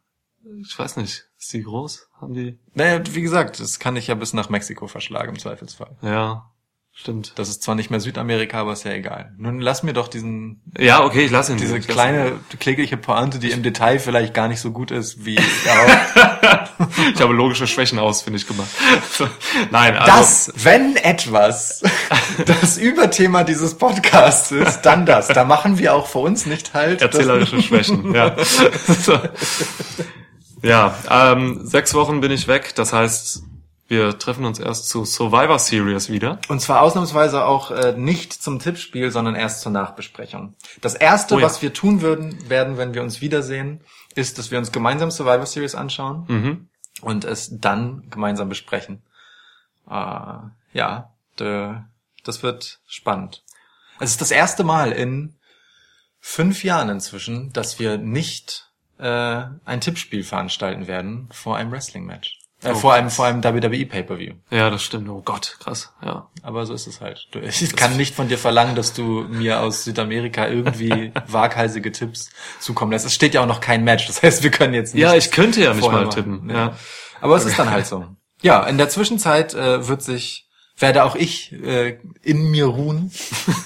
ich 0.62 0.78
weiß 0.78 0.98
nicht, 0.98 1.26
ist 1.38 1.54
die 1.54 1.64
groß? 1.64 2.08
Haben 2.22 2.34
die? 2.34 2.60
Naja, 2.74 3.02
wie 3.12 3.22
gesagt, 3.22 3.60
das 3.60 3.80
kann 3.80 3.96
ich 3.96 4.08
ja 4.08 4.16
bis 4.16 4.34
nach 4.34 4.50
Mexiko 4.50 4.88
verschlagen 4.88 5.30
im 5.30 5.40
Zweifelsfall. 5.40 5.98
Ja, 6.02 6.52
stimmt. 6.96 7.34
Das 7.36 7.50
ist 7.50 7.62
zwar 7.62 7.76
nicht 7.76 7.92
mehr 7.92 8.00
Südamerika, 8.00 8.62
aber 8.62 8.74
ist 8.74 8.84
ja 8.84 8.92
egal. 8.92 9.34
Nun 9.38 9.60
lass 9.60 9.84
mir 9.84 9.94
doch 9.94 10.08
diesen 10.08 10.62
Ja, 10.78 11.04
okay, 11.04 11.26
ich 11.26 11.32
lasse 11.32 11.52
ihn. 11.52 11.58
diese 11.58 11.76
lass 11.78 11.86
kleine 11.88 12.40
klägliche 12.60 12.98
Pointe, 12.98 13.38
die 13.38 13.52
im 13.52 13.62
Detail 13.62 14.00
vielleicht 14.00 14.34
gar 14.34 14.48
nicht 14.48 14.60
so 14.60 14.72
gut 14.72 14.92
ist 14.92 15.26
wie 15.26 15.38
Ich 17.14 17.22
habe 17.22 17.34
logische 17.34 17.68
Schwächen 17.68 18.00
ausfindig 18.00 18.48
gemacht. 18.48 18.70
Nein, 19.72 19.96
also, 19.96 20.12
das, 20.12 20.54
wenn 20.56 20.96
etwas 20.96 21.84
das 22.46 22.78
Überthema 22.78 23.44
dieses 23.44 23.76
Podcasts 23.76 24.52
ist, 24.52 24.82
dann 24.82 25.06
das. 25.06 25.28
Da 25.28 25.44
machen 25.44 25.78
wir 25.78 25.94
auch 25.94 26.08
für 26.08 26.20
uns 26.20 26.46
nicht 26.46 26.74
halt. 26.74 27.02
Erzählerische 27.02 27.62
Schwächen, 27.62 28.14
ja. 28.14 28.36
Ja, 30.62 30.98
ähm, 31.12 31.60
sechs 31.64 31.94
Wochen 31.94 32.22
bin 32.22 32.32
ich 32.32 32.48
weg. 32.48 32.74
Das 32.76 32.92
heißt, 32.92 33.44
Wir 33.88 34.18
treffen 34.18 34.46
uns 34.46 34.58
erst 34.60 34.90
zu 34.90 35.06
Survivor 35.06 35.60
Series 35.60 36.10
wieder. 36.10 36.40
Und 36.48 36.60
zwar 36.60 36.82
ausnahmsweise 36.82 37.46
auch 37.46 37.70
äh, 37.70 37.94
nicht 37.96 38.34
zum 38.34 38.58
Tippspiel, 38.60 39.12
sondern 39.12 39.36
erst 39.36 39.62
zur 39.62 39.72
Nachbesprechung. 39.72 40.56
Das 40.82 40.96
erste, 40.96 41.36
Oh 41.36 41.40
ja. 41.40 41.46
was 41.46 41.62
wir 41.62 41.72
tun 41.72 42.02
würden, 42.02 42.50
werden, 42.50 42.78
wenn 42.78 42.96
wir 42.96 43.04
uns 43.04 43.22
wiedersehen, 43.22 43.82
ist, 44.16 44.40
dass 44.40 44.50
wir 44.50 44.58
uns 44.58 44.72
gemeinsam 44.72 45.12
Survivor 45.12 45.46
Series 45.46 45.76
anschauen 45.76 46.26
Mhm. 46.28 46.70
und 47.02 47.26
es 47.26 47.60
dann 47.60 48.10
gemeinsam 48.10 48.50
besprechen. 48.50 49.04
Äh, 49.88 49.94
ja, 50.74 51.14
de, 51.40 51.76
das 52.24 52.42
wird 52.42 52.80
spannend. 52.88 53.44
Es 54.00 54.10
ist 54.10 54.22
das 54.22 54.32
erste 54.32 54.64
Mal 54.64 54.92
in 54.94 55.36
fünf 56.20 56.64
Jahren 56.64 56.90
inzwischen, 56.90 57.54
dass 57.54 57.78
wir 57.78 58.00
nicht 58.00 58.72
äh, 58.98 59.44
ein 59.64 59.80
Tippspiel 59.82 60.24
veranstalten 60.24 60.88
werden 60.88 61.30
vor 61.32 61.56
einem 61.58 61.72
Wrestling-Match. 61.72 62.40
Äh, 62.66 62.72
Oh, 62.72 62.76
vor 62.76 62.94
einem 62.94 63.10
vor 63.10 63.26
einem 63.26 63.44
WWE 63.44 63.86
Pay-per-View. 63.86 64.34
Ja, 64.50 64.70
das 64.70 64.84
stimmt. 64.84 65.08
Oh 65.10 65.22
Gott, 65.24 65.58
krass. 65.60 65.92
Ja. 66.04 66.30
Aber 66.44 66.66
so 66.66 66.74
ist 66.74 66.88
es 66.88 67.02
halt. 67.02 67.28
Du- 67.32 67.40
Ich 67.40 67.76
kann 67.76 67.96
nicht 67.98 68.16
von 68.16 68.28
dir 68.28 68.38
verlangen, 68.38 68.76
dass 68.76 68.94
du 68.94 69.26
mir 69.30 69.60
aus 69.62 69.84
Südamerika 69.84 70.48
irgendwie 70.48 71.12
waghalsige 71.28 71.92
Tipps 71.92 72.30
zukommen 72.60 72.92
lässt. 72.92 73.06
Es 73.06 73.14
steht 73.14 73.34
ja 73.34 73.42
auch 73.42 73.48
noch 73.48 73.62
kein 73.62 73.84
Match. 73.84 74.08
Das 74.08 74.22
heißt, 74.24 74.44
wir 74.44 74.52
können 74.52 74.74
jetzt 74.74 74.94
nicht. 74.94 75.04
Ja, 75.04 75.14
ich 75.16 75.32
könnte 75.32 75.62
ja 75.62 75.74
nicht 75.74 75.90
mal 75.90 76.10
tippen. 76.10 76.50
Ja. 76.50 76.56
Ja. 76.56 76.76
Aber 77.22 77.36
es 77.38 77.46
ist 77.46 77.58
dann 77.60 77.70
halt 77.72 77.86
so. 77.88 78.06
Ja, 78.42 78.64
in 78.66 78.78
der 78.78 78.90
Zwischenzeit 78.90 79.54
äh, 79.54 79.88
wird 79.88 80.02
sich, 80.04 80.48
werde 80.78 81.04
auch 81.06 81.16
ich 81.16 81.52
äh, 81.54 81.98
in 82.22 82.50
mir 82.52 82.66
ruhen 82.66 83.12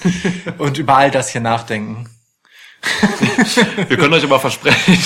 und 0.58 0.78
über 0.78 0.96
all 0.96 1.10
das 1.10 1.30
hier 1.30 1.40
nachdenken. 1.40 2.08
Wir 3.88 3.96
können 3.96 4.14
euch 4.14 4.24
aber 4.24 4.40
versprechen, 4.40 4.98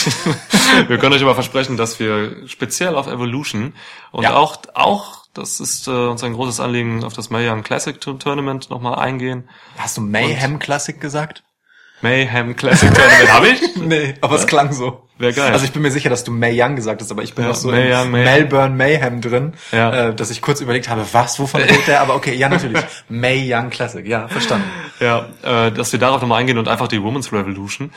wir 0.89 0.99
können 0.99 1.15
euch 1.15 1.23
aber 1.23 1.35
versprechen, 1.35 1.77
dass 1.77 1.99
wir 1.99 2.47
speziell 2.47 2.95
auf 2.95 3.07
Evolution 3.07 3.75
und 4.13 4.23
Ja. 4.23 4.35
auch, 4.35 4.59
auch, 4.75 5.25
das 5.35 5.61
ist 5.61 5.89
äh, 5.89 5.91
uns 5.91 6.23
ein 6.23 6.35
großes 6.35 6.61
Anliegen, 6.61 7.05
auf 7.05 7.13
das 7.15 7.31
Young 7.31 7.63
Classic 7.63 8.01
Tournament 8.01 8.71
nochmal 8.71 8.97
eingehen. 8.97 9.49
Hast 9.77 9.97
du 9.97 10.01
Mayhem 10.01 10.59
Classic 10.59 11.01
gesagt? 11.01 11.43
Mayhem 12.01 12.55
Classic 12.55 12.93
Tournament 12.93 13.33
habe 13.33 13.49
ich? 13.49 13.77
Nee, 13.77 14.15
aber 14.21 14.37
es 14.37 14.47
klang 14.47 14.73
so. 14.73 15.04
Wär 15.19 15.33
geil. 15.33 15.53
Also 15.53 15.65
ich 15.65 15.73
bin 15.73 15.83
mir 15.83 15.93
sicher, 15.93 16.11
dass 16.11 16.25
du 16.25 16.33
May 16.33 16.61
Young 16.61 16.75
gesagt 16.75 17.01
hast, 17.01 17.11
aber 17.13 17.23
ich 17.23 17.35
bin 17.35 17.45
Ja, 17.45 17.51
noch 17.51 17.57
so 17.57 17.71
in 17.71 17.93
Young, 17.93 18.11
Mae- 18.11 18.25
Melbourne 18.25 18.75
Mayhem 18.75 19.21
drin, 19.21 19.53
Ja. 19.71 20.09
äh, 20.09 20.15
dass 20.15 20.31
ich 20.31 20.43
kurz 20.43 20.61
überlegt 20.61 20.89
habe, 20.89 21.07
was, 21.13 21.39
wovon 21.39 21.61
redet 21.63 21.87
der? 21.87 22.01
Aber 22.01 22.17
okay, 22.17 22.35
ja 22.35 22.49
natürlich. 22.49 22.83
May 23.09 23.45
Young 23.53 23.71
Classic, 23.71 24.05
ja, 24.07 24.27
verstanden. 24.27 24.67
Ja, 24.99 25.29
äh, 25.43 25.71
dass 25.71 25.93
wir 25.93 26.01
darauf 26.01 26.21
nochmal 26.21 26.41
eingehen 26.41 26.59
und 26.59 26.67
einfach 26.69 26.89
die 26.89 27.01
Women's 27.03 27.33
Revolution 27.33 27.93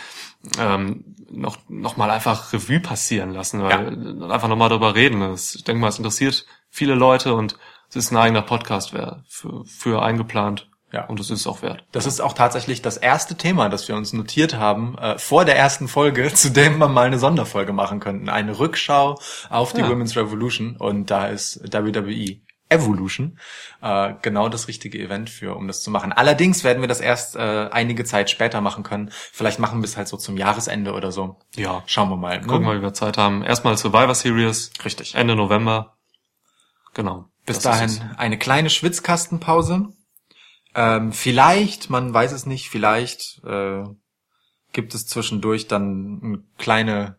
ähm, 0.60 1.04
noch, 1.32 1.58
noch 1.68 1.98
mal 1.98 2.10
einfach 2.12 2.54
Revue 2.54 2.80
passieren 2.80 3.34
lassen, 3.34 3.64
weil 3.64 4.32
einfach 4.32 4.48
nochmal 4.48 4.70
darüber 4.70 4.94
reden. 4.96 5.20
Das, 5.20 5.56
ich 5.56 5.64
denke 5.64 5.82
mal, 5.82 5.88
es 5.90 5.98
interessiert 5.98 6.46
viele 6.70 6.94
Leute 6.94 7.34
und 7.34 7.58
es 7.90 7.96
ist 7.96 8.12
ein 8.12 8.18
eigener 8.18 8.44
Podcast 8.44 8.94
wär, 8.94 9.24
für, 9.28 9.64
für 9.66 10.04
eingeplant. 10.04 10.70
Ja. 10.92 11.06
Und 11.06 11.20
es 11.20 11.30
ist 11.30 11.42
es 11.42 11.48
auch 11.48 11.62
wert. 11.62 11.84
Das 11.92 12.06
ist 12.06 12.22
auch 12.22 12.34
tatsächlich 12.34 12.82
das 12.82 12.96
erste 12.96 13.36
Thema, 13.36 13.68
das 13.68 13.88
wir 13.90 13.96
uns 13.96 14.14
notiert 14.14 14.56
haben 14.56 14.98
äh, 14.98 15.18
vor 15.18 15.44
der 15.44 15.58
ersten 15.58 15.88
Folge, 15.88 16.34
zu 16.34 16.50
dem 16.50 16.78
wir 16.78 16.88
mal 16.88 17.08
eine 17.08 17.20
Sonderfolge 17.20 17.74
machen 17.74 18.00
könnten. 18.00 18.30
Eine 18.30 18.58
Rückschau 18.58 19.20
auf 19.50 19.74
die 19.74 19.82
Ja. 19.82 19.90
Women's 19.90 20.16
Revolution 20.16 20.78
und 20.78 21.12
da 21.12 21.28
ist 21.28 21.62
WWE 21.74 22.38
Evolution 22.70 23.40
äh, 23.82 24.14
genau 24.22 24.50
das 24.50 24.68
richtige 24.68 25.00
Event 25.00 25.30
für, 25.30 25.56
um 25.56 25.68
das 25.68 25.82
zu 25.82 25.92
machen. 25.92 26.12
Allerdings 26.12 26.64
werden 26.64 26.82
wir 26.82 26.88
das 26.88 27.00
erst 27.00 27.36
äh, 27.36 27.70
einige 27.72 28.04
Zeit 28.04 28.30
später 28.30 28.60
machen 28.62 28.84
können. 28.84 29.10
Vielleicht 29.12 29.60
machen 29.60 29.80
wir 29.82 29.86
es 29.86 29.96
halt 29.96 30.08
so 30.08 30.18
zum 30.18 30.38
Jahresende 30.38 30.94
oder 30.94 31.12
so. 31.12 31.38
Ja. 31.56 31.84
Schauen 31.86 32.10
wir 32.10 32.18
mal. 32.18 32.42
Gucken 32.42 32.66
wir, 32.66 32.78
wie 32.78 32.82
wir 32.82 32.94
Zeit 32.94 33.18
haben. 33.18 33.42
Erstmal 33.42 33.78
Survivor 33.78 34.16
Series. 34.16 34.72
Richtig. 34.84 35.16
Ende 35.16 35.36
November. 35.36 35.96
Genau. 36.94 37.26
Bis 37.46 37.60
Das 37.60 37.64
dahin 37.64 38.12
eine 38.18 38.38
kleine 38.38 38.70
Schwitzkastenpause. 38.70 39.88
Ähm, 40.78 41.12
vielleicht, 41.12 41.90
man 41.90 42.14
weiß 42.14 42.32
es 42.32 42.46
nicht, 42.46 42.70
vielleicht 42.70 43.44
äh, 43.44 43.84
gibt 44.74 44.94
es 44.94 45.08
zwischendurch 45.08 45.68
dann 45.68 46.20
ein 46.22 46.48
kleine 46.60 47.18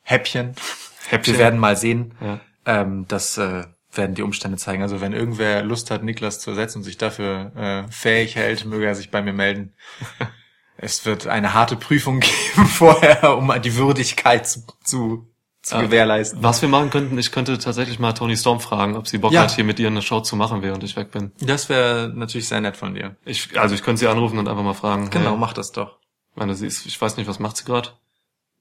Häppchen. 0.00 0.54
Häppchen. 1.08 1.34
Wir 1.34 1.38
werden 1.38 1.60
mal 1.60 1.76
sehen. 1.76 2.14
Ja. 2.22 2.40
Ähm, 2.64 3.04
das 3.06 3.36
äh, 3.36 3.64
werden 3.92 4.14
die 4.14 4.22
Umstände 4.22 4.56
zeigen. 4.56 4.82
Also 4.82 5.02
wenn 5.02 5.12
irgendwer 5.12 5.62
Lust 5.62 5.90
hat, 5.90 6.02
Niklas 6.02 6.40
zu 6.40 6.50
ersetzen 6.50 6.78
und 6.78 6.84
sich 6.84 6.96
dafür 6.96 7.52
äh, 7.54 7.92
fähig 7.92 8.36
hält, 8.36 8.64
möge 8.64 8.86
er 8.86 8.94
sich 8.94 9.10
bei 9.10 9.20
mir 9.20 9.34
melden. 9.34 9.74
es 10.78 11.04
wird 11.04 11.26
eine 11.26 11.52
harte 11.52 11.76
Prüfung 11.76 12.20
geben 12.54 12.66
vorher, 12.66 13.36
um 13.36 13.52
die 13.60 13.76
Würdigkeit 13.76 14.48
zu, 14.48 14.64
zu, 14.82 15.33
zu 15.64 15.74
Ah. 15.76 15.80
gewährleisten. 15.82 16.42
Was 16.42 16.60
wir 16.62 16.68
machen 16.68 16.90
könnten, 16.90 17.16
ich 17.18 17.32
könnte 17.32 17.58
tatsächlich 17.58 17.98
mal 17.98 18.12
Tony 18.12 18.36
Storm 18.36 18.60
fragen, 18.60 18.96
ob 18.96 19.08
sie 19.08 19.18
Bock 19.18 19.32
Ja. 19.32 19.42
hat, 19.42 19.50
hier 19.52 19.64
mit 19.64 19.78
ihr 19.80 19.88
eine 19.88 20.02
Show 20.02 20.20
zu 20.20 20.36
machen, 20.36 20.62
während 20.62 20.84
ich 20.84 20.94
weg 20.96 21.10
bin. 21.10 21.32
Das 21.40 21.68
wäre 21.68 22.12
natürlich 22.14 22.48
sehr 22.48 22.60
nett 22.60 22.76
von 22.76 22.94
dir. 22.94 23.16
Ich, 23.24 23.58
also 23.58 23.74
ich 23.74 23.82
könnte 23.82 24.00
sie 24.00 24.06
anrufen 24.08 24.38
und 24.38 24.46
einfach 24.48 24.62
mal 24.62 24.74
fragen. 24.74 25.10
Genau, 25.10 25.30
hey, 25.30 25.38
mach 25.38 25.52
das 25.54 25.72
doch. 25.72 25.98
Ich 26.32 26.36
meine, 26.36 26.54
sie 26.54 26.66
ist, 26.66 26.84
ich 26.86 27.00
weiß 27.00 27.16
nicht, 27.16 27.26
was 27.28 27.38
macht 27.38 27.56
sie 27.56 27.64
gerade? 27.64 27.90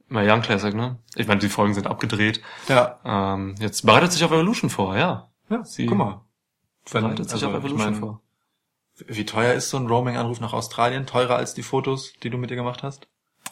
Mal 0.07 0.29
Young 0.29 0.41
Classic, 0.41 0.73
ne? 0.73 0.97
Ich 1.15 1.27
meine, 1.27 1.39
die 1.39 1.49
Folgen 1.49 1.73
sind 1.73 1.87
abgedreht. 1.87 2.41
Ja. 2.67 2.99
Ähm, 3.03 3.55
jetzt 3.59 3.85
bereitet 3.85 4.11
sich 4.11 4.23
auf 4.23 4.31
Evolution 4.31 4.69
vor, 4.69 4.95
ja. 4.97 5.29
Ja, 5.49 5.63
Sie 5.65 5.85
guck 5.85 5.97
mal. 5.97 6.21
Wenn, 6.91 7.03
Bereitet 7.03 7.25
sich 7.25 7.33
also, 7.35 7.47
auf 7.47 7.53
ich 7.53 7.59
Evolution 7.59 7.91
mein, 7.91 7.99
vor. 7.99 8.21
Wie 9.07 9.25
teuer 9.25 9.53
ist 9.53 9.69
so 9.71 9.77
ein 9.77 9.87
Roaming-Anruf 9.87 10.39
nach 10.39 10.53
Australien? 10.53 11.05
Teurer 11.07 11.35
als 11.37 11.53
die 11.53 11.63
Fotos, 11.63 12.13
die 12.21 12.29
du 12.29 12.37
mit 12.37 12.49
dir 12.51 12.55
gemacht 12.55 12.83
hast? 12.83 13.07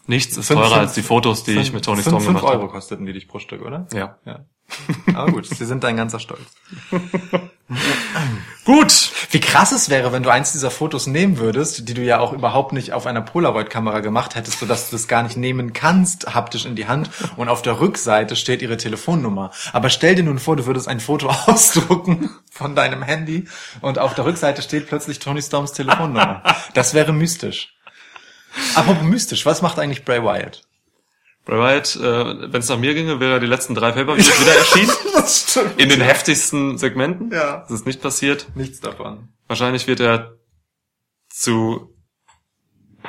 Nichts 0.08 0.36
ist 0.38 0.48
Fünf- 0.48 0.60
teurer 0.60 0.70
fünf- 0.72 0.82
als 0.82 0.94
die 0.94 1.02
Fotos, 1.04 1.44
die 1.44 1.58
ich 1.58 1.74
mit 1.74 1.86
Tony 1.86 2.02
Storm 2.02 2.16
fünf, 2.18 2.28
gemacht 2.28 2.42
fünf 2.42 2.52
Euro 2.54 2.64
habe. 2.64 2.72
kosteten 2.72 3.06
die 3.06 3.14
dich 3.14 3.28
pro 3.28 3.40
Stück, 3.40 3.62
oder? 3.62 3.88
Ja. 3.94 4.18
Ja. 4.26 4.46
Aber 5.14 5.32
gut, 5.34 5.46
sie 5.48 5.66
sind 5.66 5.84
dein 5.84 5.98
ganzer 5.98 6.20
Stolz. 6.20 6.42
Gut! 8.66 9.12
Wie 9.32 9.40
krass 9.40 9.72
es 9.72 9.90
wäre, 9.90 10.12
wenn 10.12 10.24
du 10.24 10.30
eins 10.30 10.52
dieser 10.52 10.72
Fotos 10.72 11.08
nehmen 11.08 11.38
würdest, 11.38 11.88
die 11.90 11.94
du 11.94 12.02
ja 12.02 12.20
auch 12.20 12.32
überhaupt 12.34 12.74
nicht 12.74 12.94
auf 12.94 13.06
einer 13.06 13.22
Polaroid-Kamera 13.22 14.00
gemacht 14.02 14.36
hättest, 14.36 14.60
sodass 14.60 14.90
du 14.90 14.96
das 14.96 15.08
gar 15.08 15.24
nicht 15.24 15.36
nehmen 15.38 15.74
kannst, 15.74 16.34
haptisch 16.34 16.66
in 16.66 16.76
die 16.76 16.88
Hand. 16.88 17.10
Und 17.38 17.50
auf 17.50 17.62
der 17.62 17.80
Rückseite 17.80 18.36
steht 18.36 18.62
ihre 18.62 18.78
Telefonnummer. 18.78 19.52
Aber 19.74 19.90
stell 19.90 20.16
dir 20.16 20.24
nun 20.24 20.40
vor, 20.40 20.56
du 20.58 20.66
würdest 20.66 20.88
ein 20.88 21.00
Foto 21.00 21.28
ausdrucken 21.48 22.30
von 22.52 22.76
deinem 22.76 23.04
Handy 23.04 23.48
und 23.82 24.00
auf 24.00 24.14
der 24.16 24.26
Rückseite 24.26 24.62
steht 24.62 24.88
plötzlich 24.88 25.20
Tony 25.20 25.42
Storms 25.42 25.72
Telefonnummer. 25.74 26.44
Das 26.74 26.94
wäre 26.94 27.14
mystisch. 27.14 27.74
Apropos 28.76 29.04
mystisch, 29.04 29.46
was 29.46 29.62
macht 29.62 29.80
eigentlich 29.80 30.06
Bray 30.06 30.24
Wyatt? 30.24 30.64
Bray 31.46 31.60
Wyatt, 31.60 31.96
äh, 31.96 32.52
wenn 32.52 32.62
es 32.62 32.70
nach 32.70 32.78
mir 32.78 32.94
ginge, 32.94 33.20
wäre 33.20 33.34
er 33.34 33.40
die 33.40 33.48
letzten 33.48 33.74
drei 33.76 33.92
Pay-Per-Views 33.92 34.42
wieder 34.42 34.56
erschienen. 34.56 34.92
Das 35.14 35.52
stimmt. 35.52 35.80
In 35.80 35.90
den 35.90 36.02
heftigsten 36.02 36.78
Segmenten. 36.78 37.32
Ja. 37.32 37.58
Das 37.58 37.72
ist 37.72 37.86
nicht 37.86 38.02
passiert. 38.02 38.48
Nichts 38.56 38.80
davon. 38.80 39.30
Wahrscheinlich 39.48 39.86
wird 39.86 40.00
er 40.00 40.38
zu 41.30 41.94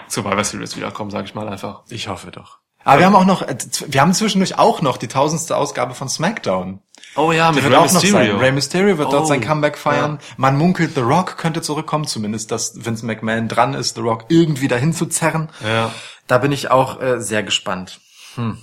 Survivor 0.08 0.44
Series 0.44 0.76
wiederkommen, 0.76 1.10
sage 1.10 1.26
ich 1.26 1.34
mal 1.34 1.48
einfach. 1.48 1.82
Ich 1.88 2.08
hoffe 2.08 2.30
doch. 2.30 2.58
Aber 2.84 2.98
wir 2.98 3.06
haben 3.06 3.14
auch 3.14 3.24
noch, 3.24 3.42
äh, 3.42 3.56
wir 3.86 4.00
haben 4.00 4.12
zwischendurch 4.12 4.58
auch 4.58 4.82
noch 4.82 4.96
die 4.96 5.08
tausendste 5.08 5.56
Ausgabe 5.56 5.94
von 5.94 6.08
SmackDown. 6.08 6.80
Oh 7.16 7.32
ja, 7.32 7.52
mit 7.52 7.64
Rey. 7.64 7.80
Mysterio. 7.80 8.36
Rey 8.38 8.52
Mysterio 8.52 8.98
wird 8.98 9.12
dort 9.12 9.24
Oh, 9.24 9.26
sein 9.26 9.40
Comeback 9.40 9.76
feiern. 9.76 10.18
Man 10.36 10.56
munkelt, 10.56 10.94
The 10.94 11.00
Rock 11.02 11.36
könnte 11.36 11.60
zurückkommen, 11.60 12.06
zumindest, 12.06 12.50
dass 12.50 12.84
Vince 12.84 13.04
McMahon 13.04 13.48
dran 13.48 13.74
ist, 13.74 13.96
The 13.96 14.00
Rock 14.00 14.24
irgendwie 14.28 14.68
dahin 14.68 14.92
zu 14.92 15.06
zerren. 15.06 15.50
Ja. 15.62 15.90
Da 16.26 16.38
bin 16.38 16.52
ich 16.52 16.70
auch 16.70 17.00
äh, 17.02 17.20
sehr 17.20 17.42
gespannt. 17.42 18.00
Hm. 18.36 18.56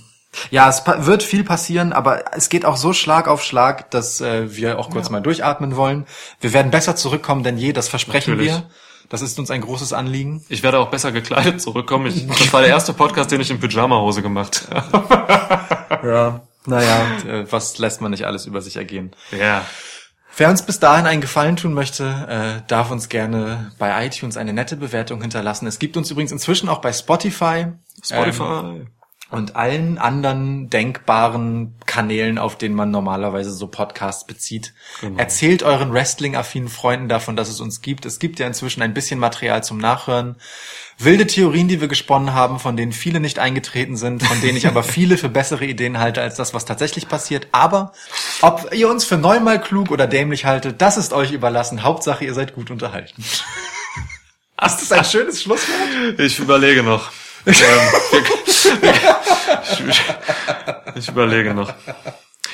Ja, 0.50 0.68
es 0.68 0.82
wird 0.86 1.22
viel 1.22 1.42
passieren, 1.44 1.92
aber 1.92 2.36
es 2.36 2.48
geht 2.48 2.64
auch 2.64 2.76
so 2.76 2.92
Schlag 2.92 3.26
auf 3.28 3.42
Schlag, 3.42 3.90
dass 3.90 4.20
äh, 4.20 4.54
wir 4.56 4.78
auch 4.78 4.90
kurz 4.90 5.10
mal 5.10 5.20
durchatmen 5.20 5.74
wollen. 5.76 6.06
Wir 6.40 6.52
werden 6.52 6.70
besser 6.70 6.94
zurückkommen 6.94 7.42
denn 7.42 7.58
je, 7.58 7.72
das 7.72 7.88
versprechen 7.88 8.34
Natürlich. 8.34 8.52
wir. 8.52 8.70
Das 9.08 9.22
ist 9.22 9.40
uns 9.40 9.50
ein 9.50 9.60
großes 9.60 9.92
Anliegen. 9.92 10.44
Ich 10.48 10.62
werde 10.62 10.78
auch 10.78 10.88
besser 10.88 11.10
gekleidet 11.10 11.60
zurückkommen. 11.60 12.06
Ich, 12.06 12.28
das 12.28 12.52
war 12.52 12.60
der 12.60 12.70
erste 12.70 12.92
Podcast, 12.92 13.32
den 13.32 13.40
ich 13.40 13.50
in 13.50 13.58
Pyjama-Hose 13.58 14.22
gemacht 14.22 14.68
habe. 14.72 15.60
Ja. 16.06 16.40
Naja, 16.66 17.18
äh, 17.26 17.50
was 17.50 17.78
lässt 17.78 18.00
man 18.00 18.10
nicht 18.10 18.26
alles 18.26 18.46
über 18.46 18.60
sich 18.60 18.76
ergehen. 18.76 19.14
Ja. 19.38 19.64
Wer 20.36 20.48
uns 20.48 20.62
bis 20.62 20.78
dahin 20.78 21.06
einen 21.06 21.20
Gefallen 21.20 21.56
tun 21.56 21.74
möchte, 21.74 22.62
äh, 22.64 22.66
darf 22.68 22.90
uns 22.90 23.08
gerne 23.08 23.72
bei 23.78 24.06
iTunes 24.06 24.36
eine 24.36 24.52
nette 24.52 24.76
Bewertung 24.76 25.20
hinterlassen. 25.20 25.66
Es 25.66 25.78
gibt 25.78 25.96
uns 25.96 26.10
übrigens 26.10 26.32
inzwischen 26.32 26.68
auch 26.68 26.80
bei 26.80 26.92
Spotify. 26.92 27.66
Spotify. 28.02 28.42
Ähm, 28.42 28.86
und 29.30 29.54
allen 29.54 29.98
anderen 29.98 30.70
denkbaren 30.70 31.74
Kanälen, 31.86 32.38
auf 32.38 32.58
denen 32.58 32.74
man 32.74 32.90
normalerweise 32.90 33.52
so 33.52 33.68
Podcasts 33.68 34.26
bezieht. 34.26 34.74
Genau. 35.00 35.18
Erzählt 35.18 35.62
euren 35.62 35.92
Wrestling-affinen 35.92 36.68
Freunden 36.68 37.08
davon, 37.08 37.36
dass 37.36 37.48
es 37.48 37.60
uns 37.60 37.80
gibt. 37.80 38.06
Es 38.06 38.18
gibt 38.18 38.40
ja 38.40 38.46
inzwischen 38.46 38.82
ein 38.82 38.92
bisschen 38.92 39.20
Material 39.20 39.62
zum 39.62 39.78
Nachhören. 39.78 40.36
Wilde 40.98 41.26
Theorien, 41.26 41.68
die 41.68 41.80
wir 41.80 41.88
gesponnen 41.88 42.34
haben, 42.34 42.58
von 42.58 42.76
denen 42.76 42.92
viele 42.92 43.20
nicht 43.20 43.38
eingetreten 43.38 43.96
sind, 43.96 44.22
von 44.22 44.40
denen 44.40 44.58
ich 44.58 44.66
aber 44.66 44.82
viele 44.84 45.16
für 45.16 45.28
bessere 45.28 45.64
Ideen 45.64 45.98
halte 45.98 46.20
als 46.20 46.34
das, 46.34 46.52
was 46.52 46.64
tatsächlich 46.64 47.08
passiert. 47.08 47.48
Aber 47.52 47.92
ob 48.42 48.72
ihr 48.74 48.90
uns 48.90 49.04
für 49.04 49.16
neunmal 49.16 49.60
klug 49.60 49.92
oder 49.92 50.08
dämlich 50.08 50.44
haltet, 50.44 50.82
das 50.82 50.96
ist 50.96 51.12
euch 51.12 51.30
überlassen. 51.30 51.84
Hauptsache, 51.84 52.24
ihr 52.24 52.34
seid 52.34 52.54
gut 52.54 52.70
unterhalten. 52.70 53.24
Ist 54.62 54.76
das 54.82 54.92
ein 54.92 55.04
schönes 55.06 55.42
Schlusswort? 55.42 56.18
Ich 56.18 56.38
überlege 56.38 56.82
noch. 56.82 57.10
Ähm, 57.46 57.54
ich, 59.88 60.02
ich 60.94 61.08
überlege 61.08 61.54
noch. 61.54 61.72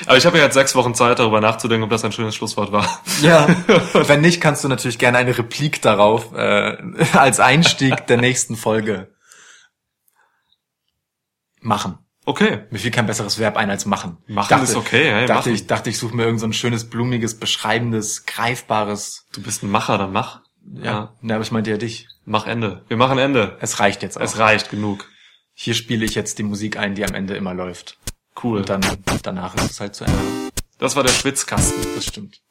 Aber 0.05 0.17
ich 0.17 0.27
habe 0.27 0.37
ja 0.39 0.45
jetzt 0.45 0.55
sechs 0.55 0.75
Wochen 0.75 0.95
Zeit, 0.95 1.19
darüber 1.19 1.41
nachzudenken, 1.41 1.85
ob 1.85 1.91
das 1.91 2.05
ein 2.05 2.13
schönes 2.13 2.35
Schlusswort 2.35 2.71
war. 2.71 3.03
Ja. 3.23 3.49
Wenn 3.95 4.21
nicht, 4.21 4.41
kannst 4.41 4.63
du 4.63 4.69
natürlich 4.69 4.99
gerne 4.99 5.19
eine 5.19 5.37
Replik 5.37 5.81
darauf 5.81 6.35
äh, 6.35 6.77
als 7.15 7.41
Einstieg 7.41 8.07
der 8.07 8.19
nächsten 8.19 8.57
Folge 8.57 9.15
machen. 11.61 11.99
Okay. 12.25 12.65
Mir 12.71 12.79
fiel 12.79 12.91
kein 12.91 13.07
besseres 13.07 13.39
Verb 13.39 13.57
ein 13.57 13.71
als 13.71 13.87
machen. 13.87 14.19
Machen 14.27 14.63
ist 14.63 14.75
okay, 14.75 15.13
hey, 15.13 15.27
dachte 15.27 15.51
machen. 15.51 15.55
ich, 15.55 15.67
dachte 15.69 15.91
ich, 15.91 15.99
suche 15.99 16.17
mir 16.17 16.25
irgend 16.25 16.41
so 16.41 16.47
ein 16.47 16.53
schönes, 16.53 16.91
blumiges, 16.91 17.39
beschreibendes, 17.39 18.27
greifbares. 18.27 19.27
Du 19.33 19.43
bist 19.43 19.63
ein 19.63 19.71
Macher, 19.71 19.97
dann 19.97 20.13
mach. 20.13 20.41
Ja, 20.75 21.15
ja 21.23 21.35
aber 21.37 21.45
ich 21.45 21.53
meinte 21.53 21.71
ja 21.71 21.77
dich. 21.77 22.09
Mach 22.28 22.48
Ende. 22.48 22.85
Wir 22.89 22.97
machen 22.97 23.19
Ende. 23.19 23.57
Es 23.61 23.78
reicht 23.78 24.03
jetzt 24.03 24.19
auch. 24.19 24.23
Es 24.23 24.39
reicht 24.39 24.69
genug. 24.69 25.09
Hier 25.55 25.74
spiele 25.74 26.05
ich 26.05 26.16
jetzt 26.16 26.40
die 26.40 26.43
Musik 26.43 26.77
ein, 26.77 26.97
die 26.97 27.05
am 27.05 27.15
Ende 27.15 27.36
immer 27.36 27.55
läuft. 27.55 27.98
Cool. 28.43 28.59
Und 28.59 28.69
dann 28.69 28.81
danach 29.23 29.55
ist 29.55 29.70
es 29.70 29.81
halt 29.81 29.94
zu 29.94 30.05
Ende. 30.05 30.19
Das 30.78 30.97
war 30.97 31.05
der 31.05 31.12
Schwitzkasten. 31.12 31.86
Das 31.94 32.05
stimmt. 32.05 32.43